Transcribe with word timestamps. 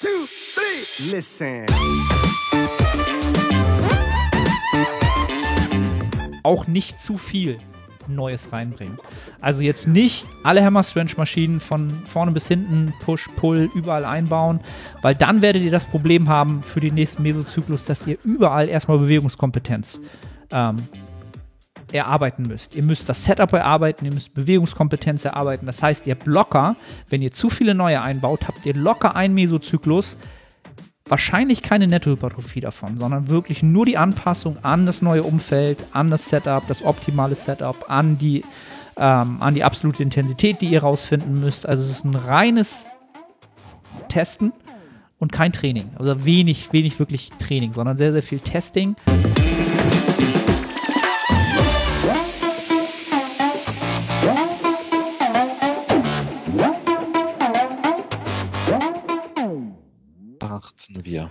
two, 0.00 0.08
three. 0.54 1.16
Listen. 1.16 1.66
Auch 6.42 6.66
nicht 6.66 7.02
zu 7.02 7.16
viel 7.16 7.58
Neues 8.08 8.52
reinbringen. 8.52 8.96
Also 9.40 9.62
jetzt 9.62 9.86
nicht 9.86 10.24
alle 10.42 10.64
Hammer 10.64 10.82
Strange 10.82 11.12
Maschinen 11.16 11.60
von 11.60 11.90
vorne 11.90 12.32
bis 12.32 12.48
hinten, 12.48 12.92
Push, 13.00 13.28
Pull, 13.36 13.70
überall 13.74 14.04
einbauen, 14.04 14.60
weil 15.02 15.14
dann 15.14 15.42
werdet 15.42 15.62
ihr 15.62 15.70
das 15.70 15.84
Problem 15.84 16.28
haben 16.28 16.62
für 16.62 16.80
den 16.80 16.94
nächsten 16.94 17.22
Mesozyklus, 17.22 17.84
dass 17.84 18.06
ihr 18.06 18.18
überall 18.24 18.68
erstmal 18.68 18.98
Bewegungskompetenz 18.98 20.00
ähm, 20.50 20.76
erarbeiten 21.92 22.42
müsst. 22.42 22.74
Ihr 22.74 22.82
müsst 22.82 23.08
das 23.08 23.24
Setup 23.24 23.52
erarbeiten, 23.52 24.04
ihr 24.04 24.12
müsst 24.12 24.34
Bewegungskompetenz 24.34 25.24
erarbeiten. 25.24 25.66
Das 25.66 25.82
heißt, 25.82 26.06
ihr 26.06 26.14
habt 26.14 26.26
locker, 26.26 26.76
wenn 27.08 27.22
ihr 27.22 27.30
zu 27.30 27.50
viele 27.50 27.74
neue 27.74 28.02
einbaut, 28.02 28.48
habt 28.48 28.64
ihr 28.66 28.74
locker 28.74 29.16
einen 29.16 29.34
Mesozyklus, 29.34 30.18
wahrscheinlich 31.06 31.62
keine 31.62 31.86
Nettohypertrophie 31.86 32.60
davon, 32.60 32.98
sondern 32.98 33.28
wirklich 33.28 33.62
nur 33.62 33.86
die 33.86 33.96
Anpassung 33.96 34.58
an 34.62 34.86
das 34.86 35.02
neue 35.02 35.22
Umfeld, 35.22 35.82
an 35.92 36.10
das 36.10 36.28
Setup, 36.28 36.66
das 36.68 36.84
optimale 36.84 37.34
Setup, 37.34 37.90
an 37.90 38.18
die, 38.18 38.44
ähm, 38.96 39.38
an 39.40 39.54
die 39.54 39.64
absolute 39.64 40.02
Intensität, 40.02 40.60
die 40.60 40.66
ihr 40.66 40.82
rausfinden 40.82 41.40
müsst. 41.40 41.66
Also 41.66 41.84
es 41.84 41.90
ist 41.90 42.04
ein 42.04 42.14
reines 42.14 42.86
Testen 44.08 44.52
und 45.18 45.32
kein 45.32 45.52
Training. 45.52 45.90
Also 45.98 46.24
wenig, 46.24 46.72
wenig 46.72 46.98
wirklich 46.98 47.30
Training, 47.38 47.72
sondern 47.72 47.96
sehr, 47.96 48.12
sehr 48.12 48.22
viel 48.22 48.38
Testing. 48.38 48.96
Starten 60.78 61.04
wir. 61.04 61.28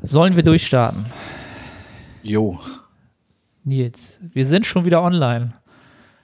Sollen 0.00 0.36
wir 0.36 0.42
durchstarten? 0.42 1.04
Jo. 2.22 2.58
Nils, 3.62 4.18
wir 4.22 4.46
sind 4.46 4.64
schon 4.64 4.86
wieder 4.86 5.02
online. 5.02 5.52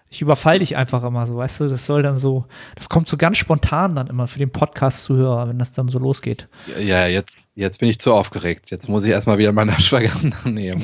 Ich 0.09 0.23
überfall 0.23 0.61
dich 0.61 0.77
einfach 0.77 1.05
immer 1.05 1.27
so, 1.27 1.37
weißt 1.37 1.61
du, 1.61 1.69
das 1.69 1.85
soll 1.85 2.03
dann 2.03 2.17
so, 2.17 2.47
das 2.77 2.89
kommt 2.89 3.09
so 3.09 3.19
ganz 3.19 3.37
spontan 3.37 3.95
dann 3.95 4.07
immer 4.07 4.27
für 4.27 4.39
den 4.39 4.51
Podcast-Zuhörer, 4.51 5.49
wenn 5.49 5.59
das 5.59 5.73
dann 5.73 5.89
so 5.89 5.99
losgeht. 5.99 6.49
Ja, 6.81 7.07
jetzt, 7.07 7.53
jetzt 7.57 7.79
bin 7.79 7.91
ich 7.91 7.99
zu 7.99 8.15
aufgeregt. 8.15 8.71
Jetzt 8.71 8.89
muss 8.89 9.05
ich 9.05 9.11
erstmal 9.11 9.37
wieder 9.37 9.53
meine 9.53 9.73
Ashwagandha 9.77 10.49
nehmen. 10.49 10.83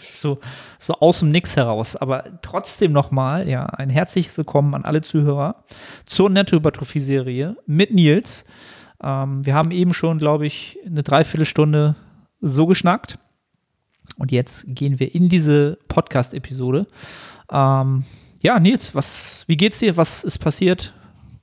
So, 0.00 0.38
so 0.78 0.94
aus 0.94 1.20
dem 1.20 1.32
Nix 1.32 1.56
heraus. 1.56 1.96
Aber 1.96 2.40
trotzdem 2.42 2.92
nochmal, 2.92 3.48
ja, 3.48 3.66
ein 3.66 3.90
herzliches 3.90 4.36
Willkommen 4.36 4.74
an 4.76 4.84
alle 4.84 5.02
Zuhörer 5.02 5.64
zur 6.06 6.30
Nettohypertrophie-Serie 6.30 7.56
mit 7.66 7.92
Nils. 7.92 8.44
Ähm, 9.02 9.44
wir 9.44 9.54
haben 9.54 9.70
eben 9.70 9.94
schon, 9.94 10.18
glaube 10.18 10.46
ich, 10.46 10.78
eine 10.84 11.02
Dreiviertelstunde 11.02 11.96
so 12.40 12.66
geschnackt. 12.66 13.18
Und 14.16 14.32
jetzt 14.32 14.64
gehen 14.68 14.98
wir 14.98 15.14
in 15.14 15.28
diese 15.28 15.78
Podcast-Episode. 15.88 16.86
Ähm, 17.50 18.04
ja, 18.42 18.58
Nils, 18.58 18.94
was, 18.94 19.44
wie 19.46 19.56
geht's 19.56 19.78
dir? 19.78 19.96
Was 19.96 20.24
ist 20.24 20.38
passiert? 20.38 20.94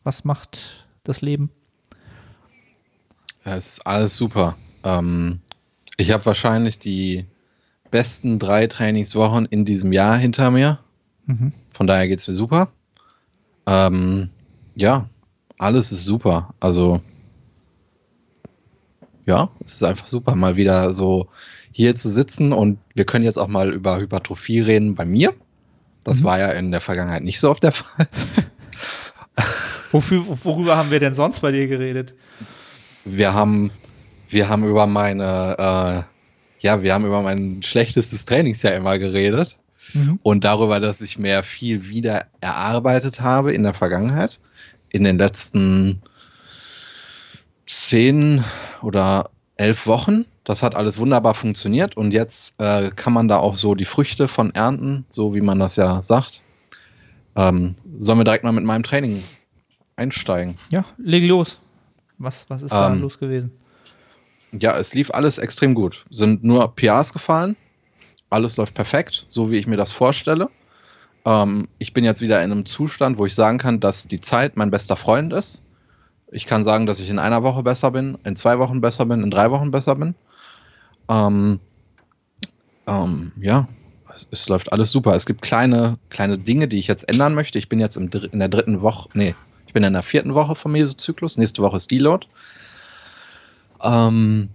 Was 0.03 0.23
macht 0.23 0.87
das 1.03 1.21
Leben? 1.21 1.51
Ja, 3.45 3.55
es 3.55 3.73
ist 3.73 3.87
alles 3.87 4.17
super. 4.17 4.57
Ähm, 4.83 5.39
ich 5.97 6.11
habe 6.11 6.25
wahrscheinlich 6.25 6.79
die 6.79 7.25
besten 7.91 8.39
drei 8.39 8.67
Trainingswochen 8.67 9.45
in 9.45 9.65
diesem 9.65 9.93
Jahr 9.93 10.17
hinter 10.17 10.51
mir. 10.51 10.79
Mhm. 11.25 11.53
Von 11.71 11.87
daher 11.87 12.07
geht 12.07 12.19
es 12.19 12.27
mir 12.27 12.33
super. 12.33 12.69
Ähm, 13.67 14.29
ja, 14.75 15.07
alles 15.57 15.91
ist 15.91 16.05
super. 16.05 16.53
Also 16.59 17.01
ja, 19.25 19.49
es 19.63 19.73
ist 19.73 19.83
einfach 19.83 20.07
super, 20.07 20.35
mal 20.35 20.55
wieder 20.55 20.91
so 20.91 21.27
hier 21.71 21.95
zu 21.95 22.09
sitzen 22.09 22.53
und 22.53 22.79
wir 22.93 23.05
können 23.05 23.25
jetzt 23.25 23.37
auch 23.37 23.47
mal 23.47 23.73
über 23.73 23.97
Hypertrophie 23.97 24.61
reden 24.61 24.95
bei 24.95 25.05
mir. 25.05 25.33
Das 26.03 26.21
mhm. 26.21 26.23
war 26.25 26.39
ja 26.39 26.51
in 26.51 26.71
der 26.71 26.81
Vergangenheit 26.81 27.23
nicht 27.23 27.39
so 27.39 27.49
oft 27.49 27.63
der 27.63 27.73
Fall. 27.73 28.07
Wofür, 29.91 30.23
worüber 30.43 30.77
haben 30.77 30.91
wir 30.91 30.99
denn 30.99 31.13
sonst 31.13 31.39
bei 31.41 31.51
dir 31.51 31.67
geredet? 31.67 32.13
Wir 33.03 33.33
haben, 33.33 33.71
wir 34.29 34.49
haben 34.49 34.67
über 34.67 34.87
meine, 34.87 35.55
äh, 35.57 36.65
ja, 36.65 36.81
wir 36.81 36.93
haben 36.93 37.05
über 37.05 37.21
mein 37.21 37.61
schlechtestes 37.63 38.25
Trainingsjahr 38.25 38.75
immer 38.75 38.97
geredet 38.99 39.57
mhm. 39.93 40.19
und 40.23 40.43
darüber, 40.43 40.79
dass 40.79 41.01
ich 41.01 41.17
mehr 41.17 41.43
viel 41.43 41.89
wieder 41.89 42.25
erarbeitet 42.41 43.21
habe 43.21 43.53
in 43.53 43.63
der 43.63 43.73
Vergangenheit, 43.73 44.39
in 44.89 45.03
den 45.03 45.17
letzten 45.17 46.01
zehn 47.65 48.43
oder 48.81 49.29
elf 49.57 49.87
Wochen. 49.87 50.25
Das 50.43 50.61
hat 50.61 50.75
alles 50.75 50.99
wunderbar 50.99 51.33
funktioniert 51.33 51.97
und 51.97 52.11
jetzt 52.11 52.53
äh, 52.59 52.91
kann 52.91 53.13
man 53.13 53.27
da 53.27 53.37
auch 53.37 53.55
so 53.55 53.73
die 53.73 53.85
Früchte 53.85 54.27
von 54.27 54.53
ernten, 54.53 55.05
so 55.09 55.33
wie 55.33 55.41
man 55.41 55.59
das 55.59 55.75
ja 55.75 56.03
sagt. 56.03 56.41
Ähm, 57.35 57.75
sollen 57.97 58.19
wir 58.19 58.23
direkt 58.23 58.43
mal 58.43 58.51
mit 58.51 58.63
meinem 58.63 58.83
Training 58.83 59.23
einsteigen? 59.95 60.57
Ja, 60.69 60.85
leg 60.97 61.23
los. 61.23 61.59
Was, 62.17 62.49
was 62.49 62.63
ist 62.63 62.71
da 62.71 62.91
ähm, 62.91 63.01
los 63.01 63.17
gewesen? 63.17 63.51
Ja, 64.51 64.77
es 64.77 64.93
lief 64.93 65.11
alles 65.11 65.37
extrem 65.37 65.73
gut. 65.73 66.05
Sind 66.09 66.43
nur 66.43 66.73
PRs 66.75 67.11
gefallen. 67.11 67.55
Alles 68.29 68.57
läuft 68.57 68.73
perfekt, 68.73 69.25
so 69.27 69.51
wie 69.51 69.57
ich 69.57 69.67
mir 69.67 69.77
das 69.77 69.91
vorstelle. 69.91 70.49
Ähm, 71.25 71.67
ich 71.77 71.93
bin 71.93 72.05
jetzt 72.05 72.21
wieder 72.21 72.43
in 72.43 72.51
einem 72.51 72.65
Zustand, 72.65 73.17
wo 73.17 73.25
ich 73.25 73.35
sagen 73.35 73.57
kann, 73.57 73.79
dass 73.79 74.07
die 74.07 74.21
Zeit 74.21 74.55
mein 74.55 74.71
bester 74.71 74.95
Freund 74.95 75.33
ist. 75.33 75.65
Ich 76.35 76.45
kann 76.45 76.65
sagen, 76.65 76.85
dass 76.85 76.99
ich 76.99 77.09
in 77.09 77.17
einer 77.17 77.43
Woche 77.43 77.63
besser 77.63 77.91
bin, 77.91 78.17
in 78.25 78.35
zwei 78.35 78.59
Wochen 78.59 78.81
besser 78.81 79.05
bin, 79.05 79.23
in 79.23 79.31
drei 79.31 79.51
Wochen 79.51 79.71
besser 79.71 79.95
bin. 79.95 80.15
Ähm, 81.07 81.61
ähm, 82.87 83.31
ja, 83.39 83.69
es, 84.13 84.27
es, 84.31 84.49
läuft 84.49 84.73
alles 84.73 84.91
super. 84.91 85.15
Es 85.15 85.25
gibt 85.25 85.41
kleine, 85.41 85.97
kleine 86.09 86.37
Dinge, 86.37 86.67
die 86.67 86.77
ich 86.77 86.87
jetzt 86.87 87.09
ändern 87.09 87.35
möchte. 87.35 87.57
Ich 87.57 87.69
bin 87.69 87.79
jetzt 87.79 87.95
im, 87.95 88.09
in 88.33 88.39
der 88.39 88.49
dritten 88.49 88.81
Woche, 88.81 89.07
nee, 89.13 89.33
ich 89.65 89.71
bin 89.71 89.85
in 89.85 89.93
der 89.93 90.03
vierten 90.03 90.35
Woche 90.35 90.57
vom 90.57 90.73
Mesozyklus. 90.73 91.37
Nächste 91.37 91.61
Woche 91.61 91.77
ist 91.77 91.89
Deload. 91.89 92.27
Ähm, 93.81 94.49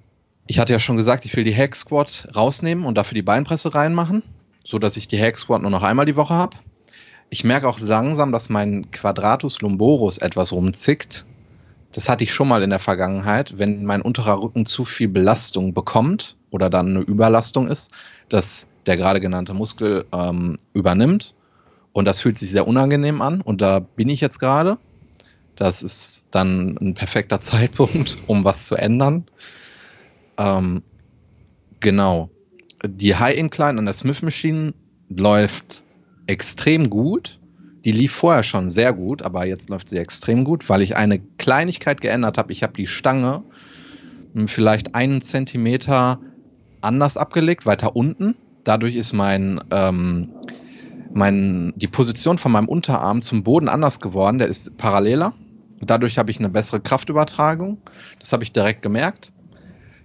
ich 0.46 0.58
hatte 0.58 0.74
ja 0.74 0.80
schon 0.80 0.98
gesagt, 0.98 1.24
ich 1.24 1.34
will 1.34 1.44
die 1.44 1.56
Hack 1.56 1.74
Squat 1.74 2.28
rausnehmen 2.36 2.84
und 2.84 2.96
dafür 2.98 3.14
die 3.14 3.22
Beinpresse 3.22 3.74
reinmachen, 3.74 4.22
sodass 4.66 4.98
ich 4.98 5.08
die 5.08 5.18
Hack 5.18 5.38
Squat 5.38 5.62
nur 5.62 5.70
noch 5.70 5.82
einmal 5.82 6.04
die 6.04 6.16
Woche 6.16 6.34
habe. 6.34 6.58
Ich 7.30 7.42
merke 7.42 7.66
auch 7.66 7.80
langsam, 7.80 8.32
dass 8.32 8.50
mein 8.50 8.90
Quadratus 8.90 9.62
lumborum 9.62 10.12
etwas 10.20 10.52
rumzickt 10.52 11.24
das 11.92 12.08
hatte 12.08 12.24
ich 12.24 12.32
schon 12.32 12.48
mal 12.48 12.62
in 12.62 12.70
der 12.70 12.78
Vergangenheit, 12.78 13.58
wenn 13.58 13.84
mein 13.84 14.02
unterer 14.02 14.40
Rücken 14.40 14.66
zu 14.66 14.84
viel 14.84 15.08
Belastung 15.08 15.74
bekommt 15.74 16.36
oder 16.50 16.70
dann 16.70 16.90
eine 16.90 17.00
Überlastung 17.00 17.66
ist, 17.66 17.90
dass 18.28 18.66
der 18.86 18.96
gerade 18.96 19.20
genannte 19.20 19.54
Muskel 19.54 20.04
ähm, 20.12 20.56
übernimmt. 20.72 21.34
Und 21.92 22.04
das 22.04 22.20
fühlt 22.20 22.38
sich 22.38 22.50
sehr 22.50 22.68
unangenehm 22.68 23.20
an. 23.20 23.40
Und 23.40 23.60
da 23.60 23.80
bin 23.80 24.08
ich 24.08 24.20
jetzt 24.20 24.38
gerade. 24.38 24.78
Das 25.56 25.82
ist 25.82 26.28
dann 26.30 26.76
ein 26.80 26.94
perfekter 26.94 27.40
Zeitpunkt, 27.40 28.16
um 28.26 28.44
was 28.44 28.66
zu 28.66 28.76
ändern. 28.76 29.24
Ähm, 30.38 30.82
genau. 31.80 32.30
Die 32.86 33.16
High 33.16 33.36
Incline 33.36 33.78
an 33.78 33.84
der 33.84 33.94
Smith 33.94 34.22
Machine 34.22 34.74
läuft 35.08 35.82
extrem 36.26 36.88
gut. 36.88 37.39
Die 37.84 37.92
lief 37.92 38.12
vorher 38.12 38.42
schon 38.42 38.68
sehr 38.68 38.92
gut, 38.92 39.22
aber 39.22 39.46
jetzt 39.46 39.70
läuft 39.70 39.88
sie 39.88 39.98
extrem 39.98 40.44
gut, 40.44 40.68
weil 40.68 40.82
ich 40.82 40.96
eine 40.96 41.18
Kleinigkeit 41.38 42.00
geändert 42.00 42.36
habe. 42.36 42.52
Ich 42.52 42.62
habe 42.62 42.74
die 42.74 42.86
Stange 42.86 43.42
hm, 44.34 44.48
vielleicht 44.48 44.94
einen 44.94 45.20
Zentimeter 45.20 46.20
anders 46.82 47.16
abgelegt, 47.16 47.66
weiter 47.66 47.96
unten. 47.96 48.36
Dadurch 48.64 48.96
ist 48.96 49.12
mein, 49.12 49.60
ähm, 49.70 50.28
mein, 51.12 51.72
die 51.76 51.88
Position 51.88 52.38
von 52.38 52.52
meinem 52.52 52.68
Unterarm 52.68 53.22
zum 53.22 53.42
Boden 53.42 53.68
anders 53.68 54.00
geworden. 54.00 54.38
Der 54.38 54.48
ist 54.48 54.76
paralleler. 54.76 55.32
Dadurch 55.80 56.18
habe 56.18 56.30
ich 56.30 56.38
eine 56.38 56.50
bessere 56.50 56.80
Kraftübertragung. 56.80 57.78
Das 58.18 58.32
habe 58.32 58.42
ich 58.42 58.52
direkt 58.52 58.82
gemerkt. 58.82 59.32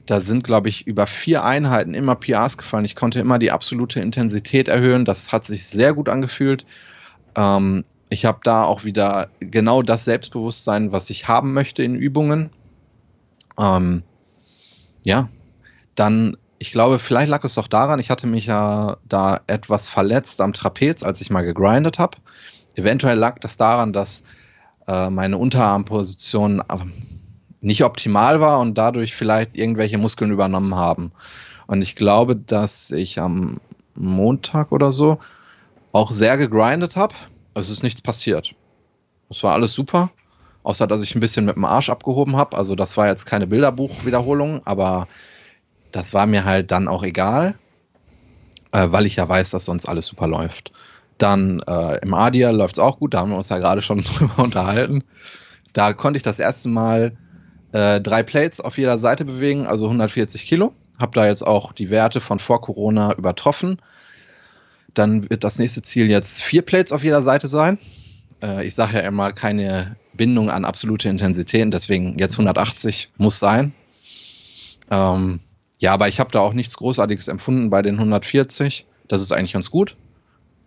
Da 0.06 0.22
sind, 0.22 0.44
glaube 0.44 0.70
ich, 0.70 0.88
über 0.88 1.08
vier 1.08 1.44
Einheiten 1.44 1.94
immer 1.94 2.16
PRs 2.16 2.58
gefallen. 2.58 2.86
Ich 2.86 2.96
konnte 2.96 3.20
immer 3.20 3.40
die 3.40 3.52
absolute 3.52 4.00
Intensität 4.00 4.68
erhöhen. 4.68 5.04
Das 5.04 5.34
hat 5.34 5.46
sich 5.46 5.66
sehr 5.66 5.94
gut 5.94 6.08
angefühlt. 6.08 6.66
Ähm, 7.36 7.84
ich 8.10 8.26
habe 8.26 8.40
da 8.44 8.64
auch 8.64 8.84
wieder 8.84 9.30
genau 9.40 9.82
das 9.82 10.06
Selbstbewusstsein, 10.06 10.92
was 10.92 11.10
ich 11.10 11.28
haben 11.28 11.54
möchte 11.54 11.84
in 11.84 11.96
Übungen. 11.96 12.50
Ähm, 13.60 14.04
ja, 15.04 15.30
dann, 15.96 16.38
ich 16.60 16.72
glaube, 16.72 17.00
vielleicht 17.00 17.30
lag 17.30 17.44
es 17.44 17.56
doch 17.56 17.68
daran, 17.68 18.00
ich 18.00 18.10
hatte 18.10 18.28
mich 18.28 18.46
ja 18.46 18.98
da 19.08 19.42
etwas 19.48 19.90
verletzt 19.90 20.42
am 20.42 20.54
Trapez, 20.54 21.04
als 21.04 21.22
ich 21.22 21.30
mal 21.30 21.42
gegrindet 21.42 22.00
habe. 22.00 22.18
Eventuell 22.76 23.18
lag 23.18 23.40
das 23.40 23.58
daran, 23.58 23.94
dass 23.94 24.24
äh, 24.88 25.10
meine 25.10 25.38
Unterarmposition 25.38 26.60
äh, 26.60 26.78
nicht 27.62 27.84
optimal 27.84 28.42
war 28.42 28.60
und 28.60 28.78
dadurch 28.78 29.16
vielleicht 29.16 29.56
irgendwelche 29.56 29.98
Muskeln 29.98 30.32
übernommen 30.32 30.76
haben. 30.76 31.12
Und 31.68 31.82
ich 31.82 31.96
glaube, 31.96 32.36
dass 32.36 32.92
ich 32.92 33.20
am 33.20 33.60
Montag 33.96 34.72
oder 34.72 34.92
so 34.92 35.20
auch 35.96 36.12
sehr 36.12 36.38
gegrindet 36.38 36.98
habe. 36.98 37.16
Es 37.54 37.70
ist 37.70 37.82
nichts 37.82 38.02
passiert. 38.02 38.54
Es 39.30 39.42
war 39.44 39.54
alles 39.54 39.74
super. 39.74 40.12
außer 40.64 40.88
dass 40.88 41.02
ich 41.04 41.16
ein 41.16 41.20
bisschen 41.20 41.46
mit 41.46 41.56
dem 41.56 41.64
Arsch 41.64 41.90
abgehoben 41.90 42.36
habe. 42.36 42.58
Also 42.58 42.76
das 42.76 42.98
war 42.98 43.08
jetzt 43.08 43.26
keine 43.26 43.48
Bilderbuchwiederholung, 43.48 44.62
aber 44.66 45.08
das 45.92 46.14
war 46.14 46.26
mir 46.26 46.44
halt 46.44 46.72
dann 46.72 46.88
auch 46.88 47.04
egal, 47.04 47.54
äh, 48.72 48.88
weil 48.90 49.06
ich 49.06 49.16
ja 49.16 49.30
weiß, 49.30 49.52
dass 49.52 49.66
sonst 49.66 49.88
alles 49.88 50.08
super 50.08 50.28
läuft. 50.28 50.72
Dann 51.18 51.62
äh, 51.68 52.00
im 52.02 52.14
Adia 52.14 52.50
läuft 52.50 52.78
es 52.78 52.80
auch 52.80 53.00
gut, 53.00 53.14
da 53.14 53.20
haben 53.20 53.30
wir 53.30 53.38
uns 53.38 53.50
ja 53.50 53.60
gerade 53.60 53.82
schon 53.82 54.02
drüber 54.04 54.44
unterhalten. 54.44 55.04
Da 55.72 55.94
konnte 55.94 56.18
ich 56.18 56.24
das 56.24 56.40
erste 56.40 56.68
Mal 56.68 57.16
äh, 57.72 58.02
drei 58.02 58.24
Plates 58.24 58.60
auf 58.60 58.78
jeder 58.78 58.98
Seite 58.98 59.24
bewegen, 59.24 59.68
also 59.68 59.86
140 59.86 60.46
Kilo. 60.46 60.74
Hab 61.00 61.14
da 61.14 61.28
jetzt 61.28 61.46
auch 61.46 61.74
die 61.74 61.90
Werte 61.90 62.22
von 62.22 62.40
vor 62.40 62.62
Corona 62.62 63.14
übertroffen. 63.14 63.80
Dann 64.96 65.30
wird 65.30 65.44
das 65.44 65.60
nächste 65.60 65.82
Ziel 65.82 66.10
jetzt 66.10 66.42
vier 66.42 66.64
Plates 66.64 66.92
auf 66.92 67.04
jeder 67.04 67.22
Seite 67.22 67.48
sein. 67.48 67.78
Äh, 68.42 68.66
ich 68.66 68.76
sage 68.76 68.96
ja 68.96 69.02
immer 69.02 69.32
keine 69.32 69.96
Bindung 70.14 70.50
an 70.50 70.66
absolute 70.66 71.10
Intensitäten, 71.10 71.72
deswegen 71.72 72.18
jetzt 72.18 72.34
180 72.34 73.12
muss 73.18 73.40
sein. 73.40 73.74
Ähm, 74.90 75.42
ja, 75.80 75.94
aber 75.94 76.08
ich 76.08 76.20
habe 76.20 76.32
da 76.32 76.40
auch 76.40 76.54
nichts 76.54 76.78
Großartiges 76.78 77.28
empfunden 77.28 77.70
bei 77.70 77.82
den 77.82 77.96
140. 77.96 78.86
Das 79.08 79.22
ist 79.22 79.32
eigentlich 79.32 79.54
ganz 79.54 79.70
gut. 79.70 79.96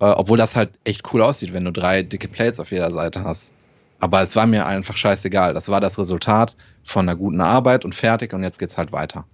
Äh, 0.01 0.05
obwohl 0.05 0.39
das 0.39 0.55
halt 0.55 0.71
echt 0.85 1.13
cool 1.13 1.23
aussieht, 1.23 1.53
wenn 1.53 1.65
du 1.65 1.73
drei 1.73 2.03
dicke 2.03 2.29
Plates 2.29 2.61
auf 2.61 2.71
jeder 2.71 2.93
Seite 2.93 3.25
hast. 3.25 3.53
Aber 4.01 4.23
es 4.23 4.37
war 4.37 4.47
mir 4.47 4.67
einfach 4.67 4.97
scheißegal. 4.97 5.55
Das 5.55 5.69
war 5.69 5.81
das 5.81 5.99
Resultat 5.99 6.57
von 6.85 7.09
einer 7.09 7.17
guten 7.17 7.41
Arbeit 7.41 7.85
und 7.85 7.95
fertig 7.95 8.33
und 8.33 8.45
jetzt 8.45 8.59
geht's 8.59 8.79
halt 8.79 8.93
weiter. 8.93 9.25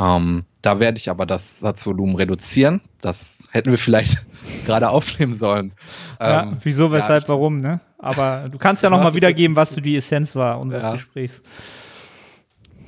Ähm, 0.00 0.44
da 0.62 0.80
werde 0.80 0.98
ich 0.98 1.10
aber 1.10 1.26
das 1.26 1.60
Satzvolumen 1.60 2.16
reduzieren. 2.16 2.80
Das 3.00 3.48
hätten 3.50 3.70
wir 3.70 3.78
vielleicht 3.78 4.24
gerade 4.66 4.88
aufnehmen 4.88 5.34
sollen. 5.34 5.72
Ja, 6.18 6.42
ähm, 6.42 6.56
wieso, 6.62 6.90
weshalb, 6.90 7.24
ja, 7.24 7.28
warum, 7.28 7.58
ne? 7.58 7.80
Aber 7.98 8.48
du 8.50 8.58
kannst 8.58 8.82
ja 8.82 8.90
nochmal 8.90 9.14
wiedergeben, 9.14 9.56
was 9.56 9.74
du 9.74 9.80
die 9.80 9.96
Essenz 9.96 10.34
war 10.34 10.58
unseres 10.58 10.82
Ja. 10.82 10.92
Gesprächs. 10.94 11.42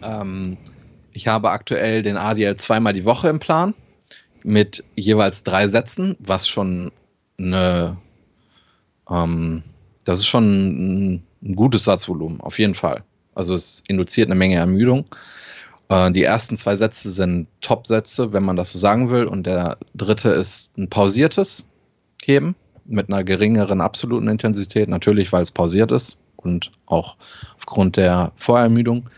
Ähm, 0.02 0.56
ich 1.12 1.28
habe 1.28 1.50
aktuell 1.50 2.02
den 2.02 2.16
ADL 2.16 2.56
zweimal 2.56 2.92
die 2.92 3.04
Woche 3.04 3.28
im 3.28 3.38
Plan 3.38 3.74
mit 4.42 4.84
jeweils 4.96 5.44
drei 5.44 5.68
Sätzen, 5.68 6.16
was 6.18 6.48
schon 6.48 6.92
eine, 7.38 7.96
ähm, 9.08 9.62
das 10.04 10.20
ist 10.20 10.26
schon 10.26 10.44
ein, 10.44 11.22
ein 11.42 11.56
gutes 11.56 11.84
Satzvolumen, 11.84 12.40
auf 12.40 12.58
jeden 12.58 12.74
Fall. 12.74 13.04
Also 13.34 13.54
es 13.54 13.82
induziert 13.86 14.28
eine 14.28 14.34
Menge 14.34 14.56
Ermüdung. 14.56 15.06
Äh, 15.92 16.10
die 16.10 16.24
ersten 16.24 16.56
zwei 16.56 16.76
Sätze 16.76 17.12
sind 17.12 17.48
Top-Sätze, 17.60 18.32
wenn 18.32 18.44
man 18.44 18.56
das 18.56 18.72
so 18.72 18.78
sagen 18.78 19.10
will, 19.10 19.26
und 19.26 19.46
der 19.46 19.76
dritte 19.94 20.30
ist 20.30 20.76
ein 20.78 20.88
pausiertes 20.88 21.66
Heben 22.22 22.56
mit 22.84 23.08
einer 23.08 23.24
geringeren 23.24 23.80
absoluten 23.80 24.28
Intensität, 24.28 24.88
natürlich, 24.88 25.32
weil 25.32 25.42
es 25.42 25.50
pausiert 25.50 25.92
ist 25.92 26.16
und 26.36 26.72
auch 26.86 27.16
aufgrund 27.56 27.96
der 27.96 28.32
Vorermüdung. 28.36 29.10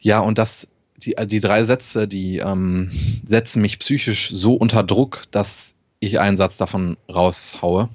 Ja, 0.00 0.20
und 0.20 0.38
das, 0.38 0.68
die, 0.96 1.16
die 1.26 1.40
drei 1.40 1.64
Sätze, 1.64 2.06
die 2.06 2.38
ähm, 2.38 2.92
setzen 3.26 3.60
mich 3.60 3.78
psychisch 3.78 4.30
so 4.32 4.54
unter 4.54 4.84
Druck, 4.84 5.24
dass 5.32 5.74
ich 6.00 6.20
einen 6.20 6.36
Satz 6.36 6.56
davon 6.56 6.96
raushaue, 7.12 7.88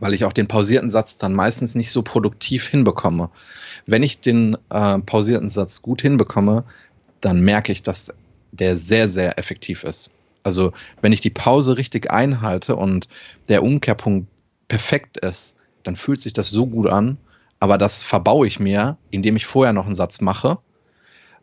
weil 0.00 0.14
ich 0.14 0.24
auch 0.24 0.32
den 0.32 0.48
pausierten 0.48 0.90
Satz 0.90 1.16
dann 1.16 1.32
meistens 1.32 1.74
nicht 1.74 1.90
so 1.90 2.02
produktiv 2.02 2.66
hinbekomme. 2.68 3.30
Wenn 3.86 4.02
ich 4.02 4.20
den 4.20 4.56
äh, 4.70 4.98
pausierten 4.98 5.48
Satz 5.48 5.80
gut 5.82 6.02
hinbekomme, 6.02 6.64
dann 7.20 7.40
merke 7.40 7.72
ich, 7.72 7.82
dass 7.82 8.12
der 8.52 8.76
sehr, 8.76 9.08
sehr 9.08 9.38
effektiv 9.38 9.84
ist. 9.84 10.10
Also 10.42 10.72
wenn 11.02 11.12
ich 11.12 11.20
die 11.20 11.30
Pause 11.30 11.76
richtig 11.76 12.10
einhalte 12.10 12.76
und 12.76 13.08
der 13.48 13.62
Umkehrpunkt 13.62 14.28
perfekt 14.68 15.18
ist, 15.18 15.56
dann 15.82 15.96
fühlt 15.96 16.20
sich 16.20 16.32
das 16.32 16.50
so 16.50 16.66
gut 16.66 16.86
an, 16.88 17.18
aber 17.60 17.78
das 17.78 18.02
verbaue 18.02 18.46
ich 18.46 18.60
mir, 18.60 18.96
indem 19.10 19.36
ich 19.36 19.46
vorher 19.46 19.72
noch 19.72 19.86
einen 19.86 19.94
Satz 19.94 20.20
mache, 20.20 20.58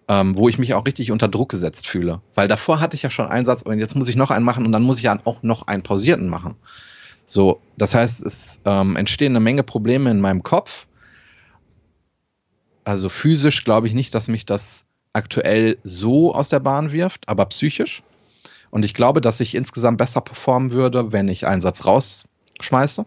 ähm, 0.07 0.37
wo 0.37 0.49
ich 0.49 0.57
mich 0.57 0.73
auch 0.73 0.85
richtig 0.85 1.11
unter 1.11 1.27
Druck 1.27 1.49
gesetzt 1.49 1.87
fühle. 1.87 2.21
Weil 2.35 2.47
davor 2.47 2.79
hatte 2.79 2.95
ich 2.95 3.03
ja 3.03 3.09
schon 3.09 3.27
einen 3.27 3.45
Satz 3.45 3.63
und 3.63 3.79
jetzt 3.79 3.95
muss 3.95 4.07
ich 4.07 4.15
noch 4.15 4.31
einen 4.31 4.45
machen 4.45 4.65
und 4.65 4.71
dann 4.71 4.83
muss 4.83 4.97
ich 4.97 5.03
ja 5.03 5.17
auch 5.25 5.43
noch 5.43 5.67
einen 5.67 5.83
pausierten 5.83 6.29
machen. 6.29 6.55
So, 7.25 7.59
das 7.77 7.95
heißt, 7.95 8.23
es 8.23 8.59
ähm, 8.65 8.95
entstehen 8.95 9.31
eine 9.31 9.39
Menge 9.39 9.63
Probleme 9.63 10.11
in 10.11 10.21
meinem 10.21 10.43
Kopf. 10.43 10.85
Also 12.83 13.09
physisch 13.09 13.63
glaube 13.63 13.87
ich 13.87 13.95
nicht, 13.95 14.13
dass 14.13 14.27
mich 14.27 14.45
das 14.45 14.84
aktuell 15.15 15.77
so 15.83 16.33
aus 16.33 16.49
der 16.49 16.59
Bahn 16.59 16.91
wirft, 16.91 17.27
aber 17.27 17.45
psychisch. 17.45 18.03
Und 18.69 18.83
ich 18.83 18.93
glaube, 18.93 19.21
dass 19.21 19.39
ich 19.39 19.55
insgesamt 19.55 19.97
besser 19.97 20.21
performen 20.21 20.71
würde, 20.71 21.11
wenn 21.11 21.29
ich 21.29 21.47
einen 21.47 21.61
Satz 21.61 21.85
rausschmeiße. 21.85 23.05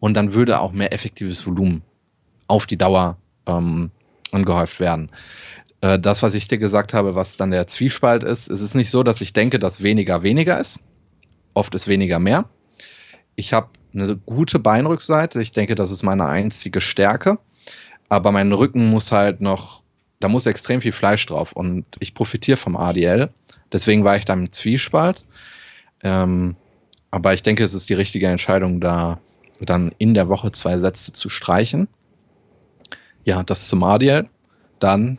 Und 0.00 0.14
dann 0.14 0.34
würde 0.34 0.60
auch 0.60 0.72
mehr 0.72 0.92
effektives 0.92 1.46
Volumen 1.46 1.82
auf 2.48 2.66
die 2.66 2.76
Dauer 2.76 3.18
ähm, 3.46 3.90
angehäuft 4.32 4.80
werden. 4.80 5.10
Äh, 5.80 5.98
das, 5.98 6.22
was 6.22 6.34
ich 6.34 6.48
dir 6.48 6.58
gesagt 6.58 6.94
habe, 6.94 7.14
was 7.14 7.36
dann 7.36 7.50
der 7.50 7.66
Zwiespalt 7.66 8.24
ist, 8.24 8.48
es 8.48 8.60
ist 8.60 8.74
nicht 8.74 8.90
so, 8.90 9.02
dass 9.02 9.20
ich 9.20 9.32
denke, 9.32 9.58
dass 9.58 9.82
weniger 9.82 10.22
weniger 10.22 10.58
ist. 10.58 10.80
Oft 11.54 11.74
ist 11.74 11.88
weniger 11.88 12.18
mehr. 12.18 12.48
Ich 13.34 13.52
habe 13.52 13.68
eine 13.94 14.16
gute 14.16 14.58
Beinrückseite. 14.58 15.42
Ich 15.42 15.52
denke, 15.52 15.74
das 15.74 15.90
ist 15.90 16.02
meine 16.02 16.26
einzige 16.26 16.80
Stärke. 16.80 17.38
Aber 18.08 18.32
mein 18.32 18.52
Rücken 18.52 18.90
muss 18.90 19.12
halt 19.12 19.40
noch, 19.40 19.82
da 20.20 20.28
muss 20.28 20.46
extrem 20.46 20.80
viel 20.80 20.92
Fleisch 20.92 21.26
drauf. 21.26 21.52
Und 21.52 21.84
ich 22.00 22.14
profitiere 22.14 22.56
vom 22.56 22.76
ADL. 22.76 23.30
Deswegen 23.72 24.04
war 24.04 24.16
ich 24.16 24.24
da 24.24 24.32
im 24.32 24.52
Zwiespalt. 24.52 25.24
Ähm, 26.02 26.56
aber 27.10 27.34
ich 27.34 27.42
denke, 27.42 27.64
es 27.64 27.74
ist 27.74 27.88
die 27.88 27.94
richtige 27.94 28.28
Entscheidung, 28.28 28.80
da 28.80 29.18
dann 29.60 29.92
in 29.98 30.14
der 30.14 30.28
Woche 30.28 30.52
zwei 30.52 30.78
Sätze 30.78 31.12
zu 31.12 31.28
streichen. 31.28 31.88
Ja, 33.24 33.42
das 33.42 33.68
zum 33.68 33.82
ADL. 33.82 34.28
Dann, 34.78 35.18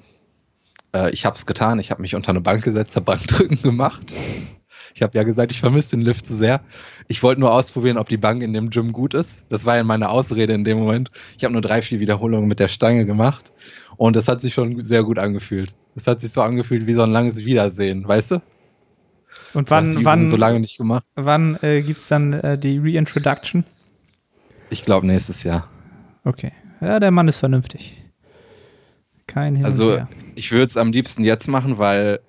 äh, 0.94 1.10
ich 1.12 1.26
habe 1.26 1.36
es 1.36 1.46
getan. 1.46 1.80
Ich 1.80 1.92
habe 1.92 2.02
mich 2.02 2.16
unter 2.16 2.30
eine 2.30 2.42
Bank 2.42 2.64
gesetzt, 2.64 2.96
habe 2.96 3.06
Bankdrücken 3.06 3.62
gemacht. 3.62 4.14
Ich 4.98 5.04
habe 5.04 5.16
ja 5.16 5.22
gesagt, 5.22 5.52
ich 5.52 5.60
vermisse 5.60 5.96
den 5.96 6.02
Lift 6.02 6.26
zu 6.26 6.36
sehr. 6.36 6.60
Ich 7.08 7.22
wollte 7.22 7.40
nur 7.40 7.54
ausprobieren, 7.54 8.00
ob 8.00 8.10
die 8.10 8.18
Bank 8.18 8.42
in 8.42 8.52
dem 8.52 8.72
Gym 8.72 8.92
gut 8.92 9.14
ist. 9.14 9.46
Das 9.48 9.64
war 9.64 9.76
ja 9.76 9.84
meine 9.84 10.10
Ausrede 10.10 10.54
in 10.54 10.64
dem 10.64 10.80
Moment. 10.80 11.12
Ich 11.38 11.44
habe 11.44 11.54
nur 11.54 11.62
drei, 11.62 11.84
vier 11.84 12.00
Wiederholungen 12.00 12.48
mit 12.48 12.60
der 12.60 12.68
Stange 12.68 13.06
gemacht 13.06 13.52
und 13.98 14.16
das 14.16 14.28
hat 14.28 14.42
sich 14.42 14.56
schon 14.56 14.84
sehr 14.84 15.04
gut 15.04 15.20
angefühlt. 15.20 15.76
Es 15.96 16.08
hat 16.08 16.22
sich 16.22 16.32
so 16.32 16.42
angefühlt 16.42 16.88
wie 16.88 16.94
so 16.94 17.04
ein 17.04 17.12
langes 17.12 17.38
Wiedersehen, 17.38 18.08
weißt 18.08 18.32
du? 18.32 18.42
Und 19.54 19.70
wann, 19.70 19.92
Übung 19.92 20.06
wann, 20.06 20.30
so 20.32 20.36
lange 20.36 20.60
nicht 20.60 20.80
gemacht. 20.80 21.06
wann 21.14 21.60
äh, 21.62 21.84
gibt 21.84 22.00
es 22.00 22.08
dann 22.08 22.34
äh, 22.34 22.58
die 22.58 22.80
Reintroduction? 22.80 23.66
Ich 24.72 24.84
glaube 24.84 25.06
nächstes 25.06 25.44
Jahr. 25.44 25.70
Okay. 26.24 26.54
Ja, 26.82 27.00
der 27.00 27.12
Mann 27.12 27.28
ist 27.28 27.38
vernünftig. 27.38 28.04
Kein 29.28 29.58
Hin 29.58 29.66
Also 29.66 30.00
ich 30.34 30.52
würde 30.52 30.72
es 30.72 30.78
am 30.78 30.92
liebsten 30.92 31.24
jetzt 31.24 31.48
machen, 31.48 31.78
weil 31.78 32.20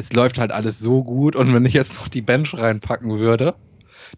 es 0.00 0.12
läuft 0.14 0.38
halt 0.38 0.50
alles 0.50 0.78
so 0.78 1.04
gut 1.04 1.36
und 1.36 1.52
wenn 1.52 1.66
ich 1.66 1.74
jetzt 1.74 1.96
noch 1.96 2.08
die 2.08 2.22
Bench 2.22 2.54
reinpacken 2.56 3.18
würde, 3.18 3.54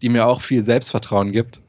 die 0.01 0.09
mir 0.09 0.29
auch 0.29 0.41
viel 0.41 0.63
Selbstvertrauen 0.63 1.33
gibt, 1.33 1.61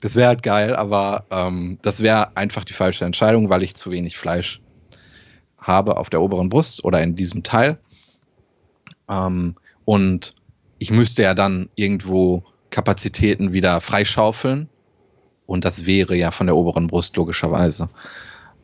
das 0.00 0.14
wäre 0.14 0.28
halt 0.28 0.44
geil, 0.44 0.76
aber 0.76 1.24
ähm, 1.30 1.78
das 1.82 2.00
wäre 2.00 2.36
einfach 2.36 2.64
die 2.64 2.74
falsche 2.74 3.04
Entscheidung, 3.04 3.50
weil 3.50 3.64
ich 3.64 3.74
zu 3.74 3.90
wenig 3.90 4.16
Fleisch 4.16 4.60
habe 5.58 5.96
auf 5.96 6.10
der 6.10 6.22
oberen 6.22 6.48
Brust 6.48 6.84
oder 6.84 7.02
in 7.02 7.16
diesem 7.16 7.42
Teil. 7.42 7.78
Ähm, 9.08 9.56
und 9.84 10.32
ich 10.78 10.92
müsste 10.92 11.22
ja 11.22 11.34
dann 11.34 11.68
irgendwo 11.74 12.44
Kapazitäten 12.70 13.52
wieder 13.52 13.80
freischaufeln. 13.80 14.68
Und 15.46 15.64
das 15.64 15.86
wäre 15.86 16.14
ja 16.14 16.30
von 16.30 16.46
der 16.46 16.56
oberen 16.56 16.86
Brust 16.86 17.16
logischerweise. 17.16 17.88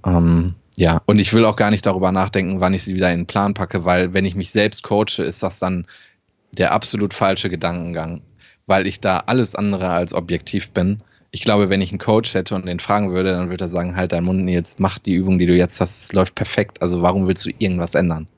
Ähm, 0.04 0.54
ja, 0.76 1.02
und 1.06 1.18
ich 1.18 1.32
will 1.32 1.44
auch 1.44 1.56
gar 1.56 1.70
nicht 1.70 1.84
darüber 1.86 2.12
nachdenken, 2.12 2.60
wann 2.60 2.74
ich 2.74 2.82
sie 2.82 2.94
wieder 2.94 3.12
in 3.12 3.20
den 3.20 3.26
Plan 3.26 3.54
packe, 3.54 3.84
weil 3.84 4.14
wenn 4.14 4.24
ich 4.24 4.34
mich 4.34 4.50
selbst 4.50 4.82
coache, 4.82 5.22
ist 5.22 5.42
das 5.42 5.58
dann 5.58 5.86
der 6.52 6.72
absolut 6.72 7.14
falsche 7.14 7.50
Gedankengang, 7.50 8.22
weil 8.66 8.86
ich 8.86 9.00
da 9.00 9.18
alles 9.26 9.54
andere 9.54 9.90
als 9.90 10.14
objektiv 10.14 10.70
bin. 10.70 11.02
Ich 11.30 11.42
glaube, 11.42 11.70
wenn 11.70 11.80
ich 11.80 11.90
einen 11.90 11.98
Coach 11.98 12.34
hätte 12.34 12.54
und 12.54 12.66
den 12.66 12.80
fragen 12.80 13.10
würde, 13.10 13.32
dann 13.32 13.48
würde 13.48 13.64
er 13.64 13.68
sagen, 13.68 13.96
halt 13.96 14.12
deinen 14.12 14.24
Mund 14.24 14.48
jetzt, 14.48 14.80
mach 14.80 14.98
die 14.98 15.14
Übung, 15.14 15.38
die 15.38 15.46
du 15.46 15.56
jetzt 15.56 15.80
hast, 15.80 16.02
es 16.02 16.12
läuft 16.12 16.34
perfekt. 16.34 16.82
Also 16.82 17.00
warum 17.02 17.26
willst 17.26 17.44
du 17.46 17.50
irgendwas 17.58 17.94
ändern? 17.94 18.28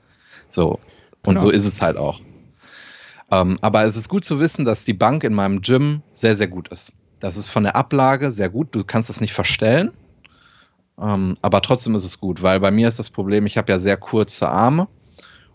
So. 0.49 0.79
Und 1.25 1.35
Genau. 1.35 1.41
so 1.41 1.49
ist 1.49 1.65
es 1.65 1.81
halt 1.81 1.97
auch. 1.97 2.21
Ähm, 3.31 3.57
aber 3.61 3.83
es 3.83 3.97
ist 3.97 4.07
gut 4.07 4.23
zu 4.23 4.39
wissen, 4.39 4.63
dass 4.63 4.85
die 4.85 4.93
Bank 4.93 5.23
in 5.23 5.33
meinem 5.33 5.61
Gym 5.61 6.03
sehr, 6.13 6.37
sehr 6.37 6.47
gut 6.47 6.67
ist. 6.69 6.93
Das 7.19 7.37
ist 7.37 7.47
von 7.47 7.63
der 7.63 7.75
Ablage 7.75 8.31
sehr 8.31 8.49
gut. 8.49 8.69
Du 8.71 8.83
kannst 8.83 9.09
das 9.09 9.21
nicht 9.21 9.33
verstellen. 9.33 9.91
Ähm, 11.01 11.35
aber 11.41 11.61
trotzdem 11.61 11.95
ist 11.95 12.03
es 12.03 12.19
gut, 12.19 12.41
weil 12.41 12.59
bei 12.59 12.71
mir 12.71 12.87
ist 12.87 12.99
das 12.99 13.09
Problem, 13.09 13.45
ich 13.45 13.57
habe 13.57 13.71
ja 13.71 13.79
sehr 13.79 13.97
kurze 13.97 14.47
Arme 14.47 14.87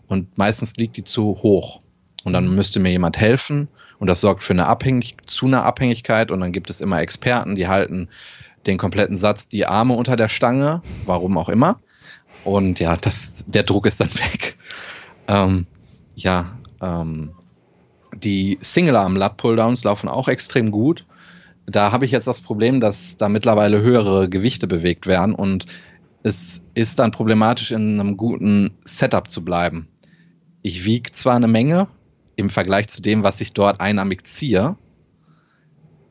und 0.07 0.37
meistens 0.37 0.75
liegt 0.75 0.97
die 0.97 1.03
zu 1.03 1.23
hoch. 1.41 1.81
Und 2.23 2.33
dann 2.33 2.53
müsste 2.53 2.79
mir 2.79 2.91
jemand 2.91 3.17
helfen 3.17 3.67
und 3.97 4.07
das 4.07 4.21
sorgt 4.21 4.43
für 4.43 4.53
eine 4.53 4.67
Abhängig 4.67 5.17
zu 5.25 5.47
einer 5.47 5.63
Abhängigkeit 5.63 6.31
und 6.31 6.39
dann 6.39 6.51
gibt 6.51 6.69
es 6.69 6.81
immer 6.81 7.01
Experten, 7.01 7.55
die 7.55 7.67
halten 7.67 8.09
den 8.67 8.77
kompletten 8.77 9.17
Satz 9.17 9.47
die 9.47 9.65
Arme 9.65 9.95
unter 9.95 10.15
der 10.15 10.29
Stange, 10.29 10.81
warum 11.05 11.37
auch 11.37 11.49
immer. 11.49 11.79
Und 12.43 12.79
ja, 12.79 12.95
das, 12.97 13.43
der 13.47 13.63
Druck 13.63 13.85
ist 13.87 13.99
dann 13.99 14.13
weg. 14.13 14.57
Ähm, 15.27 15.65
ja, 16.15 16.57
ähm, 16.81 17.31
die 18.15 18.57
Single-Arm-Lat-Pulldowns 18.61 19.83
laufen 19.83 20.09
auch 20.09 20.27
extrem 20.27 20.71
gut. 20.71 21.05
Da 21.75 21.91
habe 21.91 22.05
ich 22.05 22.11
jetzt 22.11 22.27
das 22.27 22.41
Problem, 22.41 22.79
dass 22.79 23.17
da 23.17 23.29
mittlerweile 23.29 23.81
höhere 23.81 24.29
Gewichte 24.29 24.67
bewegt 24.67 25.07
werden 25.07 25.35
und 25.35 25.65
es 26.23 26.61
ist 26.73 26.99
dann 26.99 27.11
problematisch, 27.11 27.71
in 27.71 27.99
einem 27.99 28.17
guten 28.17 28.77
Setup 28.85 29.29
zu 29.29 29.43
bleiben. 29.43 29.87
Ich 30.61 30.85
wiege 30.85 31.11
zwar 31.11 31.35
eine 31.35 31.47
Menge 31.47 31.87
im 32.35 32.49
Vergleich 32.49 32.87
zu 32.89 33.01
dem, 33.01 33.23
was 33.23 33.41
ich 33.41 33.53
dort 33.53 33.81
einarmig 33.81 34.25
ziehe. 34.25 34.75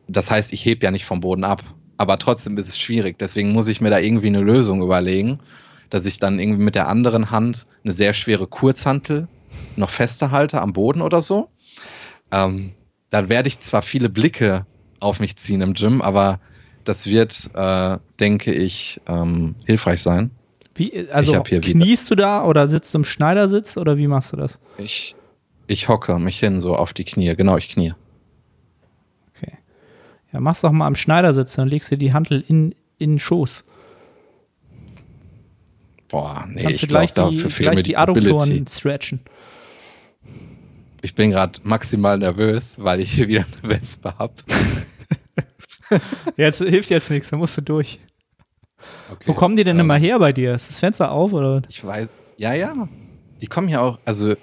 Das 0.08 0.30
heißt, 0.30 0.52
ich 0.52 0.64
hebe 0.64 0.84
ja 0.84 0.90
nicht 0.90 1.04
vom 1.04 1.20
Boden 1.20 1.44
ab. 1.44 1.62
Aber 1.96 2.18
trotzdem 2.18 2.56
ist 2.56 2.68
es 2.68 2.78
schwierig. 2.78 3.18
Deswegen 3.18 3.52
muss 3.52 3.68
ich 3.68 3.80
mir 3.80 3.90
da 3.90 3.98
irgendwie 3.98 4.28
eine 4.28 4.40
Lösung 4.40 4.82
überlegen, 4.82 5.38
dass 5.90 6.06
ich 6.06 6.18
dann 6.18 6.40
irgendwie 6.40 6.62
mit 6.62 6.74
der 6.74 6.88
anderen 6.88 7.30
Hand 7.30 7.66
eine 7.84 7.92
sehr 7.92 8.14
schwere 8.14 8.46
Kurzhantel 8.46 9.28
noch 9.76 9.90
fester 9.90 10.30
halte 10.30 10.60
am 10.60 10.72
Boden 10.72 11.02
oder 11.02 11.20
so. 11.20 11.50
Ähm, 12.32 12.72
dann 13.10 13.28
werde 13.28 13.48
ich 13.48 13.60
zwar 13.60 13.82
viele 13.82 14.08
Blicke 14.08 14.66
auf 15.00 15.20
mich 15.20 15.36
ziehen 15.36 15.60
im 15.60 15.74
Gym, 15.74 16.02
aber 16.02 16.40
das 16.84 17.06
wird, 17.06 17.50
äh, 17.54 17.98
denke 18.18 18.52
ich, 18.52 19.00
ähm, 19.06 19.54
hilfreich 19.66 20.02
sein. 20.02 20.30
Wie, 20.74 21.10
also 21.10 21.42
kniest 21.42 22.10
du 22.10 22.14
da 22.14 22.44
oder 22.44 22.68
sitzt 22.68 22.94
du 22.94 22.98
im 22.98 23.04
Schneidersitz 23.04 23.76
oder 23.76 23.98
wie 23.98 24.06
machst 24.06 24.32
du 24.32 24.36
das? 24.36 24.60
Ich, 24.78 25.14
ich 25.66 25.88
hocke 25.88 26.18
mich 26.18 26.38
hin, 26.38 26.60
so 26.60 26.74
auf 26.74 26.92
die 26.92 27.04
Knie. 27.04 27.34
Genau, 27.36 27.56
ich 27.56 27.68
knie. 27.68 27.92
Okay. 29.34 29.52
Ja, 30.32 30.40
mach's 30.40 30.60
doch 30.60 30.72
mal 30.72 30.86
am 30.86 30.94
Schneidersitz, 30.94 31.54
dann 31.54 31.68
legst 31.68 31.90
du 31.90 31.98
die 31.98 32.12
Hantel 32.12 32.44
in, 32.46 32.74
in 32.98 33.12
den 33.12 33.18
Schoß. 33.18 33.64
Boah, 36.08 36.46
nee, 36.48 36.62
Kannst 36.62 36.82
ich 36.82 36.88
gleich 36.88 37.14
glaub, 37.14 37.30
die, 37.30 37.36
dafür 37.36 37.50
fehlt 37.50 37.68
mir 37.68 37.74
gleich 37.76 37.84
die 37.84 37.96
Adduktoren 37.96 38.66
stretchen. 38.66 39.20
Ich 41.02 41.14
bin 41.14 41.30
gerade 41.30 41.60
maximal 41.62 42.18
nervös, 42.18 42.76
weil 42.80 43.00
ich 43.00 43.12
hier 43.12 43.28
wieder 43.28 43.44
eine 43.62 43.72
Wespe 43.74 44.18
habe. 44.18 44.34
Jetzt 46.36 46.58
hilft 46.58 46.90
jetzt 46.90 47.10
nichts, 47.10 47.30
da 47.30 47.36
musst 47.36 47.56
du 47.56 47.62
durch. 47.62 47.98
Okay. 49.12 49.24
Wo 49.26 49.34
kommen 49.34 49.56
die 49.56 49.64
denn 49.64 49.76
ähm, 49.76 49.80
immer 49.86 49.96
her 49.96 50.18
bei 50.18 50.32
dir? 50.32 50.54
Ist 50.54 50.68
das 50.68 50.78
Fenster 50.78 51.10
auf 51.10 51.32
oder? 51.32 51.62
Ich 51.68 51.84
weiß, 51.84 52.08
ja, 52.38 52.54
ja. 52.54 52.88
Die 53.40 53.46
kommen 53.46 53.68
hier 53.68 53.82
auch, 53.82 53.98
also 54.04 54.34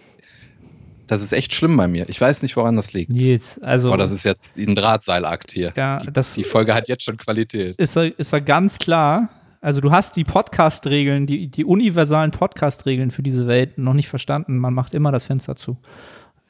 das 1.08 1.22
ist 1.24 1.32
echt 1.32 1.54
schlimm 1.54 1.78
bei 1.78 1.88
mir. 1.88 2.08
Ich 2.10 2.20
weiß 2.20 2.44
nicht, 2.44 2.56
woran 2.58 2.76
das 2.76 2.94
liegt. 2.94 3.10
Nils, 3.10 3.60
also 3.60 3.92
Oh, 3.94 3.98
das 3.98 4.12
ist 4.12 4.24
jetzt 4.26 4.58
ein 4.58 4.76
Drahtseilakt 4.76 5.52
hier. 5.52 5.74
Ja, 5.76 6.00
die, 6.00 6.12
das- 6.12 6.34
die 6.36 6.44
Folge 6.44 6.74
hat 6.76 6.88
jetzt 6.90 7.04
schon 7.04 7.18
Qualität. 7.18 7.78
ist 7.78 7.96
er, 7.96 8.18
ist 8.20 8.34
er 8.34 8.42
ganz 8.42 8.78
klar. 8.78 9.30
Also 9.62 9.82
du 9.82 9.92
hast 9.92 10.16
die 10.16 10.24
Podcast-Regeln, 10.24 11.26
die, 11.26 11.48
die 11.48 11.66
universalen 11.66 12.32
Podcast-Regeln 12.32 13.10
für 13.10 13.24
diese 13.24 13.48
Welt 13.48 13.78
noch 13.78 13.94
nicht 13.94 14.08
verstanden. 14.08 14.58
Man 14.60 14.74
macht 14.74 14.94
immer 14.94 15.12
das 15.12 15.24
Fenster 15.24 15.56
zu. 15.56 15.78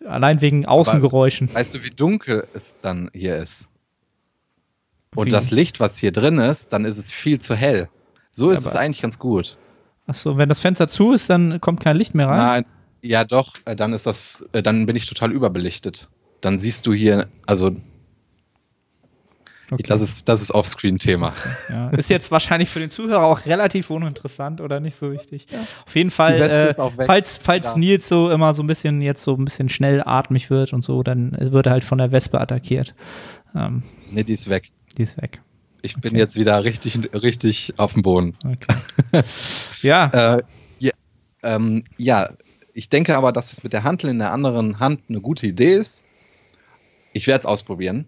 Allein 0.06 0.42
wegen 0.42 0.66
Außengeräuschen. 0.66 1.54
Weißt 1.54 1.74
du, 1.76 1.84
wie 1.84 1.90
dunkel 1.90 2.46
es 2.54 2.82
dann 2.82 3.10
hier 3.14 3.38
ist? 3.38 3.68
Und 5.18 5.28
Wie? 5.28 5.32
das 5.32 5.50
Licht, 5.52 5.80
was 5.80 5.98
hier 5.98 6.12
drin 6.12 6.38
ist, 6.38 6.72
dann 6.74 6.86
ist 6.86 6.98
es 6.98 7.12
viel 7.12 7.40
zu 7.42 7.56
hell. 7.56 7.90
So 8.32 8.52
ist 8.52 8.60
Aber- 8.66 8.68
es 8.68 8.76
eigentlich 8.78 9.02
ganz 9.02 9.18
gut. 9.18 9.58
Achso, 10.06 10.38
wenn 10.38 10.48
das 10.48 10.60
Fenster 10.60 10.88
zu 10.88 11.12
ist, 11.12 11.30
dann 11.30 11.60
kommt 11.60 11.80
kein 11.82 11.98
Licht 11.98 12.14
mehr 12.16 12.28
rein. 12.28 12.38
Nein, 12.38 12.66
ja 13.02 13.24
doch, 13.24 13.56
äh, 13.66 13.76
dann 13.76 13.94
ist 13.94 14.06
das, 14.06 14.48
äh, 14.54 14.62
dann 14.62 14.86
bin 14.86 14.96
ich 14.96 15.06
total 15.08 15.32
überbelichtet. 15.32 16.08
Dann 16.42 16.60
siehst 16.60 16.86
du 16.88 16.94
hier, 16.94 17.28
also 17.48 17.76
Okay. 19.70 19.84
das 19.88 20.02
ist, 20.02 20.30
das 20.30 20.42
ist 20.42 20.52
Offscreen-Thema. 20.52 21.34
Ja. 21.70 21.90
Ist 21.90 22.10
jetzt 22.10 22.32
wahrscheinlich 22.32 22.70
für 22.70 22.80
den 22.80 22.90
Zuhörer 22.90 23.26
auch 23.26 23.46
relativ 23.48 23.90
uninteressant 23.90 24.62
oder 24.62 24.80
nicht 24.80 24.98
so 24.98 25.12
wichtig. 25.12 25.46
Auf 25.86 25.94
jeden 25.96 26.10
Fall, 26.12 26.40
äh, 26.42 26.74
falls, 27.06 27.36
falls 27.36 27.66
Ja. 27.74 27.78
Nils 27.78 28.08
so 28.08 28.30
immer 28.32 28.54
so 28.54 28.64
ein 28.64 28.68
bisschen 28.68 29.02
jetzt 29.02 29.24
so 29.24 29.34
ein 29.36 29.44
bisschen 29.44 29.68
schnell 29.68 30.02
atmig 30.06 30.50
wird 30.50 30.72
und 30.72 30.86
so, 30.86 31.04
dann 31.04 31.36
wird 31.38 31.66
er 31.66 31.74
halt 31.74 31.84
von 31.84 31.98
der 31.98 32.14
Wespe 32.14 32.40
attackiert. 32.40 32.96
Ähm, 33.56 33.84
Nee, 34.10 34.24
die 34.24 34.34
ist 34.34 34.48
weg. 34.50 34.70
Die 34.98 35.04
ist 35.04 35.18
weg. 35.22 35.42
Ich 35.82 35.96
bin 35.96 36.12
Okay. 36.12 36.20
jetzt 36.20 36.36
wieder 36.36 36.64
richtig, 36.64 37.00
richtig 37.14 37.74
auf 37.78 37.94
dem 37.94 38.02
Boden. 38.02 38.36
Okay. 38.44 39.24
ja, 39.82 40.10
Äh, 40.38 40.44
ja, 40.80 40.92
ähm, 41.44 41.84
ja, 41.98 42.30
ich 42.74 42.90
denke 42.90 43.16
aber, 43.16 43.32
dass 43.32 43.54
es 43.54 43.64
mit 43.64 43.74
der 43.74 43.84
Hantel 43.84 44.10
in 44.10 44.20
der 44.20 44.32
anderen 44.32 44.80
Hand 44.80 45.02
eine 45.10 45.22
gute 45.22 45.48
Idee 45.48 45.76
ist. 45.76 46.04
Ich 47.14 47.28
werde 47.28 47.42
es 47.42 47.46
ausprobieren. 47.46 48.08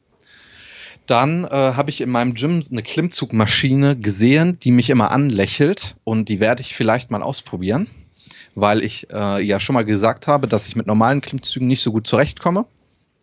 Dann 1.06 1.44
äh, 1.46 1.50
habe 1.50 1.90
ich 1.90 2.02
in 2.02 2.10
meinem 2.12 2.36
Gym 2.36 2.64
eine 2.70 2.84
Klimmzugmaschine 2.84 3.98
gesehen, 3.98 4.60
die 4.60 4.72
mich 4.72 4.90
immer 4.92 5.12
anlächelt 5.12 5.96
und 6.04 6.30
die 6.30 6.40
werde 6.40 6.62
ich 6.62 6.76
vielleicht 6.76 7.10
mal 7.10 7.24
ausprobieren, 7.24 7.88
weil 8.54 8.84
ich 8.84 9.08
äh, 9.12 9.42
ja 9.44 9.60
schon 9.60 9.74
mal 9.74 9.86
gesagt 9.86 10.28
habe, 10.28 10.48
dass 10.48 10.68
ich 10.68 10.76
mit 10.76 10.86
normalen 10.86 11.22
Klimmzügen 11.22 11.68
nicht 11.68 11.82
so 11.82 11.92
gut 11.92 12.06
zurechtkomme. 12.06 12.66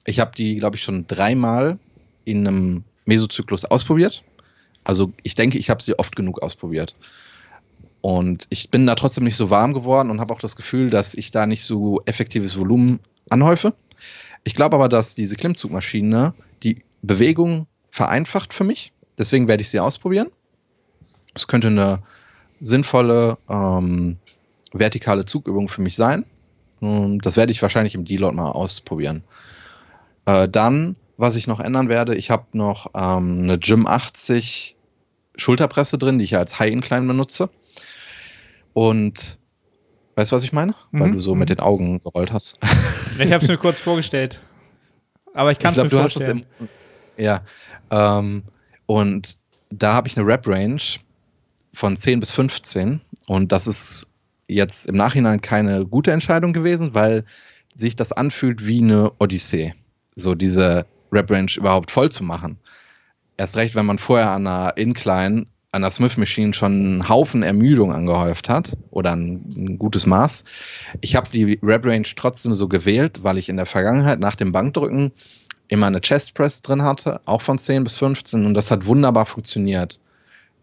Ich 0.04 0.18
habe 0.18 0.32
die, 0.36 0.56
glaube 0.56 0.76
ich, 0.76 0.82
schon 0.82 1.06
dreimal 1.06 1.78
in 2.24 2.46
einem 2.48 2.84
Mesozyklus 3.06 3.64
ausprobiert. 3.64 4.22
Also 4.84 5.12
ich 5.22 5.34
denke, 5.34 5.58
ich 5.58 5.70
habe 5.70 5.82
sie 5.82 5.98
oft 5.98 6.14
genug 6.14 6.42
ausprobiert. 6.42 6.94
Und 8.00 8.46
ich 8.50 8.70
bin 8.70 8.86
da 8.86 8.94
trotzdem 8.94 9.24
nicht 9.24 9.36
so 9.36 9.50
warm 9.50 9.74
geworden 9.74 10.10
und 10.10 10.20
habe 10.20 10.32
auch 10.32 10.38
das 10.38 10.54
Gefühl, 10.54 10.90
dass 10.90 11.14
ich 11.14 11.30
da 11.30 11.46
nicht 11.46 11.64
so 11.64 12.02
effektives 12.06 12.56
Volumen 12.56 13.00
anhäufe. 13.30 13.74
Ich 14.44 14.54
glaube 14.54 14.76
aber, 14.76 14.88
dass 14.88 15.14
diese 15.14 15.34
Klimmzugmaschine 15.34 16.34
die 16.62 16.84
Bewegung 17.02 17.66
vereinfacht 17.90 18.54
für 18.54 18.62
mich. 18.62 18.92
Deswegen 19.18 19.48
werde 19.48 19.62
ich 19.62 19.70
sie 19.70 19.80
ausprobieren. 19.80 20.28
Es 21.34 21.48
könnte 21.48 21.68
eine 21.68 22.02
sinnvolle 22.60 23.38
ähm, 23.48 24.18
vertikale 24.72 25.24
Zugübung 25.24 25.68
für 25.68 25.82
mich 25.82 25.96
sein. 25.96 26.24
Und 26.80 27.26
das 27.26 27.36
werde 27.36 27.52
ich 27.52 27.62
wahrscheinlich 27.62 27.94
im 27.94 28.04
Deload 28.04 28.36
mal 28.36 28.50
ausprobieren. 28.50 29.24
Äh, 30.26 30.48
dann, 30.48 30.96
was 31.16 31.36
ich 31.36 31.46
noch 31.46 31.60
ändern 31.60 31.88
werde, 31.88 32.14
ich 32.14 32.30
habe 32.30 32.46
noch 32.52 32.88
ähm, 32.94 33.42
eine 33.42 33.58
Gym 33.58 33.86
80 33.86 34.76
Schulterpresse 35.36 35.98
drin, 35.98 36.18
die 36.18 36.24
ich 36.24 36.32
ja 36.32 36.38
als 36.38 36.58
High 36.58 36.72
Incline 36.72 37.06
benutze. 37.06 37.50
Und 38.72 39.38
weißt 40.16 40.32
du, 40.32 40.36
was 40.36 40.42
ich 40.42 40.52
meine? 40.52 40.74
Weil 40.92 41.08
Mhm, 41.08 41.12
du 41.12 41.20
so 41.20 41.34
mhm. 41.34 41.40
mit 41.40 41.50
den 41.50 41.60
Augen 41.60 42.00
gerollt 42.00 42.32
hast. 42.32 42.58
ich 43.18 43.32
habe 43.32 43.44
es 43.44 43.48
mir 43.50 43.56
kurz 43.58 43.78
vorgestellt. 43.78 44.40
Aber 45.34 45.50
ich 45.52 45.58
kann 45.58 45.72
es 45.72 45.78
ich 45.78 45.84
mir 45.84 45.90
glaube, 45.90 46.02
du 46.02 46.04
hast 46.04 46.16
es 46.16 46.22
vorstellen. 46.24 46.46
im. 47.16 47.24
Ja. 47.24 47.42
Ähm, 47.90 48.42
und 48.86 49.38
da 49.70 49.94
habe 49.94 50.08
ich 50.08 50.16
eine 50.18 50.26
Rap-Range 50.26 50.80
von 51.74 51.96
10 51.96 52.20
bis 52.20 52.30
15. 52.30 53.00
Und 53.26 53.52
das 53.52 53.66
ist 53.66 54.06
jetzt 54.48 54.86
im 54.86 54.94
Nachhinein 54.94 55.40
keine 55.40 55.84
gute 55.84 56.12
Entscheidung 56.12 56.52
gewesen, 56.52 56.94
weil 56.94 57.24
sich 57.76 57.96
das 57.96 58.12
anfühlt 58.12 58.66
wie 58.66 58.80
eine 58.80 59.12
Odyssee. 59.18 59.74
So 60.14 60.34
diese 60.34 60.86
Rap-Range 61.12 61.52
überhaupt 61.56 61.90
voll 61.90 62.10
zu 62.10 62.24
machen. 62.24 62.58
Erst 63.36 63.56
recht, 63.56 63.74
wenn 63.74 63.86
man 63.86 63.98
vorher 63.98 64.30
an 64.30 64.46
einer 64.46 64.76
Incline, 64.76 65.46
an 65.72 65.82
der 65.82 65.90
Smith 65.90 66.16
Machine 66.16 66.54
schon 66.54 66.72
einen 66.72 67.08
Haufen 67.08 67.42
Ermüdung 67.42 67.92
angehäuft 67.92 68.48
hat 68.48 68.76
oder 68.90 69.12
ein, 69.12 69.44
ein 69.56 69.78
gutes 69.78 70.06
Maß. 70.06 70.44
Ich 71.02 71.16
habe 71.16 71.28
die 71.30 71.58
Rap-Range 71.62 72.08
trotzdem 72.16 72.54
so 72.54 72.66
gewählt, 72.66 73.20
weil 73.22 73.36
ich 73.36 73.48
in 73.48 73.56
der 73.56 73.66
Vergangenheit 73.66 74.20
nach 74.20 74.36
dem 74.36 74.52
Bankdrücken 74.52 75.12
immer 75.68 75.88
eine 75.88 76.00
Chest 76.00 76.34
Press 76.34 76.62
drin 76.62 76.82
hatte, 76.82 77.20
auch 77.26 77.42
von 77.42 77.58
10 77.58 77.84
bis 77.84 77.96
15 77.96 78.46
und 78.46 78.54
das 78.54 78.70
hat 78.70 78.86
wunderbar 78.86 79.26
funktioniert. 79.26 80.00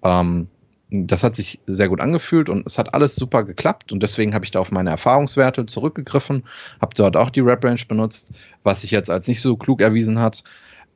Ähm, 0.04 0.48
das 0.94 1.24
hat 1.24 1.36
sich 1.36 1.60
sehr 1.66 1.90
gut 1.90 2.00
angefühlt 2.00 2.50
und 2.50 2.68
es 2.68 2.78
hat 2.78 2.94
alles 2.94 3.16
super 3.16 3.44
geklappt 3.44 3.92
und 3.92 4.04
deswegen 4.04 4.36
habe 4.36 4.46
ich 4.46 4.52
da 4.52 4.60
auf 4.60 4.72
meine 4.72 4.92
Erfahrungswerte 4.92 5.66
zurückgegriffen, 5.66 6.44
habe 6.80 6.96
dort 6.96 7.18
auch 7.18 7.32
die 7.32 7.40
Rep 7.40 7.66
Range 7.66 7.82
benutzt, 7.88 8.32
was 8.64 8.82
sich 8.82 8.92
jetzt 8.92 9.10
als 9.10 9.28
nicht 9.28 9.42
so 9.42 9.58
klug 9.58 9.82
erwiesen 9.82 10.20
hat. 10.20 10.44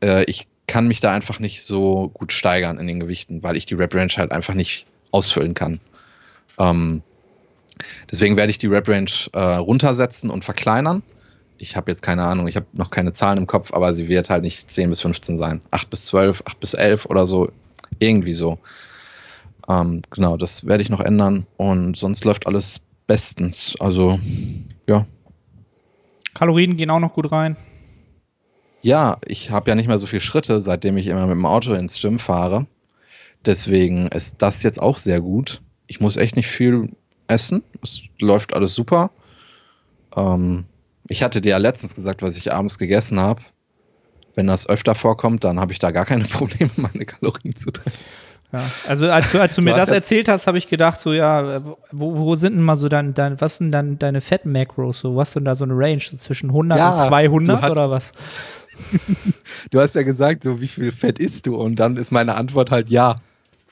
Äh, 0.04 0.24
ich 0.26 0.48
kann 0.68 0.88
mich 0.88 1.00
da 1.00 1.14
einfach 1.14 1.40
nicht 1.40 1.64
so 1.64 2.10
gut 2.14 2.32
steigern 2.32 2.78
in 2.78 2.86
den 2.86 3.00
Gewichten, 3.00 3.42
weil 3.42 3.58
ich 3.58 3.66
die 3.66 3.74
Rep 3.74 3.96
Range 3.96 4.12
halt 4.18 4.32
einfach 4.32 4.54
nicht 4.54 4.86
ausfüllen 5.12 5.56
kann. 5.56 5.80
Ähm, 6.60 7.02
deswegen 8.12 8.38
werde 8.38 8.52
ich 8.52 8.60
die 8.60 8.68
Rep 8.68 8.88
Range 8.88 9.10
äh, 9.34 9.40
runtersetzen 9.40 10.30
und 10.30 10.46
verkleinern. 10.46 11.02
Ich 11.58 11.76
habe 11.76 11.90
jetzt 11.90 12.04
keine 12.04 12.24
Ahnung, 12.24 12.48
ich 12.48 12.56
habe 12.56 12.68
noch 12.74 12.92
keine 12.92 13.14
Zahlen 13.14 13.40
im 13.40 13.48
Kopf, 13.48 13.74
aber 13.74 13.96
sie 13.96 14.08
wird 14.10 14.30
halt 14.30 14.44
nicht 14.44 14.70
10 14.72 14.92
bis 14.92 15.02
15 15.02 15.40
sein. 15.40 15.62
8 15.72 15.90
bis 15.90 16.06
12, 16.06 16.44
8 16.46 16.60
bis 16.60 16.76
11 16.76 17.08
oder 17.08 17.26
so. 17.26 17.50
Irgendwie 17.98 18.34
so. 18.34 18.60
Ähm, 19.70 20.02
genau, 20.10 20.38
das 20.38 20.66
werde 20.66 20.82
ich 20.82 20.90
noch 20.90 21.02
ändern 21.02 21.46
und 21.58 21.98
sonst 21.98 22.24
läuft 22.24 22.48
alles 22.48 22.86
bestens. 23.06 23.76
Also, 23.80 24.20
ja. 24.88 25.06
Kalorien 26.34 26.78
gehen 26.78 26.90
auch 26.90 27.00
noch 27.00 27.14
gut 27.14 27.32
rein. 27.32 27.58
Ja, 28.82 29.18
ich 29.26 29.50
habe 29.50 29.70
ja 29.70 29.76
nicht 29.76 29.88
mehr 29.88 30.00
so 30.00 30.08
viele 30.08 30.22
Schritte, 30.22 30.62
seitdem 30.62 30.98
ich 30.98 31.08
immer 31.08 31.26
mit 31.26 31.36
dem 31.36 31.46
Auto 31.46 31.74
ins 31.74 32.00
Gym 32.00 32.20
fahre. 32.20 32.68
Deswegen 33.46 34.08
ist 34.08 34.36
das 34.40 34.64
jetzt 34.64 34.82
auch 34.82 34.98
sehr 34.98 35.20
gut. 35.20 35.62
Ich 35.88 36.00
muss 36.00 36.18
echt 36.18 36.36
nicht 36.36 36.48
viel 36.48 36.90
essen. 37.28 37.64
Es 37.82 38.02
läuft 38.20 38.54
alles 38.54 38.74
super. 38.76 39.10
Ähm, 40.16 40.66
ich 41.08 41.24
hatte 41.24 41.42
dir 41.42 41.50
ja 41.50 41.58
letztens 41.58 41.96
gesagt, 41.96 42.22
was 42.22 42.38
ich 42.38 42.54
abends 42.54 42.78
gegessen 42.78 43.20
habe. 43.20 43.42
Wenn 44.36 44.48
das 44.48 44.70
öfter 44.70 44.96
vorkommt, 44.96 45.44
dann 45.44 45.60
habe 45.60 45.72
ich 45.72 45.80
da 45.80 45.92
gar 45.92 46.06
keine 46.06 46.24
Probleme, 46.26 46.72
meine 46.76 47.06
Kalorien 47.06 47.56
zu 47.56 47.72
treffen. 47.72 47.98
Ja, 48.54 48.64
also 48.88 49.10
als 49.12 49.32
du, 49.32 49.42
als 49.42 49.56
du 49.56 49.62
mir 49.62 49.72
hast 49.72 49.88
das 49.88 49.90
erzählt 49.90 50.30
hast, 50.30 50.48
habe 50.48 50.58
ich 50.58 50.68
gedacht, 50.70 51.02
so 51.02 51.12
ja, 51.12 51.62
wo, 51.92 52.18
wo 52.18 52.36
sind 52.36 52.54
denn 52.54 52.64
mal 52.64 52.78
so 52.78 52.88
dein, 52.88 53.14
dein 53.14 53.40
was 53.42 53.58
sind 53.58 53.72
dann 53.72 54.00
deine 54.00 54.22
Fett-Macros? 54.22 55.02
So, 55.02 55.18
was 55.18 55.34
denn 55.34 55.44
da 55.44 55.54
so 55.54 55.66
eine 55.66 55.74
Range 55.74 56.00
so 56.00 56.16
zwischen 56.16 56.50
100 56.50 56.78
Ja, 56.78 56.90
und 56.92 57.08
200 57.10 57.58
du 57.58 57.62
hattest- 57.62 57.72
oder 57.72 57.92
was? 57.92 58.12
du 59.72 59.80
hast 59.82 59.96
ja 59.96 60.04
gesagt, 60.04 60.44
so 60.44 60.62
wie 60.62 60.68
viel 60.68 60.92
Fett 60.92 61.20
isst 61.20 61.46
du? 61.46 61.58
Und 61.58 61.76
dann 61.76 61.98
ist 61.98 62.12
meine 62.12 62.36
Antwort 62.36 62.72
halt 62.72 62.90
ja. 62.90 63.18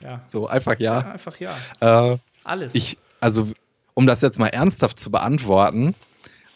Ja. 0.00 0.20
So 0.26 0.46
einfach 0.46 0.78
ja. 0.78 1.00
ja 1.00 1.12
einfach 1.12 1.36
ja. 1.40 2.12
Äh, 2.12 2.18
Alles. 2.44 2.74
ich, 2.74 2.98
also, 3.20 3.48
um 3.94 4.06
das 4.06 4.20
jetzt 4.20 4.38
mal 4.38 4.48
ernsthaft 4.48 5.00
zu 5.00 5.10
beantworten, 5.10 5.94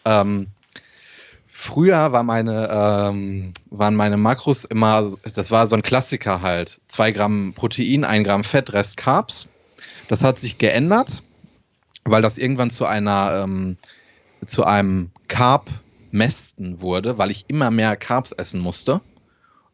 ähm, 0.04 0.48
früher 1.60 2.10
war 2.12 2.22
meine, 2.22 2.68
ähm, 2.72 3.52
waren 3.68 3.94
meine 3.94 4.16
Makros 4.16 4.64
immer, 4.64 5.10
das 5.34 5.50
war 5.50 5.68
so 5.68 5.76
ein 5.76 5.82
Klassiker 5.82 6.40
halt. 6.40 6.80
Zwei 6.88 7.12
Gramm 7.12 7.52
Protein, 7.54 8.04
ein 8.04 8.24
Gramm 8.24 8.44
Fett, 8.44 8.72
Rest 8.72 8.96
Carbs. 8.96 9.46
Das 10.08 10.24
hat 10.24 10.40
sich 10.40 10.56
geändert, 10.56 11.22
weil 12.04 12.22
das 12.22 12.38
irgendwann 12.38 12.70
zu 12.70 12.86
einer, 12.86 13.42
ähm, 13.44 13.76
zu 14.46 14.64
einem 14.64 15.10
Carb-Mästen 15.28 16.80
wurde, 16.80 17.18
weil 17.18 17.30
ich 17.30 17.44
immer 17.48 17.70
mehr 17.70 17.94
Carbs 17.96 18.32
essen 18.32 18.60
musste. 18.60 19.02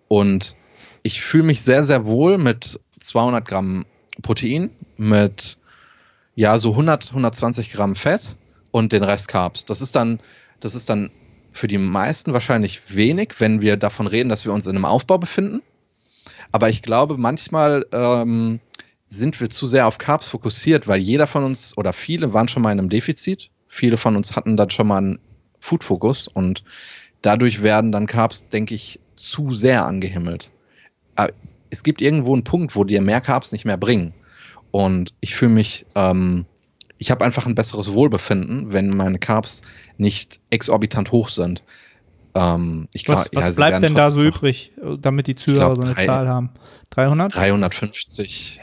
Und 0.09 0.57
ich 1.05 1.23
fühle 1.23 1.45
mich 1.45 1.62
sehr, 1.62 1.85
sehr 1.85 2.05
wohl 2.05 2.37
mit 2.37 2.81
200 2.99 3.47
Gramm 3.47 3.87
Protein, 4.23 4.71
mit 4.97 5.57
ja 6.35 6.59
so 6.59 6.71
100, 6.73 7.11
120 7.11 7.71
Gramm 7.71 7.95
Fett 7.95 8.37
und 8.73 8.93
den 8.93 9.05
Rest 9.05 9.28
Carbs. 9.28 9.64
Das 9.66 9.81
ist 9.81 9.95
dann, 9.95 10.19
das 10.59 10.75
ist 10.75 10.90
dann 10.90 11.11
für 11.57 11.69
die 11.69 11.79
meisten 11.79 12.33
wahrscheinlich 12.33 12.95
wenig, 12.95 13.35
wenn 13.39 13.61
wir 13.61 13.77
davon 13.77 14.07
reden, 14.07 14.29
dass 14.29 14.45
wir 14.45 14.53
uns 14.53 14.67
in 14.67 14.77
einem 14.77 14.85
Aufbau 14.85 15.19
befinden. 15.19 15.63
Aber 16.53 16.69
ich 16.69 16.83
glaube, 16.83 17.17
manchmal 17.19 17.87
ähm, 17.93 18.61
sind 19.09 19.41
wir 19.41 19.51
zu 19.51 19.67
sehr 19.67 19.87
auf 19.87 19.99
Carbs 19.99 20.29
fokussiert, 20.29 20.87
weil 20.89 21.01
jeder 21.01 21.27
von 21.27 21.45
uns 21.45 21.77
oder 21.77 21.93
viele 21.93 22.33
waren 22.33 22.49
schon 22.49 22.63
mal 22.63 22.73
in 22.73 22.79
einem 22.79 22.89
Defizit. 22.89 23.51
Viele 23.69 23.99
von 23.99 24.17
uns 24.17 24.37
hatten 24.37 24.57
dann 24.57 24.71
schon 24.71 24.87
mal 24.87 24.99
einen 24.99 25.19
Food-Fokus 25.61 26.29
und 26.29 26.65
dadurch 27.23 27.63
werden 27.63 27.93
dann 27.93 28.07
Carbs, 28.07 28.49
denke 28.49 28.75
ich, 28.75 29.01
zu 29.17 29.55
sehr 29.55 29.85
angehimmelt. 29.85 30.51
Aber 31.15 31.33
es 31.71 31.83
gibt 31.83 32.01
irgendwo 32.01 32.33
einen 32.33 32.45
Punkt, 32.45 32.77
wo 32.77 32.85
dir 32.85 33.01
mehr 33.01 33.21
Carbs 33.21 33.53
nicht 33.53 33.65
mehr 33.65 33.77
bringen. 33.77 34.15
Und 34.71 35.15
ich 35.21 35.35
fühle 35.35 35.53
mich, 35.53 35.87
ähm, 35.95 36.47
ich 36.99 37.11
habe 37.11 37.25
einfach 37.25 37.47
ein 37.47 37.55
besseres 37.55 37.93
Wohlbefinden, 37.93 38.73
wenn 38.73 38.88
meine 38.91 39.19
Carbs 39.19 39.62
nicht 39.99 40.41
exorbitant 40.50 41.12
hoch 41.12 41.29
sind. 41.29 41.62
Ähm, 42.35 42.88
ich 42.95 43.09
was 43.09 43.31
was 43.33 43.49
ja, 43.49 43.53
bleibt 43.53 43.83
denn 43.83 43.95
da 43.95 44.11
so 44.11 44.23
übrig, 44.23 44.73
damit 45.00 45.26
die 45.26 45.35
Zuhörer 45.35 45.67
glaub, 45.75 45.76
so 45.76 45.83
eine 45.83 45.95
drei- 45.95 46.07
Zahl 46.07 46.29
haben? 46.29 46.50
300? 46.91 47.35
350. 47.35 48.61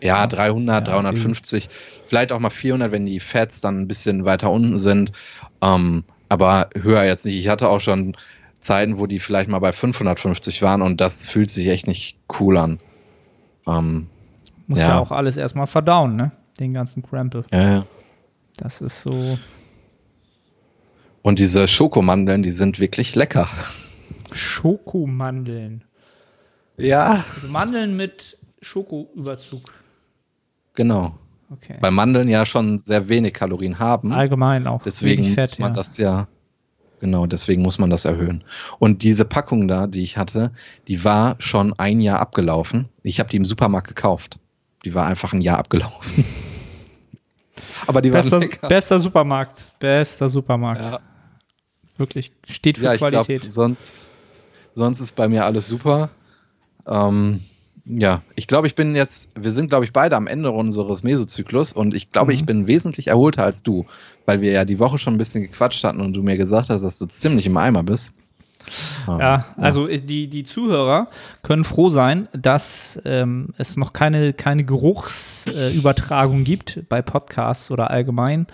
Ja, 0.00 0.26
300, 0.26 0.86
Ja, 0.86 0.92
350. 0.94 1.68
Vielleicht 2.06 2.30
auch 2.32 2.38
mal 2.38 2.50
400, 2.50 2.92
wenn 2.92 3.06
die 3.06 3.20
Fats 3.20 3.60
dann 3.60 3.80
ein 3.80 3.88
bisschen 3.88 4.24
weiter 4.24 4.50
unten 4.50 4.78
sind. 4.78 5.12
Ähm, 5.62 6.04
aber 6.28 6.68
höher 6.74 7.04
jetzt 7.04 7.24
nicht. 7.24 7.38
Ich 7.38 7.48
hatte 7.48 7.68
auch 7.68 7.80
schon 7.80 8.16
Zeiten, 8.60 8.98
wo 8.98 9.06
die 9.06 9.18
vielleicht 9.18 9.48
mal 9.48 9.58
bei 9.60 9.72
550 9.72 10.62
waren 10.62 10.82
und 10.82 11.00
das 11.00 11.26
fühlt 11.26 11.50
sich 11.50 11.68
echt 11.68 11.86
nicht 11.86 12.16
cool 12.38 12.56
an. 12.58 12.80
Ähm, 13.66 14.08
Muss 14.66 14.78
ja. 14.78 14.88
Ja. 14.88 14.98
auch 14.98 15.10
alles 15.12 15.36
erstmal 15.36 15.66
verdauen, 15.66 16.16
ne? 16.16 16.32
Den 16.58 16.72
ganzen 16.74 17.02
Crample. 17.02 17.42
ja, 17.52 17.68
ja. 17.70 17.86
Das 18.56 18.80
ist 18.80 19.00
so. 19.00 19.36
Und 21.22 21.38
diese 21.40 21.66
Schokomandeln, 21.66 22.44
die 22.44 22.52
sind 22.52 22.78
wirklich 22.78 23.16
lecker. 23.16 23.48
Schokomandeln. 24.32 25.84
Ja, 26.76 27.24
Also 27.34 27.48
Mandeln 27.48 27.96
mit 27.96 28.38
Schokoüberzug. 28.60 29.72
genau. 30.74 31.18
Okay. 31.50 31.76
Weil 31.80 31.90
Mandeln 31.92 32.28
ja 32.28 32.46
schon 32.46 32.78
sehr 32.78 33.08
wenig 33.08 33.34
Kalorien 33.34 33.78
haben. 33.78 34.12
Allgemein 34.12 34.66
auch. 34.66 34.82
Deswegen 34.82 35.24
Fett, 35.24 35.50
muss 35.50 35.58
man 35.58 35.70
ja. 35.72 35.76
das 35.76 35.98
ja, 35.98 36.26
genau, 37.00 37.26
deswegen 37.26 37.62
muss 37.62 37.78
man 37.78 37.90
das 37.90 38.06
erhöhen. 38.06 38.42
Und 38.78 39.02
diese 39.02 39.24
Packung 39.24 39.68
da, 39.68 39.86
die 39.86 40.02
ich 40.02 40.16
hatte, 40.16 40.52
die 40.88 41.04
war 41.04 41.36
schon 41.38 41.72
ein 41.78 42.00
Jahr 42.00 42.18
abgelaufen. 42.20 42.88
Ich 43.02 43.20
habe 43.20 43.28
die 43.30 43.36
im 43.36 43.44
Supermarkt 43.44 43.86
gekauft. 43.86 44.38
Die 44.84 44.94
war 44.94 45.06
einfach 45.06 45.32
ein 45.32 45.40
Jahr 45.40 45.58
abgelaufen. 45.58 46.24
Aber 47.86 48.00
die 48.02 48.12
war 48.12 48.20
Bester, 48.22 48.38
lecker. 48.38 48.68
bester 48.68 49.00
Supermarkt. 49.00 49.64
Bester 49.78 50.28
Supermarkt. 50.28 50.82
Ja, 50.82 50.98
Wirklich. 51.96 52.32
Steht 52.48 52.78
für 52.78 52.84
ja 52.84 52.96
Qualität. 52.96 53.50
sonst, 53.52 54.08
sonst 54.74 55.00
ist 55.00 55.14
bei 55.14 55.28
mir 55.28 55.44
alles 55.44 55.68
super. 55.68 56.10
Ähm, 56.88 57.42
ja, 57.84 58.22
ich 58.34 58.46
glaube, 58.48 58.66
ich 58.66 58.74
bin 58.74 58.96
jetzt, 58.96 59.30
wir 59.38 59.52
sind, 59.52 59.68
glaube 59.68 59.84
ich, 59.84 59.92
beide 59.92 60.16
am 60.16 60.26
Ende 60.26 60.50
unseres 60.50 61.02
Mesozyklus 61.02 61.72
und 61.72 61.94
ich 61.94 62.10
glaube, 62.10 62.32
Mhm. 62.32 62.38
ich 62.38 62.46
bin 62.46 62.66
wesentlich 62.66 63.08
erholter 63.08 63.44
als 63.44 63.62
du, 63.62 63.86
weil 64.26 64.40
wir 64.40 64.50
ja 64.52 64.64
die 64.64 64.78
Woche 64.80 64.98
schon 64.98 65.14
ein 65.14 65.18
bisschen 65.18 65.42
gequatscht 65.42 65.84
hatten 65.84 66.00
und 66.00 66.14
du 66.14 66.22
mir 66.22 66.36
gesagt 66.38 66.70
hast, 66.70 66.82
dass 66.82 66.98
du 66.98 67.06
ziemlich 67.06 67.46
im 67.46 67.56
Eimer 67.56 67.82
bist. 67.82 68.14
Ähm, 69.08 69.20
Ja, 69.20 69.44
also 69.56 69.88
äh, 69.88 70.00
die, 70.00 70.28
die 70.28 70.44
Zuhörer 70.44 71.08
können 71.42 71.64
froh 71.64 71.90
sein, 71.90 72.28
dass 72.32 73.00
ähm, 73.04 73.48
es 73.58 73.76
noch 73.76 73.92
keine, 73.92 74.32
keine 74.32 74.64
Geruchsübertragung 74.64 76.40
äh, 76.40 76.44
gibt 76.44 76.88
bei 76.88 77.02
Podcasts 77.02 77.70
oder 77.70 77.90
allgemein. 77.90 78.46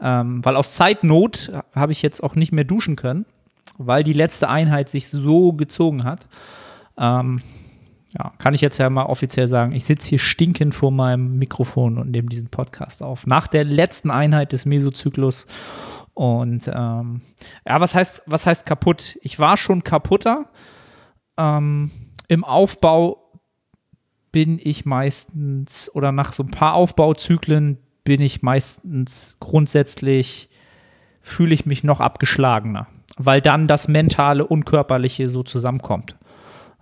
Ähm, 0.00 0.44
weil 0.44 0.56
aus 0.56 0.74
Zeitnot 0.74 1.52
habe 1.74 1.92
ich 1.92 2.02
jetzt 2.02 2.22
auch 2.22 2.34
nicht 2.34 2.52
mehr 2.52 2.64
duschen 2.64 2.96
können, 2.96 3.26
weil 3.78 4.04
die 4.04 4.12
letzte 4.12 4.48
Einheit 4.48 4.88
sich 4.88 5.08
so 5.08 5.52
gezogen 5.52 6.04
hat. 6.04 6.28
Ähm, 6.98 7.42
ja, 8.18 8.32
kann 8.38 8.54
ich 8.54 8.60
jetzt 8.60 8.78
ja 8.78 8.90
mal 8.90 9.04
offiziell 9.04 9.46
sagen, 9.46 9.72
ich 9.72 9.84
sitze 9.84 10.08
hier 10.08 10.18
stinkend 10.18 10.74
vor 10.74 10.90
meinem 10.90 11.38
Mikrofon 11.38 11.96
und 11.96 12.10
nehme 12.10 12.28
diesen 12.28 12.48
Podcast 12.48 13.02
auf. 13.02 13.26
Nach 13.26 13.46
der 13.46 13.64
letzten 13.64 14.10
Einheit 14.10 14.52
des 14.52 14.66
Mesozyklus. 14.66 15.46
Und 16.20 16.70
ähm, 16.70 17.22
ja, 17.66 17.80
was 17.80 17.94
heißt, 17.94 18.24
was 18.26 18.44
heißt 18.44 18.66
kaputt? 18.66 19.18
Ich 19.22 19.38
war 19.38 19.56
schon 19.56 19.84
kaputter. 19.84 20.50
Ähm, 21.38 21.90
Im 22.28 22.44
Aufbau 22.44 23.40
bin 24.30 24.60
ich 24.62 24.84
meistens, 24.84 25.90
oder 25.94 26.12
nach 26.12 26.34
so 26.34 26.42
ein 26.42 26.50
paar 26.50 26.74
Aufbauzyklen 26.74 27.78
bin 28.04 28.20
ich 28.20 28.42
meistens 28.42 29.38
grundsätzlich, 29.40 30.50
fühle 31.22 31.54
ich 31.54 31.64
mich 31.64 31.84
noch 31.84 32.00
abgeschlagener, 32.00 32.86
weil 33.16 33.40
dann 33.40 33.66
das 33.66 33.88
Mentale 33.88 34.46
und 34.46 34.66
Körperliche 34.66 35.30
so 35.30 35.42
zusammenkommt. 35.42 36.18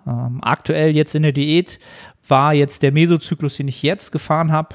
Ähm, 0.05 0.40
aktuell 0.42 0.96
jetzt 0.96 1.14
in 1.14 1.22
der 1.22 1.31
Diät 1.31 1.79
war 2.27 2.55
jetzt 2.55 2.83
der 2.83 2.90
Mesozyklus, 2.90 3.57
den 3.57 3.68
ich 3.68 3.85
jetzt 3.85 4.11
gefahren 4.11 4.51
habe, 4.51 4.74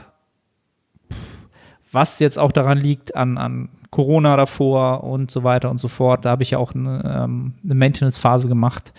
was 1.92 2.20
jetzt 2.20 2.40
auch 2.40 2.54
daran 2.54 2.78
liegt 2.78 3.14
an, 3.14 3.38
an 3.38 3.70
Corona 3.94 4.36
davor 4.36 5.04
und 5.04 5.30
so 5.30 5.44
weiter 5.44 5.70
und 5.70 5.78
so 5.78 5.88
fort. 5.88 6.26
Da 6.26 6.32
habe 6.32 6.42
ich 6.42 6.50
ja 6.50 6.58
auch 6.58 6.74
eine, 6.74 7.04
ähm, 7.06 7.54
eine 7.64 7.76
Maintenance-Phase 7.76 8.48
gemacht. 8.48 8.92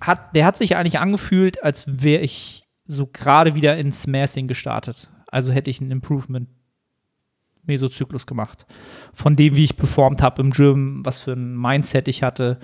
Hat, 0.00 0.34
der 0.34 0.46
hat 0.46 0.56
sich 0.56 0.76
eigentlich 0.76 0.98
angefühlt, 0.98 1.62
als 1.62 1.84
wäre 1.86 2.22
ich 2.22 2.66
so 2.86 3.06
gerade 3.06 3.54
wieder 3.54 3.76
ins 3.76 4.04
Smashing 4.04 4.48
gestartet. 4.48 5.10
Also 5.30 5.52
hätte 5.52 5.68
ich 5.70 5.78
einen 5.82 5.90
Improvement 5.90 6.48
Mesozyklus 7.64 8.26
gemacht. 8.26 8.64
Von 9.12 9.36
dem, 9.36 9.54
wie 9.56 9.64
ich 9.64 9.76
performt 9.76 10.22
habe 10.22 10.40
im 10.40 10.52
Gym, 10.52 11.04
was 11.04 11.18
für 11.18 11.32
ein 11.32 11.54
Mindset 11.54 12.08
ich 12.08 12.22
hatte, 12.22 12.58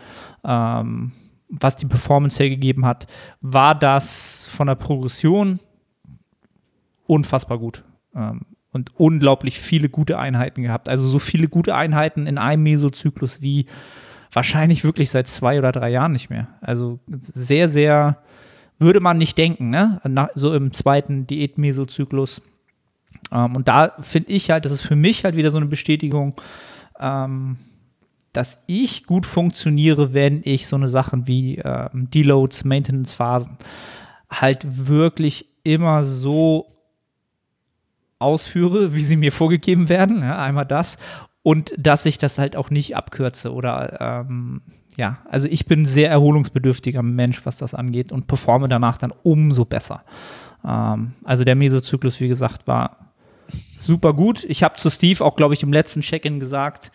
ähm, 0.45 1.13
was 1.51 1.77
die 1.77 1.87
Performance 1.87 2.43
hergegeben 2.43 2.87
hat, 2.87 3.07
war 3.43 3.75
das 3.75 4.49
von 4.49 4.67
der 4.67 4.77
Progression 4.77 5.61
unfassbar 7.07 7.59
gut. 7.59 7.85
Ähm, 8.15 8.47
und 8.77 8.93
unglaublich 8.95 9.59
viele 9.59 9.89
gute 9.89 10.19
Einheiten 10.19 10.63
gehabt. 10.63 10.89
Also 10.89 11.09
so 11.09 11.19
viele 11.19 11.49
gute 11.49 11.75
Einheiten 11.75 12.29
in 12.29 12.39
einem 12.39 12.63
Mesozyklus 12.63 13.43
wie 13.43 13.67
wahrscheinlich 14.33 14.85
wirklich 14.85 15.11
seit 15.11 15.27
zwei 15.27 15.59
oder 15.59 15.73
drei 15.73 15.91
Jahren 15.91 16.13
nicht 16.13 16.31
mehr. 16.31 16.47
Also 16.61 17.01
sehr, 17.09 17.69
sehr, 17.69 18.19
würde 18.79 19.01
man 19.01 19.19
nicht 19.19 19.39
denken, 19.39 19.71
ne? 19.71 20.01
So 20.35 20.55
im 20.55 20.73
zweiten 20.73 21.27
Diät-Mesozyklus. 21.27 22.43
Ähm, 23.33 23.57
und 23.57 23.67
da 23.67 23.95
finde 24.01 24.31
ich 24.31 24.51
halt, 24.51 24.65
das 24.65 24.73
ist 24.73 24.83
für 24.83 24.97
mich 24.97 25.25
halt 25.25 25.37
wieder 25.37 25.51
so 25.51 25.57
eine 25.57 25.67
Bestätigung, 25.67 26.35
ähm, 27.01 27.57
dass 28.33 28.59
ich 28.67 29.07
gut 29.07 29.25
funktioniere, 29.25 30.13
wenn 30.13 30.43
ich 30.45 30.67
so 30.67 30.77
eine 30.77 30.89
Sachen 30.89 31.27
wie 31.27 31.57
ähm, 31.57 32.11
Deloads, 32.11 32.65
Maintenance-Phasen 32.65 33.57
halt 34.31 34.87
wirklich 34.87 35.47
immer 35.65 36.05
so 36.05 36.76
ausführe, 38.19 38.95
wie 38.95 39.03
sie 39.03 39.17
mir 39.17 39.33
vorgegeben 39.33 39.89
werden. 39.89 40.23
Ja, 40.23 40.39
einmal 40.39 40.67
das. 40.67 40.99
Und 41.43 41.73
dass 41.79 42.07
ich 42.07 42.19
das 42.19 42.39
halt 42.39 42.57
auch 42.57 42.71
nicht 42.71 42.97
abkürze 42.97 43.53
oder 43.53 44.25
ähm, 44.29 44.63
ja, 44.97 45.19
also 45.31 45.47
ich 45.49 45.67
bin 45.67 45.85
sehr 45.85 46.11
erholungsbedürftiger 46.11 47.03
Mensch, 47.03 47.45
was 47.45 47.59
das 47.59 47.75
angeht 47.75 48.11
und 48.13 48.27
performe 48.27 48.69
danach 48.69 48.99
dann 48.99 49.13
umso 49.23 49.65
besser. 49.65 50.03
Ähm, 50.65 51.13
also 51.23 51.45
der 51.45 51.55
Mesozyklus, 51.55 52.19
wie 52.21 52.29
gesagt, 52.29 52.67
war 52.67 53.13
super 53.79 54.15
gut. 54.15 54.45
Ich 54.45 54.63
habe 54.63 54.77
zu 54.77 54.91
Steve 54.91 55.25
auch, 55.25 55.37
glaube 55.37 55.55
ich, 55.55 55.63
im 55.63 55.73
letzten 55.73 56.01
Check-in 56.01 56.41
gesagt, 56.41 56.91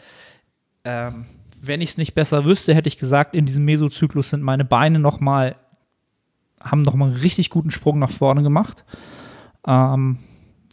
ähm, 0.84 1.26
wenn 1.62 1.80
ich 1.80 1.92
es 1.92 1.98
nicht 1.98 2.16
besser 2.16 2.44
wüsste, 2.44 2.74
hätte 2.74 2.88
ich 2.88 2.98
gesagt, 2.98 3.36
in 3.36 3.46
diesem 3.46 3.66
Mesozyklus 3.66 4.32
sind 4.32 4.42
meine 4.42 4.66
Beine 4.66 5.00
noch 5.00 5.20
mal, 5.20 5.56
haben 6.60 6.82
noch 6.82 6.96
mal 6.96 7.10
einen 7.10 7.18
richtig 7.18 7.52
guten 7.52 7.72
Sprung 7.72 8.00
nach 8.00 8.10
vorne 8.10 8.42
gemacht. 8.42 8.84
Ähm, 9.68 10.18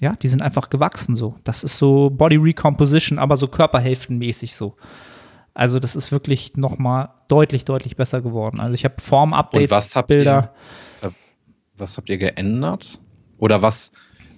ja, 0.01 0.15
die 0.15 0.29
sind 0.29 0.43
einfach 0.43 0.71
gewachsen 0.71 1.15
so. 1.17 1.35
Das 1.45 1.65
ist 1.65 1.77
so 1.77 2.11
Body 2.11 2.37
Recomposition, 2.37 3.19
aber 3.19 3.37
so 3.37 3.49
körperhälftenmäßig 3.49 4.55
so. 4.57 4.75
Also 5.55 5.81
das 5.81 5.97
ist 5.97 6.13
wirklich 6.13 6.57
nochmal 6.57 7.09
deutlich, 7.27 7.65
deutlich 7.65 7.97
besser 7.97 8.21
geworden. 8.21 8.61
Also 8.61 8.75
ich 8.75 8.85
habe 8.85 8.95
Form 9.03 9.33
Update 9.35 9.63
Und 9.63 9.71
was 9.71 9.97
habt 9.97 10.09
Bilder. 10.09 10.53
ihr, 11.03 11.09
äh, 11.09 11.13
was 11.77 11.97
habt 11.97 12.09
ihr 12.09 12.19
geändert? 12.19 13.01
Oder 13.39 13.61
was, 13.61 13.91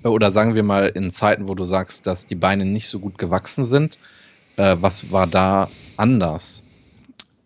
äh, 0.02 0.08
oder 0.08 0.32
sagen 0.32 0.54
wir 0.54 0.62
mal 0.62 0.86
in 0.86 1.10
Zeiten, 1.10 1.46
wo 1.48 1.54
du 1.54 1.64
sagst, 1.64 2.06
dass 2.06 2.26
die 2.26 2.34
Beine 2.36 2.64
nicht 2.64 2.88
so 2.88 2.98
gut 3.00 3.18
gewachsen 3.18 3.64
sind, 3.66 3.98
äh, 4.56 4.76
was 4.80 5.12
war 5.12 5.26
da 5.26 5.68
anders? 5.98 6.62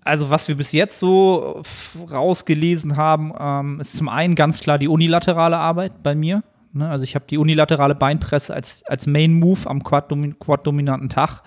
Also 0.05 0.31
was 0.31 0.46
wir 0.48 0.55
bis 0.57 0.70
jetzt 0.72 1.00
so 1.00 1.62
f- 1.64 1.96
rausgelesen 2.12 2.96
haben, 2.96 3.33
ähm, 3.38 3.81
ist 3.81 3.96
zum 3.96 4.09
einen 4.09 4.35
ganz 4.35 4.61
klar 4.61 4.79
die 4.79 4.87
unilaterale 4.88 5.57
Arbeit 5.57 6.03
bei 6.03 6.14
mir. 6.14 6.44
Ne? 6.75 6.89
Also 6.89 7.05
ich 7.05 7.15
habe 7.15 7.25
die 7.29 7.39
unilaterale 7.39 7.95
Beinpresse 7.95 8.53
als, 8.53 8.83
als 8.85 9.07
Main 9.07 9.39
Move 9.39 9.69
am 9.69 9.83
quad-domin- 9.83 10.35
quad-dominanten 10.39 11.09
Tag. 11.09 11.43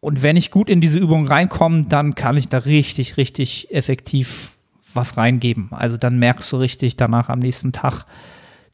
Und 0.00 0.22
wenn 0.22 0.36
ich 0.36 0.50
gut 0.50 0.70
in 0.70 0.80
diese 0.80 0.98
Übung 0.98 1.26
reinkomme, 1.26 1.84
dann 1.88 2.14
kann 2.14 2.36
ich 2.36 2.48
da 2.48 2.58
richtig, 2.58 3.16
richtig 3.16 3.72
effektiv 3.72 4.56
was 4.94 5.16
reingeben. 5.16 5.68
Also 5.70 5.96
dann 5.96 6.18
merkst 6.18 6.52
du 6.52 6.56
richtig 6.56 6.96
danach 6.96 7.28
am 7.28 7.40
nächsten 7.40 7.72
Tag, 7.72 8.04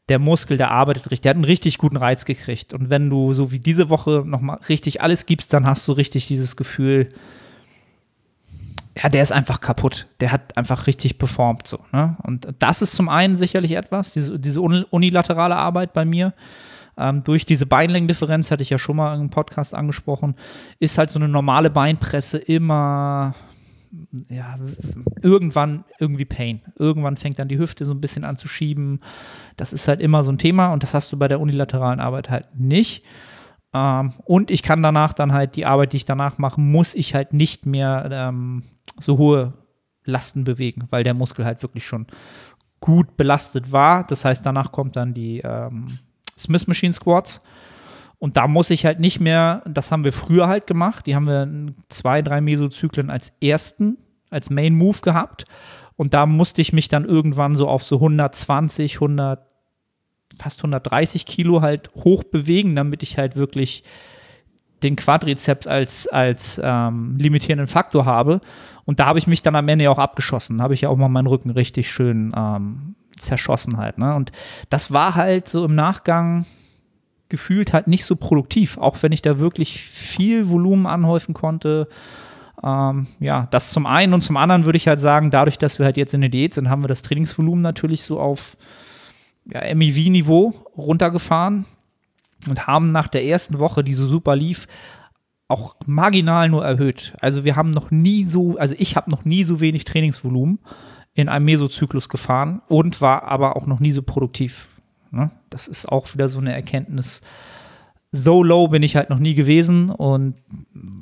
der 0.07 0.19
Muskel, 0.19 0.57
der 0.57 0.69
arbeitet 0.69 1.05
richtig, 1.05 1.21
der 1.21 1.31
hat 1.31 1.37
einen 1.37 1.45
richtig 1.45 1.79
guten 1.79 1.97
Reiz 1.97 2.25
gekriegt. 2.25 2.73
Und 2.73 2.89
wenn 2.89 3.09
du 3.09 3.33
so 3.33 3.51
wie 3.51 3.59
diese 3.59 3.89
Woche 3.89 4.23
nochmal 4.25 4.59
richtig 4.69 5.01
alles 5.01 5.25
gibst, 5.25 5.51
dann 5.51 5.65
hast 5.65 5.87
du 5.87 5.93
richtig 5.93 6.27
dieses 6.27 6.55
Gefühl, 6.55 7.09
ja, 8.97 9.09
der 9.09 9.23
ist 9.23 9.31
einfach 9.31 9.59
kaputt. 9.59 10.07
Der 10.19 10.31
hat 10.31 10.57
einfach 10.57 10.87
richtig 10.87 11.17
performt 11.17 11.67
so. 11.67 11.79
Ne? 11.91 12.15
Und 12.23 12.47
das 12.59 12.81
ist 12.81 12.95
zum 12.95 13.09
einen 13.09 13.35
sicherlich 13.35 13.73
etwas, 13.73 14.13
diese, 14.13 14.39
diese 14.39 14.61
uni- 14.61 14.85
unilaterale 14.89 15.55
Arbeit 15.55 15.93
bei 15.93 16.05
mir. 16.05 16.33
Ähm, 16.97 17.23
durch 17.25 17.43
diese 17.43 17.65
Beinlängendifferenz, 17.65 18.51
hatte 18.51 18.63
ich 18.63 18.69
ja 18.69 18.77
schon 18.77 18.95
mal 18.95 19.19
im 19.19 19.29
Podcast 19.29 19.73
angesprochen, 19.73 20.35
ist 20.79 20.97
halt 20.97 21.09
so 21.09 21.19
eine 21.19 21.27
normale 21.27 21.69
Beinpresse 21.69 22.37
immer 22.37 23.35
ja, 24.29 24.57
irgendwann 25.21 25.83
irgendwie 25.99 26.25
Pain. 26.25 26.61
Irgendwann 26.77 27.17
fängt 27.17 27.39
dann 27.39 27.47
die 27.47 27.57
Hüfte 27.57 27.85
so 27.85 27.93
ein 27.93 28.01
bisschen 28.01 28.23
an 28.23 28.37
zu 28.37 28.47
schieben. 28.47 28.99
Das 29.57 29.73
ist 29.73 29.87
halt 29.87 30.01
immer 30.01 30.23
so 30.23 30.31
ein 30.31 30.37
Thema 30.37 30.73
und 30.73 30.83
das 30.83 30.93
hast 30.93 31.11
du 31.11 31.17
bei 31.17 31.27
der 31.27 31.39
unilateralen 31.39 31.99
Arbeit 31.99 32.29
halt 32.29 32.47
nicht. 32.55 33.03
Ähm, 33.73 34.13
und 34.23 34.51
ich 34.51 34.63
kann 34.63 34.81
danach 34.83 35.13
dann 35.13 35.33
halt 35.33 35.55
die 35.55 35.65
Arbeit, 35.65 35.93
die 35.93 35.97
ich 35.97 36.05
danach 36.05 36.37
mache, 36.37 36.59
muss 36.59 36.93
ich 36.93 37.13
halt 37.13 37.33
nicht 37.33 37.65
mehr 37.65 38.07
ähm, 38.11 38.63
so 38.99 39.17
hohe 39.17 39.53
Lasten 40.03 40.43
bewegen, 40.43 40.87
weil 40.89 41.03
der 41.03 41.13
Muskel 41.13 41.45
halt 41.45 41.61
wirklich 41.61 41.85
schon 41.85 42.07
gut 42.79 43.17
belastet 43.17 43.71
war. 43.71 44.05
Das 44.05 44.25
heißt, 44.25 44.45
danach 44.45 44.71
kommt 44.71 44.95
dann 44.95 45.13
die 45.13 45.39
ähm, 45.39 45.99
Smith 46.37 46.67
Machine 46.67 46.93
Squats. 46.93 47.41
Und 48.19 48.37
da 48.37 48.47
muss 48.47 48.69
ich 48.69 48.85
halt 48.85 48.99
nicht 48.99 49.19
mehr, 49.19 49.61
das 49.65 49.91
haben 49.91 50.03
wir 50.03 50.13
früher 50.13 50.47
halt 50.47 50.67
gemacht, 50.67 51.05
die 51.05 51.15
haben 51.15 51.27
wir 51.27 51.73
zwei, 51.89 52.21
drei 52.21 52.41
Mesozyklen 52.41 53.09
als 53.09 53.33
ersten, 53.41 53.97
als 54.29 54.49
Main 54.49 54.75
Move 54.75 54.99
gehabt. 55.01 55.45
Und 55.95 56.13
da 56.13 56.25
musste 56.25 56.61
ich 56.61 56.73
mich 56.73 56.87
dann 56.87 57.05
irgendwann 57.05 57.55
so 57.55 57.67
auf 57.67 57.83
so 57.83 57.95
120, 57.95 58.95
100, 58.95 59.45
fast 60.39 60.59
130 60.59 61.25
Kilo 61.25 61.61
halt 61.61 61.91
hoch 61.95 62.23
bewegen, 62.23 62.75
damit 62.75 63.03
ich 63.03 63.17
halt 63.17 63.35
wirklich 63.35 63.83
den 64.85 64.95
Quadrizeps 64.95 65.67
als, 65.67 66.07
als 66.07 66.61
ähm, 66.63 67.17
limitierenden 67.17 67.67
Faktor 67.67 68.05
habe. 68.05 68.39
Und 68.85 68.99
da 68.99 69.07
habe 69.07 69.19
ich 69.19 69.27
mich 69.27 69.41
dann 69.41 69.55
am 69.55 69.67
Ende 69.67 69.89
auch 69.89 69.97
abgeschossen. 69.97 70.61
Habe 70.61 70.73
ich 70.75 70.81
ja 70.81 70.89
auch 70.89 70.95
mal 70.95 71.09
meinen 71.09 71.27
Rücken 71.27 71.49
richtig 71.49 71.89
schön 71.89 72.31
ähm, 72.37 72.95
zerschossen 73.17 73.77
halt. 73.77 73.97
Ne? 73.97 74.15
Und 74.15 74.31
das 74.69 74.93
war 74.93 75.15
halt 75.15 75.49
so 75.49 75.65
im 75.65 75.75
Nachgang 75.75 76.45
gefühlt 77.27 77.73
halt 77.73 77.87
nicht 77.87 78.05
so 78.05 78.15
produktiv, 78.15 78.77
auch 78.77 79.01
wenn 79.01 79.11
ich 79.11 79.23
da 79.23 79.39
wirklich 79.39 79.81
viel 79.81 80.49
Volumen 80.49 80.85
anhäufen 80.85 81.33
konnte. 81.33 81.87
Ähm, 82.63 83.07
ja, 83.19 83.47
das 83.49 83.71
zum 83.71 83.87
einen 83.87 84.13
und 84.13 84.21
zum 84.21 84.37
anderen 84.37 84.65
würde 84.65 84.77
ich 84.77 84.87
halt 84.87 84.99
sagen, 84.99 85.31
dadurch, 85.31 85.57
dass 85.57 85.79
wir 85.79 85.85
halt 85.85 85.97
jetzt 85.97 86.13
in 86.13 86.21
der 86.21 86.29
Diät 86.29 86.53
sind, 86.53 86.69
haben 86.69 86.83
wir 86.83 86.87
das 86.87 87.01
Trainingsvolumen 87.01 87.63
natürlich 87.63 88.03
so 88.03 88.19
auf 88.19 88.55
ja, 89.51 89.61
MEV-Niveau 89.73 90.53
runtergefahren 90.77 91.65
und 92.47 92.67
haben 92.67 92.91
nach 92.91 93.07
der 93.07 93.25
ersten 93.25 93.59
Woche, 93.59 93.83
die 93.83 93.93
so 93.93 94.07
super 94.07 94.35
lief, 94.35 94.67
auch 95.47 95.75
marginal 95.85 96.49
nur 96.49 96.65
erhöht. 96.65 97.13
Also 97.21 97.43
wir 97.43 97.55
haben 97.55 97.71
noch 97.71 97.91
nie 97.91 98.25
so, 98.25 98.57
also 98.57 98.75
ich 98.77 98.95
habe 98.95 99.11
noch 99.11 99.25
nie 99.25 99.43
so 99.43 99.59
wenig 99.59 99.85
Trainingsvolumen 99.85 100.59
in 101.13 101.29
einem 101.29 101.45
Mesozyklus 101.45 102.09
gefahren 102.09 102.61
und 102.67 102.99
war 103.01 103.23
aber 103.23 103.55
auch 103.55 103.67
noch 103.67 103.79
nie 103.79 103.91
so 103.91 104.01
produktiv. 104.01 104.67
Ne? 105.11 105.31
Das 105.49 105.67
ist 105.67 105.87
auch 105.87 106.13
wieder 106.13 106.27
so 106.27 106.39
eine 106.39 106.53
Erkenntnis. 106.53 107.21
So 108.11 108.43
low 108.43 108.67
bin 108.67 108.83
ich 108.83 108.95
halt 108.95 109.09
noch 109.09 109.19
nie 109.19 109.35
gewesen 109.35 109.89
und 109.89 110.35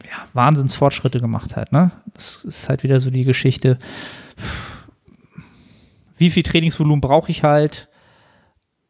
ja, 0.04 0.26
Wahnsinnsfortschritte 0.34 1.20
gemacht 1.20 1.56
halt. 1.56 1.72
Ne? 1.72 1.92
Das 2.14 2.44
ist 2.44 2.70
halt 2.70 2.84
wieder 2.84 3.00
so 3.00 3.12
die 3.12 3.24
Geschichte. 3.24 3.80
Wie 6.18 6.30
viel 6.30 6.44
Trainingsvolumen 6.44 7.02
brauche 7.02 7.32
ich 7.32 7.44
halt? 7.44 7.90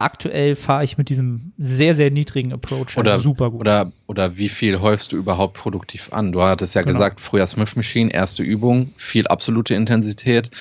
Aktuell 0.03 0.55
fahre 0.55 0.83
ich 0.83 0.97
mit 0.97 1.09
diesem 1.09 1.53
sehr, 1.57 1.95
sehr 1.95 2.11
niedrigen 2.11 2.51
Approach 2.53 2.97
Oder, 2.97 3.13
halt 3.13 3.23
super 3.23 3.49
gut. 3.51 3.61
oder, 3.61 3.91
oder 4.07 4.37
wie 4.37 4.49
viel 4.49 4.79
häufst 4.81 5.11
du 5.13 5.17
überhaupt 5.17 5.53
produktiv 5.55 6.09
an? 6.11 6.31
Du 6.31 6.43
hattest 6.43 6.75
ja 6.75 6.81
Genau. 6.81 6.93
gesagt, 6.93 7.21
früher 7.21 7.47
Smith 7.47 7.75
Machine, 7.75 8.11
erste 8.13 8.43
Übung, 8.43 8.91
viel 8.97 9.27
absolute 9.27 9.73
Intensität, 9.75 10.51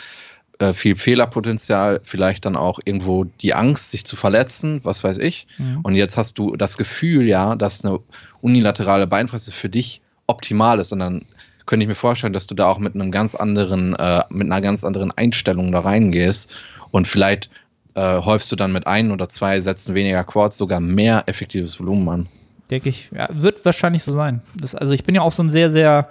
äh, 0.58 0.74
viel 0.74 0.94
Fehlerpotenzial, 0.96 2.00
vielleicht 2.04 2.44
dann 2.44 2.56
auch 2.56 2.78
irgendwo 2.84 3.24
die 3.24 3.52
Angst, 3.54 3.90
sich 3.90 4.04
zu 4.04 4.14
verletzen, 4.16 4.80
was 4.84 5.02
weiß 5.02 5.18
ich. 5.18 5.46
Mhm. 5.58 5.80
Und 5.82 5.94
jetzt 5.96 6.16
hast 6.16 6.38
du 6.38 6.54
das 6.56 6.76
Gefühl, 6.78 7.26
ja, 7.26 7.56
dass 7.56 7.84
eine 7.84 7.98
unilaterale 8.42 9.06
Beinpresse 9.06 9.52
für 9.52 9.68
dich 9.68 10.00
optimal 10.26 10.78
ist. 10.78 10.92
Und 10.92 11.00
dann 11.00 11.22
könnte 11.66 11.84
ich 11.84 11.88
mir 11.88 11.94
vorstellen, 11.94 12.32
dass 12.32 12.46
du 12.46 12.54
da 12.54 12.66
auch 12.68 12.78
mit 12.78 12.94
einem 12.94 13.10
ganz 13.10 13.34
anderen, 13.34 13.94
äh, 13.96 14.20
mit 14.30 14.46
einer 14.46 14.60
ganz 14.60 14.84
anderen 14.84 15.10
Einstellung 15.12 15.72
da 15.72 15.80
reingehst 15.80 16.50
und 16.90 17.08
vielleicht 17.08 17.50
äh, 17.94 18.18
häufst 18.18 18.50
du 18.50 18.56
dann 18.56 18.72
mit 18.72 18.86
ein 18.86 19.10
oder 19.10 19.28
zwei 19.28 19.60
Sätzen 19.60 19.94
weniger 19.94 20.24
Quads 20.24 20.56
sogar 20.56 20.80
mehr 20.80 21.24
effektives 21.26 21.78
Volumen 21.78 22.08
an. 22.08 22.26
Denke 22.70 22.88
ich, 22.88 23.10
ja, 23.14 23.28
wird 23.30 23.64
wahrscheinlich 23.64 24.02
so 24.02 24.12
sein. 24.12 24.42
Das, 24.54 24.74
also 24.74 24.92
ich 24.92 25.04
bin 25.04 25.14
ja 25.14 25.20
auch 25.22 25.32
so 25.32 25.42
ein 25.42 25.50
sehr, 25.50 25.70
sehr 25.70 26.08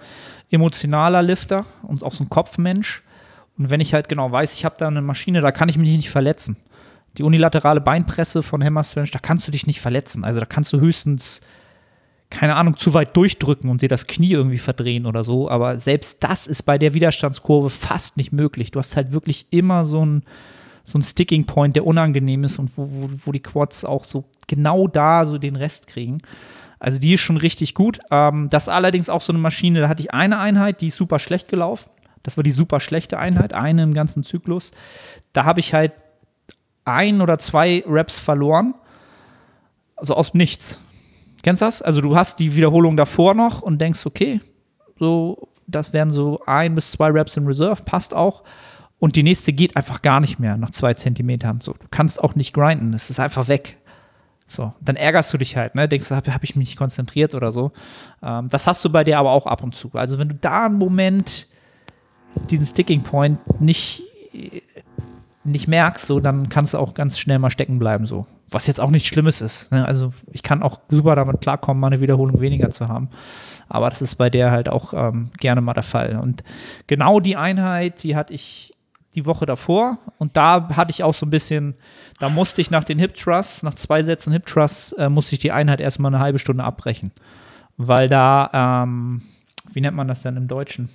emotionaler 0.52 1.22
Lifter 1.22 1.66
und 1.82 2.04
auch 2.04 2.14
so 2.14 2.24
ein 2.24 2.30
Kopfmensch. 2.30 3.04
Und 3.58 3.70
wenn 3.70 3.80
ich 3.80 3.94
halt 3.94 4.10
genau 4.10 4.32
weiß, 4.32 4.54
ich 4.54 4.66
habe 4.66 4.76
da 4.78 4.88
eine 4.88 5.02
Maschine, 5.02 5.42
da 5.42 5.52
kann 5.52 5.70
ich 5.70 5.78
mich 5.78 5.96
nicht 5.96 6.10
verletzen. 6.10 6.58
Die 7.18 7.24
unilaterale 7.24 7.82
Beinpresse 7.82 8.44
von 8.44 8.64
Hammer 8.64 8.84
Strange, 8.84 9.10
da 9.12 9.20
kannst 9.20 9.48
du 9.48 9.52
dich 9.52 9.68
nicht 9.68 9.82
verletzen. 9.82 10.24
Also 10.24 10.40
da 10.40 10.46
kannst 10.46 10.72
du 10.72 10.80
höchstens, 10.80 11.42
keine 12.30 12.56
Ahnung, 12.56 12.78
zu 12.78 12.94
weit 12.94 13.16
durchdrücken 13.18 13.70
und 13.70 13.82
dir 13.82 13.90
das 13.90 14.08
Knie 14.08 14.32
irgendwie 14.32 14.58
verdrehen 14.58 15.06
oder 15.06 15.24
so. 15.24 15.50
Aber 15.50 15.78
selbst 15.78 16.18
das 16.22 16.48
ist 16.48 16.64
bei 16.64 16.78
der 16.78 16.94
Widerstandskurve 16.94 17.70
fast 17.70 18.18
nicht 18.18 18.32
möglich. 18.32 18.72
Du 18.72 18.80
hast 18.80 18.96
halt 18.96 19.12
wirklich 19.12 19.48
immer 19.50 19.84
so 19.84 20.06
ein, 20.06 20.24
so 20.84 20.98
ein 20.98 21.02
Sticking 21.02 21.46
Point, 21.46 21.76
der 21.76 21.86
unangenehm 21.86 22.44
ist 22.44 22.60
und 22.60 22.78
wo, 22.78 22.88
wo, 22.90 23.10
wo 23.26 23.32
die 23.32 23.40
Quads 23.40 23.86
auch 23.86 24.04
so 24.04 24.26
genau 24.48 24.88
da 24.88 25.26
so 25.26 25.38
den 25.38 25.56
Rest 25.56 25.88
kriegen. 25.88 26.20
Also 26.80 26.98
die 26.98 27.14
ist 27.14 27.22
schon 27.22 27.38
richtig 27.38 27.76
gut. 27.76 28.00
Ähm, 28.10 28.50
das 28.50 28.64
ist 28.64 28.70
allerdings 28.70 29.10
auch 29.10 29.22
so 29.22 29.32
eine 29.32 29.40
Maschine, 29.40 29.82
da 29.82 29.88
hatte 29.88 30.02
ich 30.02 30.14
eine 30.14 30.40
Einheit, 30.40 30.82
die 30.82 30.88
ist 30.88 30.98
super 30.98 31.20
schlecht 31.20 31.48
gelaufen. 31.48 31.90
Das 32.24 32.38
war 32.38 32.44
die 32.44 32.52
super 32.52 32.80
schlechte 32.80 33.18
Einheit, 33.18 33.54
eine 33.54 33.84
im 33.84 33.94
ganzen 33.94 34.24
Zyklus. 34.24 34.72
Da 35.34 35.46
habe 35.46 35.60
ich 35.60 35.74
halt 35.74 35.94
ein 36.86 37.22
oder 37.22 37.38
zwei 37.40 37.84
Reps 37.88 38.20
verloren. 38.20 38.76
Also 39.96 40.16
aus 40.16 40.34
Nichts. 40.34 40.80
Kennst 41.44 41.62
du 41.62 41.66
das? 41.66 41.82
Also 41.82 42.02
du 42.02 42.16
hast 42.16 42.40
die 42.40 42.56
Wiederholung 42.56 42.98
davor 42.98 43.34
noch 43.34 43.62
und 43.62 43.80
denkst, 43.80 44.06
okay, 44.06 44.42
so, 45.00 45.50
das 45.68 45.94
wären 45.94 46.12
so 46.12 46.42
ein 46.46 46.76
bis 46.76 46.92
zwei 46.92 47.10
Reps 47.10 47.38
in 47.38 47.48
Reserve, 47.48 47.84
passt 47.84 48.14
auch. 48.14 48.44
Und 49.02 49.16
die 49.16 49.24
nächste 49.24 49.52
geht 49.52 49.76
einfach 49.76 50.04
gar 50.04 50.20
nicht 50.20 50.38
mehr 50.38 50.58
nach 50.58 50.70
zwei 50.70 50.94
Zentimetern. 50.94 51.60
So, 51.60 51.74
du 51.74 51.88
kannst 51.90 52.24
auch 52.24 52.36
nicht 52.36 52.54
grinden, 52.54 52.94
es 52.94 53.10
ist 53.10 53.20
einfach 53.20 53.48
weg. 53.48 53.78
So, 54.46 54.74
dann 54.80 54.96
ärgerst 54.96 55.34
du 55.34 55.40
dich 55.40 55.58
halt, 55.58 55.74
ne? 55.74 55.88
Denkst 55.88 56.10
du, 56.10 56.16
habe 56.16 56.32
hab 56.32 56.44
ich 56.44 56.56
mich 56.56 56.68
nicht 56.68 56.78
konzentriert 56.78 57.34
oder 57.34 57.52
so. 57.52 57.72
Ähm, 58.22 58.50
das 58.50 58.68
hast 58.68 58.86
du 58.86 58.92
bei 58.92 59.04
dir 59.04 59.18
aber 59.18 59.32
auch 59.32 59.48
ab 59.48 59.64
und 59.64 59.74
zu. 59.74 59.90
Also, 59.94 60.20
wenn 60.20 60.30
du 60.30 60.36
da 60.36 60.68
einen 60.68 60.78
Moment 60.78 61.48
diesen 62.52 62.68
Sticking 62.68 63.02
Point 63.02 63.40
nicht, 63.60 64.04
nicht 65.44 65.68
merkst, 65.68 66.06
so, 66.06 66.20
dann 66.20 66.50
kannst 66.50 66.76
du 66.76 66.78
auch 66.78 66.94
ganz 66.94 67.18
schnell 67.18 67.40
mal 67.40 67.50
stecken 67.50 67.80
bleiben, 67.80 68.06
so. 68.06 68.28
Was 68.52 68.68
jetzt 68.68 68.80
auch 68.80 68.92
nichts 68.92 69.08
Schlimmes 69.08 69.42
ist. 69.42 69.72
Ne? 69.72 69.84
Also, 69.84 70.14
ich 70.32 70.44
kann 70.44 70.62
auch 70.62 70.80
super 70.90 71.16
damit 71.16 71.42
klarkommen, 71.42 71.82
mal 71.82 71.88
eine 71.88 72.02
Wiederholung 72.02 72.40
weniger 72.40 72.70
zu 72.70 72.88
haben. 72.88 73.10
Aber 73.68 73.90
das 73.90 74.04
ist 74.04 74.14
bei 74.14 74.30
der 74.30 74.52
halt 74.52 74.70
auch 74.70 74.94
ähm, 74.94 75.32
gerne 75.40 75.62
mal 75.62 75.74
der 75.74 75.82
Fall. 75.82 76.20
Und 76.22 76.44
genau 76.86 77.20
die 77.20 77.36
Einheit, 77.36 78.04
die 78.04 78.16
hatte 78.16 78.36
ich 78.36 78.74
die 79.16 79.26
Woche 79.26 79.46
davor 79.46 79.98
und 80.18 80.38
da 80.38 80.70
hatte 80.76 80.92
ich 80.92 81.04
auch 81.04 81.14
so 81.14 81.26
ein 81.26 81.30
bisschen, 81.30 81.76
da 82.20 82.30
musste 82.30 82.62
ich 82.62 82.72
nach 82.72 82.84
den 82.84 83.00
Hip 83.00 83.16
Thrusts, 83.16 83.64
nach 83.64 83.74
zwei 83.74 84.04
Sätzen 84.04 84.32
Hip 84.32 84.46
Thrusts, 84.46 84.94
äh, 84.94 85.10
musste 85.10 85.34
ich 85.34 85.40
die 85.40 85.52
Einheit 85.52 85.82
erstmal 85.82 86.14
eine 86.14 86.24
halbe 86.24 86.40
Stunde 86.40 86.64
abbrechen. 86.64 87.12
Weil 87.78 88.08
da, 88.08 88.84
ähm, 88.84 89.24
wie 89.74 89.82
nennt 89.82 89.98
man 89.98 90.08
das 90.08 90.22
denn 90.22 90.38
im 90.38 90.48
Deutschen? 90.48 90.90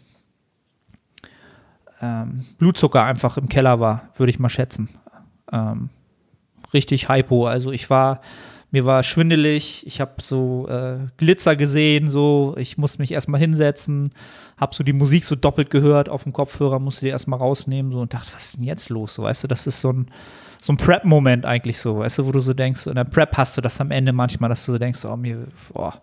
Ähm, 2.01 2.47
Blutzucker 2.59 3.05
einfach 3.05 3.37
im 3.37 3.49
Keller 3.49 3.81
war, 3.81 4.09
würde 4.17 4.31
ich 4.31 4.39
mal 4.39 4.49
schätzen. 4.49 4.89
Ähm, 5.51 5.91
richtig 6.73 7.09
hypo. 7.09 7.47
Also 7.47 7.73
ich 7.73 7.91
war 7.91 8.21
Mir 8.77 8.85
war 8.85 9.03
schwindelig, 9.03 9.87
ich 9.87 10.03
habe 10.03 10.17
so 10.21 10.69
äh, 10.69 10.99
Glitzer 11.17 11.57
gesehen, 11.57 12.11
so. 12.11 12.55
Ich 12.59 12.77
musste 12.77 13.01
mich 13.01 13.11
erstmal 13.11 13.41
hinsetzen, 13.41 14.11
habe 14.59 14.75
so 14.75 14.85
die 14.85 14.93
Musik 14.93 15.25
so 15.25 15.35
doppelt 15.35 15.71
gehört. 15.71 16.11
Auf 16.11 16.25
dem 16.25 16.35
Kopfhörer, 16.35 16.79
musste 16.79 17.07
die 17.07 17.11
erstmal 17.11 17.39
rausnehmen 17.39 17.91
so. 17.91 18.01
Und 18.01 18.13
dachte, 18.13 18.29
was 18.35 18.49
ist 18.49 18.59
denn 18.59 18.65
jetzt 18.65 18.91
los? 18.91 19.15
So, 19.15 19.23
weißt 19.23 19.45
du, 19.45 19.49
das 19.49 19.67
ist 19.67 19.81
so 19.81 19.95
ein, 19.95 20.11
so 20.61 20.75
ein 20.75 20.77
Prep-Moment 20.77 21.47
eigentlich 21.47 21.79
so, 21.79 22.01
weißt 22.01 22.19
du, 22.19 22.27
wo 22.27 22.33
du 22.33 22.41
so 22.41 22.53
denkst, 22.53 22.87
in 22.87 22.97
der 22.97 23.05
Prep 23.05 23.39
hast 23.39 23.57
du 23.57 23.63
das 23.63 23.81
am 23.81 23.91
Ende 23.91 24.13
manchmal, 24.13 24.51
dass 24.51 24.67
du 24.67 24.73
so 24.73 24.79
denkst, 24.79 25.07
oh 25.07 25.17
mir, 25.17 25.47
boah, 25.73 25.95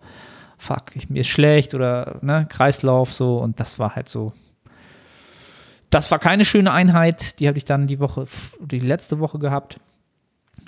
fuck, 0.58 0.96
ich, 0.96 1.08
mir 1.08 1.20
ist 1.20 1.28
schlecht 1.28 1.74
oder 1.74 2.16
ne, 2.22 2.44
Kreislauf 2.50 3.12
so. 3.12 3.36
Und 3.36 3.60
das 3.60 3.78
war 3.78 3.94
halt 3.94 4.08
so. 4.08 4.32
Das 5.90 6.10
war 6.10 6.18
keine 6.18 6.44
schöne 6.44 6.72
Einheit, 6.72 7.38
die 7.38 7.46
habe 7.46 7.56
ich 7.56 7.66
dann 7.66 7.86
die 7.86 8.00
Woche, 8.00 8.26
die 8.58 8.80
letzte 8.80 9.20
Woche 9.20 9.38
gehabt. 9.38 9.78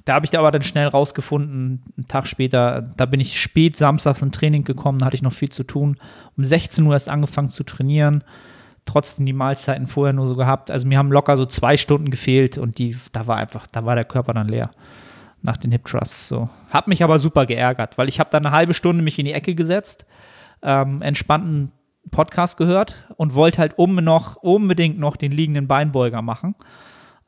Da 0.06 0.14
habe 0.14 0.24
ich 0.24 0.38
aber 0.38 0.52
dann 0.52 0.62
schnell 0.62 0.86
rausgefunden, 0.86 1.82
einen 1.96 2.08
Tag 2.08 2.28
später, 2.28 2.90
da 2.96 3.06
bin 3.06 3.18
ich 3.18 3.40
spät 3.40 3.76
samstags 3.76 4.22
im 4.22 4.30
Training 4.30 4.62
gekommen, 4.62 5.00
da 5.00 5.06
hatte 5.06 5.16
ich 5.16 5.22
noch 5.22 5.32
viel 5.32 5.48
zu 5.48 5.64
tun. 5.64 5.98
Um 6.36 6.44
16 6.44 6.86
Uhr 6.86 6.92
erst 6.92 7.10
angefangen 7.10 7.48
zu 7.48 7.64
trainieren, 7.64 8.22
trotzdem 8.84 9.26
die 9.26 9.32
Mahlzeiten 9.32 9.88
vorher 9.88 10.12
nur 10.12 10.28
so 10.28 10.36
gehabt. 10.36 10.70
Also 10.70 10.86
mir 10.86 10.96
haben 10.96 11.10
locker 11.10 11.36
so 11.36 11.44
zwei 11.44 11.76
Stunden 11.76 12.10
gefehlt 12.10 12.56
und 12.56 12.78
die, 12.78 12.96
da 13.10 13.26
war 13.26 13.36
einfach, 13.36 13.66
da 13.66 13.84
war 13.84 13.96
der 13.96 14.04
Körper 14.04 14.32
dann 14.32 14.46
leer 14.46 14.70
nach 15.42 15.56
den 15.56 15.72
Hip 15.72 15.84
Trusts. 15.84 16.28
So. 16.28 16.48
Hab 16.70 16.86
mich 16.86 17.02
aber 17.02 17.18
super 17.18 17.44
geärgert, 17.44 17.98
weil 17.98 18.08
ich 18.08 18.20
habe 18.20 18.30
dann 18.30 18.46
eine 18.46 18.54
halbe 18.54 18.74
Stunde 18.74 19.02
mich 19.02 19.18
in 19.18 19.26
die 19.26 19.32
Ecke 19.32 19.56
gesetzt, 19.56 20.06
ähm, 20.62 21.02
entspannten 21.02 21.72
Podcast 22.12 22.56
gehört 22.58 23.08
und 23.16 23.34
wollte 23.34 23.58
halt 23.58 23.76
um 23.76 23.96
noch, 23.96 24.36
unbedingt 24.36 25.00
noch 25.00 25.16
den 25.16 25.32
liegenden 25.32 25.66
Beinbeuger 25.66 26.22
machen. 26.22 26.54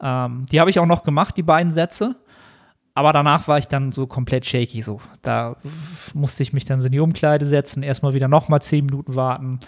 Ähm, 0.00 0.46
die 0.52 0.60
habe 0.60 0.70
ich 0.70 0.78
auch 0.78 0.86
noch 0.86 1.02
gemacht, 1.02 1.36
die 1.36 1.42
beiden 1.42 1.72
Sätze. 1.72 2.14
Aber 2.98 3.12
danach 3.12 3.46
war 3.46 3.58
ich 3.58 3.68
dann 3.68 3.92
so 3.92 4.08
komplett 4.08 4.44
shaky. 4.44 4.82
So. 4.82 5.00
Da 5.22 5.54
musste 6.14 6.42
ich 6.42 6.52
mich 6.52 6.64
dann 6.64 6.84
in 6.84 6.90
die 6.90 6.98
Umkleide 6.98 7.46
setzen, 7.46 7.84
erstmal 7.84 8.12
wieder 8.12 8.26
nochmal 8.26 8.60
zehn 8.60 8.86
Minuten 8.86 9.14
warten. 9.14 9.60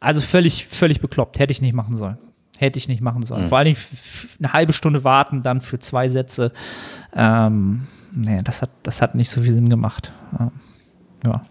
Also 0.00 0.22
völlig, 0.22 0.66
völlig 0.66 1.02
bekloppt. 1.02 1.38
Hätte 1.38 1.52
ich 1.52 1.60
nicht 1.60 1.74
machen 1.74 1.96
sollen. 1.96 2.16
Hätte 2.56 2.78
ich 2.78 2.88
nicht 2.88 3.02
machen 3.02 3.24
sollen. 3.24 3.44
Mhm. 3.44 3.48
Vor 3.50 3.58
allen 3.58 3.66
Dingen 3.66 3.78
eine 4.38 4.54
halbe 4.54 4.72
Stunde 4.72 5.04
warten, 5.04 5.42
dann 5.42 5.60
für 5.60 5.78
zwei 5.78 6.08
Sätze. 6.08 6.50
Ähm, 7.14 7.88
nee, 8.10 8.40
das 8.42 8.62
hat, 8.62 8.70
das 8.84 9.02
hat 9.02 9.14
nicht 9.14 9.28
so 9.28 9.42
viel 9.42 9.52
Sinn 9.52 9.68
gemacht. 9.68 10.10
Ja. 11.26 11.42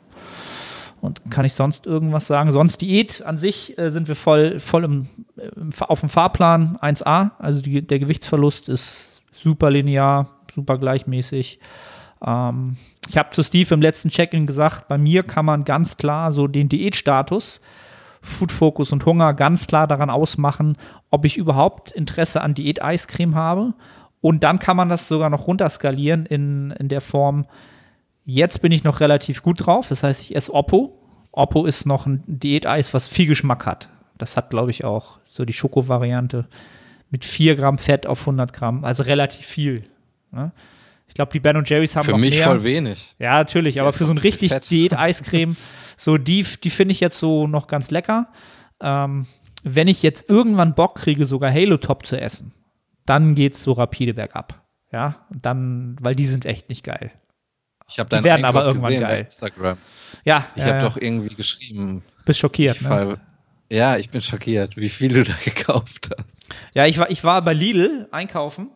Und 1.01 1.21
kann 1.29 1.45
ich 1.45 1.53
sonst 1.53 1.85
irgendwas 1.85 2.25
sagen? 2.25 2.51
Sonst 2.51 2.81
Diät 2.81 3.21
an 3.21 3.37
sich 3.37 3.77
äh, 3.77 3.91
sind 3.91 4.07
wir 4.07 4.15
voll, 4.15 4.59
voll 4.59 4.85
im, 4.85 5.07
im, 5.35 5.69
auf 5.81 5.99
dem 5.99 6.09
Fahrplan 6.09 6.79
1a. 6.81 7.29
Also 7.37 7.61
die, 7.61 7.85
der 7.85 7.99
Gewichtsverlust 7.99 8.69
ist 8.69 9.21
super 9.31 9.69
linear 9.69 10.31
super 10.51 10.77
gleichmäßig. 10.77 11.59
Ähm, 12.25 12.77
ich 13.09 13.17
habe 13.17 13.29
zu 13.31 13.43
Steve 13.43 13.73
im 13.73 13.81
letzten 13.81 14.09
Check-in 14.09 14.47
gesagt, 14.47 14.87
bei 14.87 14.97
mir 14.97 15.23
kann 15.23 15.45
man 15.45 15.63
ganz 15.63 15.97
klar 15.97 16.31
so 16.31 16.47
den 16.47 16.69
Diätstatus, 16.69 17.61
Food 18.21 18.51
Focus 18.51 18.91
und 18.91 19.05
Hunger 19.05 19.33
ganz 19.33 19.67
klar 19.67 19.87
daran 19.87 20.09
ausmachen, 20.09 20.77
ob 21.09 21.25
ich 21.25 21.37
überhaupt 21.37 21.91
Interesse 21.91 22.41
an 22.41 22.53
Diät-Eiscreme 22.53 23.35
habe. 23.35 23.73
Und 24.19 24.43
dann 24.43 24.59
kann 24.59 24.75
man 24.75 24.89
das 24.89 25.07
sogar 25.07 25.29
noch 25.29 25.47
runterskalieren 25.47 26.25
in, 26.25 26.71
in 26.71 26.89
der 26.89 27.01
Form, 27.01 27.45
jetzt 28.25 28.61
bin 28.61 28.71
ich 28.71 28.83
noch 28.83 28.99
relativ 28.99 29.41
gut 29.41 29.65
drauf. 29.65 29.87
Das 29.87 30.03
heißt, 30.03 30.21
ich 30.23 30.35
esse 30.35 30.53
Oppo. 30.53 30.99
Oppo 31.31 31.65
ist 31.65 31.85
noch 31.85 32.07
ein 32.07 32.23
Diäteis, 32.25 32.93
was 32.93 33.07
viel 33.07 33.27
Geschmack 33.27 33.65
hat. 33.65 33.89
Das 34.17 34.35
hat, 34.35 34.49
glaube 34.49 34.71
ich, 34.71 34.83
auch 34.83 35.19
so 35.23 35.45
die 35.45 35.53
Schoko-Variante 35.53 36.47
mit 37.09 37.23
4 37.23 37.55
Gramm 37.55 37.77
Fett 37.77 38.05
auf 38.07 38.21
100 38.21 38.51
Gramm, 38.53 38.83
also 38.83 39.03
relativ 39.03 39.45
viel. 39.45 39.83
Ne? 40.31 40.51
Ich 41.07 41.13
glaube, 41.13 41.31
die 41.31 41.39
Ben 41.39 41.61
Jerry's 41.65 41.95
haben 41.95 42.05
für 42.05 42.11
noch 42.11 42.17
mich 42.17 42.35
mehr. 42.35 42.47
voll 42.47 42.63
wenig. 42.63 43.15
Ja, 43.17 43.35
natürlich, 43.35 43.79
aber 43.79 43.93
für 43.93 44.05
so 44.05 44.11
ein 44.11 44.17
richtig 44.17 44.51
Diät-Eiscreme, 44.51 45.55
so 45.97 46.17
die, 46.17 46.45
die 46.63 46.69
finde 46.69 46.91
ich 46.91 46.99
jetzt 46.99 47.17
so 47.17 47.47
noch 47.47 47.67
ganz 47.67 47.91
lecker. 47.91 48.27
Ähm, 48.81 49.25
wenn 49.63 49.87
ich 49.87 50.03
jetzt 50.03 50.29
irgendwann 50.29 50.75
Bock 50.75 50.95
kriege, 50.95 51.25
sogar 51.25 51.51
Halo 51.51 51.77
Top 51.77 52.05
zu 52.05 52.19
essen, 52.19 52.53
dann 53.05 53.35
geht 53.35 53.53
es 53.53 53.63
so 53.63 53.71
rapide 53.71 54.13
bergab. 54.13 54.63
Ja, 54.91 55.25
dann, 55.29 55.97
weil 55.99 56.15
die 56.15 56.25
sind 56.25 56.45
echt 56.45 56.69
nicht 56.69 56.83
geil. 56.83 57.11
Ich 57.89 57.99
habe 57.99 58.09
deinen 58.09 58.23
werden 58.23 58.45
Einkauf 58.45 58.61
aber 58.61 58.67
irgendwann 58.67 58.99
geil. 58.99 59.19
Instagram. 59.21 59.77
Ja, 60.25 60.47
ich 60.55 60.61
äh, 60.61 60.65
habe 60.65 60.79
doch 60.79 60.97
irgendwie 60.97 61.33
geschrieben. 61.35 62.03
Bist 62.25 62.39
schockiert, 62.39 62.81
ne? 62.81 62.87
Fall, 62.87 63.21
ja, 63.69 63.97
ich 63.97 64.09
bin 64.09 64.21
schockiert, 64.21 64.77
wie 64.77 64.89
viel 64.89 65.13
du 65.13 65.23
da 65.23 65.33
gekauft 65.43 66.09
hast. 66.17 66.49
Ja, 66.73 66.85
ich 66.85 66.97
war, 66.97 67.09
ich 67.09 67.23
war 67.23 67.41
bei 67.41 67.53
Lidl 67.53 68.07
einkaufen 68.11 68.69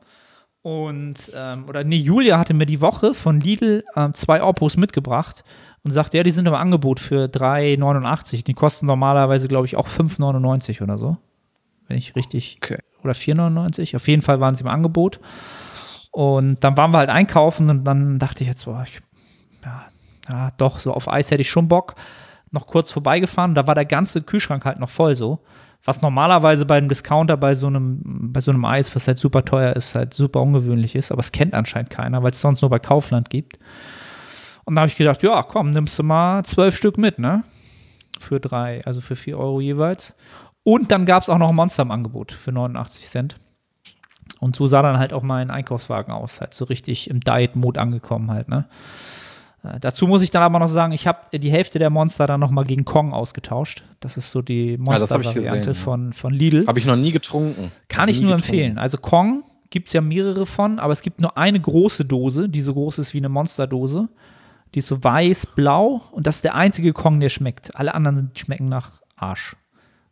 und, 0.63 1.15
ähm, 1.36 1.65
oder 1.67 1.84
nee, 1.84 1.97
Julia 1.97 2.38
hatte 2.38 2.54
mir 2.54 2.67
die 2.67 2.82
Woche 2.82 3.13
von 3.13 3.39
Lidl 3.39 3.84
ähm, 3.95 4.13
zwei 4.13 4.43
Oppos 4.43 4.78
mitgebracht 4.78 5.43
und 5.84 5.91
sagte, 5.91 6.17
ja, 6.17 6.24
die 6.24 6.32
sind 6.32 6.47
im 6.47 6.54
Angebot 6.54 7.00
für 7.00 7.26
3,89. 7.26 8.43
Die 8.43 8.54
kosten 8.54 8.86
normalerweise, 8.86 9.47
glaube 9.47 9.65
ich, 9.65 9.76
auch 9.76 9.88
5,99 9.88 10.84
oder 10.84 11.00
so. 11.00 11.17
Wenn 11.88 11.97
ich 11.97 12.15
richtig. 12.15 12.60
Okay. 12.62 12.78
Oder 13.04 13.13
4,99. 13.13 13.95
Auf 13.95 14.08
jeden 14.08 14.21
Fall 14.21 14.39
waren 14.39 14.54
sie 14.54 14.62
im 14.62 14.69
Angebot. 14.69 15.19
Und 16.12 16.63
dann 16.63 16.78
waren 16.78 16.91
wir 16.91 17.00
halt 17.00 17.10
einkaufen 17.10 17.69
und 17.69 17.84
dann 17.86 18.19
dachte 18.19 18.43
ich 18.43 18.47
jetzt, 18.47 18.65
boah, 18.65 18.84
ich, 18.86 19.00
ja, 19.63 19.86
ja, 20.30 20.52
doch, 20.58 20.78
so 20.78 20.93
auf 20.93 21.12
Eis 21.12 21.32
hätte 21.32 21.41
ich 21.41 21.50
schon 21.50 21.67
Bock. 21.69 21.95
Noch 22.52 22.67
kurz 22.67 22.91
vorbeigefahren, 22.91 23.56
da 23.56 23.65
war 23.65 23.76
der 23.76 23.86
ganze 23.86 24.21
Kühlschrank 24.21 24.65
halt 24.65 24.78
noch 24.78 24.89
voll 24.89 25.15
so 25.15 25.39
was 25.84 26.02
normalerweise 26.02 26.65
bei 26.65 26.78
einem 26.78 26.89
Discounter 26.89 27.38
bei 27.38 27.56
so 27.56 27.67
einem, 27.67 28.02
bei 28.32 28.39
so 28.39 28.52
einem 28.52 28.65
Eis, 28.65 28.94
was 28.96 29.08
halt 29.08 29.17
super 29.17 29.44
teuer 29.44 29.76
ist, 29.76 29.96
halt 29.96 30.13
super 30.13 30.41
ungewöhnlich 30.41 30.96
ist, 30.96 31.12
aber 31.12 31.22
es 31.22 31.32
kennt 31.32 31.54
anscheinend 31.54 31.89
keiner, 31.89 32.22
weil 32.22 32.32
es 32.32 32.41
sonst 32.41 32.62
nur 32.62 32.70
bei 32.70 32.80
Kaufland 32.80 33.30
gibt. 33.30 33.60
Und 34.63 34.76
da 34.76 34.82
habe 34.82 34.89
ich 34.89 34.98
gedacht, 34.98 35.24
ja, 35.24 35.41
komm, 35.44 35.72
nimmst 35.72 35.98
du 35.98 36.04
mal 36.04 36.44
zwölf 36.44 36.78
Stück 36.78 36.98
mit, 36.98 37.17
ne? 37.17 37.44
Für 38.20 38.39
drei, 38.39 38.86
also 38.86 39.02
für 39.02 39.15
vier 39.15 39.39
Euro 39.39 39.60
jeweils. 39.60 40.15
Und 40.63 40.91
dann 40.91 41.06
gab 41.06 41.24
es 41.24 41.30
auch 41.30 41.39
noch 41.39 41.50
ein 41.50 41.56
Monster 41.56 41.82
im 41.82 41.91
Angebot 41.91 42.32
für 42.32 42.52
89 42.52 43.10
Cent. 43.10 43.39
Und 44.39 44.56
so 44.56 44.67
sah 44.67 44.84
dann 44.84 45.00
halt 45.00 45.13
auch 45.13 45.24
mein 45.24 45.50
Einkaufswagen 45.50 46.13
aus, 46.13 46.41
halt 46.41 46.54
so 46.54 46.65
richtig 46.65 47.10
im 47.10 47.20
Diet-Mode 47.20 47.80
angekommen 47.80 48.30
halt, 48.30 48.50
ne? 48.50 48.67
Äh, 49.63 49.80
dazu 49.80 50.08
muss 50.08 50.21
ich 50.21 50.32
dann 50.32 50.43
aber 50.43 50.60
noch 50.60 50.67
sagen, 50.67 50.91
ich 50.91 51.08
habe 51.08 51.38
die 51.38 51.52
Hälfte 51.52 51.80
der 51.80 51.89
Monster 51.89 52.28
dann 52.28 52.39
nochmal 52.39 52.65
gegen 52.65 52.86
Kong 52.86 53.13
ausgetauscht. 53.13 53.84
Das 54.00 54.17
ist 54.17 54.32
so 54.32 54.41
die 54.41 54.78
Monster-Variante 54.78 55.69
ja, 55.69 55.74
von, 55.74 56.13
von 56.13 56.34
Lidl. 56.34 56.65
Habe 56.67 56.80
ich 56.80 56.86
noch 56.86 56.95
nie 56.95 57.12
getrunken. 57.12 57.71
Kann 57.88 58.10
ich 58.10 58.19
nur 58.21 58.36
getrunken. 58.36 58.54
empfehlen. 58.54 58.78
Also 58.78 58.97
Kong 58.97 59.43
gibt 59.69 59.88
es 59.88 59.93
ja 59.93 60.02
mehrere 60.02 60.45
von, 60.45 60.80
aber 60.80 60.93
es 60.93 61.02
gibt 61.02 61.21
nur 61.21 61.38
eine 61.38 61.60
große 61.60 62.06
Dose, 62.06 62.50
die 62.50 62.62
so 62.62 62.74
groß 62.74 63.00
ist 63.00 63.13
wie 63.13 63.19
eine 63.19 63.30
Monsterdose. 63.30 64.10
Die 64.74 64.80
ist 64.80 64.88
so 64.88 65.04
weiß-blau 65.04 66.02
und 66.12 66.28
das 66.28 66.38
ist 66.38 66.43
der 66.43 66.56
einzige 66.56 66.93
Kong, 66.93 67.19
der 67.19 67.30
schmeckt. 67.30 67.76
Alle 67.76 67.93
anderen 67.93 68.32
schmecken 68.36 68.69
nach 68.69 69.02
Arsch. 69.15 69.56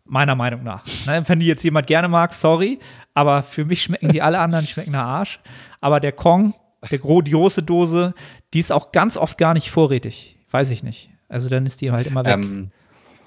Meiner 0.05 0.35
Meinung 0.35 0.63
nach. 0.63 0.85
Ne, 1.05 1.23
wenn 1.27 1.39
die 1.39 1.45
jetzt 1.45 1.63
jemand 1.63 1.87
gerne 1.87 2.07
mag, 2.07 2.33
sorry, 2.33 2.79
aber 3.13 3.43
für 3.43 3.63
mich 3.63 3.83
schmecken 3.83 4.11
die 4.11 4.21
alle 4.21 4.39
anderen 4.39 4.65
schmecken 4.65 4.91
nach 4.91 5.05
Arsch. 5.05 5.39
Aber 5.81 5.99
der 5.99 6.13
Kong, 6.13 6.55
der 6.89 6.99
große 6.99 7.63
Dose, 7.63 8.13
die 8.53 8.59
ist 8.59 8.71
auch 8.71 8.91
ganz 8.91 9.17
oft 9.17 9.37
gar 9.37 9.53
nicht 9.53 9.71
vorrätig. 9.71 10.37
Weiß 10.49 10.69
ich 10.69 10.83
nicht. 10.83 11.09
Also 11.27 11.49
dann 11.49 11.65
ist 11.65 11.81
die 11.81 11.91
halt 11.91 12.07
immer 12.07 12.25
weg. 12.25 12.33
Ähm, 12.33 12.71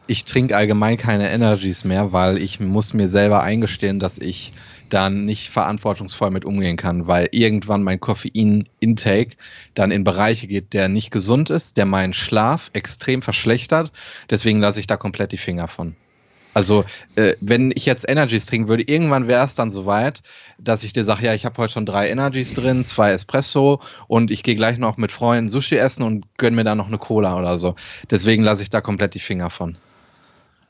ich 0.09 0.25
trinke 0.25 0.57
allgemein 0.57 0.97
keine 0.97 1.31
Energies 1.31 1.85
mehr, 1.85 2.13
weil 2.13 2.39
ich 2.39 2.59
muss 2.59 2.93
mir 2.93 3.09
selber 3.09 3.43
eingestehen, 3.43 4.01
dass 4.01 4.19
ich 4.19 4.53
dann 4.89 5.25
nicht 5.25 5.51
verantwortungsvoll 5.51 6.31
mit 6.31 6.45
umgehen 6.45 6.77
kann, 6.77 7.07
weil 7.07 7.29
irgendwann 7.31 7.83
mein 7.83 8.01
Koffein-Intake 8.01 9.37
dann 9.75 9.91
in 9.91 10.05
Bereiche 10.05 10.49
geht, 10.49 10.73
der 10.73 10.89
nicht 10.89 11.13
gesund 11.13 11.51
ist, 11.51 11.77
der 11.77 11.87
meinen 11.87 12.13
Schlaf 12.13 12.71
extrem 12.73 13.23
verschlechtert. 13.23 13.93
Deswegen 14.29 14.61
lasse 14.61 14.81
ich 14.81 14.87
da 14.87 14.97
komplett 14.97 15.33
die 15.33 15.39
Finger 15.39 15.69
von. 15.69 15.97
Also, 16.55 16.85
äh, 17.17 17.35
wenn 17.41 17.73
ich 17.75 17.87
jetzt 17.87 18.09
Energies 18.09 18.47
trinken 18.47 18.69
würde, 18.69 18.83
irgendwann 18.83 19.27
wäre 19.27 19.45
es 19.45 19.55
dann 19.55 19.71
soweit, 19.71 20.23
dass 20.59 20.85
ich 20.85 20.93
dir 20.93 21.05
sage, 21.05 21.27
ja, 21.27 21.35
ich 21.35 21.45
habe 21.45 21.57
heute 21.57 21.73
schon 21.73 21.87
drei 21.87 22.09
Energies 22.11 22.55
drin, 22.55 22.85
zwei 22.85 23.13
Espresso 23.13 23.81
und 24.07 24.31
ich 24.31 24.43
gehe 24.43 24.55
gleich 24.55 24.79
noch 24.79 24.97
mit 24.97 25.13
Freunden 25.13 25.49
Sushi 25.49 25.77
essen 25.77 26.03
und 26.03 26.27
gönne 26.37 26.57
mir 26.57 26.65
dann 26.65 26.79
noch 26.79 26.89
eine 26.89 26.99
Cola 26.99 27.39
oder 27.39 27.59
so. 27.59 27.75
Deswegen 28.11 28.43
lasse 28.43 28.63
ich 28.63 28.71
da 28.71 28.81
komplett 28.81 29.15
die 29.15 29.21
Finger 29.21 29.51
von. 29.51 29.77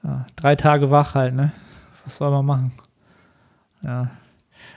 Ja, 0.05 0.27
drei 0.37 0.57
Tage 0.57 0.91
wach 0.91 1.15
halt, 1.15 1.35
ne? 1.35 1.53
Was 2.05 2.17
soll 2.17 2.31
man 2.31 2.45
machen? 2.45 2.73
Ja. 3.85 4.11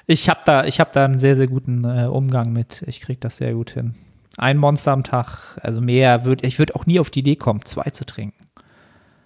Ich 0.08 0.30
habe 0.30 0.42
da, 0.46 0.64
hab 0.64 0.94
da 0.94 1.06
einen 1.06 1.20
sehr, 1.20 1.36
sehr 1.36 1.48
guten 1.48 1.84
äh, 1.84 2.06
Umgang 2.06 2.52
mit. 2.54 2.84
Ich 2.88 3.02
kriege 3.02 3.20
das 3.20 3.38
sehr 3.38 3.54
gut 3.54 3.72
hin. 3.72 3.96
Ein 4.38 4.58
Monster 4.58 4.92
am 4.92 5.04
Tag, 5.04 5.58
also 5.62 5.82
mehr 5.82 6.26
würde, 6.26 6.46
ich 6.46 6.60
würde 6.60 6.76
auch 6.76 6.86
nie 6.86 7.00
auf 7.00 7.10
die 7.10 7.20
Idee 7.20 7.36
kommen, 7.36 7.64
zwei 7.64 7.90
zu 7.92 8.06
trinken. 8.06 8.45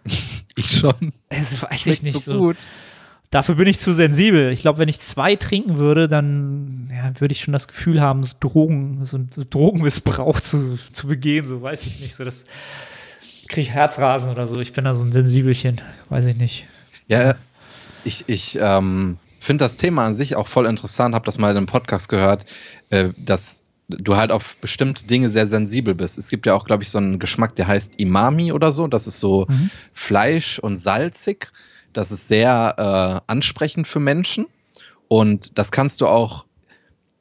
ich 0.55 0.71
schon. 0.71 1.13
Es 1.29 1.62
weiß 1.62 1.85
ich 1.85 2.01
nicht 2.03 2.13
so, 2.13 2.33
so 2.33 2.38
gut. 2.38 2.57
Dafür 3.31 3.55
bin 3.55 3.67
ich 3.67 3.79
zu 3.79 3.93
sensibel. 3.93 4.51
Ich 4.51 4.62
glaube, 4.62 4.79
wenn 4.79 4.89
ich 4.89 4.99
zwei 5.01 5.35
trinken 5.35 5.77
würde, 5.77 6.07
dann 6.07 6.89
ja, 6.91 7.19
würde 7.19 7.31
ich 7.31 7.41
schon 7.41 7.51
das 7.51 7.67
Gefühl 7.67 8.01
haben, 8.01 8.23
so 8.23 8.33
Drogen, 8.39 9.05
so, 9.05 9.19
so 9.33 9.43
Drogenmissbrauch 9.47 10.39
zu, 10.39 10.79
zu 10.91 11.07
begehen, 11.07 11.45
so 11.45 11.62
weiß 11.62 11.85
ich 11.85 11.99
nicht. 11.99 12.15
So 12.15 12.23
das 12.23 12.45
kriege 13.47 13.62
ich 13.62 13.69
Herzrasen 13.69 14.31
oder 14.31 14.47
so. 14.47 14.59
Ich 14.59 14.73
bin 14.73 14.85
da 14.85 14.95
so 14.95 15.03
ein 15.03 15.12
Sensibelchen, 15.12 15.81
weiß 16.09 16.25
ich 16.25 16.38
nicht. 16.38 16.65
Ja, 17.07 17.35
ich, 18.03 18.23
ich 18.27 18.57
ähm, 18.59 19.17
finde 19.39 19.65
das 19.65 19.77
Thema 19.77 20.05
an 20.05 20.15
sich 20.15 20.35
auch 20.35 20.47
voll 20.47 20.65
interessant, 20.65 21.13
habe 21.13 21.25
das 21.25 21.38
mal 21.38 21.51
in 21.51 21.57
einem 21.57 21.65
Podcast 21.65 22.09
gehört, 22.09 22.45
äh, 22.89 23.09
dass 23.17 23.58
du 23.89 24.15
halt 24.15 24.32
auf 24.32 24.56
bestimmte 24.58 25.06
Dinge 25.06 25.30
sehr 25.30 25.47
sensibel 25.47 25.95
bist. 25.95 26.17
Es 26.17 26.30
gibt 26.30 26.45
ja 26.45 26.54
auch, 26.54 26.65
glaube 26.65 26.84
ich, 26.84 26.89
so 26.89 26.99
einen 26.99 27.19
Geschmack, 27.19 27.56
der 27.56 27.67
heißt 27.67 27.93
Imami 27.97 28.52
oder 28.52 28.71
so. 28.71 28.88
Das 28.88 29.08
ist 29.08 29.19
so 29.19 29.47
mhm. 29.49 29.69
Fleisch 29.93 30.60
und 30.60 30.78
salzig. 30.78 31.52
Das 31.91 32.12
ist 32.12 32.28
sehr 32.28 32.75
äh, 32.78 33.32
ansprechend 33.32 33.88
für 33.88 33.99
Menschen. 33.99 34.45
Und 35.08 35.58
das 35.58 35.71
kannst 35.71 36.02
du 36.02 36.08
auch, 36.08 36.45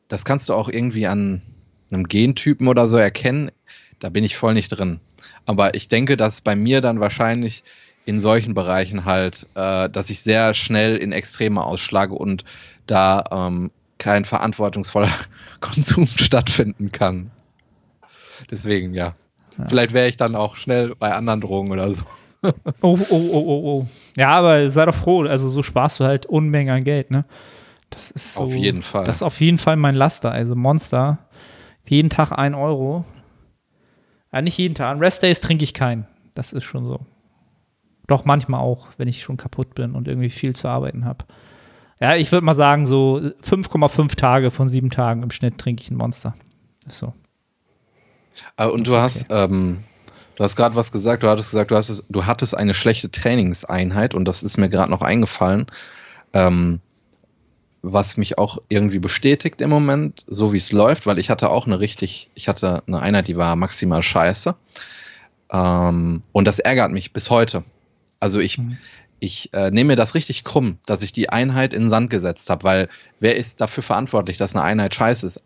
das 0.08 0.24
kannst 0.24 0.48
du 0.48 0.54
auch 0.54 0.68
irgendwie 0.68 1.06
an 1.06 1.42
einem 1.90 2.06
Gentypen 2.06 2.68
oder 2.68 2.86
so 2.86 2.98
erkennen. 2.98 3.50
Da 3.98 4.10
bin 4.10 4.24
ich 4.24 4.36
voll 4.36 4.54
nicht 4.54 4.68
drin. 4.68 5.00
Aber 5.46 5.74
ich 5.74 5.88
denke, 5.88 6.18
dass 6.18 6.42
bei 6.42 6.54
mir 6.54 6.82
dann 6.82 7.00
wahrscheinlich 7.00 7.64
in 8.04 8.20
solchen 8.20 8.54
Bereichen 8.54 9.06
halt, 9.06 9.46
äh, 9.54 9.88
dass 9.88 10.10
ich 10.10 10.20
sehr 10.20 10.54
schnell 10.54 10.96
in 10.96 11.12
Extreme 11.12 11.62
ausschlage 11.62 12.14
und 12.14 12.44
da 12.86 13.24
ähm, 13.30 13.70
kein 13.98 14.24
verantwortungsvoller 14.24 15.10
Konsum 15.60 16.06
stattfinden 16.06 16.92
kann. 16.92 17.30
Deswegen, 18.50 18.94
ja. 18.94 19.14
ja. 19.58 19.66
Vielleicht 19.68 19.92
wäre 19.92 20.08
ich 20.08 20.16
dann 20.16 20.34
auch 20.34 20.56
schnell 20.56 20.94
bei 20.98 21.12
anderen 21.12 21.40
Drogen 21.40 21.70
oder 21.70 21.90
so. 21.90 22.02
oh, 22.42 22.52
oh, 22.82 22.98
oh, 23.10 23.32
oh, 23.32 23.62
oh. 23.64 23.86
Ja, 24.16 24.30
aber 24.30 24.70
sei 24.70 24.86
doch 24.86 24.94
froh, 24.94 25.22
also 25.24 25.48
so 25.48 25.62
sparst 25.62 26.00
du 26.00 26.04
halt 26.04 26.26
Unmengen 26.26 26.74
an 26.74 26.84
Geld, 26.84 27.10
ne? 27.10 27.24
Das 27.90 28.10
ist 28.10 28.34
so, 28.34 28.40
auf 28.40 28.54
jeden 28.54 28.82
Fall. 28.82 29.04
Das 29.04 29.16
ist 29.16 29.22
auf 29.22 29.40
jeden 29.40 29.58
Fall 29.58 29.76
mein 29.76 29.94
Laster, 29.94 30.30
also 30.30 30.54
Monster. 30.54 31.18
Jeden 31.86 32.10
Tag 32.10 32.32
ein 32.32 32.54
Euro. 32.54 33.04
Ja, 34.32 34.42
nicht 34.42 34.58
jeden 34.58 34.74
Tag. 34.74 34.92
An 34.92 34.98
Restdays 34.98 35.40
trinke 35.40 35.64
ich 35.64 35.72
keinen. 35.72 36.06
Das 36.34 36.52
ist 36.52 36.64
schon 36.64 36.84
so. 36.84 37.00
Doch 38.06 38.24
manchmal 38.24 38.60
auch, 38.60 38.88
wenn 38.98 39.08
ich 39.08 39.22
schon 39.22 39.36
kaputt 39.36 39.74
bin 39.74 39.92
und 39.92 40.06
irgendwie 40.06 40.30
viel 40.30 40.54
zu 40.54 40.68
arbeiten 40.68 41.04
habe. 41.04 41.24
Ja, 42.00 42.14
ich 42.14 42.30
würde 42.30 42.44
mal 42.44 42.54
sagen, 42.54 42.86
so 42.86 43.20
5,5 43.42 44.14
Tage 44.14 44.50
von 44.50 44.68
sieben 44.68 44.90
Tagen 44.90 45.22
im 45.22 45.30
Schnitt 45.30 45.58
trinke 45.58 45.82
ich 45.82 45.90
ein 45.90 45.96
Monster. 45.96 46.34
Ist 46.86 46.98
so. 46.98 47.12
Ah, 48.56 48.66
und 48.66 48.86
du 48.86 48.92
okay. 48.92 49.00
hast, 49.00 49.26
ähm, 49.30 49.82
du 50.36 50.44
hast 50.44 50.54
gerade 50.54 50.76
was 50.76 50.92
gesagt, 50.92 51.24
du 51.24 51.28
hattest 51.28 51.50
gesagt, 51.50 51.72
du, 51.72 51.76
hast, 51.76 52.04
du 52.08 52.26
hattest 52.26 52.56
eine 52.56 52.74
schlechte 52.74 53.10
Trainingseinheit 53.10 54.14
und 54.14 54.26
das 54.26 54.44
ist 54.44 54.58
mir 54.58 54.68
gerade 54.68 54.90
noch 54.90 55.02
eingefallen. 55.02 55.66
Ähm, 56.32 56.80
was 57.82 58.16
mich 58.16 58.38
auch 58.38 58.58
irgendwie 58.68 58.98
bestätigt 58.98 59.60
im 59.60 59.70
Moment, 59.70 60.24
so 60.26 60.52
wie 60.52 60.58
es 60.58 60.72
läuft, 60.72 61.06
weil 61.06 61.18
ich 61.18 61.30
hatte 61.30 61.50
auch 61.50 61.66
eine 61.66 61.80
richtig, 61.80 62.28
ich 62.34 62.48
hatte 62.48 62.82
eine 62.86 63.00
Einheit, 63.00 63.28
die 63.28 63.36
war 63.36 63.56
maximal 63.56 64.02
scheiße. 64.02 64.54
Ähm, 65.50 66.22
und 66.32 66.44
das 66.44 66.58
ärgert 66.58 66.92
mich 66.92 67.12
bis 67.12 67.30
heute. 67.30 67.64
Also 68.20 68.40
ich, 68.40 68.58
mhm 68.58 68.78
ich 69.20 69.52
äh, 69.52 69.70
nehme 69.70 69.88
mir 69.88 69.96
das 69.96 70.14
richtig 70.14 70.44
krumm, 70.44 70.78
dass 70.86 71.02
ich 71.02 71.12
die 71.12 71.30
Einheit 71.30 71.74
in 71.74 71.84
den 71.84 71.90
Sand 71.90 72.10
gesetzt 72.10 72.50
habe, 72.50 72.64
weil 72.64 72.88
wer 73.20 73.36
ist 73.36 73.60
dafür 73.60 73.82
verantwortlich, 73.82 74.38
dass 74.38 74.54
eine 74.54 74.64
Einheit 74.64 74.94
scheiße 74.94 75.26
ist? 75.26 75.42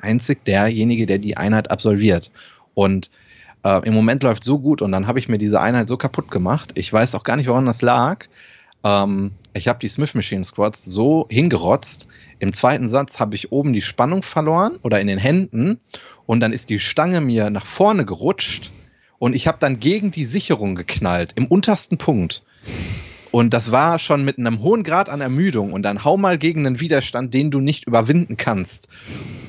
Einzig 0.00 0.44
derjenige, 0.44 1.06
der 1.06 1.18
die 1.18 1.36
Einheit 1.36 1.70
absolviert. 1.70 2.30
Und 2.74 3.10
äh, 3.64 3.86
im 3.86 3.94
Moment 3.94 4.22
läuft 4.22 4.44
so 4.44 4.60
gut 4.60 4.82
und 4.82 4.92
dann 4.92 5.06
habe 5.06 5.18
ich 5.18 5.28
mir 5.28 5.38
diese 5.38 5.60
Einheit 5.60 5.88
so 5.88 5.96
kaputt 5.96 6.30
gemacht. 6.30 6.72
Ich 6.76 6.92
weiß 6.92 7.14
auch 7.14 7.24
gar 7.24 7.36
nicht, 7.36 7.48
woran 7.48 7.66
das 7.66 7.82
lag. 7.82 8.26
Ähm, 8.84 9.32
ich 9.54 9.66
habe 9.66 9.80
die 9.80 9.88
Smith 9.88 10.14
Machine 10.14 10.44
Squats 10.44 10.84
so 10.84 11.26
hingerotzt. 11.30 12.06
Im 12.38 12.52
zweiten 12.52 12.88
Satz 12.88 13.18
habe 13.18 13.34
ich 13.34 13.50
oben 13.50 13.72
die 13.72 13.82
Spannung 13.82 14.22
verloren 14.22 14.76
oder 14.82 15.00
in 15.00 15.08
den 15.08 15.18
Händen 15.18 15.80
und 16.26 16.38
dann 16.38 16.52
ist 16.52 16.70
die 16.70 16.78
Stange 16.78 17.20
mir 17.20 17.50
nach 17.50 17.66
vorne 17.66 18.04
gerutscht 18.04 18.70
und 19.18 19.34
ich 19.34 19.48
habe 19.48 19.58
dann 19.60 19.80
gegen 19.80 20.12
die 20.12 20.24
Sicherung 20.24 20.76
geknallt, 20.76 21.32
im 21.34 21.46
untersten 21.46 21.98
Punkt. 21.98 22.44
Und 23.30 23.52
das 23.52 23.70
war 23.70 23.98
schon 23.98 24.24
mit 24.24 24.38
einem 24.38 24.62
hohen 24.62 24.82
Grad 24.82 25.10
an 25.10 25.20
Ermüdung 25.20 25.72
und 25.72 25.82
dann 25.82 26.04
hau 26.04 26.16
mal 26.16 26.38
gegen 26.38 26.66
einen 26.66 26.80
Widerstand, 26.80 27.34
den 27.34 27.50
du 27.50 27.60
nicht 27.60 27.86
überwinden 27.86 28.36
kannst. 28.36 28.88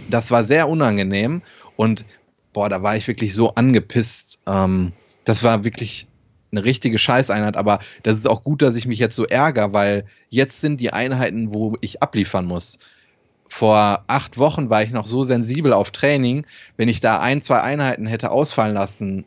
Das 0.10 0.32
war 0.32 0.44
sehr 0.44 0.68
unangenehm 0.68 1.42
und 1.78 2.04
boah, 2.52 2.68
da 2.68 2.84
war 2.84 2.98
ich 2.98 3.08
wirklich 3.08 3.34
so 3.34 3.54
angepisst. 3.56 4.40
Ähm, 4.46 4.92
das 5.24 5.44
war 5.44 5.64
wirklich 5.64 6.08
eine 6.52 6.64
richtige 6.66 6.98
Scheißeinheit, 6.98 7.56
aber 7.56 7.80
das 8.04 8.18
ist 8.18 8.28
auch 8.28 8.44
gut, 8.44 8.62
dass 8.62 8.76
ich 8.76 8.88
mich 8.88 9.00
jetzt 9.00 9.16
so 9.16 9.26
ärgere, 9.26 9.72
weil 9.72 10.06
jetzt 10.30 10.62
sind 10.62 10.82
die 10.82 10.92
Einheiten, 10.92 11.54
wo 11.54 11.78
ich 11.82 12.02
abliefern 12.02 12.46
muss. 12.46 12.80
Vor 13.48 14.04
acht 14.08 14.38
Wochen 14.38 14.70
war 14.70 14.84
ich 14.84 14.92
noch 14.92 15.08
so 15.08 15.24
sensibel 15.24 15.74
auf 15.74 15.92
Training, 15.92 16.46
wenn 16.78 16.90
ich 16.90 17.00
da 17.00 17.20
ein, 17.20 17.42
zwei 17.42 17.62
Einheiten 17.62 18.08
hätte 18.08 18.32
ausfallen 18.32 18.76
lassen 18.76 19.26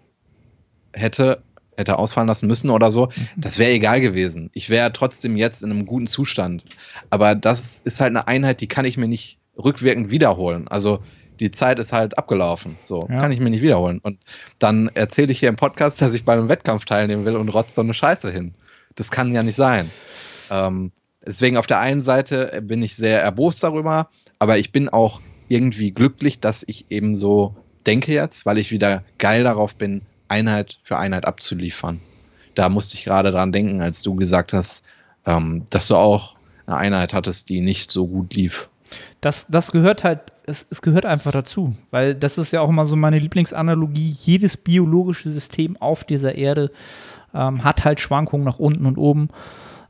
hätte, 0.92 1.42
hätte 1.82 1.98
ausfallen 1.98 2.28
lassen 2.28 2.46
müssen 2.46 2.70
oder 2.70 2.90
so, 2.90 3.06
mhm. 3.06 3.28
das 3.36 3.58
wäre 3.58 3.72
egal 3.72 4.00
gewesen. 4.00 4.50
Ich 4.54 4.70
wäre 4.70 4.92
trotzdem 4.92 5.36
jetzt 5.36 5.62
in 5.62 5.70
einem 5.70 5.86
guten 5.86 6.06
Zustand. 6.06 6.64
Aber 7.10 7.34
das 7.34 7.80
ist 7.80 8.00
halt 8.00 8.10
eine 8.10 8.26
Einheit, 8.26 8.60
die 8.60 8.68
kann 8.68 8.84
ich 8.84 8.96
mir 8.96 9.08
nicht 9.08 9.38
rückwirkend 9.56 10.10
wiederholen. 10.10 10.68
Also 10.68 11.00
die 11.40 11.50
Zeit 11.50 11.78
ist 11.78 11.92
halt 11.92 12.18
abgelaufen. 12.18 12.76
So, 12.84 13.06
ja. 13.08 13.16
kann 13.16 13.32
ich 13.32 13.40
mir 13.40 13.50
nicht 13.50 13.62
wiederholen. 13.62 13.98
Und 14.02 14.18
dann 14.58 14.90
erzähle 14.94 15.32
ich 15.32 15.40
hier 15.40 15.48
im 15.48 15.56
Podcast, 15.56 16.00
dass 16.00 16.14
ich 16.14 16.24
bei 16.24 16.32
einem 16.32 16.48
Wettkampf 16.48 16.84
teilnehmen 16.84 17.24
will 17.24 17.36
und 17.36 17.48
rotzt 17.48 17.74
so 17.74 17.82
eine 17.82 17.94
Scheiße 17.94 18.30
hin. 18.30 18.54
Das 18.94 19.10
kann 19.10 19.32
ja 19.32 19.42
nicht 19.42 19.56
sein. 19.56 19.90
Ähm, 20.50 20.92
deswegen 21.24 21.56
auf 21.56 21.66
der 21.66 21.80
einen 21.80 22.02
Seite 22.02 22.62
bin 22.62 22.82
ich 22.82 22.96
sehr 22.96 23.20
erbost 23.20 23.62
darüber, 23.62 24.08
aber 24.38 24.58
ich 24.58 24.72
bin 24.72 24.88
auch 24.88 25.20
irgendwie 25.48 25.90
glücklich, 25.92 26.40
dass 26.40 26.64
ich 26.66 26.86
eben 26.90 27.16
so 27.16 27.56
denke 27.86 28.12
jetzt, 28.12 28.46
weil 28.46 28.58
ich 28.58 28.70
wieder 28.70 29.02
geil 29.18 29.44
darauf 29.44 29.74
bin, 29.74 30.02
Einheit 30.32 30.78
für 30.82 30.98
Einheit 30.98 31.26
abzuliefern. 31.26 32.00
Da 32.54 32.68
musste 32.68 32.96
ich 32.96 33.04
gerade 33.04 33.30
dran 33.30 33.52
denken, 33.52 33.82
als 33.82 34.02
du 34.02 34.14
gesagt 34.14 34.52
hast, 34.52 34.82
ähm, 35.26 35.66
dass 35.70 35.88
du 35.88 35.96
auch 35.96 36.36
eine 36.66 36.76
Einheit 36.76 37.12
hattest, 37.12 37.48
die 37.48 37.60
nicht 37.60 37.90
so 37.90 38.06
gut 38.06 38.34
lief. 38.34 38.68
Das, 39.20 39.46
das 39.48 39.72
gehört 39.72 40.04
halt, 40.04 40.20
es, 40.46 40.66
es 40.70 40.82
gehört 40.82 41.06
einfach 41.06 41.32
dazu, 41.32 41.74
weil 41.90 42.14
das 42.14 42.38
ist 42.38 42.52
ja 42.52 42.60
auch 42.60 42.68
immer 42.68 42.86
so 42.86 42.96
meine 42.96 43.18
Lieblingsanalogie. 43.18 44.16
Jedes 44.20 44.56
biologische 44.56 45.30
System 45.30 45.76
auf 45.80 46.04
dieser 46.04 46.34
Erde 46.34 46.70
ähm, 47.34 47.64
hat 47.64 47.84
halt 47.84 48.00
Schwankungen 48.00 48.44
nach 48.44 48.58
unten 48.58 48.86
und 48.86 48.98
oben. 48.98 49.28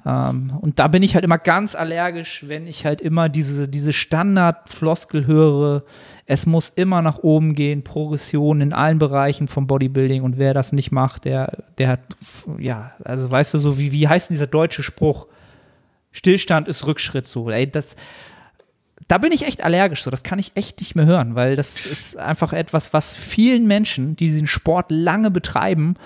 Ähm, 0.05 0.53
und 0.61 0.79
da 0.79 0.89
bin 0.89 1.03
ich 1.03 1.15
halt 1.15 1.25
immer 1.25 1.39
ganz 1.39 1.75
allergisch, 1.75 2.45
wenn 2.47 2.67
ich 2.67 2.85
halt 2.85 3.01
immer 3.01 3.29
diese, 3.29 3.69
diese 3.69 3.93
Standardfloskel 3.93 5.27
höre, 5.27 5.85
es 6.27 6.47
muss 6.47 6.71
immer 6.71 7.03
nach 7.03 7.19
oben 7.19 7.55
gehen, 7.55 7.85
Progression 7.85 8.61
in 8.61 8.73
allen 8.73 8.99
Bereichen 8.99 9.49
vom 9.49 9.67
Bodybuilding 9.67 10.23
und 10.23 10.39
wer 10.39 10.55
das 10.55 10.73
nicht 10.73 10.93
macht, 10.93 11.25
der, 11.25 11.65
der 11.79 11.89
hat, 11.89 12.01
ja, 12.59 12.93
also 13.05 13.31
weißt 13.31 13.55
du 13.55 13.59
so, 13.59 13.79
wie, 13.79 13.93
wie 13.93 14.09
heißt 14.09 14.31
dieser 14.31 14.47
deutsche 14.47 14.83
Spruch? 14.83 15.27
Stillstand 16.13 16.69
ist 16.69 16.87
Rückschritt 16.87 17.27
so, 17.27 17.51
ey, 17.51 17.71
das, 17.71 17.97
da 19.09 19.19
bin 19.19 19.33
ich 19.33 19.47
echt 19.47 19.65
allergisch 19.65 20.03
so, 20.03 20.11
das 20.11 20.23
kann 20.23 20.39
ich 20.39 20.53
echt 20.55 20.81
nicht 20.81 20.95
mehr 20.95 21.07
hören, 21.07 21.35
weil 21.35 21.57
das 21.57 21.87
ist 21.87 22.17
einfach 22.17 22.53
etwas, 22.53 22.93
was 22.93 23.15
vielen 23.15 23.67
Menschen, 23.67 24.17
die 24.17 24.27
diesen 24.27 24.47
Sport 24.47 24.87
lange 24.91 25.31
betreiben, 25.31 25.97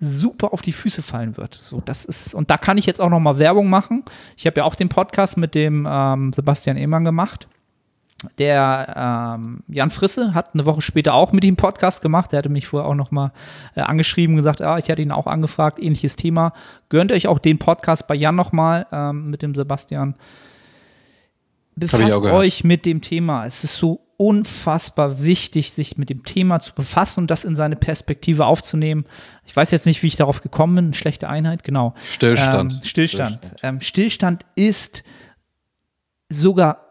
super 0.00 0.52
auf 0.52 0.62
die 0.62 0.72
Füße 0.72 1.02
fallen 1.02 1.36
wird. 1.36 1.58
So, 1.60 1.82
das 1.84 2.04
ist, 2.04 2.34
und 2.34 2.50
da 2.50 2.56
kann 2.56 2.78
ich 2.78 2.86
jetzt 2.86 3.00
auch 3.00 3.10
noch 3.10 3.20
mal 3.20 3.38
Werbung 3.38 3.68
machen. 3.68 4.04
Ich 4.36 4.46
habe 4.46 4.60
ja 4.60 4.64
auch 4.64 4.74
den 4.74 4.88
Podcast 4.88 5.36
mit 5.36 5.54
dem 5.54 5.86
ähm, 5.88 6.32
Sebastian 6.32 6.76
Ehmann 6.76 7.04
gemacht. 7.04 7.46
Der 8.38 9.36
ähm, 9.38 9.60
Jan 9.68 9.90
Frisse 9.90 10.34
hat 10.34 10.52
eine 10.52 10.66
Woche 10.66 10.82
später 10.82 11.14
auch 11.14 11.32
mit 11.32 11.44
ihm 11.44 11.56
Podcast 11.56 12.02
gemacht. 12.02 12.32
Der 12.32 12.38
hatte 12.38 12.48
mich 12.48 12.66
vorher 12.66 12.88
auch 12.88 12.94
noch 12.94 13.10
mal 13.10 13.32
äh, 13.74 13.80
angeschrieben 13.80 14.34
und 14.34 14.38
gesagt, 14.38 14.60
ah, 14.60 14.78
ich 14.78 14.90
hatte 14.90 15.02
ihn 15.02 15.12
auch 15.12 15.26
angefragt, 15.26 15.78
ähnliches 15.78 16.16
Thema. 16.16 16.52
Gönnt 16.88 17.12
euch 17.12 17.28
auch 17.28 17.38
den 17.38 17.58
Podcast 17.58 18.06
bei 18.08 18.14
Jan 18.14 18.36
noch 18.36 18.52
mal 18.52 18.86
ähm, 18.92 19.30
mit 19.30 19.42
dem 19.42 19.54
Sebastian. 19.54 20.16
Befasst 21.76 22.22
euch 22.22 22.64
mit 22.64 22.84
dem 22.84 23.00
Thema. 23.00 23.46
Es 23.46 23.64
ist 23.64 23.76
so 23.76 24.00
unfassbar 24.16 25.22
wichtig, 25.22 25.72
sich 25.72 25.96
mit 25.96 26.10
dem 26.10 26.24
Thema 26.24 26.60
zu 26.60 26.74
befassen 26.74 27.20
und 27.20 27.30
das 27.30 27.44
in 27.44 27.56
seine 27.56 27.76
Perspektive 27.76 28.44
aufzunehmen. 28.44 29.06
Ich 29.46 29.56
weiß 29.56 29.70
jetzt 29.70 29.86
nicht, 29.86 30.02
wie 30.02 30.08
ich 30.08 30.16
darauf 30.16 30.42
gekommen 30.42 30.74
bin. 30.74 30.94
Schlechte 30.94 31.28
Einheit, 31.28 31.64
genau. 31.64 31.94
Stillstand. 32.04 32.74
Ähm, 32.74 32.80
Stillstand. 32.82 33.30
Stillstand. 33.38 33.56
Ähm, 33.62 33.80
Stillstand 33.80 34.46
ist 34.56 35.04
sogar 36.28 36.84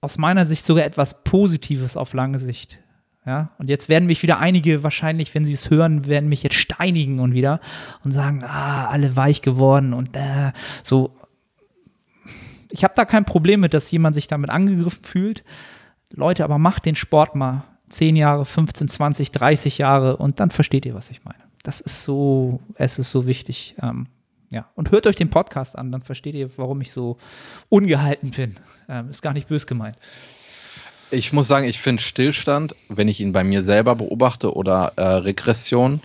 aus 0.00 0.18
meiner 0.18 0.44
Sicht 0.44 0.66
sogar 0.66 0.84
etwas 0.84 1.22
Positives 1.22 1.96
auf 1.96 2.14
lange 2.14 2.40
Sicht. 2.40 2.80
Ja, 3.24 3.50
und 3.58 3.70
jetzt 3.70 3.88
werden 3.88 4.06
mich 4.06 4.24
wieder 4.24 4.40
einige 4.40 4.82
wahrscheinlich, 4.82 5.32
wenn 5.36 5.44
sie 5.44 5.52
es 5.52 5.70
hören, 5.70 6.08
werden 6.08 6.28
mich 6.28 6.42
jetzt 6.42 6.56
steinigen 6.56 7.20
und 7.20 7.34
wieder 7.34 7.60
und 8.02 8.10
sagen, 8.10 8.42
ah, 8.42 8.88
alle 8.88 9.14
weich 9.14 9.42
geworden 9.42 9.94
und 9.94 10.16
äh, 10.16 10.52
so. 10.82 11.16
Ich 12.72 12.84
habe 12.84 12.94
da 12.96 13.04
kein 13.04 13.24
Problem 13.24 13.60
mit, 13.60 13.74
dass 13.74 13.90
jemand 13.90 14.14
sich 14.14 14.26
damit 14.26 14.50
angegriffen 14.50 15.04
fühlt. 15.04 15.44
Leute, 16.10 16.44
aber 16.44 16.58
macht 16.58 16.86
den 16.86 16.96
Sport 16.96 17.34
mal 17.34 17.64
10 17.90 18.16
Jahre, 18.16 18.44
15, 18.44 18.88
20, 18.88 19.30
30 19.30 19.78
Jahre 19.78 20.16
und 20.16 20.40
dann 20.40 20.50
versteht 20.50 20.86
ihr, 20.86 20.94
was 20.94 21.10
ich 21.10 21.24
meine. 21.24 21.38
Das 21.62 21.80
ist 21.80 22.02
so, 22.02 22.60
es 22.74 22.98
ist 22.98 23.10
so 23.10 23.26
wichtig. 23.26 23.76
Ähm, 23.80 24.06
ja, 24.50 24.68
und 24.74 24.90
hört 24.90 25.06
euch 25.06 25.16
den 25.16 25.30
Podcast 25.30 25.78
an, 25.78 25.92
dann 25.92 26.02
versteht 26.02 26.34
ihr, 26.34 26.50
warum 26.56 26.80
ich 26.80 26.92
so 26.92 27.18
ungehalten 27.68 28.30
bin. 28.30 28.56
Ähm, 28.88 29.10
ist 29.10 29.22
gar 29.22 29.32
nicht 29.32 29.48
bös 29.48 29.66
gemeint. 29.66 29.96
Ich 31.10 31.32
muss 31.32 31.46
sagen, 31.46 31.66
ich 31.66 31.78
finde 31.78 32.02
Stillstand, 32.02 32.74
wenn 32.88 33.08
ich 33.08 33.20
ihn 33.20 33.32
bei 33.32 33.44
mir 33.44 33.62
selber 33.62 33.94
beobachte 33.94 34.54
oder 34.54 34.94
äh, 34.96 35.02
Regression 35.02 36.00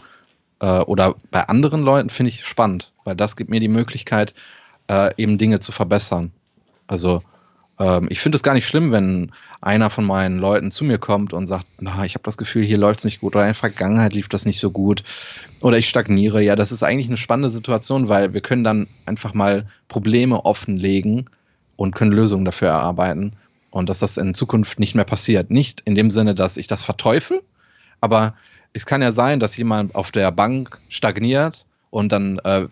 äh, 0.60 0.80
oder 0.80 1.16
bei 1.32 1.44
anderen 1.44 1.82
Leuten, 1.82 2.10
finde 2.10 2.30
ich 2.30 2.46
spannend, 2.46 2.92
weil 3.06 3.16
das 3.16 3.38
gibt 3.38 3.50
mir 3.50 3.62
die 3.62 3.70
Möglichkeit, 3.70 4.34
äh, 4.90 5.12
eben 5.18 5.38
Dinge 5.38 5.60
zu 5.60 5.72
verbessern. 5.72 6.32
Also 6.88 7.22
ähm, 7.80 8.08
ich 8.10 8.20
finde 8.20 8.36
es 8.36 8.44
gar 8.44 8.54
nicht 8.54 8.68
schlimm, 8.68 8.92
wenn 8.92 9.32
einer 9.62 9.90
von 9.90 10.06
meinen 10.06 10.40
Leuten 10.40 10.72
zu 10.72 10.84
mir 10.84 10.98
kommt 10.98 11.34
und 11.34 11.48
sagt, 11.48 11.66
na, 11.80 12.06
ich 12.06 12.16
habe 12.16 12.24
das 12.24 12.38
Gefühl, 12.38 12.64
hier 12.64 12.78
läuft 12.78 13.00
es 13.00 13.06
nicht 13.06 13.22
gut 13.22 13.36
oder 13.36 13.44
in 13.44 13.50
der 13.50 13.56
Vergangenheit 13.56 14.14
lief 14.14 14.30
das 14.30 14.46
nicht 14.46 14.60
so 14.60 14.72
gut 14.72 15.04
oder 15.64 15.78
ich 15.78 15.90
stagniere. 15.90 16.42
Ja, 16.42 16.56
das 16.56 16.72
ist 16.72 16.84
eigentlich 16.84 17.08
eine 17.08 17.18
spannende 17.18 17.50
Situation, 17.50 18.10
weil 18.10 18.34
wir 18.34 18.42
können 18.42 18.64
dann 18.64 18.88
einfach 19.06 19.34
mal 19.34 19.68
Probleme 19.88 20.46
offenlegen 20.46 21.30
und 21.76 21.96
können 21.96 22.12
Lösungen 22.12 22.46
dafür 22.46 22.70
erarbeiten 22.70 23.34
und 23.72 23.90
dass 23.90 24.00
das 24.00 24.18
in 24.18 24.34
Zukunft 24.34 24.80
nicht 24.80 24.96
mehr 24.96 25.06
passiert. 25.06 25.52
Nicht 25.52 25.82
in 25.82 25.96
dem 25.96 26.12
Sinne, 26.12 26.36
dass 26.36 26.58
ich 26.58 26.68
das 26.68 26.82
verteufel, 26.82 27.42
aber 28.02 28.36
es 28.74 28.86
kann 28.86 29.02
ja 29.02 29.12
sein, 29.12 29.40
dass 29.40 29.58
jemand 29.58 29.96
auf 29.96 30.12
der 30.12 30.32
Bank 30.32 30.80
stagniert 30.90 31.66
und 31.90 32.12
dann 32.12 32.38
äh, 32.40 32.68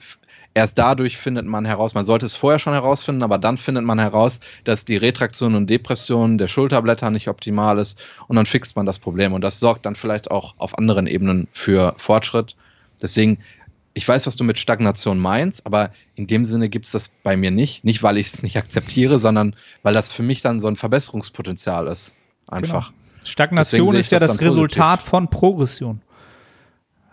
erst 0.55 0.77
dadurch 0.79 1.17
findet 1.17 1.45
man 1.45 1.65
heraus, 1.65 1.93
man 1.93 2.05
sollte 2.05 2.25
es 2.25 2.33
vorher 2.33 2.57
schon 2.57 2.73
herausfinden, 2.73 3.21
aber 3.21 3.37
dann 3.37 3.57
findet 3.57 3.83
man 3.83 3.99
heraus, 3.99 4.39
dass 4.63 4.85
die 4.85 4.97
Retraktion 4.97 5.53
und 5.53 5.69
Depression 5.69 6.39
der 6.39 6.47
Schulterblätter 6.47 7.11
nicht 7.11 7.27
optimal 7.27 7.77
ist 7.77 8.01
und 8.27 8.37
dann 8.37 8.47
fixt 8.47 8.75
man 8.75 8.87
das 8.87 8.97
Problem 8.97 9.33
und 9.33 9.41
das 9.41 9.59
sorgt 9.59 9.85
dann 9.85 9.95
vielleicht 9.95 10.31
auch 10.31 10.55
auf 10.57 10.77
anderen 10.79 11.05
Ebenen 11.05 11.47
für 11.53 11.93
Fortschritt. 11.97 12.55
Deswegen, 13.01 13.39
ich 13.93 14.07
weiß, 14.07 14.25
was 14.25 14.37
du 14.37 14.43
mit 14.45 14.57
Stagnation 14.57 15.19
meinst, 15.19 15.65
aber 15.65 15.91
in 16.15 16.25
dem 16.25 16.45
Sinne 16.45 16.69
gibt 16.69 16.85
es 16.85 16.93
das 16.93 17.09
bei 17.23 17.35
mir 17.35 17.51
nicht. 17.51 17.83
Nicht, 17.83 18.01
weil 18.01 18.17
ich 18.17 18.27
es 18.27 18.41
nicht 18.41 18.57
akzeptiere, 18.57 19.19
sondern 19.19 19.55
weil 19.83 19.93
das 19.93 20.11
für 20.11 20.23
mich 20.23 20.41
dann 20.41 20.61
so 20.61 20.67
ein 20.67 20.77
Verbesserungspotenzial 20.77 21.87
ist. 21.87 22.15
Einfach. 22.47 22.89
Genau. 22.89 23.01
Stagnation 23.25 23.95
ist 23.95 24.11
ja 24.11 24.19
das, 24.19 24.33
das 24.33 24.41
Resultat 24.41 25.01
von 25.01 25.29
Progression. 25.29 26.01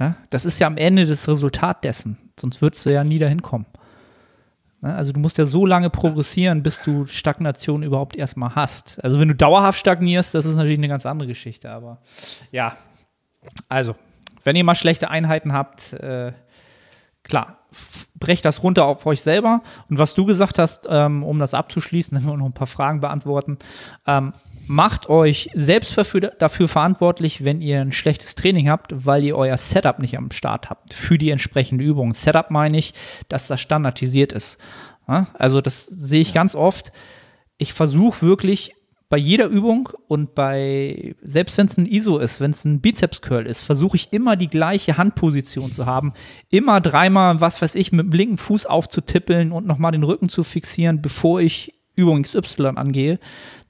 Ja, 0.03 0.17
das 0.31 0.45
ist 0.45 0.59
ja 0.59 0.67
am 0.67 0.77
Ende 0.77 1.07
das 1.07 1.29
Resultat 1.29 1.85
dessen. 1.85 2.19
Sonst 2.37 2.61
würdest 2.61 2.85
du 2.85 2.93
ja 2.93 3.05
nie 3.05 3.21
dahin 3.21 3.41
kommen. 3.41 3.67
Ja, 4.83 4.97
also 4.97 5.13
du 5.13 5.21
musst 5.21 5.39
ja 5.39 5.47
so 5.47 5.65
lange 5.65 5.91
progressieren, 5.91 6.65
bis 6.65 6.83
du 6.83 7.07
Stagnation 7.07 7.85
überhaupt 7.85 8.17
erstmal 8.17 8.57
hast. 8.57 9.03
Also 9.05 9.21
wenn 9.21 9.29
du 9.29 9.37
dauerhaft 9.37 9.79
stagnierst, 9.79 10.35
das 10.35 10.45
ist 10.45 10.57
natürlich 10.57 10.79
eine 10.79 10.89
ganz 10.89 11.07
andere 11.07 11.29
Geschichte. 11.29 11.71
Aber 11.71 11.99
ja, 12.51 12.77
also 13.69 13.95
wenn 14.43 14.57
ihr 14.57 14.65
mal 14.65 14.75
schlechte 14.75 15.09
Einheiten 15.09 15.53
habt, 15.53 15.93
äh, 15.93 16.33
klar, 17.23 17.59
brecht 18.17 18.45
das 18.45 18.65
runter 18.65 18.87
auf 18.87 19.07
euch 19.07 19.21
selber. 19.21 19.63
Und 19.89 20.01
was 20.01 20.15
du 20.15 20.25
gesagt 20.25 20.59
hast, 20.59 20.89
ähm, 20.91 21.23
um 21.23 21.39
das 21.39 21.55
abzuschließen, 21.55 22.15
dann 22.19 22.27
wir 22.27 22.37
noch 22.37 22.47
ein 22.47 22.55
paar 22.55 22.67
Fragen 22.67 22.99
beantworten. 22.99 23.57
Ähm, 24.05 24.33
macht 24.67 25.09
euch 25.09 25.51
selbst 25.55 25.97
dafür, 25.97 26.69
verantwortlich, 26.69 27.45
wenn 27.45 27.61
ihr 27.61 27.81
ein 27.81 27.93
schlechtes 27.93 28.35
Training 28.35 28.69
habt, 28.71 29.07
weil 29.07 29.25
ihr 29.25 29.37
euer 29.37 29.59
Setup 29.59 29.99
nicht 29.99 30.17
am 30.17 30.31
Start 30.31 30.71
habt 30.71 30.95
für 30.95 31.19
die 31.19 31.31
entsprechende 31.31 31.85
Übung. 31.85 32.15
Setup 32.15 32.51
meine 32.51 32.79
ich, 32.79 32.95
dass 33.29 33.49
das 33.49 33.61
standardisiert 33.61 34.33
ist. 34.33 34.59
Also 35.07 35.61
das 35.61 35.87
sehe 35.87 36.21
ich 36.21 36.33
ganz 36.33 36.55
oft. 36.55 36.93
Ich 37.59 37.73
versuche 37.73 38.23
wirklich 38.27 38.75
bei 39.09 39.19
jeder 39.19 39.47
Übung 39.47 39.91
und 40.09 40.35
bei, 40.35 41.15
selbst 41.21 41.59
wenn 41.59 41.67
es 41.67 41.77
ein 41.77 41.85
ISO 41.85 42.17
ist, 42.17 42.41
wenn 42.41 42.53
es 42.53 42.65
ein 42.65 42.81
Bizeps-Curl 42.81 43.47
ist, 43.47 43.61
versuche 43.61 43.97
ich 43.97 44.11
immer 44.11 44.37
die 44.37 44.49
gleiche 44.49 44.97
Handposition 44.97 45.71
zu 45.71 45.85
haben. 45.85 46.15
Immer 46.51 46.81
dreimal, 46.81 47.41
was 47.41 47.61
weiß 47.61 47.75
ich, 47.75 47.93
mit 47.93 48.07
dem 48.07 48.13
linken 48.13 48.39
Fuß 48.39 48.65
aufzutippeln 48.65 49.53
und 49.53 49.67
nochmal 49.67 49.93
den 49.93 50.03
Rücken 50.03 50.31
zu 50.31 50.45
fixieren, 50.45 51.03
bevor 51.03 51.43
ich 51.43 51.75
Übung 51.95 52.23
XY 52.23 52.69
angehe, 52.77 53.19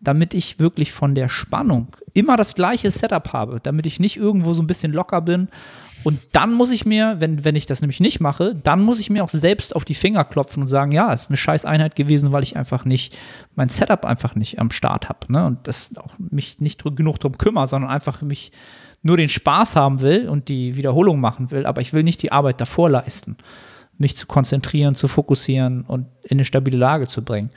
damit 0.03 0.35
ich 0.35 0.59
wirklich 0.59 0.93
von 0.93 1.15
der 1.15 1.29
Spannung 1.29 1.89
immer 2.13 2.37
das 2.37 2.55
gleiche 2.55 2.91
Setup 2.91 3.33
habe, 3.33 3.61
damit 3.63 3.87
ich 3.87 4.01
nicht 4.01 4.17
irgendwo 4.17 4.53
so 4.53 4.63
ein 4.63 4.67
bisschen 4.67 4.93
locker 4.93 5.21
bin. 5.21 5.49
Und 6.05 6.19
dann 6.33 6.53
muss 6.53 6.73
ich 6.73 6.85
mir, 6.85 7.17
wenn, 7.21 7.45
wenn 7.45 7.55
ich 7.55 7.67
das 7.67 7.81
nämlich 7.81 8.01
nicht 8.01 8.19
mache, 8.19 8.57
dann 8.57 8.83
muss 8.83 8.99
ich 8.99 9.09
mir 9.09 9.23
auch 9.23 9.31
selbst 9.31 9.77
auf 9.77 9.85
die 9.85 9.95
Finger 9.95 10.25
klopfen 10.25 10.63
und 10.63 10.69
sagen, 10.69 10.91
ja, 10.91 11.13
es 11.13 11.23
ist 11.23 11.31
eine 11.31 11.37
scheiß 11.37 11.65
Einheit 11.65 11.95
gewesen, 11.95 12.33
weil 12.33 12.43
ich 12.43 12.57
einfach 12.57 12.85
nicht, 12.85 13.17
mein 13.55 13.69
Setup 13.69 14.05
einfach 14.05 14.35
nicht 14.35 14.59
am 14.59 14.73
Start 14.73 15.09
habe. 15.09 15.33
Ne? 15.33 15.47
Und 15.47 15.69
das 15.69 15.97
auch 15.97 16.15
mich 16.19 16.59
nicht 16.59 16.83
genug 16.83 17.21
drum 17.21 17.39
kümmere, 17.39 17.69
sondern 17.69 17.91
einfach 17.91 18.21
mich 18.21 18.51
nur 19.03 19.17
den 19.17 19.29
Spaß 19.29 19.77
haben 19.77 20.01
will 20.01 20.29
und 20.29 20.49
die 20.49 20.77
Wiederholung 20.77 21.21
machen 21.21 21.51
will, 21.51 21.67
aber 21.67 21.81
ich 21.81 21.93
will 21.93 22.03
nicht 22.03 22.23
die 22.23 22.33
Arbeit 22.33 22.61
davor 22.61 22.89
leisten, 22.91 23.37
mich 23.99 24.17
zu 24.17 24.27
konzentrieren, 24.27 24.95
zu 24.95 25.09
fokussieren 25.09 25.83
und 25.83 26.07
in 26.23 26.37
eine 26.37 26.45
stabile 26.45 26.79
Lage 26.79 27.07
zu 27.07 27.23
bringen. 27.23 27.51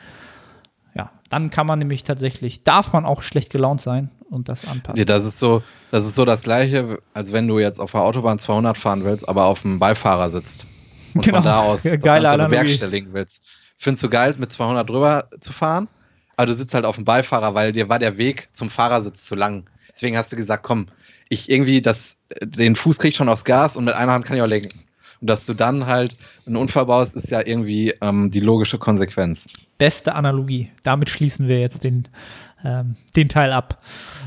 Dann 1.36 1.50
kann 1.50 1.68
man 1.68 1.80
nämlich 1.80 2.06
tatsächlich, 2.06 2.64
darf 2.64 2.94
man 2.94 3.04
auch 3.04 3.22
schlecht 3.22 3.50
gelaunt 3.50 3.82
sein 3.82 4.10
und 4.30 4.48
das 4.48 4.66
anpassen. 4.66 4.98
Ja, 4.98 5.04
das 5.04 5.26
ist 5.26 5.38
so, 5.38 5.64
das 5.92 6.06
ist 6.06 6.16
so 6.16 6.24
das 6.24 6.44
Gleiche, 6.44 7.00
als 7.14 7.34
wenn 7.34 7.46
du 7.46 7.60
jetzt 7.60 7.82
auf 7.82 7.92
der 7.92 8.04
Autobahn 8.04 8.40
200 8.40 8.78
fahren 8.78 9.04
willst, 9.04 9.28
aber 9.28 9.44
auf 9.44 9.64
dem 9.64 9.78
Beifahrer 9.78 10.30
sitzt. 10.30 10.66
Und 11.14 11.26
genau. 11.26 11.40
von 11.40 11.44
da 11.44 11.60
aus 11.60 11.84
das 11.84 12.00
Ganze 12.00 12.38
bewerkstelligen 12.38 13.12
willst. 13.12 13.44
Findest 13.78 14.04
du 14.04 14.10
geil, 14.10 14.34
mit 14.38 14.54
200 14.54 14.90
drüber 14.90 15.28
zu 15.42 15.52
fahren? 15.52 15.90
Aber 16.38 16.46
du 16.46 16.54
sitzt 16.54 16.74
halt 16.74 16.86
auf 16.86 16.96
dem 16.96 17.04
Beifahrer, 17.04 17.54
weil 17.54 17.74
dir 17.74 17.90
war 17.90 18.00
der 18.00 18.16
Weg 18.16 18.48
zum 18.54 18.70
Fahrersitz 18.70 19.24
zu 19.24 19.36
lang. 19.36 19.70
Deswegen 19.92 20.16
hast 20.16 20.32
du 20.32 20.38
gesagt, 20.38 20.64
komm, 20.64 20.86
ich 21.28 21.50
irgendwie 21.50 21.82
das, 21.82 22.16
den 22.42 22.78
Fuß 22.78 22.98
krieg 22.98 23.12
ich 23.12 23.18
schon 23.18 23.28
aufs 23.28 23.44
Gas 23.44 23.76
und 23.76 23.84
mit 23.84 23.94
einer 23.94 24.14
Hand 24.14 24.24
kann 24.24 24.38
ich 24.38 24.42
auch 24.42 24.48
lenken. 24.48 24.86
Und 25.20 25.30
dass 25.30 25.46
du 25.46 25.54
dann 25.54 25.86
halt 25.86 26.16
einen 26.46 26.56
Unfall 26.56 26.86
baust, 26.86 27.14
ist 27.18 27.30
ja 27.30 27.46
irgendwie 27.46 27.94
ähm, 28.00 28.32
die 28.32 28.40
logische 28.40 28.78
Konsequenz. 28.78 29.48
Beste 29.78 30.16
Analogie. 30.16 30.72
Damit 30.84 31.10
schließen 31.10 31.48
wir 31.48 31.60
jetzt 31.60 31.84
den, 31.84 32.08
ähm, 32.64 32.96
den 33.16 33.30
Teil 33.30 33.52
ab. 33.52 33.84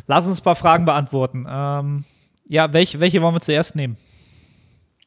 Lass 0.06 0.26
uns 0.26 0.40
ein 0.40 0.44
paar 0.44 0.56
Fragen 0.56 0.84
beantworten. 0.84 1.46
Ähm, 1.48 2.04
ja, 2.46 2.72
welche, 2.72 3.00
welche 3.00 3.22
wollen 3.22 3.34
wir 3.34 3.40
zuerst 3.40 3.76
nehmen? 3.76 3.96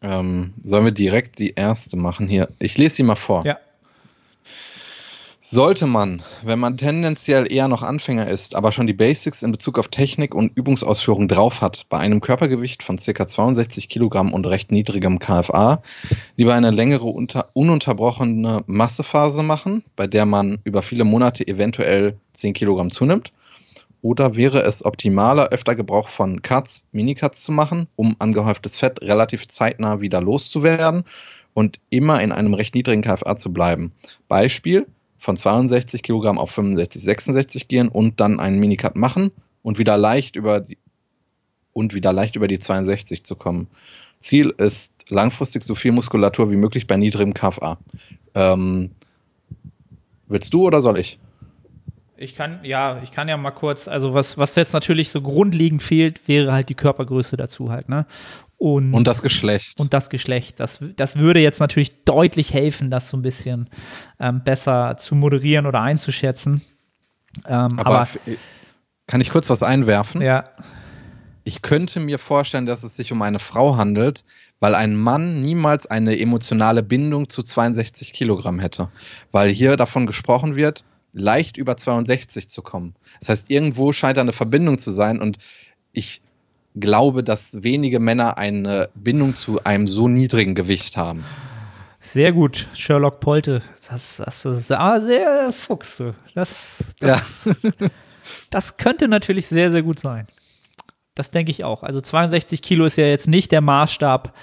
Ähm, 0.02 0.54
sollen 0.64 0.86
wir 0.86 0.92
direkt 0.92 1.40
die 1.40 1.52
erste 1.52 1.96
machen 1.98 2.28
hier? 2.28 2.50
Ich 2.60 2.78
lese 2.78 2.96
sie 2.96 3.04
mal 3.04 3.16
vor. 3.16 3.46
Ja. 3.46 3.58
Sollte 5.54 5.86
man, 5.86 6.24
wenn 6.46 6.60
man 6.60 6.78
tendenziell 6.78 7.52
eher 7.52 7.68
noch 7.68 7.84
Anfänger 7.84 8.26
ist, 8.30 8.56
aber 8.56 8.72
schon 8.72 8.88
die 8.88 8.94
Basics 8.94 9.44
in 9.44 9.52
Bezug 9.52 9.78
auf 9.78 9.90
Technik 9.90 10.34
und 10.34 10.56
Übungsausführung 10.56 11.28
drauf 11.28 11.60
hat, 11.60 11.88
bei 11.90 11.98
einem 11.98 12.22
Körpergewicht 12.22 12.82
von 12.84 12.96
ca. 12.96 13.28
62 13.28 13.90
Kilogramm 13.90 14.32
und 14.32 14.48
recht 14.48 14.72
niedrigem 14.72 15.20
KFA, 15.20 15.84
lieber 16.38 16.54
eine 16.54 16.72
längere 16.72 17.08
unter, 17.08 17.50
ununterbrochene 17.52 18.64
Massephase 18.66 19.44
machen, 19.44 19.84
bei 19.98 20.08
der 20.08 20.26
man 20.26 20.60
über 20.64 20.82
viele 20.84 21.04
Monate 21.04 21.46
eventuell 21.46 22.16
10 22.32 22.54
Kilogramm 22.54 22.90
zunimmt? 22.90 23.34
Oder 24.02 24.38
wäre 24.38 24.64
es 24.64 24.86
optimaler, 24.86 25.50
öfter 25.50 25.76
Gebrauch 25.76 26.08
von 26.08 26.42
Cuts, 26.42 26.86
Minicuts 26.94 27.44
zu 27.44 27.52
machen, 27.52 27.90
um 27.98 28.16
angehäuftes 28.20 28.78
Fett 28.78 29.02
relativ 29.02 29.50
zeitnah 29.50 30.00
wieder 30.00 30.22
loszuwerden 30.22 31.04
und 31.54 31.82
immer 31.90 32.22
in 32.22 32.32
einem 32.32 32.54
recht 32.54 32.74
niedrigen 32.74 33.02
KFA 33.02 33.36
zu 33.36 33.52
bleiben? 33.52 33.92
Beispiel, 34.30 34.88
von 35.22 35.38
62 35.38 36.02
Kilogramm 36.02 36.40
auf 36.40 36.52
65, 36.52 37.02
66 37.02 37.68
gehen 37.68 37.88
und 37.88 38.20
dann 38.20 38.40
einen 38.40 38.60
Minicut 38.60 38.96
machen 38.96 39.32
und 39.62 39.78
wieder 39.78 39.96
leicht 39.96 40.36
über 40.36 40.60
die, 40.62 40.78
und 41.74 41.94
wieder 41.94 42.12
leicht 42.12 42.36
über 42.36 42.48
die 42.48 42.60
62 42.60 43.24
zu 43.24 43.36
kommen. 43.36 43.68
Ziel 44.20 44.54
ist 44.58 44.94
langfristig 45.10 45.64
so 45.64 45.76
viel 45.76 45.92
Muskulatur 45.92 46.52
wie 46.52 46.56
möglich 46.56 46.88
bei 46.88 46.98
niedrigem 46.98 47.34
KFA. 47.34 47.78
Ähm, 48.34 48.92
willst 50.28 50.54
du 50.54 50.66
oder 50.66 50.82
soll 50.82 50.98
ich? 50.98 51.20
Ich 52.18 52.36
kann, 52.36 52.60
ja, 52.64 53.02
ich 53.04 53.12
kann 53.12 53.28
ja 53.28 53.38
mal 53.38 53.52
kurz, 53.52 53.88
also 53.88 54.14
was, 54.14 54.38
was 54.38 54.56
jetzt 54.56 54.74
natürlich 54.74 55.10
so 55.10 55.22
grundlegend 55.22 55.82
fehlt, 55.82 56.28
wäre 56.28 56.52
halt 56.52 56.70
die 56.70 56.76
Körpergröße 56.76 57.38
dazu 57.38 57.72
halt, 57.72 57.90
ne? 57.90 58.06
Und, 58.62 58.94
und 58.94 59.08
das 59.08 59.24
Geschlecht. 59.24 59.80
Und 59.80 59.92
das 59.92 60.12
Geschlecht. 60.12 60.60
Das, 60.60 60.84
das 60.96 61.18
würde 61.18 61.40
jetzt 61.40 61.60
natürlich 61.60 62.04
deutlich 62.06 62.54
helfen, 62.54 62.92
das 62.92 63.10
so 63.10 63.18
ein 63.18 63.24
bisschen 63.24 63.72
ähm, 64.20 64.44
besser 64.44 64.98
zu 64.98 65.16
moderieren 65.16 65.66
oder 65.66 65.82
einzuschätzen. 65.82 66.62
Ähm, 67.48 67.80
aber, 67.80 68.02
aber 68.02 68.08
kann 69.08 69.20
ich 69.20 69.32
kurz 69.32 69.50
was 69.50 69.64
einwerfen? 69.64 70.22
Ja. 70.22 70.44
Ich 71.44 71.64
könnte 71.64 72.00
mir 72.00 72.20
vorstellen, 72.20 72.68
dass 72.68 72.84
es 72.84 72.96
sich 72.96 73.12
um 73.12 73.24
eine 73.24 73.40
Frau 73.40 73.78
handelt, 73.78 74.26
weil 74.60 74.76
ein 74.76 74.96
Mann 74.96 75.40
niemals 75.40 75.88
eine 75.88 76.20
emotionale 76.20 76.84
Bindung 76.84 77.30
zu 77.30 77.42
62 77.42 78.14
Kilogramm 78.14 78.60
hätte. 78.60 78.90
Weil 79.32 79.50
hier 79.50 79.76
davon 79.76 80.06
gesprochen 80.06 80.56
wird, 80.56 80.86
leicht 81.14 81.58
über 81.58 81.78
62 81.78 82.48
zu 82.48 82.62
kommen. 82.62 82.94
Das 83.22 83.30
heißt, 83.30 83.50
irgendwo 83.50 83.92
scheint 83.92 84.18
da 84.18 84.22
eine 84.22 84.34
Verbindung 84.34 84.78
zu 84.78 84.92
sein 84.92 85.20
und 85.20 85.40
ich 85.94 86.22
glaube, 86.76 87.24
dass 87.24 87.64
wenige 87.64 88.00
Männer 88.00 88.38
eine 88.38 88.90
Bindung 88.96 89.36
zu 89.36 89.64
einem 89.64 89.88
so 89.88 90.08
niedrigen 90.08 90.56
Gewicht 90.56 90.98
haben. 90.98 91.24
Sehr 92.00 92.32
gut, 92.32 92.68
Sherlock 92.74 93.20
Polte. 93.20 93.62
Das, 93.88 94.18
das 94.18 94.46
ist 94.46 94.72
ah, 94.72 95.00
sehr 95.02 95.54
Fuchs. 95.54 96.04
Das, 96.34 96.96
das, 97.00 97.46
ja. 97.62 97.72
das 98.50 98.78
könnte 98.78 99.08
natürlich 99.08 99.48
sehr, 99.48 99.72
sehr 99.72 99.84
gut 99.84 100.00
sein. 100.00 100.28
Das 101.16 101.30
denke 101.30 101.52
ich 101.52 101.64
auch. 101.64 101.84
Also 101.84 102.02
62 102.02 102.62
Kilo 102.62 102.86
ist 102.86 102.96
ja 102.96 103.06
jetzt 103.06 103.28
nicht 103.28 103.52
der 103.52 103.62
Maßstab, 103.62 104.34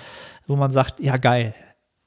wo 0.46 0.56
man 0.56 0.70
sagt, 0.70 1.00
ja 1.00 1.16
geil, 1.16 1.54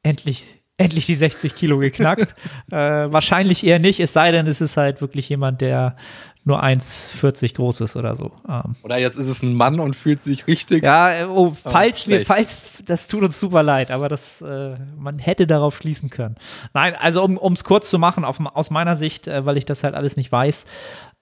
endlich, 0.04 0.62
endlich 0.78 1.06
die 1.06 1.16
60 1.16 1.56
Kilo 1.56 1.80
geknackt. 1.80 2.34
äh, 2.72 2.76
wahrscheinlich 2.76 3.66
eher 3.66 3.80
nicht, 3.80 4.00
es 4.00 4.14
sei 4.14 4.32
denn, 4.32 4.48
es 4.48 4.62
ist 4.62 4.78
halt 4.78 5.02
wirklich 5.02 5.28
jemand, 5.30 5.62
der 5.62 5.98
nur 6.44 6.64
1,40 6.64 7.56
groß 7.56 7.82
ist 7.82 7.96
oder 7.96 8.16
so. 8.16 8.32
Ähm, 8.50 8.76
Oder 8.82 8.98
jetzt 8.98 9.18
ist 9.18 9.28
es 9.28 9.44
ein 9.44 9.54
Mann 9.54 9.80
und 9.80 9.96
fühlt 9.96 10.22
sich 10.22 10.48
richtig. 10.48 10.84
ja, 10.84 11.12
äh, 11.12 11.26
oh, 11.26 11.52
falls 11.52 12.08
wir, 12.08 12.16
schlecht. 12.16 12.28
falls, 12.28 12.64
das 12.84 13.08
tut 13.08 13.24
uns 13.24 13.40
super 13.40 13.62
leid, 13.62 13.92
aber 13.92 14.10
das, 14.10 14.42
äh, 14.42 14.76
man 14.98 15.20
hätte 15.20 15.46
darauf 15.46 15.78
schließen 15.78 16.10
können. 16.10 16.36
Nein, 16.74 16.96
also 16.96 17.24
um 17.24 17.54
es 17.54 17.64
kurz 17.64 17.90
zu 17.92 18.00
machen, 18.00 18.26
auf, 18.26 18.40
aus 18.40 18.72
meiner 18.72 18.96
Sicht, 18.96 19.28
äh, 19.28 19.46
weil 19.46 19.58
ich 19.58 19.66
das 19.66 19.84
halt 19.84 19.94
alles 19.94 20.18
nicht 20.18 20.32
weiß, 20.32 20.66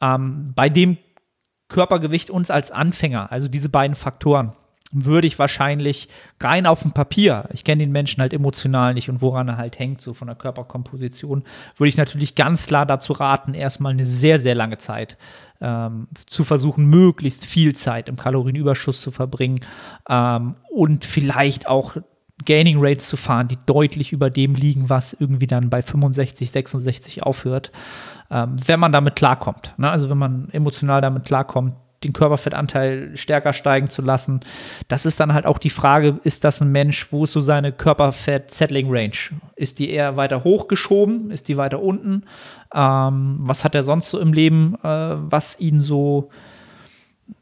ähm, 0.01 0.53
bei 0.55 0.70
dem 0.70 0.97
Körpergewicht 1.67 2.30
uns 2.32 2.49
als 2.49 2.72
Anfänger, 2.72 3.32
also 3.32 3.47
diese 3.47 3.70
beiden 3.70 3.95
Faktoren, 3.95 4.53
würde 4.92 5.28
ich 5.28 5.38
wahrscheinlich 5.38 6.10
rein 6.40 6.66
auf 6.66 6.82
dem 6.82 6.92
Papier, 6.92 7.48
ich 7.54 7.64
kenne 7.64 7.84
den 7.84 7.92
Menschen 7.92 8.22
halt 8.22 8.34
emotional 8.34 8.94
nicht 8.94 9.10
und 9.10 9.22
woran 9.22 9.48
er 9.48 9.58
halt 9.58 9.78
hängt, 9.78 10.02
so 10.02 10.14
von 10.14 10.28
der 10.28 10.36
Körperkomposition, 10.36 11.44
würde 11.78 11.90
ich 11.90 11.98
natürlich 11.98 12.36
ganz 12.36 12.66
klar 12.66 12.86
dazu 12.86 13.14
raten, 13.14 13.54
erstmal 13.54 13.92
eine 13.92 14.06
sehr, 14.06 14.40
sehr 14.40 14.56
lange 14.56 14.80
Zeit 14.80 15.18
ähm, 15.62 16.08
zu 16.26 16.44
versuchen, 16.44 16.86
möglichst 16.86 17.46
viel 17.46 17.76
Zeit 17.76 18.10
im 18.10 18.16
Kalorienüberschuss 18.16 19.02
zu 19.02 19.12
verbringen 19.12 19.60
ähm, 20.10 20.56
und 20.72 21.06
vielleicht 21.06 21.68
auch 21.68 21.96
Gaining 22.46 22.78
Rates 22.80 23.10
zu 23.10 23.18
fahren, 23.18 23.48
die 23.48 23.58
deutlich 23.66 24.14
über 24.14 24.30
dem 24.30 24.56
liegen, 24.56 24.90
was 24.90 25.14
irgendwie 25.14 25.48
dann 25.48 25.70
bei 25.70 25.82
65, 25.82 26.52
66 26.52 27.24
aufhört, 27.24 27.72
ähm, 28.32 28.56
wenn 28.66 28.80
man 28.80 28.92
damit 28.92 29.16
klarkommt. 29.16 29.74
Ne? 29.78 29.92
Also 29.92 30.10
wenn 30.10 30.18
man 30.18 30.50
emotional 30.52 31.02
damit 31.02 31.26
klarkommt, 31.26 31.76
den 32.04 32.14
Körperfettanteil 32.14 33.16
stärker 33.16 33.54
steigen 33.54 33.89
zu 33.89 34.02
lassen. 34.02 34.39
Das 34.88 35.06
ist 35.06 35.20
dann 35.20 35.34
halt 35.34 35.45
auch 35.45 35.58
die 35.58 35.70
Frage, 35.70 36.20
ist 36.24 36.43
das 36.43 36.62
ein 36.62 36.72
Mensch, 36.72 37.12
wo 37.12 37.26
ist 37.26 37.34
so 37.34 37.41
seine 37.41 37.72
Körperfett-Settling-Range? 37.72 39.39
Ist 39.56 39.80
die 39.80 39.89
eher 39.89 40.16
weiter 40.16 40.43
hochgeschoben? 40.43 41.32
Ist 41.32 41.47
die 41.47 41.58
weiter 41.58 41.82
unten? 41.82 42.24
Ähm, 42.74 43.39
was 43.41 43.64
hat 43.64 43.76
er 43.76 43.84
sonst 43.84 44.10
so 44.10 44.20
im 44.20 44.32
Leben, 44.32 44.76
äh, 44.84 45.16
was 45.18 45.60
ihn 45.60 45.82
so, 45.82 46.30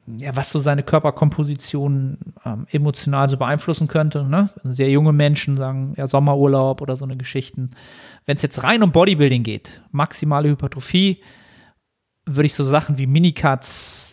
ja, 0.08 0.36
was 0.36 0.50
so 0.50 0.60
seine 0.60 0.84
Körperkomposition 0.84 2.18
ähm, 2.46 2.66
emotional 2.72 3.30
so 3.30 3.38
beeinflussen 3.38 3.88
könnte? 3.88 4.24
Ne? 4.24 4.50
Sehr 4.64 4.90
junge 4.90 5.14
Menschen 5.14 5.56
sagen, 5.56 5.94
ja, 5.98 6.08
Sommerurlaub 6.08 6.82
oder 6.82 6.96
so 6.96 7.06
eine 7.06 7.18
Geschichten. 7.18 7.72
Wenn 8.26 8.38
es 8.38 8.42
jetzt 8.42 8.64
rein 8.64 8.82
um 8.82 8.92
Bodybuilding 8.92 9.44
geht, 9.44 9.82
maximale 9.92 10.50
Hypertrophie, 10.50 11.22
würde 12.26 12.46
ich 12.46 12.54
so 12.54 12.64
Sachen 12.64 12.98
wie 12.98 13.08
Minicuts 13.08 14.07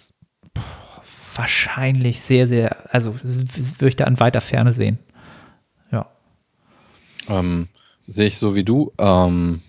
wahrscheinlich 1.36 2.20
sehr, 2.20 2.48
sehr, 2.48 2.94
also 2.94 3.14
würde 3.22 3.88
ich 3.88 3.96
da 3.96 4.06
in 4.06 4.20
weiter 4.20 4.40
Ferne 4.40 4.72
sehen. 4.72 4.98
Ja. 5.90 6.06
Ähm, 7.28 7.68
Sehe 8.06 8.26
ich 8.26 8.38
so 8.38 8.54
wie 8.54 8.64
du. 8.64 8.92
Ähm, 8.98 9.62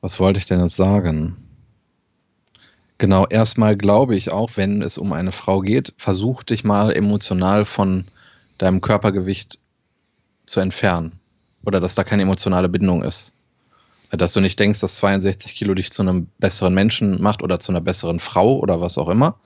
was 0.00 0.18
wollte 0.18 0.38
ich 0.38 0.46
denn 0.46 0.60
jetzt 0.60 0.76
sagen? 0.76 1.36
Genau, 2.98 3.26
erstmal 3.26 3.76
glaube 3.76 4.16
ich 4.16 4.32
auch, 4.32 4.52
wenn 4.56 4.82
es 4.82 4.98
um 4.98 5.12
eine 5.12 5.30
Frau 5.30 5.60
geht, 5.60 5.94
versuch 5.98 6.42
dich 6.42 6.64
mal 6.64 6.92
emotional 6.92 7.64
von 7.64 8.06
deinem 8.58 8.80
Körpergewicht 8.80 9.60
zu 10.46 10.58
entfernen. 10.58 11.20
Oder 11.64 11.78
dass 11.78 11.94
da 11.94 12.02
keine 12.02 12.22
emotionale 12.22 12.68
Bindung 12.68 13.04
ist. 13.04 13.34
Dass 14.10 14.32
du 14.32 14.40
nicht 14.40 14.58
denkst, 14.58 14.80
dass 14.80 14.96
62 14.96 15.54
Kilo 15.54 15.74
dich 15.74 15.92
zu 15.92 16.02
einem 16.02 16.28
besseren 16.38 16.74
Menschen 16.74 17.22
macht 17.22 17.42
oder 17.42 17.60
zu 17.60 17.70
einer 17.70 17.80
besseren 17.80 18.18
Frau 18.18 18.58
oder 18.58 18.80
was 18.80 18.98
auch 18.98 19.10
immer. 19.10 19.38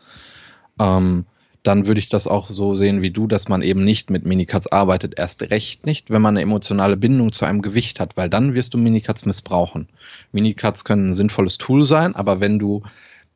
Ähm, 0.82 1.26
dann 1.62 1.86
würde 1.86 2.00
ich 2.00 2.08
das 2.08 2.26
auch 2.26 2.50
so 2.50 2.74
sehen 2.74 3.02
wie 3.02 3.12
du, 3.12 3.28
dass 3.28 3.48
man 3.48 3.62
eben 3.62 3.84
nicht 3.84 4.10
mit 4.10 4.26
Minicuts 4.26 4.66
arbeitet. 4.66 5.14
Erst 5.16 5.42
recht 5.42 5.86
nicht, 5.86 6.10
wenn 6.10 6.20
man 6.20 6.36
eine 6.36 6.42
emotionale 6.42 6.96
Bindung 6.96 7.30
zu 7.30 7.44
einem 7.44 7.62
Gewicht 7.62 8.00
hat, 8.00 8.16
weil 8.16 8.28
dann 8.28 8.54
wirst 8.54 8.74
du 8.74 8.78
Minicuts 8.78 9.24
missbrauchen. 9.24 9.88
Minicuts 10.32 10.84
können 10.84 11.10
ein 11.10 11.14
sinnvolles 11.14 11.58
Tool 11.58 11.84
sein, 11.84 12.16
aber 12.16 12.40
wenn 12.40 12.58
du, 12.58 12.82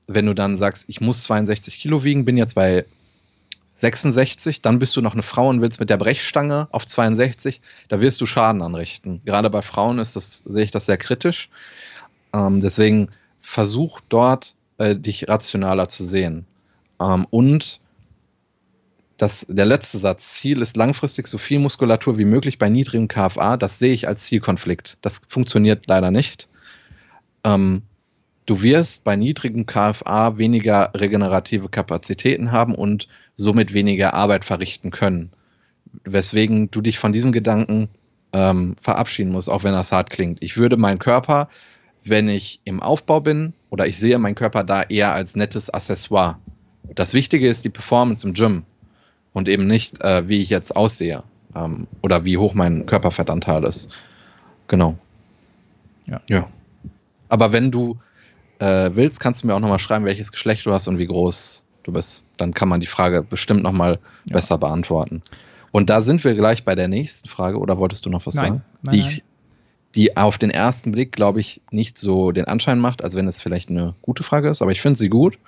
wenn 0.09 0.27
du 0.27 0.35
dann 0.35 0.57
sagst, 0.57 0.87
ich 0.89 1.01
muss 1.01 1.23
62 1.23 1.79
Kilo 1.79 2.03
wiegen, 2.03 2.25
bin 2.25 2.37
jetzt 2.37 2.57
bei 2.57 2.85
66, 3.77 4.61
dann 4.61 4.81
bist 4.81 4.97
du 4.97 5.03
noch 5.03 5.13
eine 5.13 5.23
Frau 5.23 5.49
und 5.49 5.61
willst 5.61 5.79
mit 5.79 5.91
der 5.91 5.99
Brechstange 5.99 6.67
auf 6.73 6.85
62, 6.85 7.61
da 7.89 8.01
wirst 8.01 8.21
du 8.21 8.27
Schaden 8.27 8.63
anrichten. 8.63 9.21
Gerade 9.25 9.51
bei 9.51 9.63
Frauen 9.63 10.01
ist 10.01 10.17
das, 10.17 10.39
sehe 10.39 10.65
ich 10.65 10.71
das 10.73 10.87
sehr 10.87 10.97
kritisch. 10.97 11.49
Ähm, 12.33 12.61
deswegen 12.61 13.11
versuch 13.41 14.01
dort, 14.09 14.55
äh, 14.79 14.97
dich 14.97 15.29
rationaler 15.29 15.89
zu 15.89 16.05
sehen. 16.05 16.47
Ähm, 17.01 17.27
und 17.31 17.81
das, 19.17 19.47
der 19.49 19.65
letzte 19.65 19.99
Satz, 19.99 20.35
Ziel 20.35 20.61
ist 20.61 20.77
langfristig 20.77 21.27
so 21.27 21.39
viel 21.39 21.59
Muskulatur 21.59 22.19
wie 22.19 22.25
möglich 22.25 22.59
bei 22.59 22.69
niedrigem 22.69 23.09
KFA. 23.09 23.57
Das 23.57 23.79
sehe 23.79 23.93
ich 23.93 24.09
als 24.09 24.25
Zielkonflikt. 24.25 24.99
Das 25.01 25.23
funktioniert 25.29 25.87
leider 25.89 26.11
nicht. 26.11 26.49
Ähm, 27.45 27.83
du 28.45 28.63
wirst 28.63 29.05
bei 29.05 29.17
niedrigem 29.17 29.65
KFA 29.65 30.37
weniger 30.37 30.91
regenerative 30.95 31.69
Kapazitäten 31.69 32.53
haben 32.53 32.75
und 32.75 33.09
somit 33.35 33.73
weniger 33.73 34.15
Arbeit 34.15 34.45
verrichten 34.45 34.91
können. 34.91 35.31
Weswegen 36.05 36.71
du 36.71 36.83
dich 36.83 36.99
von 36.99 37.13
diesem 37.13 37.33
Gedanken 37.33 37.89
ähm, 38.33 38.77
verabschieden 38.81 39.33
musst, 39.33 39.49
auch 39.49 39.65
wenn 39.65 39.73
das 39.73 39.93
hart 39.93 40.11
klingt. 40.11 40.43
Ich 40.43 40.59
würde 40.59 40.77
meinen 40.77 40.99
Körper, 40.99 41.49
wenn 42.05 42.29
ich 42.29 42.61
im 42.65 42.83
Aufbau 42.83 43.21
bin, 43.21 43.55
oder 43.71 43.87
ich 43.87 43.99
sehe 43.99 44.19
meinen 44.19 44.35
Körper 44.35 44.63
da 44.63 44.83
eher 44.83 45.15
als 45.15 45.37
nettes 45.37 45.71
Accessoire. 45.71 46.39
Das 46.95 47.15
Wichtige 47.15 47.49
ist 47.49 47.65
die 47.65 47.71
Performance 47.71 48.27
im 48.27 48.35
Gym 48.35 48.65
und 49.33 49.49
eben 49.49 49.67
nicht, 49.67 50.03
äh, 50.03 50.29
wie 50.29 50.39
ich 50.39 50.51
jetzt 50.51 50.77
aussehe 50.77 51.23
ähm, 51.55 51.87
oder 52.03 52.25
wie 52.25 52.39
hoch 52.39 52.55
mein 52.55 52.87
Körperfettanteil 52.87 53.65
ist. 53.65 53.89
Genau. 54.69 54.97
Ja. 56.07 56.21
ja. 56.29 56.49
Aber 57.29 57.53
wenn 57.53 57.71
du 57.71 57.99
äh, 58.59 58.91
willst, 58.95 59.21
kannst 59.21 59.43
du 59.43 59.47
mir 59.47 59.55
auch 59.55 59.61
nochmal 59.61 59.79
schreiben, 59.79 60.05
welches 60.05 60.33
Geschlecht 60.33 60.65
du 60.67 60.73
hast 60.73 60.89
und 60.89 60.99
wie 60.99 61.07
groß 61.07 61.65
du 61.83 61.93
bist. 61.93 62.25
Dann 62.37 62.55
kann 62.55 62.69
man 62.69 62.81
die 62.81 62.87
Frage 62.87 63.23
bestimmt 63.23 63.63
nochmal 63.63 63.99
Ja. 64.29 64.37
besser 64.37 64.59
beantworten. 64.59 65.23
Und 65.73 65.91
da 65.91 66.03
sind 66.03 66.25
wir 66.25 66.35
gleich 66.35 66.65
bei 66.65 66.75
der 66.75 66.89
nächsten 66.89 67.29
Frage, 67.29 67.59
oder 67.59 67.79
wolltest 67.79 68.07
du 68.07 68.11
noch 68.11 68.27
was 68.27 68.35
Nein. 68.35 68.45
sagen? 68.45 68.63
Nein, 68.83 68.95
die. 68.95 69.01
Ich, 69.01 69.23
die 69.95 70.17
auf 70.17 70.37
den 70.37 70.51
ersten 70.51 70.93
Blick, 70.93 71.13
glaube 71.13 71.41
ich, 71.41 71.63
nicht 71.71 71.97
so 71.97 72.31
den 72.31 72.45
Anschein 72.45 72.79
macht, 72.79 73.03
als 73.03 73.15
wenn 73.15 73.27
es 73.27 73.41
vielleicht 73.41 73.71
eine 73.71 73.95
gute 74.03 74.23
Frage 74.23 74.51
ist, 74.51 74.61
aber 74.61 74.71
ich 74.71 74.83
finde 74.83 74.99
sie 74.99 75.09
gut. 75.09 75.39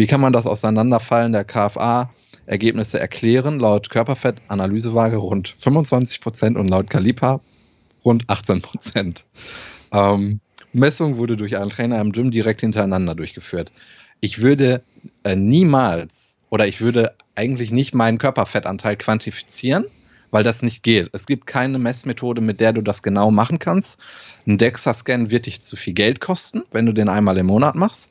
Wie 0.00 0.06
kann 0.06 0.22
man 0.22 0.32
das 0.32 0.46
Auseinanderfallen 0.46 1.32
der 1.32 1.44
KFA-Ergebnisse 1.44 2.98
erklären? 2.98 3.60
Laut 3.60 3.90
Körperfett-Analysewaage 3.90 5.18
rund 5.18 5.54
25% 5.62 6.56
und 6.56 6.68
laut 6.68 6.88
Kaliper 6.88 7.42
rund 8.02 8.24
18%. 8.24 9.24
Ähm, 9.92 10.40
Messung 10.72 11.18
wurde 11.18 11.36
durch 11.36 11.58
einen 11.58 11.68
Trainer 11.68 12.00
im 12.00 12.12
Gym 12.12 12.30
direkt 12.30 12.62
hintereinander 12.62 13.14
durchgeführt. 13.14 13.72
Ich 14.22 14.40
würde 14.40 14.82
äh, 15.22 15.36
niemals 15.36 16.38
oder 16.48 16.66
ich 16.66 16.80
würde 16.80 17.14
eigentlich 17.34 17.70
nicht 17.70 17.94
meinen 17.94 18.16
Körperfettanteil 18.16 18.96
quantifizieren, 18.96 19.84
weil 20.30 20.44
das 20.44 20.62
nicht 20.62 20.82
geht. 20.82 21.10
Es 21.12 21.26
gibt 21.26 21.46
keine 21.46 21.78
Messmethode, 21.78 22.40
mit 22.40 22.58
der 22.60 22.72
du 22.72 22.80
das 22.80 23.02
genau 23.02 23.30
machen 23.30 23.58
kannst. 23.58 24.00
Ein 24.46 24.56
DEXA-Scan 24.56 25.30
wird 25.30 25.44
dich 25.44 25.60
zu 25.60 25.76
viel 25.76 25.92
Geld 25.92 26.22
kosten, 26.22 26.62
wenn 26.72 26.86
du 26.86 26.94
den 26.94 27.10
einmal 27.10 27.36
im 27.36 27.48
Monat 27.48 27.74
machst. 27.74 28.08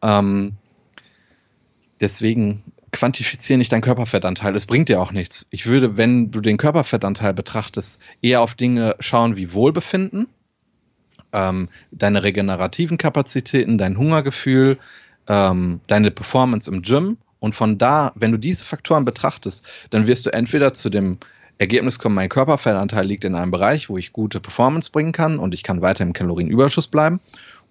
Ähm, 0.00 0.56
deswegen 2.00 2.64
quantifiziere 2.92 3.58
nicht 3.58 3.72
deinen 3.72 3.82
Körperfettanteil. 3.82 4.56
Es 4.56 4.66
bringt 4.66 4.88
dir 4.88 5.00
auch 5.00 5.12
nichts. 5.12 5.46
Ich 5.50 5.66
würde, 5.66 5.96
wenn 5.96 6.30
du 6.30 6.40
den 6.40 6.56
Körperfettanteil 6.56 7.34
betrachtest, 7.34 8.00
eher 8.20 8.42
auf 8.42 8.54
Dinge 8.54 8.96
schauen 9.00 9.36
wie 9.36 9.52
Wohlbefinden, 9.52 10.26
ähm, 11.32 11.68
deine 11.92 12.22
regenerativen 12.22 12.98
Kapazitäten, 12.98 13.78
dein 13.78 13.96
Hungergefühl, 13.96 14.78
ähm, 15.28 15.80
deine 15.86 16.10
Performance 16.10 16.70
im 16.70 16.82
Gym. 16.82 17.18
Und 17.38 17.54
von 17.54 17.78
da, 17.78 18.12
wenn 18.16 18.32
du 18.32 18.38
diese 18.38 18.64
Faktoren 18.64 19.04
betrachtest, 19.04 19.66
dann 19.90 20.06
wirst 20.06 20.26
du 20.26 20.30
entweder 20.32 20.74
zu 20.74 20.90
dem 20.90 21.18
Ergebnis 21.58 21.98
kommen, 21.98 22.14
mein 22.14 22.28
Körperfettanteil 22.28 23.06
liegt 23.06 23.24
in 23.24 23.34
einem 23.34 23.50
Bereich, 23.50 23.88
wo 23.88 23.98
ich 23.98 24.12
gute 24.12 24.40
Performance 24.40 24.90
bringen 24.90 25.12
kann 25.12 25.38
und 25.38 25.54
ich 25.54 25.62
kann 25.62 25.82
weiter 25.82 26.02
im 26.04 26.12
Kalorienüberschuss 26.12 26.88
bleiben. 26.88 27.20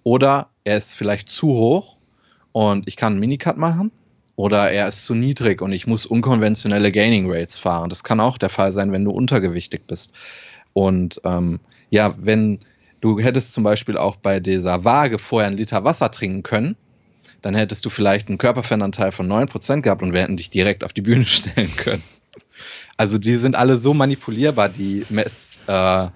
Oder 0.02 0.48
er 0.64 0.76
ist 0.76 0.94
vielleicht 0.94 1.28
zu 1.28 1.48
hoch 1.48 1.98
und 2.52 2.88
ich 2.88 2.96
kann 2.96 3.14
einen 3.14 3.20
Minicut 3.20 3.58
machen. 3.58 3.92
Oder 4.40 4.70
er 4.70 4.88
ist 4.88 5.04
zu 5.04 5.14
niedrig 5.14 5.60
und 5.60 5.70
ich 5.70 5.86
muss 5.86 6.06
unkonventionelle 6.06 6.90
Gaining 6.90 7.30
Rates 7.30 7.58
fahren. 7.58 7.90
Das 7.90 8.02
kann 8.02 8.20
auch 8.20 8.38
der 8.38 8.48
Fall 8.48 8.72
sein, 8.72 8.90
wenn 8.90 9.04
du 9.04 9.10
untergewichtig 9.10 9.82
bist. 9.86 10.14
Und 10.72 11.20
ähm, 11.24 11.60
ja, 11.90 12.14
wenn 12.16 12.60
du 13.02 13.20
hättest 13.20 13.52
zum 13.52 13.64
Beispiel 13.64 13.98
auch 13.98 14.16
bei 14.16 14.40
dieser 14.40 14.82
Waage 14.82 15.18
vorher 15.18 15.48
einen 15.48 15.58
Liter 15.58 15.84
Wasser 15.84 16.10
trinken 16.10 16.42
können, 16.42 16.76
dann 17.42 17.54
hättest 17.54 17.84
du 17.84 17.90
vielleicht 17.90 18.28
einen 18.28 18.38
Körperfettanteil 18.38 19.12
von 19.12 19.30
9% 19.30 19.82
gehabt 19.82 20.02
und 20.02 20.14
wir 20.14 20.22
hätten 20.22 20.38
dich 20.38 20.48
direkt 20.48 20.84
auf 20.84 20.94
die 20.94 21.02
Bühne 21.02 21.26
stellen 21.26 21.76
können. 21.76 22.02
Also 22.96 23.18
die 23.18 23.34
sind 23.34 23.56
alle 23.56 23.76
so 23.76 23.92
manipulierbar, 23.92 24.70
die 24.70 25.04
Mess, 25.10 25.60
äh, 25.66 26.06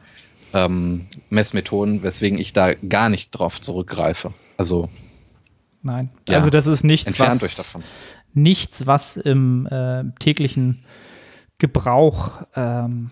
ähm, 0.54 1.08
Messmethoden, 1.28 2.02
weswegen 2.02 2.38
ich 2.38 2.54
da 2.54 2.72
gar 2.72 3.10
nicht 3.10 3.32
drauf 3.32 3.60
zurückgreife. 3.60 4.32
Also 4.56 4.88
Nein. 5.84 6.08
Ja. 6.26 6.38
Also 6.38 6.48
das 6.48 6.66
ist 6.66 6.82
nichts, 6.82 7.06
entfernt 7.06 7.42
was, 7.42 7.50
euch 7.50 7.56
davon. 7.56 7.84
Nichts, 8.34 8.86
was 8.86 9.16
im 9.16 9.66
äh, 9.66 10.04
täglichen 10.18 10.84
Gebrauch, 11.58 12.42
ähm, 12.54 13.10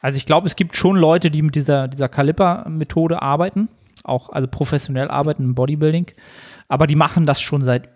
also 0.00 0.16
ich 0.16 0.26
glaube, 0.26 0.46
es 0.46 0.54
gibt 0.54 0.76
schon 0.76 0.96
Leute, 0.96 1.30
die 1.30 1.42
mit 1.42 1.54
dieser, 1.54 1.88
dieser 1.88 2.08
Kaliper-Methode 2.08 3.20
arbeiten. 3.22 3.68
auch 4.04 4.28
also 4.28 4.46
professionell 4.46 5.10
arbeiten 5.10 5.42
im 5.42 5.54
Bodybuilding. 5.54 6.06
Aber 6.68 6.86
die 6.86 6.96
machen 6.96 7.26
das 7.26 7.40
schon 7.40 7.62
seit, 7.62 7.88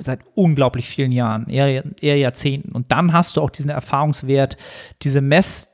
seit 0.00 0.20
unglaublich 0.34 0.86
vielen 0.86 1.12
Jahren, 1.12 1.48
eher, 1.48 1.84
eher 2.00 2.16
Jahrzehnten. 2.18 2.72
Und 2.72 2.92
dann 2.92 3.12
hast 3.12 3.36
du 3.36 3.42
auch 3.42 3.50
diesen 3.50 3.70
Erfahrungswert, 3.70 4.56
diese 5.02 5.20
Mess- 5.20 5.72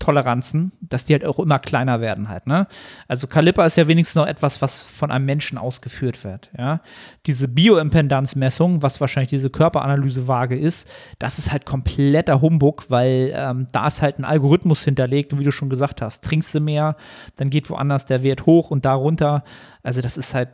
Toleranzen, 0.00 0.72
dass 0.80 1.04
die 1.04 1.12
halt 1.12 1.24
auch 1.24 1.38
immer 1.38 1.58
kleiner 1.58 2.00
werden 2.00 2.28
halt, 2.28 2.46
ne? 2.46 2.66
Also 3.06 3.26
Kaliper 3.26 3.66
ist 3.66 3.76
ja 3.76 3.86
wenigstens 3.86 4.16
noch 4.16 4.26
etwas, 4.26 4.60
was 4.60 4.82
von 4.82 5.10
einem 5.10 5.26
Menschen 5.26 5.58
ausgeführt 5.58 6.24
wird, 6.24 6.50
ja? 6.58 6.80
Diese 7.26 7.46
Bioimpedanzmessung, 7.46 8.82
was 8.82 9.00
wahrscheinlich 9.00 9.28
diese 9.30 9.50
Körperanalysewaage 9.50 10.58
ist, 10.58 10.90
das 11.18 11.38
ist 11.38 11.52
halt 11.52 11.66
kompletter 11.66 12.40
Humbug, 12.40 12.86
weil 12.88 13.32
ähm, 13.36 13.68
da 13.72 13.86
ist 13.86 14.02
halt 14.02 14.18
ein 14.18 14.24
Algorithmus 14.24 14.82
hinterlegt 14.82 15.32
und 15.32 15.38
wie 15.38 15.44
du 15.44 15.52
schon 15.52 15.70
gesagt 15.70 16.02
hast, 16.02 16.24
trinkst 16.24 16.54
du 16.54 16.60
mehr, 16.60 16.96
dann 17.36 17.50
geht 17.50 17.70
woanders 17.70 18.06
der 18.06 18.22
Wert 18.22 18.46
hoch 18.46 18.70
und 18.70 18.86
da 18.86 18.94
runter. 18.94 19.44
Also 19.82 20.00
das 20.00 20.16
ist 20.16 20.34
halt 20.34 20.48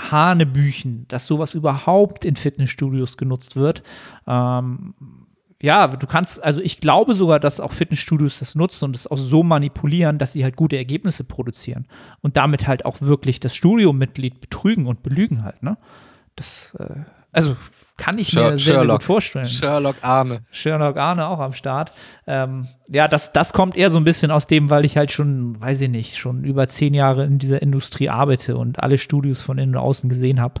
Hanebüchen, 0.00 1.06
dass 1.08 1.26
sowas 1.26 1.54
überhaupt 1.54 2.24
in 2.24 2.36
Fitnessstudios 2.36 3.18
genutzt 3.18 3.54
wird. 3.54 3.82
Ähm, 4.26 4.94
ja, 5.60 5.88
du 5.88 6.06
kannst, 6.06 6.42
also 6.42 6.60
ich 6.60 6.80
glaube 6.80 7.14
sogar, 7.14 7.40
dass 7.40 7.58
auch 7.58 7.72
Fitnessstudios 7.72 8.38
das 8.38 8.54
nutzen 8.54 8.84
und 8.84 8.94
es 8.94 9.08
auch 9.08 9.18
so 9.18 9.42
manipulieren, 9.42 10.18
dass 10.18 10.32
sie 10.32 10.44
halt 10.44 10.54
gute 10.54 10.76
Ergebnisse 10.76 11.24
produzieren 11.24 11.86
und 12.20 12.36
damit 12.36 12.68
halt 12.68 12.84
auch 12.84 13.00
wirklich 13.00 13.40
das 13.40 13.56
Studiomitglied 13.56 14.40
betrügen 14.40 14.86
und 14.86 15.02
belügen 15.02 15.42
halt, 15.42 15.62
ne? 15.62 15.76
Das, 16.36 16.76
äh, 16.78 17.00
also 17.32 17.56
kann 17.96 18.16
ich 18.20 18.28
Sher 18.28 18.52
mir 18.52 18.58
sehr, 18.60 18.78
sehr, 18.78 18.86
gut 18.86 19.02
vorstellen. 19.02 19.46
Sherlock 19.46 19.96
Arne. 20.02 20.42
Sherlock 20.52 20.96
Arne 20.96 21.26
auch 21.26 21.40
am 21.40 21.52
Start. 21.52 21.92
Ähm, 22.28 22.68
ja, 22.88 23.08
das, 23.08 23.32
das 23.32 23.52
kommt 23.52 23.76
eher 23.76 23.90
so 23.90 23.98
ein 23.98 24.04
bisschen 24.04 24.30
aus 24.30 24.46
dem, 24.46 24.70
weil 24.70 24.84
ich 24.84 24.96
halt 24.96 25.10
schon, 25.10 25.60
weiß 25.60 25.80
ich 25.80 25.88
nicht, 25.88 26.16
schon 26.16 26.44
über 26.44 26.68
zehn 26.68 26.94
Jahre 26.94 27.24
in 27.24 27.40
dieser 27.40 27.60
Industrie 27.60 28.08
arbeite 28.08 28.56
und 28.56 28.78
alle 28.78 28.98
Studios 28.98 29.40
von 29.42 29.58
innen 29.58 29.74
und 29.74 29.82
außen 29.82 30.08
gesehen 30.08 30.40
habe 30.40 30.60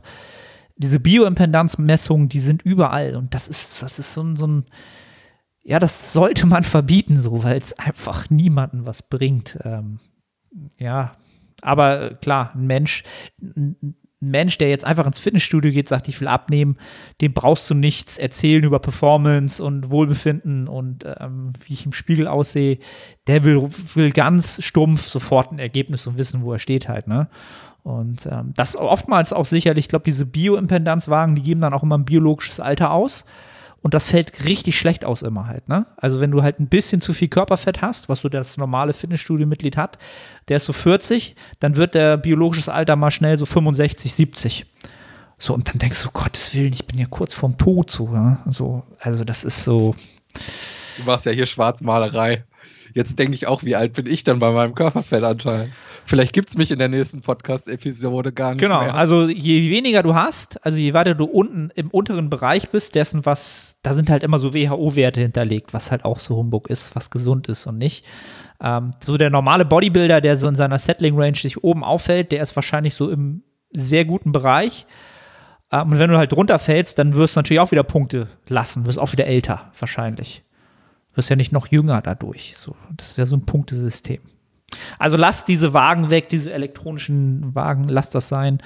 diese 0.78 1.00
Bioimpedanzmessungen, 1.00 2.28
die 2.28 2.40
sind 2.40 2.62
überall 2.62 3.16
und 3.16 3.34
das 3.34 3.48
ist, 3.48 3.82
das 3.82 3.98
ist 3.98 4.14
so 4.14 4.22
ein, 4.22 4.36
so 4.36 4.46
ein 4.46 4.64
ja, 5.68 5.78
das 5.78 6.14
sollte 6.14 6.46
man 6.46 6.62
verbieten, 6.62 7.18
so, 7.18 7.44
weil 7.44 7.58
es 7.58 7.78
einfach 7.78 8.30
niemandem 8.30 8.86
was 8.86 9.02
bringt. 9.02 9.58
Ähm, 9.64 10.00
ja, 10.80 11.12
aber 11.60 12.14
klar, 12.14 12.52
ein 12.54 12.66
Mensch, 12.66 13.02
ein 13.42 13.94
Mensch, 14.20 14.58
der 14.58 14.70
jetzt 14.70 14.84
einfach 14.84 15.06
ins 15.06 15.20
Fitnessstudio 15.20 15.70
geht, 15.70 15.88
sagt, 15.88 16.08
ich 16.08 16.20
will 16.20 16.28
abnehmen, 16.28 16.78
dem 17.20 17.34
brauchst 17.34 17.68
du 17.68 17.74
nichts 17.74 18.18
erzählen 18.18 18.64
über 18.64 18.78
Performance 18.78 19.62
und 19.62 19.90
Wohlbefinden 19.90 20.68
und 20.68 21.04
ähm, 21.20 21.52
wie 21.64 21.74
ich 21.74 21.84
im 21.86 21.92
Spiegel 21.92 22.26
aussehe. 22.26 22.78
Der 23.26 23.44
will, 23.44 23.68
will 23.94 24.10
ganz 24.10 24.64
stumpf 24.64 25.06
sofort 25.06 25.52
ein 25.52 25.58
Ergebnis 25.58 26.06
und 26.06 26.18
wissen, 26.18 26.42
wo 26.42 26.52
er 26.52 26.58
steht 26.58 26.88
halt, 26.88 27.06
ne? 27.06 27.28
Und 27.82 28.26
ähm, 28.26 28.52
das 28.54 28.76
oftmals 28.76 29.32
auch 29.32 29.46
sicherlich, 29.46 29.86
ich 29.86 29.88
glaube, 29.88 30.04
diese 30.04 30.26
Bioimpedanzwagen, 30.26 31.34
die 31.36 31.42
geben 31.42 31.60
dann 31.60 31.72
auch 31.72 31.82
immer 31.82 31.96
ein 31.96 32.04
biologisches 32.04 32.60
Alter 32.60 32.92
aus. 32.92 33.24
Und 33.80 33.94
das 33.94 34.08
fällt 34.08 34.44
richtig 34.44 34.76
schlecht 34.76 35.04
aus 35.04 35.22
immer 35.22 35.46
halt, 35.46 35.68
ne? 35.68 35.86
Also 35.96 36.18
wenn 36.18 36.32
du 36.32 36.42
halt 36.42 36.58
ein 36.58 36.66
bisschen 36.66 37.00
zu 37.00 37.12
viel 37.12 37.28
Körperfett 37.28 37.80
hast, 37.80 38.08
was 38.08 38.20
so 38.20 38.28
das 38.28 38.56
normale 38.56 38.92
Fitnessstudio-Mitglied 38.92 39.76
hat, 39.76 39.98
der 40.48 40.56
ist 40.56 40.64
so 40.64 40.72
40, 40.72 41.36
dann 41.60 41.76
wird 41.76 41.94
der 41.94 42.16
biologisches 42.16 42.68
Alter 42.68 42.96
mal 42.96 43.12
schnell 43.12 43.38
so 43.38 43.46
65, 43.46 44.12
70. 44.12 44.66
So, 45.38 45.54
und 45.54 45.68
dann 45.68 45.78
denkst 45.78 46.02
du, 46.02 46.10
Gottes 46.10 46.52
Willen, 46.54 46.72
ich 46.72 46.86
bin 46.86 46.98
ja 46.98 47.06
kurz 47.08 47.32
vorm 47.32 47.56
Tod 47.56 47.90
so, 47.90 48.12
ja? 48.12 48.42
so 48.46 48.82
also 48.98 49.22
das 49.22 49.44
ist 49.44 49.62
so. 49.62 49.94
Du 50.96 51.04
machst 51.04 51.26
ja 51.26 51.32
hier 51.32 51.46
Schwarzmalerei. 51.46 52.44
Jetzt 52.94 53.18
denke 53.18 53.34
ich 53.34 53.46
auch, 53.46 53.62
wie 53.62 53.76
alt 53.76 53.92
bin 53.92 54.06
ich 54.06 54.24
dann 54.24 54.40
bei 54.40 54.50
meinem 54.50 54.74
Körperfettanteil? 54.74 55.70
Vielleicht 56.08 56.32
gibt 56.32 56.48
es 56.48 56.56
mich 56.56 56.70
in 56.70 56.78
der 56.78 56.88
nächsten 56.88 57.20
Podcast-Episode 57.20 58.32
gar 58.32 58.52
nicht 58.52 58.62
genau, 58.62 58.80
mehr. 58.80 58.94
Also 58.94 59.28
je 59.28 59.68
weniger 59.68 60.02
du 60.02 60.14
hast, 60.14 60.64
also 60.64 60.78
je 60.78 60.94
weiter 60.94 61.14
du 61.14 61.26
unten 61.26 61.70
im 61.74 61.90
unteren 61.90 62.30
Bereich 62.30 62.70
bist, 62.70 62.94
dessen 62.94 63.26
was, 63.26 63.76
da 63.82 63.92
sind 63.92 64.08
halt 64.08 64.22
immer 64.22 64.38
so 64.38 64.54
WHO-Werte 64.54 65.20
hinterlegt, 65.20 65.74
was 65.74 65.90
halt 65.90 66.06
auch 66.06 66.18
so 66.18 66.36
Humbug 66.36 66.70
ist, 66.70 66.96
was 66.96 67.10
gesund 67.10 67.48
ist 67.48 67.66
und 67.66 67.76
nicht. 67.76 68.06
Ähm, 68.58 68.92
so 69.04 69.18
der 69.18 69.28
normale 69.28 69.66
Bodybuilder, 69.66 70.22
der 70.22 70.38
so 70.38 70.48
in 70.48 70.54
seiner 70.54 70.78
Settling-Range 70.78 71.36
sich 71.36 71.62
oben 71.62 71.84
auffällt, 71.84 72.32
der 72.32 72.42
ist 72.42 72.56
wahrscheinlich 72.56 72.94
so 72.94 73.10
im 73.10 73.42
sehr 73.70 74.06
guten 74.06 74.32
Bereich. 74.32 74.86
Ähm, 75.70 75.92
und 75.92 75.98
wenn 75.98 76.08
du 76.08 76.16
halt 76.16 76.32
runterfällst, 76.32 76.98
dann 76.98 77.16
wirst 77.16 77.36
du 77.36 77.40
natürlich 77.40 77.60
auch 77.60 77.70
wieder 77.70 77.82
Punkte 77.82 78.28
lassen, 78.48 78.86
wirst 78.86 78.98
auch 78.98 79.12
wieder 79.12 79.26
älter, 79.26 79.72
wahrscheinlich 79.78 80.42
wirst 81.12 81.28
ja 81.28 81.36
nicht 81.36 81.52
noch 81.52 81.66
jünger 81.66 82.00
dadurch. 82.00 82.54
So, 82.56 82.76
das 82.96 83.10
ist 83.10 83.18
ja 83.18 83.26
so 83.26 83.36
ein 83.36 83.44
Punktesystem. 83.44 84.20
Also 84.98 85.16
lasst 85.16 85.48
diese 85.48 85.72
Wagen 85.72 86.10
weg, 86.10 86.28
diese 86.28 86.52
elektronischen 86.52 87.54
Wagen, 87.54 87.88
lasst 87.88 88.14
das 88.14 88.28
sein. 88.28 88.62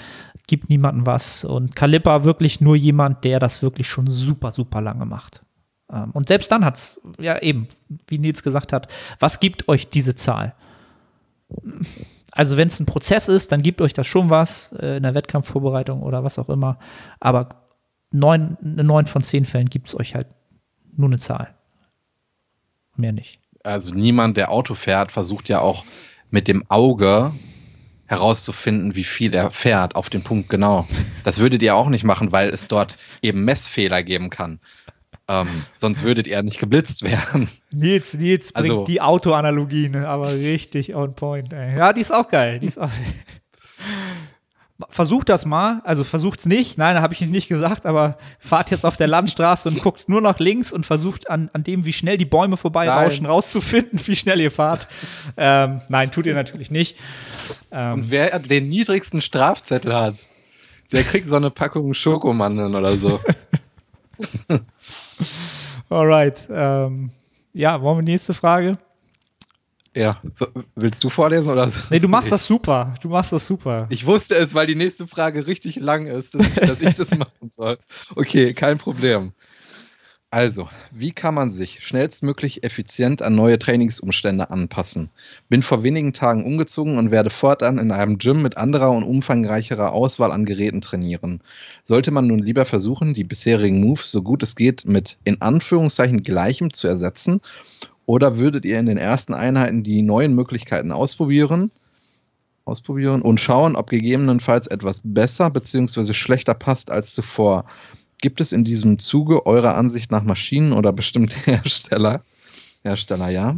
Gibt 0.46 0.68
niemandem 0.68 1.06
was. 1.06 1.44
Und 1.44 1.76
Calippa 1.76 2.24
wirklich 2.24 2.60
nur 2.60 2.76
jemand, 2.76 3.24
der 3.24 3.38
das 3.38 3.62
wirklich 3.62 3.88
schon 3.88 4.06
super, 4.08 4.52
super 4.52 4.80
lange 4.80 5.06
macht. 5.06 5.42
Ähm, 5.90 6.10
und 6.12 6.28
selbst 6.28 6.50
dann 6.50 6.64
hat 6.64 6.76
es, 6.76 7.00
ja 7.18 7.38
eben, 7.40 7.68
wie 8.08 8.18
Nils 8.18 8.42
gesagt 8.42 8.72
hat, 8.72 8.88
was 9.20 9.40
gibt 9.40 9.68
euch 9.68 9.88
diese 9.90 10.14
Zahl? 10.14 10.54
Also 12.32 12.56
wenn 12.56 12.68
es 12.68 12.80
ein 12.80 12.86
Prozess 12.86 13.28
ist, 13.28 13.52
dann 13.52 13.62
gibt 13.62 13.80
euch 13.80 13.92
das 13.92 14.06
schon 14.06 14.30
was 14.30 14.72
äh, 14.72 14.96
in 14.96 15.02
der 15.02 15.14
Wettkampfvorbereitung 15.14 16.02
oder 16.02 16.24
was 16.24 16.38
auch 16.38 16.48
immer. 16.48 16.78
Aber 17.20 17.48
neun, 18.10 18.56
in 18.62 18.86
neun 18.86 19.06
von 19.06 19.22
zehn 19.22 19.44
Fällen 19.44 19.68
gibt 19.68 19.88
es 19.88 19.98
euch 19.98 20.14
halt 20.14 20.28
nur 20.96 21.08
eine 21.08 21.18
Zahl. 21.18 21.54
Mehr 22.96 23.12
nicht. 23.12 23.41
Also 23.64 23.94
niemand, 23.94 24.36
der 24.36 24.50
Auto 24.50 24.74
fährt, 24.74 25.12
versucht 25.12 25.48
ja 25.48 25.60
auch 25.60 25.84
mit 26.30 26.48
dem 26.48 26.64
Auge 26.68 27.32
herauszufinden, 28.06 28.94
wie 28.94 29.04
viel 29.04 29.32
er 29.34 29.50
fährt, 29.50 29.96
auf 29.96 30.10
den 30.10 30.22
Punkt 30.22 30.48
genau. 30.48 30.86
Das 31.24 31.38
würdet 31.38 31.62
ihr 31.62 31.74
auch 31.74 31.88
nicht 31.88 32.04
machen, 32.04 32.32
weil 32.32 32.50
es 32.50 32.68
dort 32.68 32.98
eben 33.22 33.44
Messfehler 33.44 34.02
geben 34.02 34.28
kann. 34.28 34.60
Ähm, 35.28 35.48
sonst 35.74 36.02
würdet 36.02 36.26
ihr 36.26 36.42
nicht 36.42 36.58
geblitzt 36.58 37.02
werden. 37.02 37.48
Nils, 37.70 38.12
Nils 38.14 38.52
bringt 38.52 38.70
also, 38.70 38.84
die 38.84 39.00
Autoanalogie, 39.00 39.88
ne? 39.88 40.06
aber 40.08 40.34
richtig 40.34 40.94
on 40.94 41.14
point. 41.14 41.52
Ey. 41.52 41.78
Ja, 41.78 41.92
die 41.92 42.00
ist 42.00 42.12
auch 42.12 42.28
geil. 42.28 42.58
Die 42.58 42.66
ist 42.66 42.78
auch 42.78 42.90
versucht 44.90 45.28
das 45.28 45.44
mal, 45.44 45.80
also 45.84 46.04
versucht's 46.04 46.46
nicht, 46.46 46.78
nein, 46.78 46.94
da 46.94 47.02
habe 47.02 47.14
ich 47.14 47.20
nicht 47.20 47.48
gesagt, 47.48 47.86
aber 47.86 48.16
fahrt 48.38 48.70
jetzt 48.70 48.84
auf 48.84 48.96
der 48.96 49.06
Landstraße 49.06 49.68
und 49.68 49.80
guckt 49.80 50.08
nur 50.08 50.20
nach 50.20 50.38
links 50.38 50.72
und 50.72 50.86
versucht 50.86 51.28
an, 51.30 51.50
an 51.52 51.64
dem, 51.64 51.84
wie 51.84 51.92
schnell 51.92 52.16
die 52.16 52.24
Bäume 52.24 52.56
vorbeirauschen, 52.56 53.26
rauszufinden, 53.26 54.00
wie 54.06 54.16
schnell 54.16 54.40
ihr 54.40 54.50
fahrt. 54.50 54.88
ähm, 55.36 55.80
nein, 55.88 56.10
tut 56.10 56.26
ihr 56.26 56.34
natürlich 56.34 56.70
nicht. 56.70 56.96
Ähm, 57.70 57.94
und 57.94 58.10
wer 58.10 58.38
den 58.38 58.68
niedrigsten 58.68 59.20
Strafzettel 59.20 59.94
hat, 59.94 60.26
der 60.92 61.04
kriegt 61.04 61.28
so 61.28 61.36
eine 61.36 61.50
Packung 61.50 61.94
Schokomandeln 61.94 62.74
oder 62.74 62.96
so. 62.96 63.20
Alright. 65.88 66.46
Ähm, 66.50 67.10
ja, 67.52 67.80
wollen 67.80 67.98
wir 67.98 68.04
die 68.04 68.12
nächste 68.12 68.34
Frage? 68.34 68.78
Ja, 69.94 70.20
so, 70.32 70.46
willst 70.74 71.04
du 71.04 71.10
vorlesen 71.10 71.50
oder? 71.50 71.70
Nee, 71.90 71.98
du 71.98 72.08
machst 72.08 72.32
das 72.32 72.46
super. 72.46 72.94
Du 73.02 73.08
machst 73.08 73.32
das 73.32 73.46
super. 73.46 73.86
Ich 73.90 74.06
wusste 74.06 74.34
es, 74.36 74.54
weil 74.54 74.66
die 74.66 74.74
nächste 74.74 75.06
Frage 75.06 75.46
richtig 75.46 75.76
lang 75.76 76.06
ist, 76.06 76.34
dass, 76.34 76.54
dass 76.54 76.80
ich 76.80 76.96
das 76.96 77.10
machen 77.16 77.50
soll. 77.50 77.78
Okay, 78.16 78.54
kein 78.54 78.78
Problem. 78.78 79.32
Also, 80.30 80.66
wie 80.90 81.10
kann 81.10 81.34
man 81.34 81.50
sich 81.50 81.84
schnellstmöglich 81.84 82.64
effizient 82.64 83.20
an 83.20 83.34
neue 83.34 83.58
Trainingsumstände 83.58 84.48
anpassen? 84.48 85.10
Bin 85.50 85.62
vor 85.62 85.82
wenigen 85.82 86.14
Tagen 86.14 86.46
umgezogen 86.46 86.96
und 86.96 87.10
werde 87.10 87.28
fortan 87.28 87.76
in 87.76 87.90
einem 87.90 88.16
Gym 88.16 88.40
mit 88.40 88.56
anderer 88.56 88.92
und 88.92 89.04
umfangreicherer 89.04 89.92
Auswahl 89.92 90.32
an 90.32 90.46
Geräten 90.46 90.80
trainieren. 90.80 91.42
Sollte 91.84 92.12
man 92.12 92.28
nun 92.28 92.38
lieber 92.38 92.64
versuchen, 92.64 93.12
die 93.12 93.24
bisherigen 93.24 93.78
Moves 93.80 94.10
so 94.10 94.22
gut 94.22 94.42
es 94.42 94.56
geht 94.56 94.86
mit 94.86 95.18
in 95.24 95.42
Anführungszeichen 95.42 96.22
gleichem 96.22 96.72
zu 96.72 96.88
ersetzen 96.88 97.42
oder 98.06 98.38
würdet 98.38 98.64
ihr 98.64 98.78
in 98.78 98.86
den 98.86 98.98
ersten 98.98 99.34
Einheiten 99.34 99.82
die 99.82 100.02
neuen 100.02 100.34
Möglichkeiten 100.34 100.92
ausprobieren, 100.92 101.70
ausprobieren 102.64 103.22
und 103.22 103.40
schauen, 103.40 103.76
ob 103.76 103.90
gegebenenfalls 103.90 104.66
etwas 104.66 105.00
besser 105.04 105.50
bzw. 105.50 106.12
schlechter 106.12 106.54
passt 106.54 106.90
als 106.90 107.12
zuvor? 107.12 107.64
Gibt 108.20 108.40
es 108.40 108.52
in 108.52 108.64
diesem 108.64 108.98
Zuge 108.98 109.46
eurer 109.46 109.76
Ansicht 109.76 110.12
nach 110.12 110.22
Maschinen 110.22 110.72
oder 110.72 110.92
bestimmte 110.92 111.36
Hersteller, 111.44 112.22
Hersteller 112.84 113.30
ja, 113.30 113.56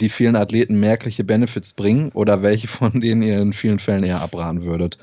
die 0.00 0.08
vielen 0.08 0.36
Athleten 0.36 0.78
merkliche 0.78 1.24
Benefits 1.24 1.72
bringen 1.72 2.10
oder 2.12 2.42
welche 2.42 2.68
von 2.68 3.00
denen 3.00 3.22
ihr 3.22 3.40
in 3.40 3.52
vielen 3.52 3.80
Fällen 3.80 4.04
eher 4.04 4.20
abraten 4.20 4.62
würdet? 4.62 4.98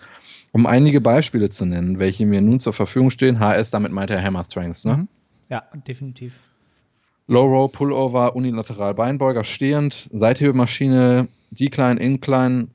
Um 0.53 0.65
einige 0.65 1.01
Beispiele 1.01 1.49
zu 1.49 1.65
nennen, 1.65 1.99
welche 1.99 2.26
mir 2.26 2.41
nun 2.41 2.59
zur 2.59 2.74
Verfügung 2.74 3.11
stehen, 3.11 3.39
HS, 3.39 3.70
damit 3.70 3.91
meint 3.91 4.09
er 4.09 4.24
Hammer 4.24 4.45
Strengths, 4.45 4.86
ne? 4.86 4.97
Mhm. 4.97 5.07
Ja, 5.49 5.63
definitiv. 5.88 6.34
Low 7.28 7.45
Row, 7.45 7.71
Pullover, 7.71 8.36
unilateral 8.36 8.93
Beinbeuger 8.93 9.43
stehend, 9.43 10.09
Seithebemaschine, 10.13 11.28
Decline, 11.51 11.99
Incline, 11.99 12.69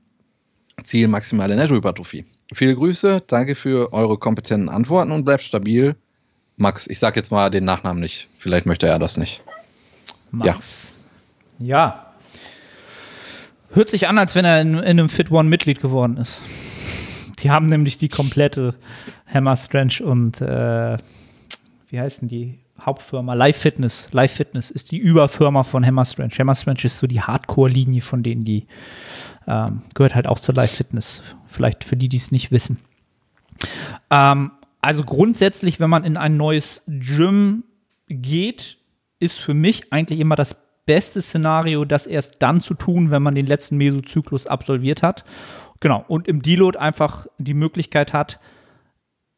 Ziel 0.85 1.09
maximale 1.09 1.57
Nettohypertrophie. 1.57 2.25
Viele 2.53 2.75
Grüße, 2.75 3.23
danke 3.27 3.55
für 3.55 3.93
eure 3.93 4.19
kompetenten 4.19 4.69
Antworten 4.69 5.11
und 5.11 5.25
bleibt 5.25 5.43
stabil. 5.43 5.97
Max, 6.57 6.87
ich 6.87 6.99
sag 6.99 7.17
jetzt 7.17 7.31
mal 7.31 7.49
den 7.49 7.65
Nachnamen 7.65 8.01
nicht. 8.01 8.29
Vielleicht 8.39 8.67
möchte 8.67 8.87
er 8.87 8.99
das 8.99 9.17
nicht. 9.17 9.43
Max. 10.31 10.93
Ja. 11.59 11.67
ja. 11.67 12.07
Hört 13.73 13.89
sich 13.89 14.07
an, 14.07 14.19
als 14.19 14.35
wenn 14.35 14.45
er 14.45 14.61
in, 14.61 14.75
in 14.75 14.85
einem 14.85 15.09
Fit 15.09 15.31
One 15.31 15.49
Mitglied 15.49 15.81
geworden 15.81 16.19
ist. 16.19 16.43
Die 17.39 17.51
haben 17.51 17.67
nämlich 17.67 17.97
die 17.97 18.09
komplette 18.09 18.75
Hammer 19.33 19.57
Strange 19.57 20.01
und 20.03 20.43
äh, 20.43 20.99
wie 21.89 21.99
heißen 21.99 22.29
die 22.29 22.59
Hauptfirma? 22.85 23.35
Live 23.35 23.57
Fitness. 23.57 24.09
Live 24.13 24.33
Fitness 24.33 24.71
ist 24.71 24.91
die 24.91 24.99
Überfirma 24.99 25.63
von 25.63 25.85
Hammer 25.87 26.05
Strange. 26.05 26.33
Hammer 26.39 26.55
Strange 26.55 26.85
ist 26.85 26.99
so 26.99 27.07
die 27.07 27.21
Hardcore-Linie 27.21 28.01
von 28.01 28.23
denen, 28.23 28.43
die 28.43 28.67
ähm, 29.47 29.83
gehört 29.95 30.15
halt 30.15 30.27
auch 30.27 30.41
zur 30.41 30.55
Live 30.55 30.73
Fitness. 30.73 31.23
Vielleicht 31.49 31.85
für 31.85 31.97
die, 31.97 32.09
die 32.09 32.17
es 32.17 32.33
nicht 32.33 32.51
wissen. 32.51 32.79
Ähm, 34.11 34.53
also 34.81 35.05
grundsätzlich, 35.05 35.81
wenn 35.81 35.91
man 35.91 36.05
in 36.05 36.17
ein 36.17 36.37
neues 36.37 36.83
Gym 36.87 37.65
geht, 38.09 38.79
ist 39.21 39.39
für 39.39 39.55
mich 39.55 39.93
eigentlich 39.93 40.19
immer 40.19 40.35
das 40.35 40.57
beste 40.85 41.23
Szenario, 41.23 41.85
das 41.85 42.07
erst 42.07 42.37
dann 42.41 42.61
zu 42.61 42.75
tun, 42.75 43.11
wenn 43.11 43.23
man 43.23 43.35
den 43.35 43.47
letzten 43.47 43.77
Mesozyklus 43.77 44.47
absolviert 44.47 45.03
hat. 45.03 45.25
Genau. 45.81 46.05
Und 46.09 46.29
im 46.29 46.43
Deload 46.43 46.79
einfach 46.79 47.27
die 47.39 47.55
Möglichkeit 47.55 48.13
hat, 48.13 48.41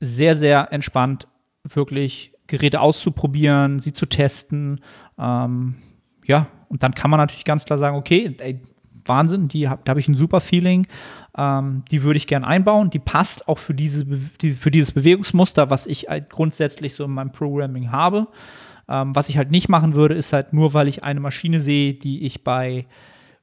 sehr, 0.00 0.36
sehr 0.36 0.72
entspannt 0.72 1.28
wirklich 1.62 2.33
Geräte 2.46 2.80
auszuprobieren, 2.80 3.78
sie 3.78 3.92
zu 3.92 4.06
testen. 4.06 4.80
Ähm, 5.18 5.76
ja, 6.24 6.46
und 6.68 6.82
dann 6.82 6.94
kann 6.94 7.10
man 7.10 7.18
natürlich 7.18 7.44
ganz 7.44 7.64
klar 7.64 7.78
sagen, 7.78 7.96
okay, 7.96 8.34
ey, 8.38 8.60
Wahnsinn, 9.06 9.48
die, 9.48 9.64
da 9.64 9.78
habe 9.86 10.00
ich 10.00 10.08
ein 10.08 10.14
super 10.14 10.40
Feeling, 10.40 10.86
ähm, 11.36 11.84
die 11.90 12.02
würde 12.02 12.16
ich 12.16 12.26
gern 12.26 12.44
einbauen, 12.44 12.90
die 12.90 12.98
passt 12.98 13.48
auch 13.48 13.58
für, 13.58 13.74
diese, 13.74 14.04
die, 14.06 14.52
für 14.52 14.70
dieses 14.70 14.92
Bewegungsmuster, 14.92 15.70
was 15.70 15.86
ich 15.86 16.08
halt 16.08 16.30
grundsätzlich 16.30 16.94
so 16.94 17.04
in 17.04 17.10
meinem 17.10 17.32
Programming 17.32 17.90
habe. 17.92 18.28
Ähm, 18.88 19.14
was 19.14 19.28
ich 19.28 19.38
halt 19.38 19.50
nicht 19.50 19.68
machen 19.68 19.94
würde, 19.94 20.14
ist 20.14 20.32
halt 20.32 20.52
nur, 20.52 20.74
weil 20.74 20.88
ich 20.88 21.04
eine 21.04 21.20
Maschine 21.20 21.60
sehe, 21.60 21.94
die 21.94 22.24
ich 22.26 22.44
bei 22.44 22.86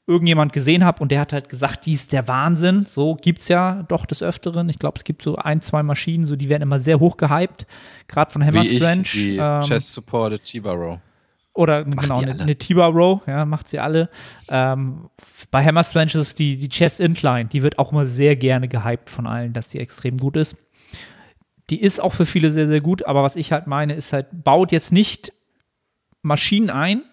irgendjemand 0.07 0.51
gesehen 0.51 0.83
habe 0.83 1.01
und 1.01 1.11
der 1.11 1.19
hat 1.19 1.33
halt 1.33 1.49
gesagt, 1.49 1.85
die 1.85 1.93
ist 1.93 2.11
der 2.11 2.27
Wahnsinn. 2.27 2.85
So 2.89 3.15
gibt 3.15 3.41
es 3.41 3.47
ja 3.47 3.83
doch 3.87 4.05
des 4.05 4.21
Öfteren. 4.21 4.67
Ich 4.69 4.79
glaube, 4.79 4.97
es 4.97 5.03
gibt 5.03 5.21
so 5.21 5.35
ein, 5.35 5.61
zwei 5.61 5.83
Maschinen, 5.83 6.25
so 6.25 6.35
die 6.35 6.49
werden 6.49 6.63
immer 6.63 6.79
sehr 6.79 6.99
hoch 6.99 7.17
gehypt, 7.17 7.65
gerade 8.07 8.31
von 8.31 8.43
Hammer 8.43 8.63
Wie 8.63 8.77
Strange. 8.77 9.03
Die 9.13 9.37
ähm, 9.37 9.61
Chest 9.61 9.93
Supported 9.93 10.43
T-Bar 10.43 10.99
Oder 11.53 11.85
Macht 11.85 12.01
genau, 12.01 12.19
eine, 12.19 12.39
eine 12.39 12.55
T-Bar 12.55 12.89
Row, 12.89 13.21
ja, 13.27 13.45
macht 13.45 13.69
sie 13.69 13.79
alle. 13.79 14.09
Ähm, 14.49 15.09
bei 15.51 15.63
Hammer 15.63 15.83
Strange 15.83 16.11
ist 16.11 16.15
es 16.15 16.35
die, 16.35 16.57
die 16.57 16.69
Chest 16.69 16.99
Incline, 16.99 17.45
die 17.45 17.61
wird 17.61 17.77
auch 17.77 17.91
immer 17.91 18.07
sehr 18.07 18.35
gerne 18.35 18.67
gehypt 18.67 19.09
von 19.09 19.27
allen, 19.27 19.53
dass 19.53 19.69
die 19.69 19.79
extrem 19.79 20.17
gut 20.17 20.35
ist. 20.35 20.57
Die 21.69 21.79
ist 21.79 22.01
auch 22.01 22.15
für 22.15 22.25
viele 22.25 22.51
sehr, 22.51 22.67
sehr 22.67 22.81
gut, 22.81 23.05
aber 23.05 23.23
was 23.23 23.35
ich 23.35 23.51
halt 23.51 23.67
meine, 23.67 23.93
ist 23.93 24.13
halt, 24.13 24.27
baut 24.43 24.71
jetzt 24.71 24.91
nicht 24.91 25.31
Maschinen 26.21 26.69
ein, 26.69 27.03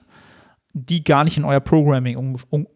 die 0.72 1.04
gar 1.04 1.24
nicht 1.24 1.36
in 1.36 1.44
euer 1.44 1.60
Programming 1.60 2.16
um, 2.16 2.36
um, 2.50 2.66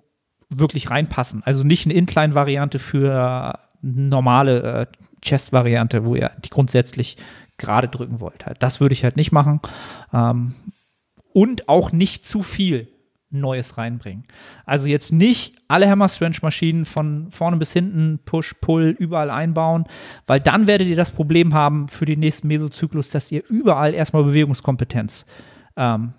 wirklich 0.58 0.90
reinpassen. 0.90 1.42
Also 1.44 1.64
nicht 1.64 1.86
eine 1.86 1.94
Incline-Variante 1.94 2.78
für 2.78 3.58
normale 3.82 4.62
äh, 4.62 4.86
Chest-Variante, 5.20 6.04
wo 6.04 6.14
ihr 6.14 6.30
die 6.44 6.50
grundsätzlich 6.50 7.16
gerade 7.58 7.88
drücken 7.88 8.20
wollt. 8.20 8.46
Halt. 8.46 8.62
Das 8.62 8.80
würde 8.80 8.92
ich 8.92 9.04
halt 9.04 9.16
nicht 9.16 9.32
machen. 9.32 9.60
Ähm, 10.12 10.54
und 11.32 11.68
auch 11.68 11.92
nicht 11.92 12.26
zu 12.26 12.42
viel 12.42 12.88
Neues 13.30 13.78
reinbringen. 13.78 14.24
Also 14.66 14.88
jetzt 14.88 15.10
nicht 15.10 15.56
alle 15.66 15.88
Hammer 15.88 16.08
Strange 16.08 16.36
Maschinen 16.42 16.84
von 16.84 17.30
vorne 17.30 17.56
bis 17.56 17.72
hinten 17.72 18.20
Push, 18.24 18.54
Pull 18.60 18.94
überall 18.98 19.30
einbauen, 19.30 19.84
weil 20.26 20.38
dann 20.38 20.66
werdet 20.66 20.88
ihr 20.88 20.96
das 20.96 21.10
Problem 21.10 21.54
haben 21.54 21.88
für 21.88 22.04
den 22.04 22.20
nächsten 22.20 22.48
Mesozyklus, 22.48 23.10
dass 23.10 23.32
ihr 23.32 23.42
überall 23.48 23.94
erstmal 23.94 24.24
Bewegungskompetenz 24.24 25.24
ähm, 25.76 26.12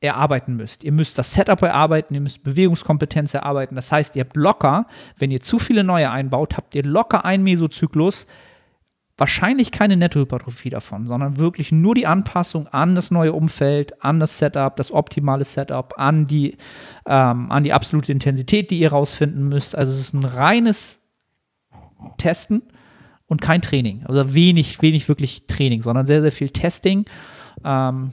erarbeiten 0.00 0.56
müsst. 0.56 0.84
Ihr 0.84 0.92
müsst 0.92 1.18
das 1.18 1.32
Setup 1.32 1.60
erarbeiten, 1.62 2.14
ihr 2.14 2.20
müsst 2.20 2.42
Bewegungskompetenz 2.42 3.34
erarbeiten. 3.34 3.74
Das 3.74 3.90
heißt, 3.90 4.16
ihr 4.16 4.24
habt 4.24 4.36
locker, 4.36 4.86
wenn 5.18 5.30
ihr 5.30 5.40
zu 5.40 5.58
viele 5.58 5.84
neue 5.84 6.10
einbaut, 6.10 6.56
habt 6.56 6.74
ihr 6.74 6.82
locker 6.82 7.24
einen 7.24 7.42
Mesozyklus, 7.44 8.26
wahrscheinlich 9.16 9.72
keine 9.72 9.96
Nettohypertrophie 9.96 10.68
davon, 10.68 11.06
sondern 11.06 11.38
wirklich 11.38 11.72
nur 11.72 11.94
die 11.94 12.06
Anpassung 12.06 12.68
an 12.68 12.94
das 12.94 13.10
neue 13.10 13.32
Umfeld, 13.32 14.04
an 14.04 14.20
das 14.20 14.36
Setup, 14.36 14.76
das 14.76 14.92
optimale 14.92 15.44
Setup, 15.44 15.94
an 15.96 16.26
die, 16.26 16.56
ähm, 17.06 17.50
an 17.50 17.62
die 17.62 17.72
absolute 17.72 18.12
Intensität, 18.12 18.70
die 18.70 18.78
ihr 18.78 18.90
rausfinden 18.92 19.48
müsst. 19.48 19.76
Also 19.76 19.94
es 19.94 20.00
ist 20.00 20.12
ein 20.12 20.24
reines 20.24 21.02
Testen 22.18 22.62
und 23.26 23.40
kein 23.40 23.62
Training. 23.62 24.04
Also 24.06 24.34
wenig, 24.34 24.82
wenig 24.82 25.08
wirklich 25.08 25.46
Training, 25.46 25.80
sondern 25.80 26.06
sehr, 26.06 26.20
sehr 26.20 26.32
viel 26.32 26.50
Testing. 26.50 27.06
Ähm, 27.64 28.12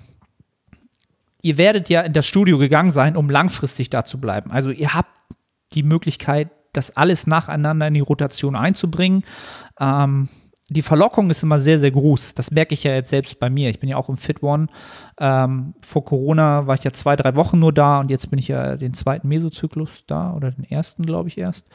ihr 1.44 1.58
werdet 1.58 1.90
ja 1.90 2.02
in 2.02 2.14
das 2.14 2.26
Studio 2.26 2.58
gegangen 2.58 2.92
sein, 2.92 3.16
um 3.16 3.30
langfristig 3.30 3.92
da 3.92 4.04
zu 4.04 4.20
bleiben. 4.20 4.50
Also 4.50 4.72
ihr 4.72 4.96
habt 4.96 5.12
die 5.74 5.84
Möglichkeit, 5.84 6.50
das 6.72 6.98
alles 6.98 7.28
nacheinander 7.28 7.88
in 7.88 7.94
die 7.94 8.00
Rotation 8.00 8.56
einzubringen. 8.56 9.24
Ähm, 9.80 10.30
die 10.74 10.82
Verlockung 10.82 11.30
ist 11.30 11.44
immer 11.44 11.60
sehr, 11.60 11.80
sehr 11.80 11.92
groß. 11.92 12.34
Das 12.34 12.52
merke 12.52 12.74
ich 12.74 12.84
ja 12.84 12.94
jetzt 12.94 13.10
selbst 13.10 13.40
bei 13.40 13.50
mir. 13.50 13.70
Ich 13.70 13.80
bin 13.80 13.90
ja 13.90 13.98
auch 13.98 14.10
im 14.10 14.18
Fit 14.18 14.42
One. 14.44 14.68
Ähm, 15.20 15.76
vor 15.82 16.04
Corona 16.04 16.66
war 16.66 16.76
ich 16.76 16.84
ja 16.84 16.92
zwei, 16.92 17.16
drei 17.16 17.36
Wochen 17.36 17.60
nur 17.60 17.72
da 17.72 18.00
und 18.00 18.10
jetzt 18.10 18.30
bin 18.30 18.40
ich 18.40 18.48
ja 18.48 18.76
den 18.76 18.94
zweiten 18.94 19.28
Mesozyklus 19.28 20.06
da 20.08 20.34
oder 20.34 20.52
den 20.52 20.64
ersten, 20.64 21.06
glaube 21.06 21.30
ich, 21.30 21.38
erst. 21.38 21.68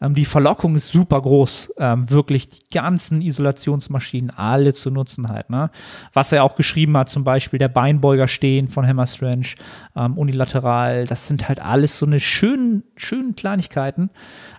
Ähm, 0.00 0.14
die 0.14 0.26
Verlockung 0.26 0.76
ist 0.76 0.92
super 0.92 1.20
groß, 1.20 1.72
ähm, 1.78 2.10
wirklich 2.10 2.48
die 2.48 2.62
ganzen 2.70 3.22
Isolationsmaschinen 3.22 4.30
alle 4.30 4.74
zu 4.74 4.90
nutzen 4.90 5.28
halt. 5.28 5.48
Ne? 5.48 5.70
Was 6.12 6.32
er 6.32 6.44
auch 6.44 6.54
geschrieben 6.54 6.96
hat, 6.96 7.08
zum 7.08 7.24
Beispiel 7.24 7.58
der 7.58 7.68
Beinbeuger 7.68 8.28
stehen 8.28 8.68
von 8.68 8.86
Hammer 8.86 9.06
Strange, 9.06 9.48
ähm, 9.96 10.18
unilateral. 10.18 11.06
Das 11.06 11.26
sind 11.26 11.48
halt 11.48 11.60
alles 11.60 11.96
so 11.96 12.04
eine 12.06 12.20
schönen, 12.20 12.84
schönen 12.96 13.34
Kleinigkeiten. 13.34 14.10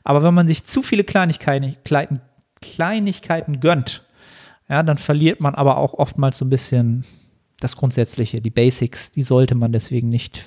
Aber 0.04 0.24
wenn 0.24 0.34
man 0.34 0.48
sich 0.48 0.64
zu 0.66 0.82
viele 0.82 1.04
Kleinigkeiten, 1.04 2.20
Kleinigkeiten 2.64 3.60
gönnt, 3.60 4.04
ja, 4.70 4.82
dann 4.82 4.98
verliert 4.98 5.42
man 5.42 5.54
aber 5.56 5.78
auch 5.78 5.94
oftmals 5.94 6.38
so 6.38 6.46
ein 6.46 6.50
bisschen 6.50 7.06
das 7.60 7.76
Grundsätzliche, 7.76 8.42
die 8.42 8.50
Basics, 8.50 9.12
die 9.12 9.22
sollte 9.24 9.56
man 9.56 9.72
deswegen 9.72 10.10
nicht 10.10 10.38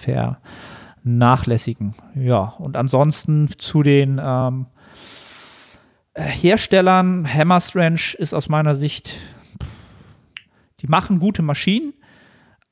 vernachlässigen. 1.05 1.95
Ja, 2.14 2.55
und 2.59 2.77
ansonsten 2.77 3.49
zu 3.59 3.83
den 3.83 4.21
ähm, 4.23 4.67
Herstellern, 6.14 7.33
Hammer 7.33 7.61
Strange 7.61 8.14
ist 8.19 8.33
aus 8.33 8.49
meiner 8.49 8.75
Sicht, 8.75 9.17
die 10.81 10.89
machen 10.89 11.19
gute 11.19 11.43
Maschinen, 11.43 11.93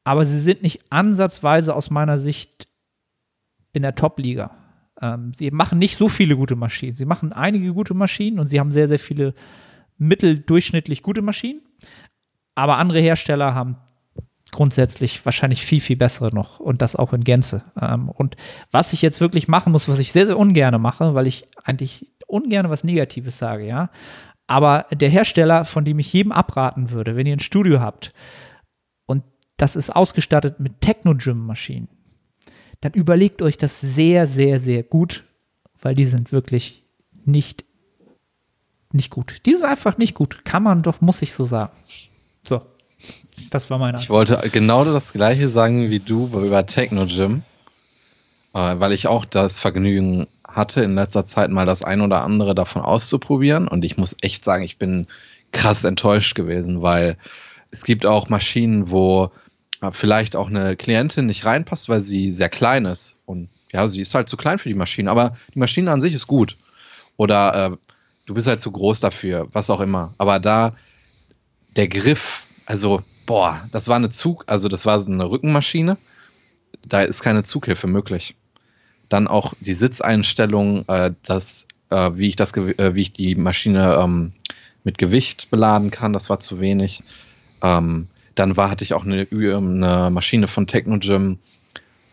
aber 0.03 0.25
sie 0.25 0.41
sind 0.41 0.63
nicht 0.63 0.81
ansatzweise 0.91 1.75
aus 1.75 1.91
meiner 1.91 2.19
Sicht 2.19 2.69
in 3.73 3.83
der 3.83 3.95
Top-Liga. 3.95 4.51
Ähm, 5.05 5.33
sie 5.37 5.51
machen 5.51 5.79
nicht 5.79 5.97
so 5.97 6.09
viele 6.09 6.37
gute 6.37 6.57
Maschinen. 6.57 6.95
Sie 6.95 7.05
machen 7.05 7.33
einige 7.33 7.75
gute 7.75 7.95
Maschinen 7.95 8.39
und 8.39 8.47
sie 8.47 8.59
haben 8.59 8.73
sehr, 8.73 8.89
sehr 8.89 8.99
viele 8.99 9.35
mitteldurchschnittlich 9.99 11.03
gute 11.03 11.23
Maschinen. 11.23 11.61
Aber 12.55 12.79
andere 12.79 13.01
Hersteller 13.01 13.55
haben 13.55 13.77
grundsätzlich 14.51 15.25
wahrscheinlich 15.27 15.67
viel, 15.67 15.81
viel 15.81 15.97
bessere 15.97 16.33
noch 16.33 16.61
und 16.61 16.81
das 16.81 16.97
auch 16.97 17.13
in 17.13 17.25
Gänze. 17.25 17.65
Ähm, 17.81 18.09
und 18.09 18.37
was 18.71 18.93
ich 18.93 19.03
jetzt 19.03 19.21
wirklich 19.21 19.49
machen 19.49 19.73
muss, 19.73 19.89
was 19.89 19.99
ich 19.99 20.13
sehr, 20.13 20.27
sehr 20.27 20.39
ungern 20.39 20.81
mache, 20.81 21.15
weil 21.15 21.27
ich 21.27 21.47
eigentlich 21.63 22.09
ungern 22.27 22.71
was 22.71 22.85
Negatives 22.85 23.37
sage, 23.37 23.67
ja. 23.67 23.91
Aber 24.47 24.87
der 24.93 25.09
Hersteller, 25.09 25.65
von 25.65 25.85
dem 25.85 25.99
ich 25.99 26.13
jedem 26.13 26.33
abraten 26.33 26.91
würde, 26.91 27.17
wenn 27.17 27.27
ihr 27.27 27.37
ein 27.37 27.41
Studio 27.41 27.81
habt 27.81 28.13
und 29.07 29.25
das 29.57 29.77
ist 29.77 29.91
ausgestattet 29.91 30.61
mit 30.61 30.81
Techno-Gym-Maschinen, 30.81 31.89
dann 32.85 32.93
überlegt 32.93 33.41
euch 33.41 33.57
das 33.57 33.80
sehr, 33.80 34.26
sehr, 34.26 34.61
sehr 34.61 34.82
gut, 34.82 35.24
weil 35.80 35.95
die 35.95 36.05
sind 36.05 36.32
wirklich 36.32 36.82
nicht, 37.24 37.64
nicht 38.93 39.09
gut. 39.09 39.39
Die 39.47 39.55
sind 39.55 39.64
einfach 39.64 39.97
nicht 39.97 40.14
gut. 40.14 40.45
Kann 40.45 40.62
man 40.62 40.82
doch, 40.82 41.01
muss 41.01 41.22
ich 41.22 41.32
so 41.32 41.47
sagen. 41.47 41.72
So, 42.47 42.61
das 43.49 43.70
war 43.70 43.78
meine 43.78 43.97
Ich 44.01 44.11
wollte 44.11 44.39
genau 44.53 44.85
das 44.85 45.14
gleiche 45.14 45.49
sagen 45.49 45.89
wie 45.89 46.01
du 46.01 46.26
über 46.26 46.66
Techno 46.66 47.07
Gym, 47.07 47.43
äh, 48.53 48.78
weil 48.78 48.93
ich 48.93 49.07
auch 49.07 49.24
das 49.24 49.59
Vergnügen 49.59 50.26
hatte, 50.47 50.85
in 50.85 50.95
letzter 50.95 51.24
Zeit 51.24 51.51
mal 51.51 51.64
das 51.64 51.82
ein 51.82 52.03
oder 52.03 52.22
andere 52.22 52.55
davon 52.55 52.82
auszuprobieren. 52.82 53.66
Und 53.66 53.87
ich 53.87 53.97
muss 53.97 54.14
echt 54.20 54.45
sagen, 54.45 54.62
ich 54.62 54.76
bin 54.76 55.07
krass 55.53 55.85
enttäuscht 55.85 56.35
gewesen, 56.35 56.82
weil 56.82 57.16
es 57.70 57.82
gibt 57.82 58.05
auch 58.05 58.28
Maschinen, 58.28 58.91
wo 58.91 59.30
vielleicht 59.93 60.37
auch 60.37 60.49
eine 60.49 60.76
Klientin 60.76 61.26
nicht 61.26 61.45
reinpasst, 61.45 61.89
weil 61.89 62.01
sie 62.01 62.32
sehr 62.32 62.49
klein 62.49 62.85
ist. 62.85 63.16
Und 63.26 63.49
ja, 63.72 63.87
sie 63.89 64.01
ist 64.01 64.14
halt 64.14 64.28
zu 64.28 64.37
klein 64.37 64.59
für 64.59 64.68
die 64.68 64.74
Maschine, 64.74 65.11
aber 65.11 65.37
die 65.53 65.59
Maschine 65.59 65.91
an 65.91 66.01
sich 66.01 66.14
ist 66.14 66.26
gut. 66.26 66.57
Oder 67.16 67.72
äh, 67.72 67.76
du 68.26 68.35
bist 68.35 68.47
halt 68.47 68.61
zu 68.61 68.70
groß 68.70 69.01
dafür, 69.01 69.49
was 69.53 69.70
auch 69.70 69.80
immer. 69.80 70.14
Aber 70.18 70.39
da 70.39 70.74
der 71.76 71.89
Griff, 71.89 72.47
also, 72.66 73.03
boah, 73.26 73.68
das 73.72 73.89
war 73.89 73.97
eine 73.97 74.11
Zug, 74.11 74.45
also 74.47 74.68
das 74.68 74.87
war 74.87 75.05
eine 75.05 75.28
Rückenmaschine. 75.28 75.97
Da 76.87 77.03
ist 77.03 77.22
keine 77.22 77.43
Zughilfe 77.43 77.87
möglich. 77.87 78.37
Dann 79.09 79.28
auch 79.28 79.55
die 79.61 79.74
Sitzeinstellung, 79.74 80.87
äh, 80.89 81.12
das, 81.24 81.66
äh, 81.91 82.11
wie 82.14 82.28
ich 82.28 82.37
das, 82.37 82.57
äh, 82.57 82.95
wie 82.95 83.03
ich 83.03 83.12
die 83.12 83.35
Maschine 83.35 83.97
ähm, 84.01 84.32
mit 84.82 84.99
Gewicht 84.99 85.51
beladen 85.51 85.91
kann, 85.91 86.12
das 86.12 86.30
war 86.30 86.41
zu 86.41 86.61
wenig. 86.61 87.03
Ähm, 87.62 88.09
dann 88.35 88.57
war, 88.57 88.70
hatte 88.70 88.85
ich 88.85 88.95
auch 88.95 89.05
eine, 89.05 89.30
Ü- 89.30 89.55
eine 89.57 90.11
Maschine 90.11 90.49
von 90.49 90.66
Technogym, 90.66 91.39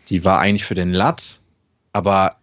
die 0.08 0.24
war 0.24 0.38
eigentlich 0.40 0.64
für 0.64 0.74
den 0.74 0.92
Lat, 0.92 1.40
aber 1.92 2.36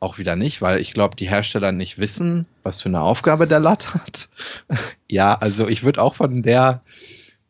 auch 0.00 0.18
wieder 0.18 0.36
nicht, 0.36 0.60
weil 0.60 0.80
ich 0.80 0.92
glaube, 0.92 1.16
die 1.16 1.28
Hersteller 1.28 1.72
nicht 1.72 1.98
wissen, 1.98 2.46
was 2.62 2.82
für 2.82 2.88
eine 2.90 3.00
Aufgabe 3.00 3.46
der 3.46 3.60
LAT 3.60 3.94
hat. 3.94 4.28
ja, 5.10 5.34
also 5.34 5.66
ich 5.66 5.82
würde 5.82 6.02
auch 6.02 6.16
von 6.16 6.42
der 6.42 6.82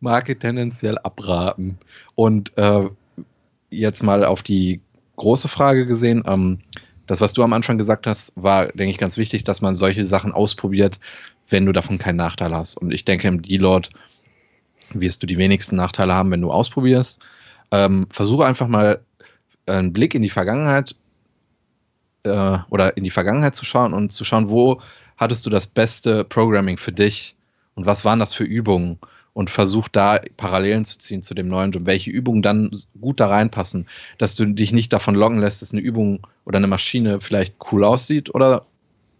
Marke 0.00 0.38
tendenziell 0.38 0.98
abraten. 0.98 1.78
Und 2.14 2.56
äh, 2.56 2.88
jetzt 3.70 4.02
mal 4.02 4.24
auf 4.24 4.42
die 4.42 4.80
große 5.16 5.48
Frage 5.48 5.86
gesehen, 5.86 6.22
ähm, 6.26 6.60
das, 7.06 7.20
was 7.20 7.32
du 7.32 7.42
am 7.42 7.52
Anfang 7.52 7.76
gesagt 7.76 8.06
hast, 8.06 8.32
war, 8.36 8.66
denke 8.68 8.90
ich, 8.92 8.98
ganz 8.98 9.16
wichtig, 9.16 9.44
dass 9.44 9.60
man 9.60 9.74
solche 9.74 10.04
Sachen 10.06 10.32
ausprobiert, 10.32 11.00
wenn 11.48 11.66
du 11.66 11.72
davon 11.72 11.98
keinen 11.98 12.16
Nachteil 12.16 12.54
hast. 12.54 12.76
Und 12.76 12.92
ich 12.92 13.04
denke, 13.04 13.28
im 13.28 13.42
D-Lord 13.42 13.90
wirst 15.00 15.22
du 15.22 15.26
die 15.26 15.38
wenigsten 15.38 15.76
Nachteile 15.76 16.14
haben, 16.14 16.30
wenn 16.30 16.40
du 16.40 16.50
ausprobierst. 16.50 17.20
Ähm, 17.70 18.06
versuche 18.10 18.44
einfach 18.44 18.68
mal 18.68 19.00
einen 19.66 19.92
Blick 19.92 20.14
in 20.14 20.22
die 20.22 20.30
Vergangenheit 20.30 20.94
äh, 22.24 22.58
oder 22.70 22.96
in 22.96 23.04
die 23.04 23.10
Vergangenheit 23.10 23.54
zu 23.54 23.64
schauen 23.64 23.94
und 23.94 24.12
zu 24.12 24.24
schauen, 24.24 24.50
wo 24.50 24.80
hattest 25.16 25.46
du 25.46 25.50
das 25.50 25.66
beste 25.66 26.24
Programming 26.24 26.76
für 26.76 26.92
dich 26.92 27.36
und 27.74 27.86
was 27.86 28.04
waren 28.04 28.18
das 28.18 28.34
für 28.34 28.44
Übungen 28.44 28.98
und 29.32 29.50
versuch 29.50 29.88
da 29.88 30.20
Parallelen 30.36 30.84
zu 30.84 30.98
ziehen 30.98 31.22
zu 31.22 31.34
dem 31.34 31.48
neuen 31.48 31.72
Job, 31.72 31.86
welche 31.86 32.10
Übungen 32.10 32.42
dann 32.42 32.70
gut 33.00 33.20
da 33.20 33.26
reinpassen, 33.26 33.86
dass 34.18 34.36
du 34.36 34.46
dich 34.46 34.72
nicht 34.72 34.92
davon 34.92 35.14
locken 35.14 35.40
lässt, 35.40 35.60
dass 35.60 35.72
eine 35.72 35.82
Übung 35.82 36.26
oder 36.44 36.58
eine 36.58 36.68
Maschine 36.68 37.20
vielleicht 37.20 37.56
cool 37.72 37.84
aussieht 37.84 38.34
oder 38.34 38.66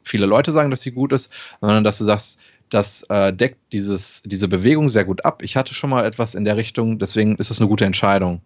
viele 0.03 0.27
Leute 0.27 0.53
sagen, 0.53 0.71
dass 0.71 0.83
sie 0.83 0.93
gut 0.93 1.13
ist, 1.13 1.33
sondern 1.61 1.83
dass 1.83 1.99
du 1.99 2.05
sagst, 2.05 2.39
das 2.75 3.05
äh, 3.05 3.33
deckt 3.33 3.59
dieses, 3.73 4.21
diese 4.25 4.49
Bewegung 4.49 4.89
sehr 4.89 5.05
gut 5.05 5.25
ab. 5.25 5.43
Ich 5.43 5.57
hatte 5.57 5.75
schon 5.75 5.91
mal 5.91 6.05
etwas 6.05 6.35
in 6.35 6.45
der 6.45 6.57
Richtung, 6.57 6.99
deswegen 6.99 7.37
ist 7.37 7.53
es 7.53 7.61
eine 7.61 7.69
gute 7.69 7.85
Entscheidung. 7.85 8.41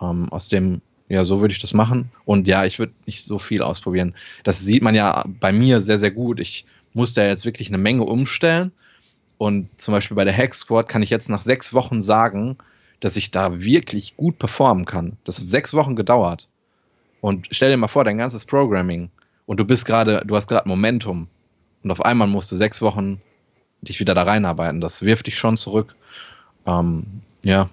Ähm, 0.00 0.32
aus 0.32 0.48
dem, 0.48 0.80
ja, 1.10 1.26
so 1.26 1.42
würde 1.42 1.52
ich 1.52 1.60
das 1.60 1.74
machen. 1.74 2.10
Und 2.24 2.48
ja, 2.48 2.64
ich 2.64 2.78
würde 2.78 2.94
nicht 3.04 3.26
so 3.26 3.38
viel 3.38 3.60
ausprobieren. 3.60 4.14
Das 4.42 4.60
sieht 4.60 4.82
man 4.82 4.94
ja 4.94 5.22
bei 5.26 5.52
mir 5.52 5.82
sehr, 5.82 5.98
sehr 5.98 6.10
gut. 6.10 6.40
Ich 6.40 6.64
musste 6.94 7.20
ja 7.20 7.26
jetzt 7.26 7.44
wirklich 7.44 7.68
eine 7.68 7.76
Menge 7.76 8.04
umstellen. 8.04 8.72
Und 9.36 9.68
zum 9.78 9.92
Beispiel 9.92 10.14
bei 10.14 10.24
der 10.24 10.36
Hack 10.36 10.54
Squad 10.54 10.88
kann 10.88 11.02
ich 11.02 11.10
jetzt 11.10 11.28
nach 11.28 11.42
sechs 11.42 11.74
Wochen 11.74 12.00
sagen, 12.00 12.56
dass 13.00 13.16
ich 13.16 13.32
da 13.32 13.60
wirklich 13.60 14.16
gut 14.16 14.38
performen 14.38 14.86
kann. 14.86 15.18
Das 15.24 15.38
hat 15.38 15.46
sechs 15.46 15.74
Wochen 15.74 15.94
gedauert. 15.94 16.48
Und 17.20 17.48
stell 17.50 17.70
dir 17.70 17.76
mal 17.76 17.88
vor, 17.88 18.04
dein 18.04 18.16
ganzes 18.16 18.46
Programming 18.46 19.10
und 19.44 19.60
du 19.60 19.66
bist 19.66 19.84
gerade, 19.84 20.22
du 20.24 20.36
hast 20.36 20.48
gerade 20.48 20.66
Momentum 20.68 21.28
und 21.82 21.90
auf 21.90 22.02
einmal 22.02 22.28
musst 22.28 22.50
du 22.50 22.56
sechs 22.56 22.80
Wochen 22.80 23.20
dich 23.82 24.00
wieder 24.00 24.14
da 24.14 24.22
reinarbeiten. 24.22 24.80
Das 24.80 25.02
wirft 25.02 25.26
dich 25.26 25.36
schon 25.36 25.56
zurück. 25.56 25.94
Ähm, 26.66 27.22
ja. 27.42 27.68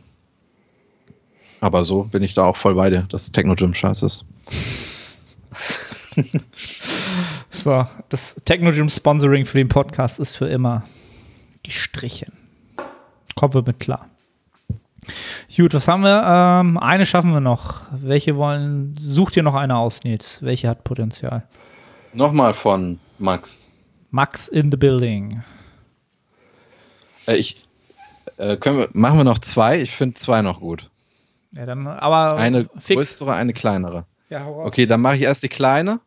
Aber 1.62 1.84
so 1.84 2.04
bin 2.04 2.24
ich 2.24 2.34
da 2.34 2.44
auch 2.44 2.58
voll 2.58 2.76
bei 2.76 2.90
dir, 2.90 3.04
dass 3.10 3.32
Techno 3.32 3.56
Gym 3.56 3.74
scheiße 3.74 4.06
ist. 4.06 4.26
so, 7.50 7.86
das 8.10 8.36
Techno 8.46 8.72
Gym 8.72 8.90
Sponsoring 8.90 9.46
für 9.46 9.58
den 9.58 9.70
Podcast 9.70 10.20
ist 10.20 10.36
für 10.36 10.48
immer 10.48 10.84
gestrichen. 11.64 12.34
Kommen 13.36 13.54
wir 13.54 13.64
mit 13.64 13.80
klar. 13.80 14.08
Gut, 15.56 15.74
was 15.74 15.88
haben 15.88 16.04
wir? 16.04 16.24
Ähm, 16.26 16.78
eine 16.78 17.06
schaffen 17.06 17.32
wir 17.32 17.40
noch. 17.40 17.88
Welche 17.92 18.36
wollen? 18.36 18.96
Such 18.98 19.32
dir 19.32 19.44
noch 19.44 19.56
eine 19.56 19.78
aus, 19.78 20.04
Nils. 20.04 20.40
Welche 20.42 20.70
hat 20.70 20.84
Potenzial? 20.84 21.44
Nochmal 22.14 22.54
von 22.54 23.00
Max. 23.18 23.72
Max 24.12 24.48
in 24.48 24.72
the 24.72 24.78
building. 24.78 25.42
Äh, 27.30 27.38
ich, 27.38 27.62
äh, 28.38 28.58
können 28.58 28.80
wir, 28.80 28.90
machen 28.94 29.18
wir 29.18 29.24
noch 29.24 29.40
zwei? 29.40 29.82
Ich 29.82 29.92
finde 29.92 30.16
zwei 30.16 30.42
noch 30.42 30.60
gut. 30.60 30.90
Ja, 31.52 31.66
dann 31.66 31.88
aber 31.88 32.38
eine 32.38 32.70
fix. 32.80 32.96
größere, 32.96 33.34
eine 33.34 33.54
kleinere. 33.54 34.06
Ja, 34.30 34.46
hau 34.46 34.66
Okay, 34.66 34.86
dann 34.86 35.02
mache 35.02 35.16
ich 35.16 35.24
erst 35.24 35.44
die 35.44 35.50
kleine. 35.50 36.00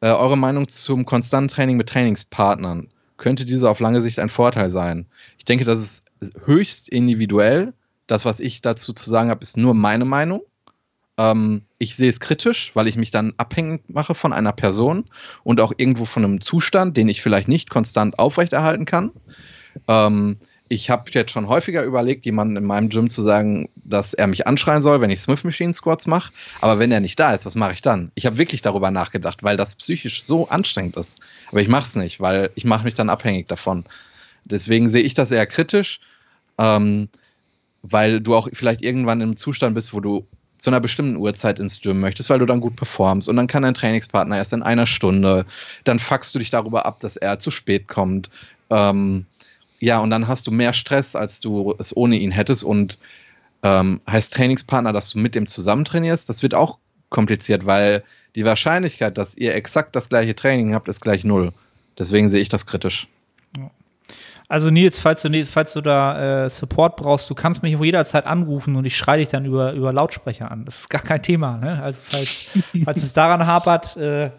Äh, 0.00 0.08
eure 0.08 0.36
Meinung 0.36 0.68
zum 0.68 1.06
konstanten 1.06 1.48
Training 1.48 1.76
mit 1.76 1.88
Trainingspartnern. 1.88 2.88
Könnte 3.16 3.46
diese 3.46 3.70
auf 3.70 3.80
lange 3.80 4.02
Sicht 4.02 4.18
ein 4.18 4.28
Vorteil 4.28 4.70
sein? 4.70 5.06
Ich 5.38 5.46
denke, 5.46 5.64
das 5.64 5.80
ist 5.80 6.04
höchst 6.44 6.88
individuell. 6.88 7.72
Das, 8.06 8.24
was 8.24 8.40
ich 8.40 8.60
dazu 8.60 8.92
zu 8.92 9.08
sagen 9.08 9.30
habe, 9.30 9.42
ist 9.42 9.56
nur 9.56 9.74
meine 9.74 10.04
Meinung. 10.04 10.42
Ähm, 11.16 11.62
ich 11.78 11.96
sehe 11.96 12.10
es 12.10 12.20
kritisch, 12.20 12.72
weil 12.74 12.86
ich 12.88 12.96
mich 12.96 13.10
dann 13.10 13.32
abhängig 13.38 13.82
mache 13.88 14.14
von 14.14 14.34
einer 14.34 14.52
Person 14.52 15.06
und 15.44 15.60
auch 15.60 15.72
irgendwo 15.76 16.04
von 16.04 16.24
einem 16.24 16.40
Zustand, 16.42 16.96
den 16.96 17.08
ich 17.08 17.22
vielleicht 17.22 17.48
nicht 17.48 17.70
konstant 17.70 18.18
aufrechterhalten 18.18 18.84
kann. 18.84 19.12
Ähm, 19.88 20.36
ich 20.68 20.90
habe 20.90 21.10
jetzt 21.12 21.30
schon 21.30 21.48
häufiger 21.48 21.84
überlegt, 21.84 22.24
jemandem 22.24 22.56
in 22.56 22.66
meinem 22.66 22.88
Gym 22.88 23.08
zu 23.08 23.22
sagen, 23.22 23.68
dass 23.76 24.14
er 24.14 24.26
mich 24.26 24.46
anschreien 24.46 24.82
soll, 24.82 25.00
wenn 25.00 25.10
ich 25.10 25.20
Smith 25.20 25.44
Machine 25.44 25.72
Squats 25.72 26.06
mache. 26.06 26.32
Aber 26.60 26.78
wenn 26.80 26.90
er 26.90 27.00
nicht 27.00 27.20
da 27.20 27.34
ist, 27.34 27.46
was 27.46 27.54
mache 27.54 27.74
ich 27.74 27.82
dann? 27.82 28.10
Ich 28.16 28.26
habe 28.26 28.38
wirklich 28.38 28.62
darüber 28.62 28.90
nachgedacht, 28.90 29.44
weil 29.44 29.56
das 29.56 29.76
psychisch 29.76 30.24
so 30.24 30.48
anstrengend 30.48 30.96
ist. 30.96 31.20
Aber 31.50 31.60
ich 31.60 31.68
mache 31.68 31.84
es 31.84 31.94
nicht, 31.94 32.20
weil 32.20 32.50
ich 32.56 32.64
mache 32.64 32.84
mich 32.84 32.94
dann 32.94 33.10
abhängig 33.10 33.46
davon. 33.46 33.84
Deswegen 34.44 34.88
sehe 34.88 35.02
ich 35.02 35.14
das 35.14 35.30
eher 35.30 35.46
kritisch, 35.46 36.00
ähm, 36.58 37.08
weil 37.82 38.20
du 38.20 38.34
auch 38.34 38.48
vielleicht 38.52 38.82
irgendwann 38.82 39.20
im 39.20 39.36
Zustand 39.36 39.74
bist, 39.74 39.94
wo 39.94 40.00
du 40.00 40.26
zu 40.58 40.70
einer 40.70 40.80
bestimmten 40.80 41.16
Uhrzeit 41.16 41.60
ins 41.60 41.80
Gym 41.80 42.00
möchtest, 42.00 42.30
weil 42.30 42.38
du 42.38 42.46
dann 42.46 42.60
gut 42.60 42.76
performst 42.76 43.28
und 43.28 43.36
dann 43.36 43.46
kann 43.46 43.62
dein 43.62 43.74
Trainingspartner 43.74 44.36
erst 44.36 44.52
in 44.52 44.62
einer 44.62 44.86
Stunde, 44.86 45.44
dann 45.84 45.98
fuckst 45.98 46.34
du 46.34 46.38
dich 46.38 46.50
darüber 46.50 46.86
ab, 46.86 46.98
dass 47.00 47.16
er 47.16 47.38
zu 47.38 47.50
spät 47.50 47.88
kommt. 47.88 48.30
Ähm, 48.70 49.26
ja, 49.78 49.98
und 49.98 50.10
dann 50.10 50.28
hast 50.28 50.46
du 50.46 50.50
mehr 50.50 50.72
Stress, 50.72 51.14
als 51.16 51.40
du 51.40 51.74
es 51.78 51.96
ohne 51.96 52.16
ihn 52.16 52.30
hättest. 52.30 52.64
Und 52.64 52.98
ähm, 53.62 54.00
heißt 54.08 54.32
Trainingspartner, 54.32 54.92
dass 54.92 55.10
du 55.10 55.18
mit 55.18 55.34
dem 55.34 55.46
zusammen 55.46 55.84
trainierst, 55.84 56.28
das 56.28 56.42
wird 56.42 56.54
auch 56.54 56.78
kompliziert, 57.08 57.66
weil 57.66 58.04
die 58.34 58.44
Wahrscheinlichkeit, 58.44 59.16
dass 59.16 59.36
ihr 59.36 59.54
exakt 59.54 59.96
das 59.96 60.08
gleiche 60.08 60.34
Training 60.34 60.74
habt, 60.74 60.88
ist 60.88 61.00
gleich 61.00 61.24
null. 61.24 61.52
Deswegen 61.98 62.28
sehe 62.28 62.40
ich 62.40 62.48
das 62.48 62.66
kritisch. 62.66 63.08
Also 64.48 64.70
Nils, 64.70 65.00
falls 65.00 65.22
du, 65.22 65.46
falls 65.46 65.72
du 65.72 65.80
da 65.80 66.44
äh, 66.44 66.50
Support 66.50 66.96
brauchst, 66.96 67.28
du 67.28 67.34
kannst 67.34 67.62
mich 67.62 67.76
auch 67.76 67.84
jederzeit 67.84 68.26
anrufen 68.26 68.76
und 68.76 68.84
ich 68.84 68.96
schreie 68.96 69.18
dich 69.18 69.28
dann 69.28 69.44
über, 69.44 69.72
über 69.72 69.92
Lautsprecher 69.92 70.50
an. 70.50 70.64
Das 70.64 70.80
ist 70.80 70.88
gar 70.88 71.02
kein 71.02 71.22
Thema. 71.22 71.56
Ne? 71.56 71.82
Also 71.82 72.00
falls, 72.02 72.50
falls 72.84 73.02
es 73.02 73.12
daran 73.12 73.44
hapert, 73.46 73.96
äh, 73.96 74.30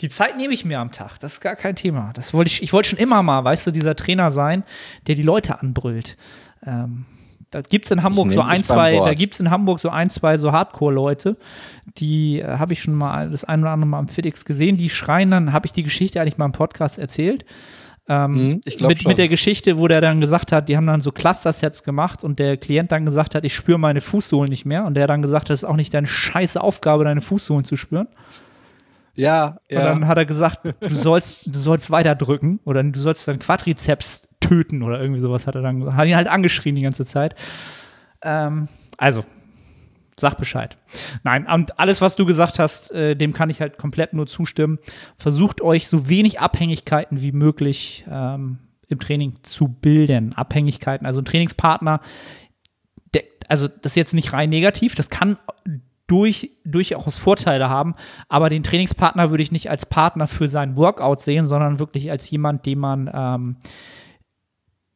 die 0.00 0.08
Zeit 0.08 0.36
nehme 0.36 0.52
ich 0.52 0.64
mir 0.64 0.80
am 0.80 0.92
Tag. 0.92 1.18
Das 1.20 1.34
ist 1.34 1.40
gar 1.40 1.56
kein 1.56 1.76
Thema. 1.76 2.10
Das 2.14 2.34
wollte 2.34 2.48
ich, 2.48 2.62
ich 2.62 2.72
wollte 2.72 2.90
schon 2.90 2.98
immer 2.98 3.22
mal, 3.22 3.44
weißt 3.44 3.66
du, 3.66 3.70
dieser 3.70 3.96
Trainer 3.96 4.30
sein, 4.30 4.64
der 5.06 5.14
die 5.14 5.22
Leute 5.22 5.60
anbrüllt. 5.60 6.16
Ähm, 6.66 7.06
da 7.50 7.62
gibt 7.62 7.86
es 7.86 7.90
in 7.90 8.02
Hamburg 8.02 8.30
so 8.32 8.40
ein, 8.42 8.64
zwei, 8.64 8.96
da 8.96 9.14
gibt 9.14 9.34
es 9.34 9.40
in 9.40 9.50
Hamburg 9.50 9.78
so 9.78 9.88
ein, 9.88 10.10
zwei 10.10 10.36
so 10.36 10.52
Hardcore-Leute, 10.52 11.36
die 11.96 12.40
äh, 12.40 12.58
habe 12.58 12.72
ich 12.72 12.82
schon 12.82 12.94
mal 12.94 13.30
das 13.30 13.44
ein 13.44 13.60
oder 13.60 13.70
andere 13.70 13.88
Mal 13.88 13.98
am 14.00 14.08
FitX 14.08 14.44
gesehen, 14.44 14.76
die 14.76 14.90
schreien 14.90 15.30
dann, 15.30 15.52
habe 15.52 15.66
ich 15.66 15.72
die 15.72 15.84
Geschichte 15.84 16.20
eigentlich 16.20 16.38
mal 16.38 16.46
im 16.46 16.52
Podcast 16.52 16.98
erzählt. 16.98 17.44
Ähm, 18.08 18.60
hm, 18.64 18.86
mit, 18.86 19.06
mit, 19.06 19.18
der 19.18 19.28
Geschichte, 19.28 19.78
wo 19.78 19.88
der 19.88 20.00
dann 20.00 20.20
gesagt 20.20 20.52
hat, 20.52 20.68
die 20.68 20.76
haben 20.76 20.86
dann 20.86 21.00
so 21.00 21.10
Cluster-Sets 21.10 21.82
gemacht 21.82 22.22
und 22.22 22.38
der 22.38 22.56
Klient 22.56 22.92
dann 22.92 23.04
gesagt 23.04 23.34
hat, 23.34 23.44
ich 23.44 23.54
spüre 23.54 23.78
meine 23.78 24.00
Fußsohlen 24.00 24.48
nicht 24.48 24.64
mehr 24.64 24.84
und 24.84 24.94
der 24.94 25.08
dann 25.08 25.22
gesagt 25.22 25.46
hat, 25.46 25.54
es 25.54 25.62
ist 25.62 25.68
auch 25.68 25.74
nicht 25.74 25.92
deine 25.92 26.06
scheiße 26.06 26.60
Aufgabe, 26.60 27.04
deine 27.04 27.20
Fußsohlen 27.20 27.64
zu 27.64 27.74
spüren. 27.76 28.06
Ja, 29.16 29.56
ja. 29.68 29.78
Und 29.78 29.84
dann 29.84 30.08
hat 30.08 30.18
er 30.18 30.26
gesagt, 30.26 30.60
du 30.80 30.94
sollst, 30.94 31.46
du 31.46 31.58
sollst 31.58 31.90
weiter 31.90 32.14
drücken 32.14 32.60
oder 32.64 32.82
du 32.82 33.00
sollst 33.00 33.26
deinen 33.26 33.38
Quadrizeps 33.38 34.28
töten 34.40 34.82
oder 34.82 35.00
irgendwie 35.00 35.20
sowas 35.20 35.46
hat 35.46 35.54
er 35.54 35.62
dann 35.62 35.80
gesagt. 35.80 35.96
Hat 35.96 36.06
ihn 36.06 36.16
halt 36.16 36.28
angeschrien 36.28 36.74
die 36.74 36.82
ganze 36.82 37.04
Zeit. 37.04 37.34
Ähm, 38.22 38.68
also, 38.98 39.24
sag 40.18 40.36
Bescheid. 40.36 40.76
Nein, 41.24 41.46
und 41.46 41.78
alles, 41.78 42.00
was 42.00 42.16
du 42.16 42.26
gesagt 42.26 42.58
hast, 42.58 42.90
äh, 42.92 43.16
dem 43.16 43.32
kann 43.32 43.50
ich 43.50 43.60
halt 43.60 43.78
komplett 43.78 44.12
nur 44.12 44.26
zustimmen. 44.26 44.78
Versucht 45.18 45.60
euch 45.60 45.88
so 45.88 46.08
wenig 46.08 46.40
Abhängigkeiten 46.40 47.20
wie 47.22 47.32
möglich 47.32 48.04
ähm, 48.10 48.58
im 48.88 48.98
Training 49.00 49.38
zu 49.42 49.68
bilden. 49.68 50.32
Abhängigkeiten, 50.32 51.06
also 51.06 51.20
ein 51.20 51.24
Trainingspartner, 51.24 52.00
der, 53.14 53.24
also 53.48 53.68
das 53.68 53.92
ist 53.92 53.96
jetzt 53.96 54.14
nicht 54.14 54.32
rein 54.32 54.50
negativ, 54.50 54.94
das 54.94 55.10
kann 55.10 55.38
durch, 56.06 56.52
durchaus 56.64 57.18
Vorteile 57.18 57.68
haben. 57.68 57.94
Aber 58.28 58.48
den 58.48 58.62
Trainingspartner 58.62 59.30
würde 59.30 59.42
ich 59.42 59.52
nicht 59.52 59.70
als 59.70 59.86
Partner 59.86 60.26
für 60.26 60.48
sein 60.48 60.76
Workout 60.76 61.20
sehen, 61.20 61.46
sondern 61.46 61.78
wirklich 61.78 62.10
als 62.10 62.30
jemand, 62.30 62.66
den 62.66 62.78
man, 62.78 63.10
ähm, 63.12 63.56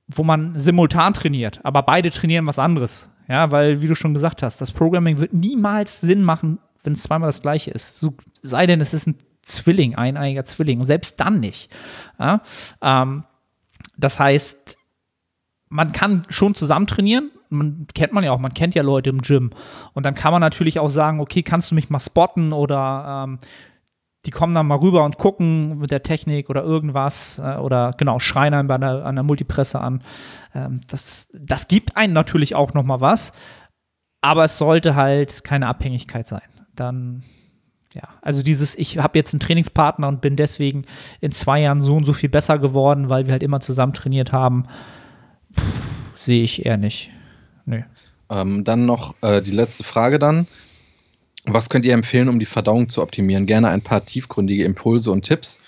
wo 0.06 0.22
man 0.22 0.56
simultan 0.56 1.14
trainiert. 1.14 1.60
Aber 1.64 1.82
beide 1.82 2.10
trainieren 2.10 2.46
was 2.46 2.58
anderes. 2.58 3.10
Ja, 3.28 3.50
weil, 3.52 3.80
wie 3.80 3.86
du 3.86 3.94
schon 3.94 4.14
gesagt 4.14 4.42
hast, 4.42 4.60
das 4.60 4.72
Programming 4.72 5.18
wird 5.18 5.32
niemals 5.32 6.00
Sinn 6.00 6.22
machen, 6.22 6.58
wenn 6.82 6.94
es 6.94 7.04
zweimal 7.04 7.28
das 7.28 7.42
gleiche 7.42 7.70
ist. 7.70 7.98
So, 7.98 8.14
sei 8.42 8.66
denn, 8.66 8.80
es 8.80 8.92
ist 8.92 9.06
ein 9.06 9.16
Zwilling, 9.42 9.94
ein 9.94 10.16
einiger 10.16 10.44
Zwilling. 10.44 10.80
Und 10.80 10.86
selbst 10.86 11.20
dann 11.20 11.40
nicht. 11.40 11.70
Ja? 12.18 12.42
Ähm, 12.82 13.24
das 13.96 14.18
heißt, 14.18 14.76
man 15.68 15.92
kann 15.92 16.26
schon 16.28 16.54
zusammen 16.54 16.86
trainieren, 16.86 17.30
man 17.50 17.86
kennt 17.94 18.12
man 18.12 18.24
ja 18.24 18.32
auch, 18.32 18.38
man 18.38 18.54
kennt 18.54 18.74
ja 18.74 18.82
Leute 18.82 19.10
im 19.10 19.22
Gym. 19.22 19.50
Und 19.92 20.06
dann 20.06 20.14
kann 20.14 20.32
man 20.32 20.40
natürlich 20.40 20.78
auch 20.78 20.88
sagen, 20.88 21.20
okay, 21.20 21.42
kannst 21.42 21.70
du 21.70 21.74
mich 21.74 21.90
mal 21.90 22.00
spotten 22.00 22.52
oder 22.52 23.24
ähm, 23.24 23.38
die 24.26 24.30
kommen 24.30 24.54
dann 24.54 24.66
mal 24.66 24.78
rüber 24.78 25.04
und 25.04 25.16
gucken 25.16 25.78
mit 25.78 25.90
der 25.90 26.02
Technik 26.02 26.50
oder 26.50 26.62
irgendwas 26.62 27.38
äh, 27.38 27.56
oder 27.56 27.92
genau, 27.96 28.18
schreien 28.18 28.54
einen 28.54 28.68
bei 28.68 28.74
einer, 28.74 29.04
einer 29.04 29.22
Multipresse 29.22 29.80
an. 29.80 30.02
Ähm, 30.54 30.80
das, 30.88 31.30
das 31.32 31.68
gibt 31.68 31.96
einen 31.96 32.12
natürlich 32.12 32.54
auch 32.54 32.74
noch 32.74 32.84
mal 32.84 33.00
was, 33.00 33.32
aber 34.20 34.44
es 34.44 34.58
sollte 34.58 34.94
halt 34.94 35.44
keine 35.44 35.68
Abhängigkeit 35.68 36.26
sein. 36.26 36.42
Dann 36.74 37.22
ja, 37.94 38.02
also 38.22 38.42
dieses, 38.42 38.78
ich 38.78 38.98
habe 38.98 39.18
jetzt 39.18 39.34
einen 39.34 39.40
Trainingspartner 39.40 40.06
und 40.06 40.20
bin 40.20 40.36
deswegen 40.36 40.84
in 41.20 41.32
zwei 41.32 41.60
Jahren 41.60 41.80
so 41.80 41.96
und 41.96 42.04
so 42.04 42.12
viel 42.12 42.28
besser 42.28 42.58
geworden, 42.58 43.08
weil 43.08 43.26
wir 43.26 43.32
halt 43.32 43.42
immer 43.42 43.60
zusammen 43.60 43.94
trainiert 43.94 44.32
haben, 44.32 44.66
sehe 46.14 46.44
ich 46.44 46.64
eher 46.64 46.76
nicht. 46.76 47.10
Nee. 47.70 47.84
Ähm, 48.28 48.64
dann 48.64 48.84
noch 48.84 49.14
äh, 49.22 49.40
die 49.40 49.50
letzte 49.52 49.84
Frage 49.84 50.18
dann. 50.18 50.46
Was 51.44 51.70
könnt 51.70 51.86
ihr 51.86 51.94
empfehlen, 51.94 52.28
um 52.28 52.38
die 52.38 52.46
Verdauung 52.46 52.88
zu 52.88 53.00
optimieren? 53.00 53.46
Gerne 53.46 53.68
ein 53.70 53.80
paar 53.80 54.04
tiefgründige 54.04 54.64
Impulse 54.64 55.10
und 55.10 55.24
Tipps. 55.24 55.60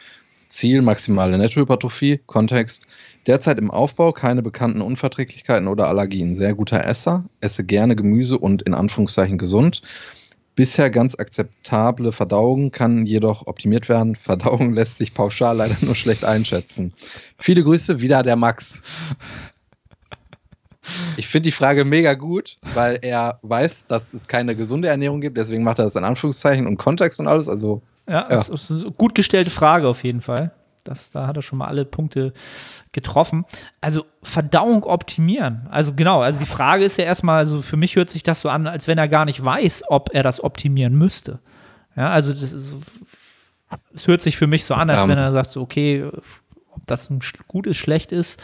Ziel, 0.49 0.83
maximale 0.83 1.39
Nettohypertrophie, 1.39 2.21
Kontext. 2.27 2.87
Derzeit 3.27 3.59
im 3.59 3.71
Aufbau 3.71 4.13
keine 4.13 4.43
bekannten 4.43 4.83
Unverträglichkeiten 4.83 5.67
oder 5.67 5.89
Allergien. 5.89 6.37
Sehr 6.37 6.55
guter 6.55 6.85
Esser, 6.85 7.25
esse 7.41 7.65
gerne 7.65 7.97
Gemüse 7.97 8.39
und 8.39 8.63
in 8.63 8.75
Anführungszeichen 8.75 9.39
gesund. 9.39 9.81
Bisher 10.55 10.91
ganz 10.91 11.15
akzeptable 11.15 12.13
Verdauung 12.13 12.73
kann 12.73 13.07
jedoch 13.07 13.47
optimiert 13.47 13.89
werden. 13.89 14.17
Verdauung 14.21 14.75
lässt 14.75 14.99
sich 14.99 15.15
pauschal 15.15 15.57
leider 15.57 15.77
nur 15.81 15.95
schlecht 15.95 16.25
einschätzen. 16.25 16.93
Viele 17.39 17.63
Grüße, 17.63 18.03
wieder 18.03 18.23
der 18.23 18.37
Max. 18.37 18.83
Ich 21.17 21.29
finde 21.29 21.45
die 21.45 21.53
Frage 21.53 21.85
mega 21.85 22.15
gut, 22.15 22.57
weil 22.75 22.99
er 23.03 23.39
weiß, 23.43 23.87
dass 23.87 24.13
es 24.13 24.27
keine 24.27 24.57
gesunde 24.57 24.89
Ernährung 24.89 25.21
gibt, 25.21 25.37
deswegen 25.37 25.63
macht 25.63 25.79
er 25.79 25.85
das 25.85 25.97
in 25.97 26.05
Anführungszeichen 26.05 26.67
und 26.67 26.77
Kontext 26.77 27.21
und 27.21 27.29
alles. 27.29 27.49
Also, 27.49 27.83
ja, 28.09 28.23
ja. 28.23 28.29
Das 28.29 28.49
ist 28.49 28.71
eine 28.71 28.91
gut 28.91 29.15
gestellte 29.15 29.51
Frage 29.51 29.87
auf 29.89 30.03
jeden 30.03 30.21
Fall. 30.21 30.51
Das, 30.85 31.13
da 31.13 31.29
hat 31.29 31.37
er 31.37 31.43
schon 31.43 31.59
mal 31.59 31.69
alle 31.69 31.85
Punkte 31.85 32.33
getroffen. 32.91 33.45
Also 33.81 34.05
Verdauung 34.25 34.83
optimieren. 34.83 35.69
Also 35.71 35.93
genau, 35.95 36.23
also 36.23 36.41
die 36.41 36.47
Frage 36.47 36.85
ist 36.85 36.99
ja 36.99 37.05
erstmal, 37.05 37.39
also 37.39 37.63
für 37.63 37.77
mich 37.77 37.95
hört 37.95 38.11
sich 38.11 38.25
das 38.25 38.41
so 38.41 38.49
an, 38.49 38.67
als 38.67 38.89
wenn 38.89 38.99
er 38.99 39.07
gar 39.07 39.25
nicht 39.25 39.45
weiß, 39.45 39.85
ob 39.87 40.11
er 40.13 40.25
das 40.25 40.43
optimieren 40.43 40.99
müsste. 40.99 41.39
Ja, 41.95 42.11
also 42.11 42.33
das, 42.33 42.53
ist, 42.53 42.75
das 43.93 44.09
hört 44.09 44.23
sich 44.23 44.37
für 44.37 44.49
mich 44.49 44.65
so 44.65 44.75
an, 44.75 44.91
als 44.91 45.05
um. 45.05 45.09
wenn 45.09 45.19
er 45.19 45.31
sagt, 45.31 45.51
so, 45.51 45.61
okay, 45.61 46.05
ob 46.05 46.87
das 46.87 47.09
ein 47.11 47.21
gut 47.47 47.69
ist, 47.69 47.77
schlecht 47.77 48.11
ist 48.11 48.43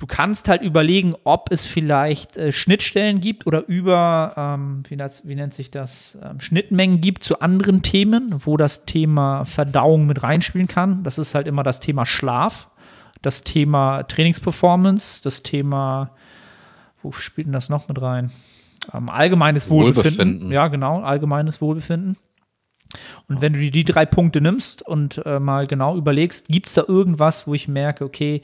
du 0.00 0.06
kannst 0.06 0.48
halt 0.48 0.62
überlegen, 0.62 1.14
ob 1.24 1.52
es 1.52 1.66
vielleicht 1.66 2.36
äh, 2.36 2.52
Schnittstellen 2.52 3.20
gibt 3.20 3.46
oder 3.46 3.68
über, 3.68 4.34
ähm, 4.36 4.82
wie, 4.88 4.96
das, 4.96 5.26
wie, 5.26 5.34
nennt 5.34 5.54
sich 5.54 5.70
das, 5.70 6.18
ähm, 6.22 6.40
Schnittmengen 6.40 7.00
gibt 7.00 7.22
zu 7.22 7.40
anderen 7.40 7.82
Themen, 7.82 8.34
wo 8.44 8.56
das 8.56 8.86
Thema 8.86 9.44
Verdauung 9.44 10.06
mit 10.06 10.22
reinspielen 10.22 10.66
kann. 10.66 11.04
Das 11.04 11.18
ist 11.18 11.34
halt 11.34 11.46
immer 11.46 11.62
das 11.62 11.80
Thema 11.80 12.06
Schlaf, 12.06 12.68
das 13.20 13.44
Thema 13.44 14.02
Trainingsperformance, 14.04 15.22
das 15.22 15.42
Thema, 15.42 16.12
wo 17.02 17.12
spielt 17.12 17.46
denn 17.46 17.52
das 17.52 17.68
noch 17.68 17.86
mit 17.88 18.00
rein? 18.00 18.32
Ähm, 18.94 19.10
allgemeines 19.10 19.68
Wohlbefinden. 19.68 20.18
Wohlbefinden. 20.18 20.52
Ja, 20.52 20.68
genau, 20.68 21.02
allgemeines 21.02 21.60
Wohlbefinden. 21.60 22.16
Und 23.28 23.40
wenn 23.40 23.52
du 23.52 23.60
die, 23.60 23.70
die 23.70 23.84
drei 23.84 24.06
Punkte 24.06 24.40
nimmst 24.40 24.82
und 24.82 25.22
äh, 25.24 25.38
mal 25.38 25.66
genau 25.66 25.96
überlegst, 25.96 26.48
gibt 26.48 26.66
es 26.68 26.74
da 26.74 26.84
irgendwas, 26.88 27.46
wo 27.46 27.54
ich 27.54 27.68
merke, 27.68 28.04
okay, 28.04 28.42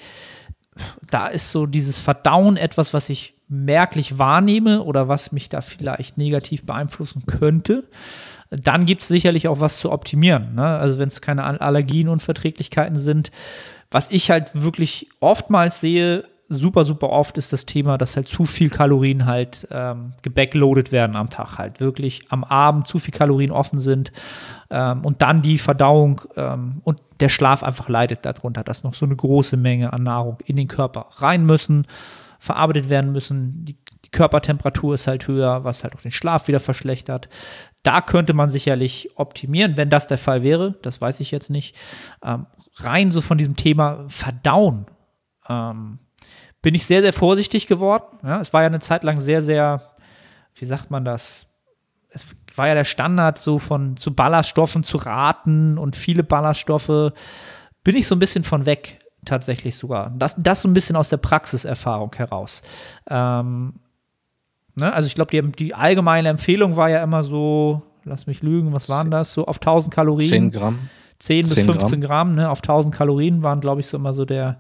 da 1.11 1.27
ist 1.27 1.51
so 1.51 1.67
dieses 1.67 2.01
Verdauen 2.01 2.57
etwas, 2.57 2.95
was 2.95 3.09
ich 3.09 3.35
merklich 3.49 4.19
wahrnehme 4.19 4.83
oder 4.83 5.09
was 5.09 5.33
mich 5.33 5.49
da 5.49 5.61
vielleicht 5.61 6.19
negativ 6.19 6.67
beeinflussen 6.67 7.25
könnte. 7.27 7.85
Dann 8.51 8.85
gibt 8.85 9.03
es 9.03 9.09
sicherlich 9.09 9.49
auch 9.49 9.61
was 9.61 9.79
zu 9.79 9.91
optimieren. 9.91 10.55
Ne? 10.55 10.65
Also 10.65 10.99
wenn 10.99 11.09
es 11.09 11.21
keine 11.21 11.45
Allergien 11.61 12.09
und 12.09 12.23
Verträglichkeiten 12.23 12.97
sind. 12.97 13.31
Was 13.91 14.11
ich 14.11 14.31
halt 14.31 14.51
wirklich 14.61 15.09
oftmals 15.21 15.81
sehe, 15.81 16.25
super, 16.49 16.85
super 16.85 17.11
oft 17.11 17.39
ist 17.39 17.53
das 17.53 17.67
Thema, 17.67 17.99
dass 17.99 18.17
halt 18.17 18.29
zu 18.29 18.45
viel 18.45 18.71
Kalorien 18.71 19.27
halt 19.27 19.67
ähm, 19.71 20.13
gebackloadet 20.23 20.93
werden 20.93 21.17
am 21.17 21.31
Tag. 21.31 21.59
Halt 21.59 21.81
wirklich 21.81 22.31
am 22.31 22.45
Abend 22.45 22.87
zu 22.87 22.99
viel 22.99 23.13
Kalorien 23.13 23.51
offen 23.51 23.81
sind 23.81 24.13
ähm, 24.71 25.05
und 25.05 25.23
dann 25.23 25.43
die 25.43 25.59
Verdauung 25.59 26.21
ähm, 26.37 26.81
und 26.85 27.01
der 27.21 27.29
Schlaf 27.29 27.63
einfach 27.63 27.89
leidet 27.89 28.25
darunter, 28.25 28.63
dass 28.63 28.85
noch 28.85 28.95
so 28.95 29.07
eine 29.07 29.17
große 29.17 29.57
Menge 29.57 29.93
an 29.93 30.05
Nahrung 30.05 30.39
in 30.45 30.57
den 30.57 30.69
Körper 30.69 31.07
rein 31.17 31.45
müssen, 31.45 31.87
verarbeitet 32.39 32.89
werden 32.89 33.13
müssen. 33.13 33.65
Die, 33.65 33.77
die 34.05 34.11
Körpertemperatur 34.11 34.95
ist 34.95 35.07
halt 35.07 35.27
höher, 35.27 35.65
was 35.65 35.83
halt 35.83 35.97
auch 35.97 36.03
den 36.03 36.13
Schlaf 36.13 36.47
wieder 36.49 36.61
verschlechtert. 36.61 37.29
Da 37.83 38.01
könnte 38.01 38.35
man 38.35 38.51
sicherlich 38.51 39.11
optimieren, 39.17 39.77
wenn 39.77 39.91
das 39.91 40.07
der 40.07 40.19
Fall 40.19 40.43
wäre. 40.43 40.75
Das 40.83 41.01
weiß 41.01 41.21
ich 41.21 41.31
jetzt 41.31 41.51
nicht. 41.51 41.75
Ähm, 42.23 42.47
rein 42.77 43.11
so 43.11 43.21
von 43.21 43.39
diesem 43.39 43.57
Thema 43.57 44.05
Verdauen 44.09 44.87
ähm, 45.49 45.99
bin 46.63 46.75
ich 46.75 46.85
sehr, 46.85 47.03
sehr 47.03 47.13
vorsichtig 47.13 47.67
geworden. 47.67 48.19
Ja, 48.23 48.41
es 48.41 48.53
war 48.53 48.63
ja 48.63 48.67
eine 48.67 48.81
Zeit 48.81 49.05
lang 49.05 49.21
sehr, 49.21 49.43
sehr, 49.43 49.83
wie 50.55 50.65
sagt 50.65 50.91
man 50.91 51.05
das? 51.05 51.47
Es 52.09 52.27
war 52.55 52.69
ja 52.69 52.75
der 52.75 52.85
Standard, 52.85 53.39
so 53.39 53.59
von 53.59 53.97
zu 53.97 54.15
Ballaststoffen 54.15 54.83
zu 54.83 54.97
raten 54.97 55.79
und 55.79 55.97
viele 55.97 56.25
Ballaststoffe. 56.25 57.13
Bin 57.85 57.97
ich 57.97 58.07
so 58.07 58.15
ein 58.15 58.19
bisschen 58.19 58.43
von 58.43 58.67
weg, 58.67 58.99
tatsächlich 59.25 59.77
sogar. 59.77 60.13
Das, 60.17 60.35
das 60.39 60.63
so 60.63 60.69
ein 60.69 60.75
bisschen 60.75 60.97
aus 60.97 61.11
der 61.11 61.19
Praxiserfahrung 61.19 62.15
heraus. 62.15 62.63
Ähm, 63.09 63.75
ne? 64.77 64.93
Also 64.93 65.09
ich 65.09 65.15
glaube, 65.15 65.31
die, 65.31 65.53
die 65.53 65.75
allgemeine 65.75 66.31
Empfehlung 66.31 66.77
war 66.77 66.89
ja 66.89 67.03
immer 67.03 67.23
so, 67.23 67.83
lass 68.05 68.27
mich 68.27 68.43
lügen, 68.43 68.73
was 68.73 68.89
waren 68.89 69.11
das? 69.11 69.33
So 69.35 69.47
auf 69.47 69.57
1000 69.57 69.93
Kalorien. 69.93 70.31
10 70.31 70.51
Gramm. 70.51 70.89
10 71.19 71.49
bis 71.49 71.55
15 71.55 72.01
Gramm, 72.01 72.01
Gramm 72.01 72.35
ne? 72.35 72.51
auf 72.51 72.59
1000 72.59 72.95
Kalorien 72.95 73.43
waren, 73.43 73.61
glaube 73.61 73.81
ich, 73.81 73.87
so 73.87 73.97
immer 73.97 74.13
so 74.13 74.25
der 74.25 74.59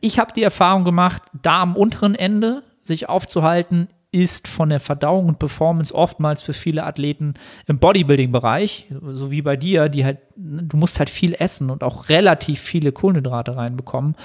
ich 0.00 0.18
habe 0.18 0.32
die 0.32 0.42
Erfahrung 0.42 0.84
gemacht, 0.84 1.22
da 1.42 1.62
am 1.62 1.76
unteren 1.76 2.14
Ende 2.14 2.62
sich 2.82 3.08
aufzuhalten, 3.08 3.88
ist 4.12 4.48
von 4.48 4.70
der 4.70 4.80
Verdauung 4.80 5.28
und 5.28 5.38
Performance 5.38 5.94
oftmals 5.94 6.42
für 6.42 6.52
viele 6.52 6.84
Athleten 6.84 7.34
im 7.66 7.78
Bodybuilding-Bereich, 7.78 8.86
so 9.02 9.30
wie 9.30 9.42
bei 9.42 9.56
dir, 9.56 9.88
die 9.88 10.04
halt, 10.04 10.18
du 10.36 10.76
musst 10.76 10.98
halt 10.98 11.10
viel 11.10 11.34
essen 11.38 11.70
und 11.70 11.84
auch 11.84 12.08
relativ 12.08 12.60
viele 12.60 12.90
Kohlenhydrate 12.90 13.56
reinbekommen, 13.56 14.16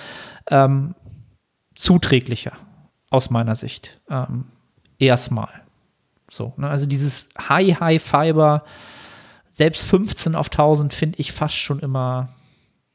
ähm, 0.50 0.96
zuträglicher 1.76 2.54
aus 3.12 3.30
meiner 3.30 3.56
Sicht. 3.56 4.00
Ähm, 4.10 4.46
erstmal. 4.98 5.50
So, 6.30 6.54
ne? 6.58 6.68
Also 6.68 6.88
dieses 6.88 7.30
High, 7.38 7.80
High 7.80 8.02
Fiber, 8.02 8.64
selbst 9.52 9.86
15 9.86 10.36
auf 10.36 10.48
1000 10.48 10.94
finde 10.94 11.20
ich 11.20 11.32
fast 11.32 11.56
schon 11.56 11.80
immer, 11.80 12.30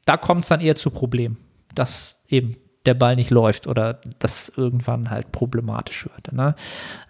da 0.05 0.17
kommt 0.17 0.41
es 0.41 0.49
dann 0.49 0.61
eher 0.61 0.75
zu 0.75 0.91
Problemen. 0.91 1.37
Das 1.75 2.17
eben 2.27 2.55
der 2.85 2.93
Ball 2.95 3.15
nicht 3.15 3.29
läuft 3.29 3.67
oder 3.67 4.01
das 4.19 4.51
irgendwann 4.55 5.09
halt 5.09 5.31
problematisch 5.31 6.05
wird. 6.05 6.33
Ne? 6.33 6.55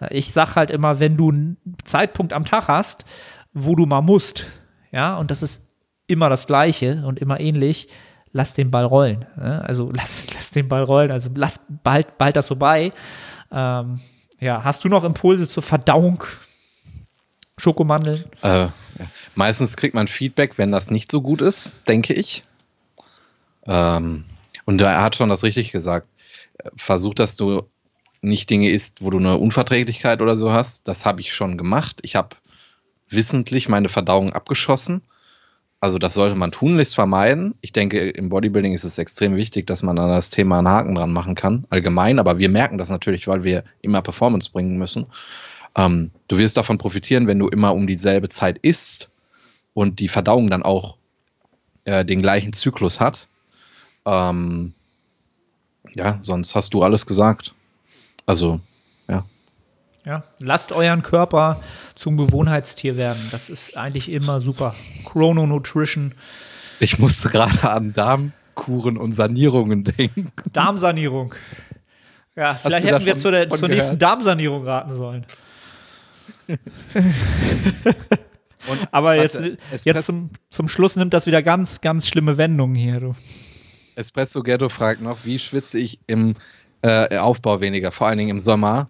Ich 0.09 0.33
sag 0.33 0.55
halt 0.55 0.69
immer, 0.69 0.99
wenn 0.99 1.15
du 1.15 1.29
einen 1.29 1.57
Zeitpunkt 1.85 2.33
am 2.33 2.45
Tag 2.45 2.67
hast, 2.67 3.05
wo 3.53 3.75
du 3.75 3.85
mal 3.85 4.01
musst, 4.01 4.45
ja, 4.91 5.17
und 5.17 5.31
das 5.31 5.41
ist 5.41 5.65
immer 6.07 6.29
das 6.29 6.47
Gleiche 6.47 7.03
und 7.05 7.19
immer 7.19 7.39
ähnlich, 7.39 7.87
lass 8.33 8.53
den 8.53 8.71
Ball 8.71 8.85
rollen. 8.85 9.25
Ne? 9.37 9.63
Also 9.65 9.91
lass, 9.95 10.33
lass 10.33 10.51
den 10.51 10.67
Ball 10.67 10.83
rollen, 10.83 11.11
also 11.11 11.29
lass 11.33 11.59
bald, 11.83 12.17
bald 12.17 12.35
das 12.35 12.49
vorbei. 12.49 12.91
Ähm, 13.51 14.01
ja, 14.39 14.63
hast 14.63 14.83
du 14.83 14.89
noch 14.89 15.03
Impulse 15.03 15.47
zur 15.47 15.63
Verdauung? 15.63 16.23
Schokomandeln? 17.57 18.23
Äh, 18.41 18.67
meistens 19.35 19.77
kriegt 19.77 19.93
man 19.93 20.07
Feedback, 20.07 20.57
wenn 20.57 20.71
das 20.71 20.89
nicht 20.89 21.11
so 21.11 21.21
gut 21.21 21.41
ist, 21.41 21.73
denke 21.87 22.13
ich. 22.13 22.41
Ähm, 23.67 24.25
und 24.65 24.81
er 24.81 25.01
hat 25.01 25.15
schon 25.15 25.29
das 25.29 25.43
richtig 25.43 25.71
gesagt. 25.71 26.07
Versuch, 26.75 27.13
dass 27.13 27.35
du 27.35 27.63
nicht 28.21 28.49
Dinge 28.49 28.69
isst, 28.69 29.01
wo 29.01 29.09
du 29.09 29.17
eine 29.17 29.37
Unverträglichkeit 29.37 30.21
oder 30.21 30.35
so 30.35 30.51
hast. 30.51 30.87
Das 30.87 31.05
habe 31.05 31.21
ich 31.21 31.33
schon 31.33 31.57
gemacht. 31.57 31.99
Ich 32.03 32.15
habe 32.15 32.35
wissentlich 33.09 33.67
meine 33.67 33.89
Verdauung 33.89 34.33
abgeschossen. 34.33 35.01
Also 35.79 35.97
das 35.97 36.13
sollte 36.13 36.35
man 36.35 36.51
tunlichst 36.51 36.93
vermeiden. 36.93 37.55
Ich 37.61 37.71
denke, 37.71 38.09
im 38.09 38.29
Bodybuilding 38.29 38.73
ist 38.73 38.83
es 38.83 38.99
extrem 38.99 39.35
wichtig, 39.35 39.65
dass 39.65 39.81
man 39.81 39.97
an 39.97 40.09
das 40.09 40.29
Thema 40.29 40.59
einen 40.59 40.67
Haken 40.67 40.93
dran 40.93 41.11
machen 41.11 41.33
kann, 41.33 41.65
allgemein. 41.71 42.19
Aber 42.19 42.37
wir 42.37 42.49
merken 42.49 42.77
das 42.77 42.89
natürlich, 42.89 43.27
weil 43.27 43.43
wir 43.43 43.63
immer 43.81 44.03
Performance 44.03 44.51
bringen 44.51 44.77
müssen. 44.77 45.07
Ähm, 45.75 46.11
du 46.27 46.37
wirst 46.37 46.57
davon 46.57 46.77
profitieren, 46.77 47.25
wenn 47.25 47.39
du 47.39 47.47
immer 47.47 47.73
um 47.73 47.87
dieselbe 47.87 48.29
Zeit 48.29 48.59
isst 48.59 49.09
und 49.73 49.99
die 49.99 50.07
Verdauung 50.07 50.47
dann 50.47 50.61
auch 50.61 50.97
äh, 51.85 52.05
den 52.05 52.21
gleichen 52.21 52.53
Zyklus 52.53 52.99
hat. 52.99 53.27
Ähm, 54.05 54.73
ja, 55.95 56.19
sonst 56.21 56.55
hast 56.55 56.73
du 56.73 56.83
alles 56.83 57.05
gesagt. 57.05 57.53
Also, 58.25 58.59
ja. 59.07 59.25
Ja, 60.05 60.23
lasst 60.39 60.71
euren 60.71 61.03
Körper 61.03 61.61
zum 61.95 62.17
Gewohnheitstier 62.17 62.97
werden. 62.97 63.27
Das 63.31 63.49
ist 63.49 63.77
eigentlich 63.77 64.09
immer 64.11 64.39
super. 64.39 64.75
Chrono 65.05 65.45
Nutrition. 65.45 66.13
Ich 66.79 66.97
musste 66.97 67.29
gerade 67.29 67.69
an 67.69 67.93
Darmkuren 67.93 68.97
und 68.97 69.13
Sanierungen 69.13 69.83
denken. 69.83 70.31
Darmsanierung. 70.51 71.35
Ja, 72.35 72.53
Hast 72.53 72.61
vielleicht 72.61 72.87
hätten 72.87 73.05
wir 73.05 73.15
zur, 73.15 73.31
der, 73.31 73.49
zur 73.49 73.67
nächsten 73.67 73.99
Darmsanierung 73.99 74.63
raten 74.63 74.93
sollen. 74.93 75.25
Aber 78.91 79.15
jetzt, 79.15 79.39
jetzt 79.83 80.05
zum, 80.05 80.29
zum 80.49 80.67
Schluss 80.67 80.95
nimmt 80.95 81.13
das 81.13 81.25
wieder 81.25 81.43
ganz, 81.43 81.81
ganz 81.81 82.07
schlimme 82.07 82.37
Wendungen 82.37 82.75
hier. 82.75 82.99
Du. 82.99 83.15
Espresso 83.95 84.43
Ghetto 84.43 84.69
fragt 84.69 85.01
noch, 85.01 85.25
wie 85.25 85.39
schwitze 85.39 85.77
ich 85.79 85.99
im 86.07 86.35
äh, 86.81 87.17
Aufbau 87.17 87.61
weniger, 87.61 87.91
vor 87.91 88.07
allen 88.07 88.17
Dingen 88.17 88.31
im 88.31 88.39
Sommer. 88.39 88.89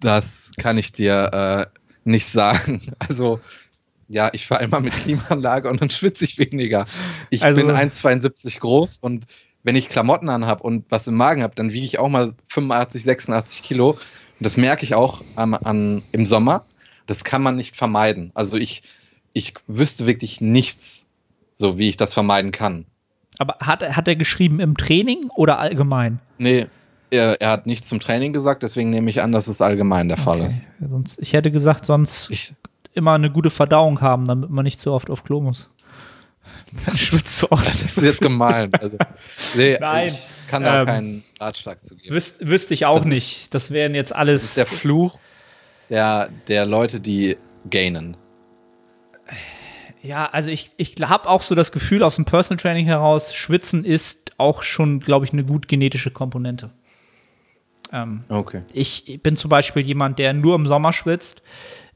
Das 0.00 0.50
kann 0.58 0.76
ich 0.76 0.92
dir 0.92 1.68
äh, 1.72 1.78
nicht 2.04 2.28
sagen. 2.28 2.92
Also, 2.98 3.40
ja, 4.08 4.30
ich 4.32 4.46
fahre 4.46 4.64
immer 4.64 4.80
mit 4.80 4.92
Klimaanlage 4.92 5.70
und 5.70 5.80
dann 5.80 5.88
schwitze 5.90 6.24
ich 6.24 6.38
weniger. 6.38 6.86
Ich 7.30 7.42
Also- 7.42 7.60
bin 7.60 7.70
1,72 7.70 8.60
groß 8.60 8.98
und 8.98 9.26
wenn 9.64 9.76
ich 9.76 9.88
Klamotten 9.88 10.28
anhab 10.28 10.60
und 10.60 10.84
was 10.90 11.06
im 11.06 11.14
Magen 11.14 11.42
habe, 11.42 11.54
dann 11.54 11.72
wiege 11.72 11.86
ich 11.86 11.98
auch 11.98 12.08
mal 12.08 12.32
85, 12.48 13.04
86 13.04 13.62
Kilo. 13.62 13.90
Und 13.90 13.98
das 14.40 14.56
merke 14.56 14.84
ich 14.84 14.94
auch 14.94 15.22
am, 15.36 15.54
an, 15.54 16.02
im 16.10 16.26
Sommer. 16.26 16.66
Das 17.06 17.22
kann 17.22 17.42
man 17.42 17.54
nicht 17.56 17.76
vermeiden. 17.76 18.32
Also 18.34 18.56
ich, 18.56 18.82
ich 19.32 19.54
wüsste 19.68 20.04
wirklich 20.06 20.40
nichts, 20.40 21.06
so 21.54 21.78
wie 21.78 21.88
ich 21.88 21.96
das 21.96 22.12
vermeiden 22.12 22.50
kann. 22.50 22.86
Aber 23.38 23.56
hat, 23.60 23.82
er- 23.82 23.96
hat 23.96 24.08
er 24.08 24.16
geschrieben 24.16 24.60
im 24.60 24.76
Training 24.76 25.28
oder 25.34 25.58
allgemein? 25.58 26.20
Nee, 26.38 26.66
er, 27.10 27.40
er 27.40 27.50
hat 27.50 27.66
nichts 27.66 27.88
zum 27.88 28.00
Training 28.00 28.32
gesagt, 28.32 28.62
deswegen 28.62 28.90
nehme 28.90 29.10
ich 29.10 29.22
an, 29.22 29.32
dass 29.32 29.46
es 29.48 29.60
allgemein 29.62 30.08
der 30.08 30.16
Fall 30.18 30.38
Okay. 30.38 30.48
ist. 30.48 30.70
Sonst, 30.88 31.18
ich 31.20 31.32
hätte 31.32 31.50
gesagt, 31.50 31.84
sonst 31.86 32.30
Ich, 32.30 32.54
immer 32.94 33.14
eine 33.14 33.30
gute 33.30 33.50
Verdauung 33.50 34.00
haben, 34.00 34.24
damit 34.26 34.50
man 34.50 34.64
nicht 34.64 34.80
so 34.80 34.92
oft 34.92 35.10
auf 35.10 35.24
Klo 35.24 35.40
muss. 35.40 35.70
Dann 36.86 36.96
schwitzt 36.96 37.36
so 37.38 37.50
oft. 37.50 37.66
das 37.72 37.82
ist 37.96 38.02
jetzt 38.02 38.20
gemein. 38.20 38.72
Also, 38.74 38.96
nee, 39.56 39.76
Nein, 39.80 40.08
ich 40.08 40.30
kann 40.48 40.62
da 40.64 40.80
ähm, 40.80 40.86
keinen 40.86 41.24
Ratschlag 41.40 41.82
zu 41.84 41.96
geben. 41.96 42.14
Wüs 42.14 42.36
wüsste 42.40 42.74
ich 42.74 42.86
auch 42.86 42.96
Das 42.96 43.02
ist- 43.04 43.08
nicht. 43.12 43.54
Das 43.54 43.70
wären 43.70 43.94
jetzt 43.94 44.10
Das 44.12 44.18
alles. 44.18 44.44
ist 44.44 44.56
der 44.56 44.66
Fluch 44.66 45.18
der, 45.90 46.30
der 46.48 46.64
Leute, 46.66 47.00
die 47.00 47.36
gainen. 47.70 48.16
Ja, 50.02 50.28
also 50.30 50.50
ich, 50.50 50.72
ich 50.76 50.96
habe 51.00 51.28
auch 51.28 51.42
so 51.42 51.54
das 51.54 51.72
Gefühl 51.72 52.02
aus 52.02 52.16
dem 52.16 52.24
Personal 52.24 52.60
Training 52.60 52.86
heraus, 52.86 53.34
Schwitzen 53.34 53.84
ist 53.84 54.32
auch 54.38 54.62
schon, 54.62 55.00
glaube 55.00 55.24
ich, 55.24 55.32
eine 55.32 55.44
gut 55.44 55.68
genetische 55.68 56.10
Komponente. 56.10 56.70
Ähm, 57.92 58.24
Okay. 58.28 58.62
ich 58.72 59.20
bin 59.22 59.36
zum 59.36 59.48
Beispiel 59.50 59.82
jemand, 59.82 60.18
der 60.18 60.32
nur 60.32 60.54
im 60.54 60.66
Sommer 60.66 60.92
schwitzt. 60.92 61.42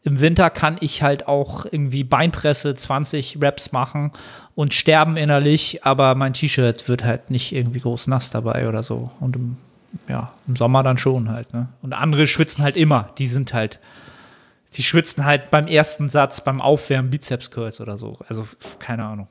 Im 0.04 0.20
Winter 0.20 0.50
kann 0.50 0.76
ich 0.80 1.02
halt 1.02 1.26
auch 1.26 1.64
irgendwie 1.64 2.04
Beinpresse 2.04 2.74
20 2.74 3.38
Reps 3.42 3.72
machen 3.72 4.12
und 4.54 4.72
sterben 4.72 5.16
innerlich, 5.16 5.84
aber 5.84 6.14
mein 6.14 6.32
T-Shirt 6.32 6.86
wird 6.88 7.02
halt 7.02 7.30
nicht 7.30 7.52
irgendwie 7.52 7.80
groß 7.80 8.06
nass 8.06 8.30
dabei 8.30 8.68
oder 8.68 8.84
so. 8.84 9.10
Und 9.18 9.34
im, 9.34 9.56
ja, 10.08 10.32
im 10.46 10.54
Sommer 10.54 10.84
dann 10.84 10.98
schon 10.98 11.28
halt. 11.30 11.52
Ne? 11.52 11.68
Und 11.82 11.92
andere 11.92 12.28
schwitzen 12.28 12.62
halt 12.62 12.76
immer. 12.76 13.08
Die 13.18 13.26
sind 13.26 13.52
halt, 13.52 13.80
die 14.76 14.82
schwitzen 14.82 15.24
halt 15.24 15.50
beim 15.50 15.66
ersten 15.66 16.08
Satz, 16.08 16.42
beim 16.42 16.60
Aufwärmen 16.60 17.10
Bizeps 17.10 17.50
Curls 17.50 17.80
oder 17.80 17.96
so. 17.96 18.18
Also 18.28 18.46
keine 18.78 19.04
Ahnung. 19.06 19.28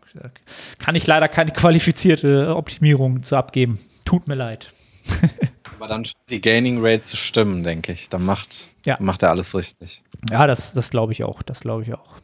Kann 0.80 0.96
ich 0.96 1.06
leider 1.06 1.28
keine 1.28 1.52
qualifizierte 1.52 2.56
Optimierung 2.56 3.22
zu 3.24 3.36
abgeben. 3.36 3.80
Tut 4.06 4.28
mir 4.28 4.36
leid. 4.36 4.74
Aber 5.78 5.88
dann 5.88 6.04
die 6.30 6.42
Gaining 6.42 6.78
Rate 6.80 7.02
zu 7.02 7.18
stimmen, 7.18 7.64
denke 7.64 7.92
ich. 7.92 8.10
Dann 8.10 8.24
macht, 8.26 8.68
Ja. 8.86 8.98
macht 9.00 9.24
er 9.24 9.30
alles 9.30 9.54
richtig. 9.56 10.04
Ja, 10.32 10.48
das, 10.48 10.74
das 10.74 10.90
glaube 10.90 11.12
ich 11.12 11.24
auch. 11.24 11.44
Das 11.44 11.60
glaube 11.60 11.84
ich 11.84 11.94
auch. 11.94 12.16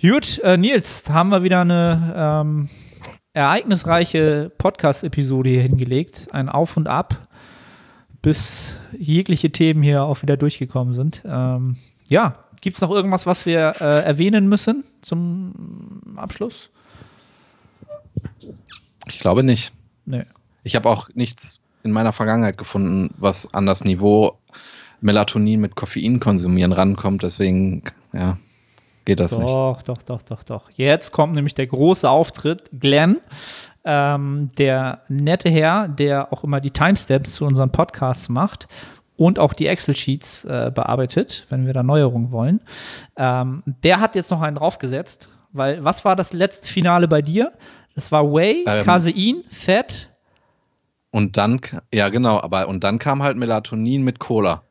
Gut, 0.00 0.38
äh, 0.40 0.56
Nils, 0.56 1.02
da 1.04 1.14
haben 1.14 1.30
wir 1.30 1.42
wieder 1.42 1.62
eine 1.62 2.14
ähm, 2.16 2.68
ereignisreiche 3.32 4.50
Podcast-Episode 4.56 5.50
hier 5.50 5.62
hingelegt. 5.62 6.28
Ein 6.32 6.48
Auf 6.48 6.76
und 6.76 6.88
Ab, 6.88 7.28
bis 8.22 8.76
jegliche 8.98 9.50
Themen 9.50 9.82
hier 9.82 10.02
auch 10.04 10.22
wieder 10.22 10.36
durchgekommen 10.36 10.94
sind. 10.94 11.22
Ähm, 11.26 11.76
ja, 12.08 12.44
gibt 12.60 12.76
es 12.76 12.80
noch 12.80 12.90
irgendwas, 12.90 13.26
was 13.26 13.46
wir 13.46 13.76
äh, 13.80 14.04
erwähnen 14.04 14.48
müssen 14.48 14.84
zum 15.02 16.02
Abschluss? 16.16 16.70
Ich 19.08 19.20
glaube 19.20 19.42
nicht. 19.42 19.72
Nee. 20.04 20.24
Ich 20.64 20.74
habe 20.76 20.88
auch 20.88 21.08
nichts 21.14 21.60
in 21.82 21.92
meiner 21.92 22.12
Vergangenheit 22.12 22.58
gefunden, 22.58 23.14
was 23.18 23.52
an 23.54 23.66
das 23.66 23.84
Niveau 23.84 24.38
Melatonin 25.00 25.60
mit 25.60 25.76
Koffein 25.76 26.20
konsumieren 26.20 26.72
rankommt. 26.72 27.22
Deswegen, 27.22 27.84
ja, 28.12 28.38
geht 29.04 29.20
das 29.20 29.36
nicht. 29.36 29.48
Doch, 29.48 29.82
doch, 29.82 30.02
doch, 30.02 30.22
doch, 30.22 30.42
doch. 30.42 30.70
Jetzt 30.74 31.12
kommt 31.12 31.34
nämlich 31.34 31.54
der 31.54 31.66
große 31.66 32.08
Auftritt. 32.08 32.64
Glenn, 32.72 33.18
ähm, 33.84 34.50
der 34.58 35.02
nette 35.08 35.48
Herr, 35.48 35.88
der 35.88 36.32
auch 36.32 36.42
immer 36.42 36.60
die 36.60 36.72
Timestamps 36.72 37.34
zu 37.34 37.44
unseren 37.44 37.70
Podcasts 37.70 38.28
macht 38.28 38.66
und 39.16 39.38
auch 39.38 39.52
die 39.54 39.66
Excel-Sheets 39.66 40.44
äh, 40.44 40.70
bearbeitet, 40.74 41.46
wenn 41.48 41.66
wir 41.66 41.72
da 41.72 41.82
Neuerungen 41.82 42.30
wollen. 42.32 42.60
Ähm, 43.16 43.62
der 43.82 44.00
hat 44.00 44.14
jetzt 44.14 44.30
noch 44.30 44.42
einen 44.42 44.56
draufgesetzt, 44.56 45.28
weil 45.52 45.82
was 45.84 46.04
war 46.04 46.16
das 46.16 46.32
letzte 46.32 46.68
Finale 46.68 47.08
bei 47.08 47.22
dir? 47.22 47.52
Das 47.94 48.12
war 48.12 48.24
Whey, 48.32 48.64
Ähm. 48.66 48.84
Casein, 48.84 49.42
Fett, 49.48 50.10
Und 51.10 51.36
dann, 51.38 51.60
ja 51.94 52.10
genau, 52.10 52.40
aber 52.40 52.68
und 52.68 52.84
dann 52.84 52.98
kam 52.98 53.22
halt 53.22 53.36
Melatonin 53.38 54.02
mit 54.02 54.18
Cola. 54.18 54.62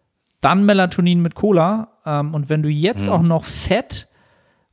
dann 0.41 0.63
Melatonin 0.65 1.21
mit 1.23 1.33
Cola. 1.33 1.87
Ähm, 2.05 2.35
und 2.35 2.49
wenn 2.49 2.61
du 2.61 2.69
jetzt 2.69 3.05
Hm. 3.05 3.11
auch 3.11 3.21
noch 3.23 3.45
Fett, 3.45 4.07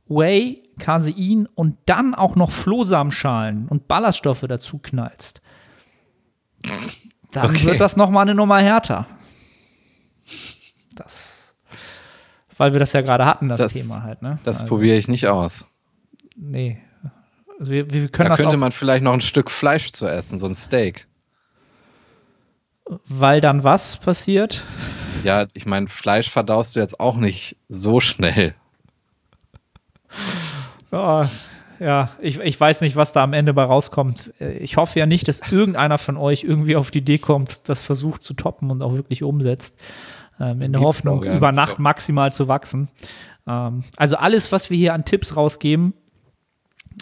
Whey, 0.07 0.61
Casein 0.77 1.47
und 1.55 1.77
dann 1.87 2.13
auch 2.13 2.35
noch 2.35 2.51
Flohsamenschalen 2.51 3.67
und 3.69 3.87
Ballaststoffe 3.87 4.45
dazu 4.47 4.77
knallst, 4.77 5.41
dann 7.31 7.51
Okay. 7.55 7.65
wird 7.65 7.81
das 7.81 7.95
noch 7.95 8.09
mal 8.11 8.21
eine 8.21 8.35
Nummer 8.35 8.59
härter. 8.59 9.07
Das, 10.95 11.53
weil 12.57 12.73
wir 12.73 12.79
das 12.79 12.93
ja 12.93 13.01
gerade 13.01 13.25
hatten, 13.25 13.49
das, 13.49 13.59
Das- 13.59 13.73
Thema 13.73 14.03
halt. 14.03 14.21
Ne? 14.21 14.39
Das 14.43 14.57
Also, 14.61 14.67
probiere 14.69 14.97
ich 14.97 15.07
nicht 15.07 15.27
aus. 15.27 15.65
Nee. 16.35 16.79
Also 17.59 17.71
wir, 17.71 17.89
wir 17.91 18.07
können 18.09 18.29
Da 18.29 18.33
das 18.35 18.39
könnte 18.41 18.57
man 18.57 18.71
vielleicht 18.71 19.03
noch 19.03 19.13
ein 19.13 19.21
Stück 19.21 19.51
Fleisch 19.51 19.91
zu 19.91 20.07
essen, 20.07 20.39
so 20.39 20.47
ein 20.47 20.55
Steak. 20.55 21.07
weil 23.07 23.39
dann 23.41 23.63
was 23.63 23.97
passiert? 23.97 24.65
Ja, 25.23 25.45
ich 25.53 25.65
meine, 25.65 25.87
Fleisch 25.87 26.29
verdaust 26.29 26.75
du 26.75 26.79
jetzt 26.79 26.99
auch 26.99 27.15
nicht 27.15 27.55
so 27.69 27.99
schnell. 27.99 28.55
Ja, 30.91 31.29
ja 31.79 32.09
ich, 32.19 32.39
ich 32.39 32.59
weiß 32.59 32.81
nicht, 32.81 32.95
was 32.95 33.13
da 33.13 33.23
am 33.23 33.33
Ende 33.33 33.53
bei 33.53 33.63
rauskommt. 33.63 34.33
Ich 34.39 34.77
hoffe 34.77 34.99
ja 34.99 35.05
nicht, 35.05 35.27
dass 35.27 35.51
irgendeiner 35.51 35.97
von 35.97 36.17
euch 36.17 36.43
irgendwie 36.43 36.75
auf 36.75 36.91
die 36.91 36.99
Idee 36.99 37.17
kommt, 37.19 37.67
das 37.69 37.81
versucht 37.83 38.23
zu 38.23 38.33
toppen 38.33 38.69
und 38.71 38.81
auch 38.81 38.93
wirklich 38.93 39.23
umsetzt. 39.23 39.75
Ähm, 40.39 40.61
in 40.61 40.73
der 40.73 40.81
Hoffnung, 40.81 41.23
ja. 41.23 41.35
über 41.35 41.51
Nacht 41.51 41.79
maximal 41.79 42.33
zu 42.33 42.47
wachsen. 42.47 42.89
Ähm, 43.47 43.83
also 43.97 44.15
alles, 44.15 44.51
was 44.51 44.69
wir 44.69 44.77
hier 44.77 44.93
an 44.93 45.05
Tipps 45.05 45.35
rausgeben, 45.35 45.93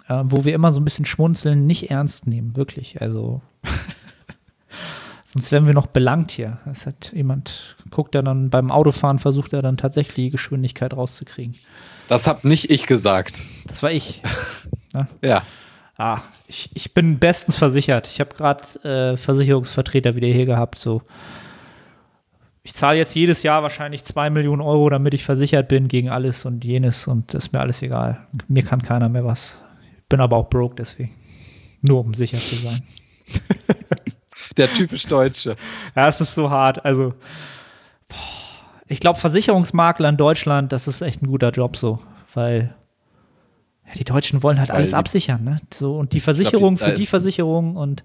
äh, 0.08 0.22
wo 0.26 0.46
wir 0.46 0.54
immer 0.54 0.72
so 0.72 0.82
ein 0.82 0.86
bisschen 0.86 1.06
schmunzeln, 1.06 1.66
nicht 1.66 1.90
ernst 1.92 2.28
nehmen, 2.28 2.56
wirklich. 2.56 3.02
Also 3.02 3.42
sonst 5.26 5.52
werden 5.52 5.66
wir 5.66 5.74
noch 5.74 5.88
belangt 5.88 6.32
hier. 6.32 6.60
Es 6.70 6.86
hat 6.86 7.12
jemand, 7.14 7.78
guckt 7.90 8.16
er 8.16 8.24
dann 8.24 8.50
beim 8.50 8.72
Autofahren, 8.72 9.20
versucht 9.20 9.54
er 9.54 9.62
dann 9.62 9.78
tatsächlich 9.78 10.16
die 10.16 10.30
Geschwindigkeit 10.30 10.94
rauszukriegen. 10.94 11.56
Das 12.08 12.28
hab 12.28 12.44
nicht 12.44 12.70
ich 12.70 12.88
gesagt. 12.88 13.40
Das 13.68 13.84
war 13.84 13.92
ich. 13.92 14.22
Ja. 15.24 15.44
Ah, 15.96 16.20
ich, 16.48 16.70
ich 16.74 16.94
bin 16.94 17.18
bestens 17.18 17.56
versichert. 17.56 18.08
Ich 18.08 18.20
habe 18.20 18.36
gerade 18.36 19.14
äh, 19.14 19.16
Versicherungsvertreter 19.16 20.16
wieder 20.16 20.28
hier 20.28 20.46
gehabt. 20.46 20.78
So, 20.78 21.02
ich 22.64 22.74
zahle 22.74 22.98
jetzt 22.98 23.16
jedes 23.16 23.42
Jahr 23.44 23.64
wahrscheinlich 23.64 24.04
zwei 24.04 24.30
Millionen 24.30 24.62
Euro, 24.62 24.90
damit 24.90 25.14
ich 25.14 25.24
versichert 25.24 25.68
bin 25.68 25.88
gegen 25.88 26.10
alles 26.10 26.46
und 26.46 26.64
jenes 26.64 27.08
und 27.08 27.34
ist 27.34 27.54
mir 27.54 27.60
alles 27.60 27.82
egal. 27.82 28.28
Mir 28.48 28.64
kann 28.64 28.82
keiner 28.84 29.10
mehr 29.10 29.26
was. 29.26 29.64
Ich 29.98 30.08
bin 30.10 30.20
aber 30.22 30.38
auch 30.38 30.50
broke 30.50 30.76
deswegen. 30.76 31.12
Nur 31.82 32.02
um 32.02 32.14
sicher 32.14 32.38
zu 32.38 32.56
sein. 32.56 32.82
Der 34.58 34.72
typisch 34.72 35.06
Deutsche. 35.06 35.56
Ja, 35.96 36.08
es 36.10 36.22
ist 36.22 36.34
so 36.36 36.50
hart. 36.50 36.84
Also, 36.86 37.14
ich 38.88 39.00
glaube, 39.00 39.18
Versicherungsmakler 39.20 40.10
in 40.10 40.18
Deutschland, 40.18 40.72
das 40.74 40.88
ist 40.88 41.02
echt 41.02 41.22
ein 41.24 41.28
guter 41.28 41.52
Job 41.52 41.78
so, 41.78 42.00
weil 42.34 42.76
ja, 43.88 43.94
die 43.94 44.04
Deutschen 44.04 44.44
wollen 44.44 44.60
halt 44.60 44.70
Weil 44.70 44.78
alles 44.78 44.90
die- 44.92 44.96
absichern, 44.96 45.44
ne? 45.44 45.60
So, 45.74 45.98
und 45.98 46.14
die 46.14 46.20
Versicherung 46.20 46.76
da 46.76 46.88
für 46.88 46.92
die 46.94 47.06
Versicherung 47.08 47.76
und 47.78 48.04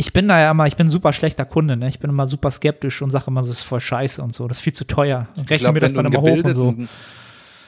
ich 0.00 0.14
bin 0.14 0.28
da 0.28 0.40
ja 0.40 0.50
immer, 0.52 0.66
ich 0.66 0.76
bin 0.76 0.86
ein 0.86 0.90
super 0.90 1.12
schlechter 1.12 1.44
Kunde, 1.44 1.76
ne? 1.76 1.86
Ich 1.90 1.98
bin 1.98 2.08
immer 2.08 2.26
super 2.26 2.50
skeptisch 2.50 3.02
und 3.02 3.10
sage 3.10 3.26
immer, 3.26 3.42
das 3.42 3.50
ist 3.50 3.62
voll 3.62 3.80
scheiße 3.80 4.22
und 4.22 4.34
so, 4.34 4.48
das 4.48 4.56
ist 4.56 4.62
viel 4.62 4.72
zu 4.72 4.86
teuer. 4.86 5.28
Und 5.36 5.44
Ich 5.44 5.50
rechne 5.50 5.58
glaube, 5.58 5.74
mir 5.74 5.80
das 5.80 5.92
dann 5.92 6.06
immer 6.06 6.22
hoch 6.22 6.42
und 6.42 6.54
so. 6.54 6.74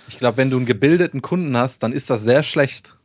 ich 0.08 0.16
glaub, 0.16 0.38
wenn 0.38 0.48
du 0.48 0.56
einen 0.56 0.64
gebildeten 0.64 1.20
Kunden 1.20 1.54
hast, 1.58 1.82
dann 1.82 1.92
ist 1.92 2.08
das 2.08 2.22
sehr 2.22 2.42
schlecht. 2.42 2.96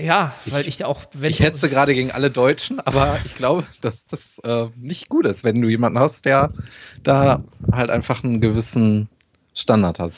Ja, 0.00 0.32
weil 0.46 0.66
ich 0.66 0.82
auch, 0.86 1.02
wenn 1.12 1.30
Ich 1.30 1.40
hetze 1.40 1.68
gerade 1.68 1.94
gegen 1.94 2.12
alle 2.12 2.30
Deutschen, 2.30 2.80
aber 2.80 3.18
ich 3.26 3.34
glaube, 3.34 3.64
dass 3.82 4.06
das 4.06 4.38
äh, 4.38 4.68
nicht 4.74 5.10
gut 5.10 5.26
ist, 5.26 5.44
wenn 5.44 5.60
du 5.60 5.68
jemanden 5.68 5.98
hast, 5.98 6.24
der 6.24 6.48
da 7.02 7.42
halt 7.70 7.90
einfach 7.90 8.24
einen 8.24 8.40
gewissen 8.40 9.10
Standard 9.52 9.98
hat. 9.98 10.12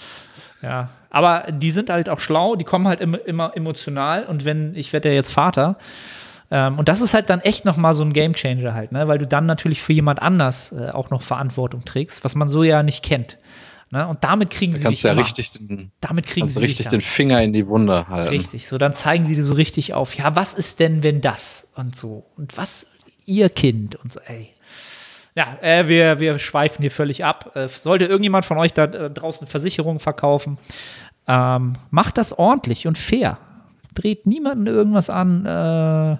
Ja, 0.62 0.90
aber 1.10 1.46
die 1.50 1.72
sind 1.72 1.90
halt 1.90 2.08
auch 2.08 2.20
schlau, 2.20 2.54
die 2.54 2.64
kommen 2.64 2.86
halt 2.86 3.00
immer, 3.00 3.18
immer 3.26 3.56
emotional 3.56 4.26
und 4.26 4.44
wenn, 4.44 4.76
ich 4.76 4.92
werde 4.92 5.08
ja 5.08 5.14
jetzt 5.16 5.32
Vater, 5.32 5.76
ähm, 6.50 6.78
und 6.78 6.88
das 6.88 7.00
ist 7.00 7.14
halt 7.14 7.30
dann 7.30 7.40
echt 7.40 7.64
nochmal 7.64 7.94
so 7.94 8.02
ein 8.02 8.12
Gamechanger 8.12 8.74
halt, 8.74 8.92
ne? 8.92 9.08
weil 9.08 9.18
du 9.18 9.26
dann 9.26 9.46
natürlich 9.46 9.80
für 9.80 9.92
jemand 9.92 10.22
anders 10.22 10.72
äh, 10.72 10.90
auch 10.90 11.10
noch 11.10 11.22
Verantwortung 11.22 11.84
trägst, 11.84 12.24
was 12.24 12.34
man 12.34 12.48
so 12.48 12.62
ja 12.62 12.82
nicht 12.82 13.02
kennt. 13.02 13.38
Ne? 13.90 14.06
Und 14.06 14.24
damit 14.24 14.50
kriegen 14.50 14.72
Da 14.72 14.78
sie 14.78 14.84
kannst 14.84 14.98
dich 14.98 15.04
ja 15.04 15.12
immer. 15.12 15.22
richtig, 15.22 15.50
den, 15.52 15.92
damit 16.00 16.26
kriegen 16.26 16.48
sie 16.48 16.60
richtig 16.60 16.88
den. 16.88 17.00
Finger 17.00 17.42
in 17.42 17.52
die 17.52 17.68
Wunde 17.68 18.08
halten. 18.08 18.30
Richtig, 18.30 18.68
so 18.68 18.78
dann 18.78 18.94
zeigen 18.94 19.26
sie 19.26 19.36
dir 19.36 19.44
so 19.44 19.54
richtig 19.54 19.94
auf, 19.94 20.14
ja, 20.16 20.34
was 20.34 20.54
ist 20.54 20.80
denn, 20.80 21.02
wenn 21.02 21.20
das 21.20 21.68
und 21.74 21.94
so 21.94 22.26
und 22.36 22.56
was 22.56 22.86
ihr 23.26 23.48
Kind 23.48 23.96
und 23.96 24.12
so, 24.12 24.20
ey. 24.26 24.52
Ja, 25.36 25.58
äh, 25.60 25.86
wir, 25.86 26.18
wir 26.18 26.38
schweifen 26.38 26.80
hier 26.80 26.90
völlig 26.90 27.24
ab. 27.24 27.54
Äh, 27.54 27.68
sollte 27.68 28.06
irgendjemand 28.06 28.44
von 28.46 28.56
euch 28.56 28.72
da 28.72 28.84
äh, 28.84 29.10
draußen 29.10 29.46
Versicherungen 29.46 29.98
verkaufen, 30.00 30.56
ähm, 31.28 31.74
macht 31.90 32.16
das 32.18 32.32
ordentlich 32.36 32.86
und 32.86 32.96
fair. 32.96 33.38
Dreht 33.94 34.26
niemanden 34.26 34.66
irgendwas 34.66 35.10
an, 35.10 35.44
äh, 35.44 36.16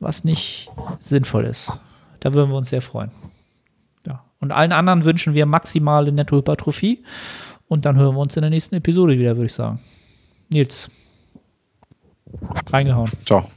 was 0.00 0.24
nicht 0.24 0.70
sinnvoll 1.00 1.44
ist. 1.44 1.72
Da 2.20 2.34
würden 2.34 2.50
wir 2.50 2.56
uns 2.56 2.70
sehr 2.70 2.82
freuen. 2.82 3.10
Ja. 4.06 4.24
Und 4.40 4.52
allen 4.52 4.72
anderen 4.72 5.04
wünschen 5.04 5.34
wir 5.34 5.46
maximale 5.46 6.12
Nettohypertrophie. 6.12 7.04
Und 7.68 7.84
dann 7.84 7.96
hören 7.96 8.14
wir 8.14 8.20
uns 8.20 8.36
in 8.36 8.42
der 8.42 8.50
nächsten 8.50 8.76
Episode 8.76 9.18
wieder, 9.18 9.36
würde 9.36 9.46
ich 9.46 9.54
sagen. 9.54 9.80
Nils. 10.48 10.90
Reingehauen. 12.70 13.10
Ciao. 13.24 13.50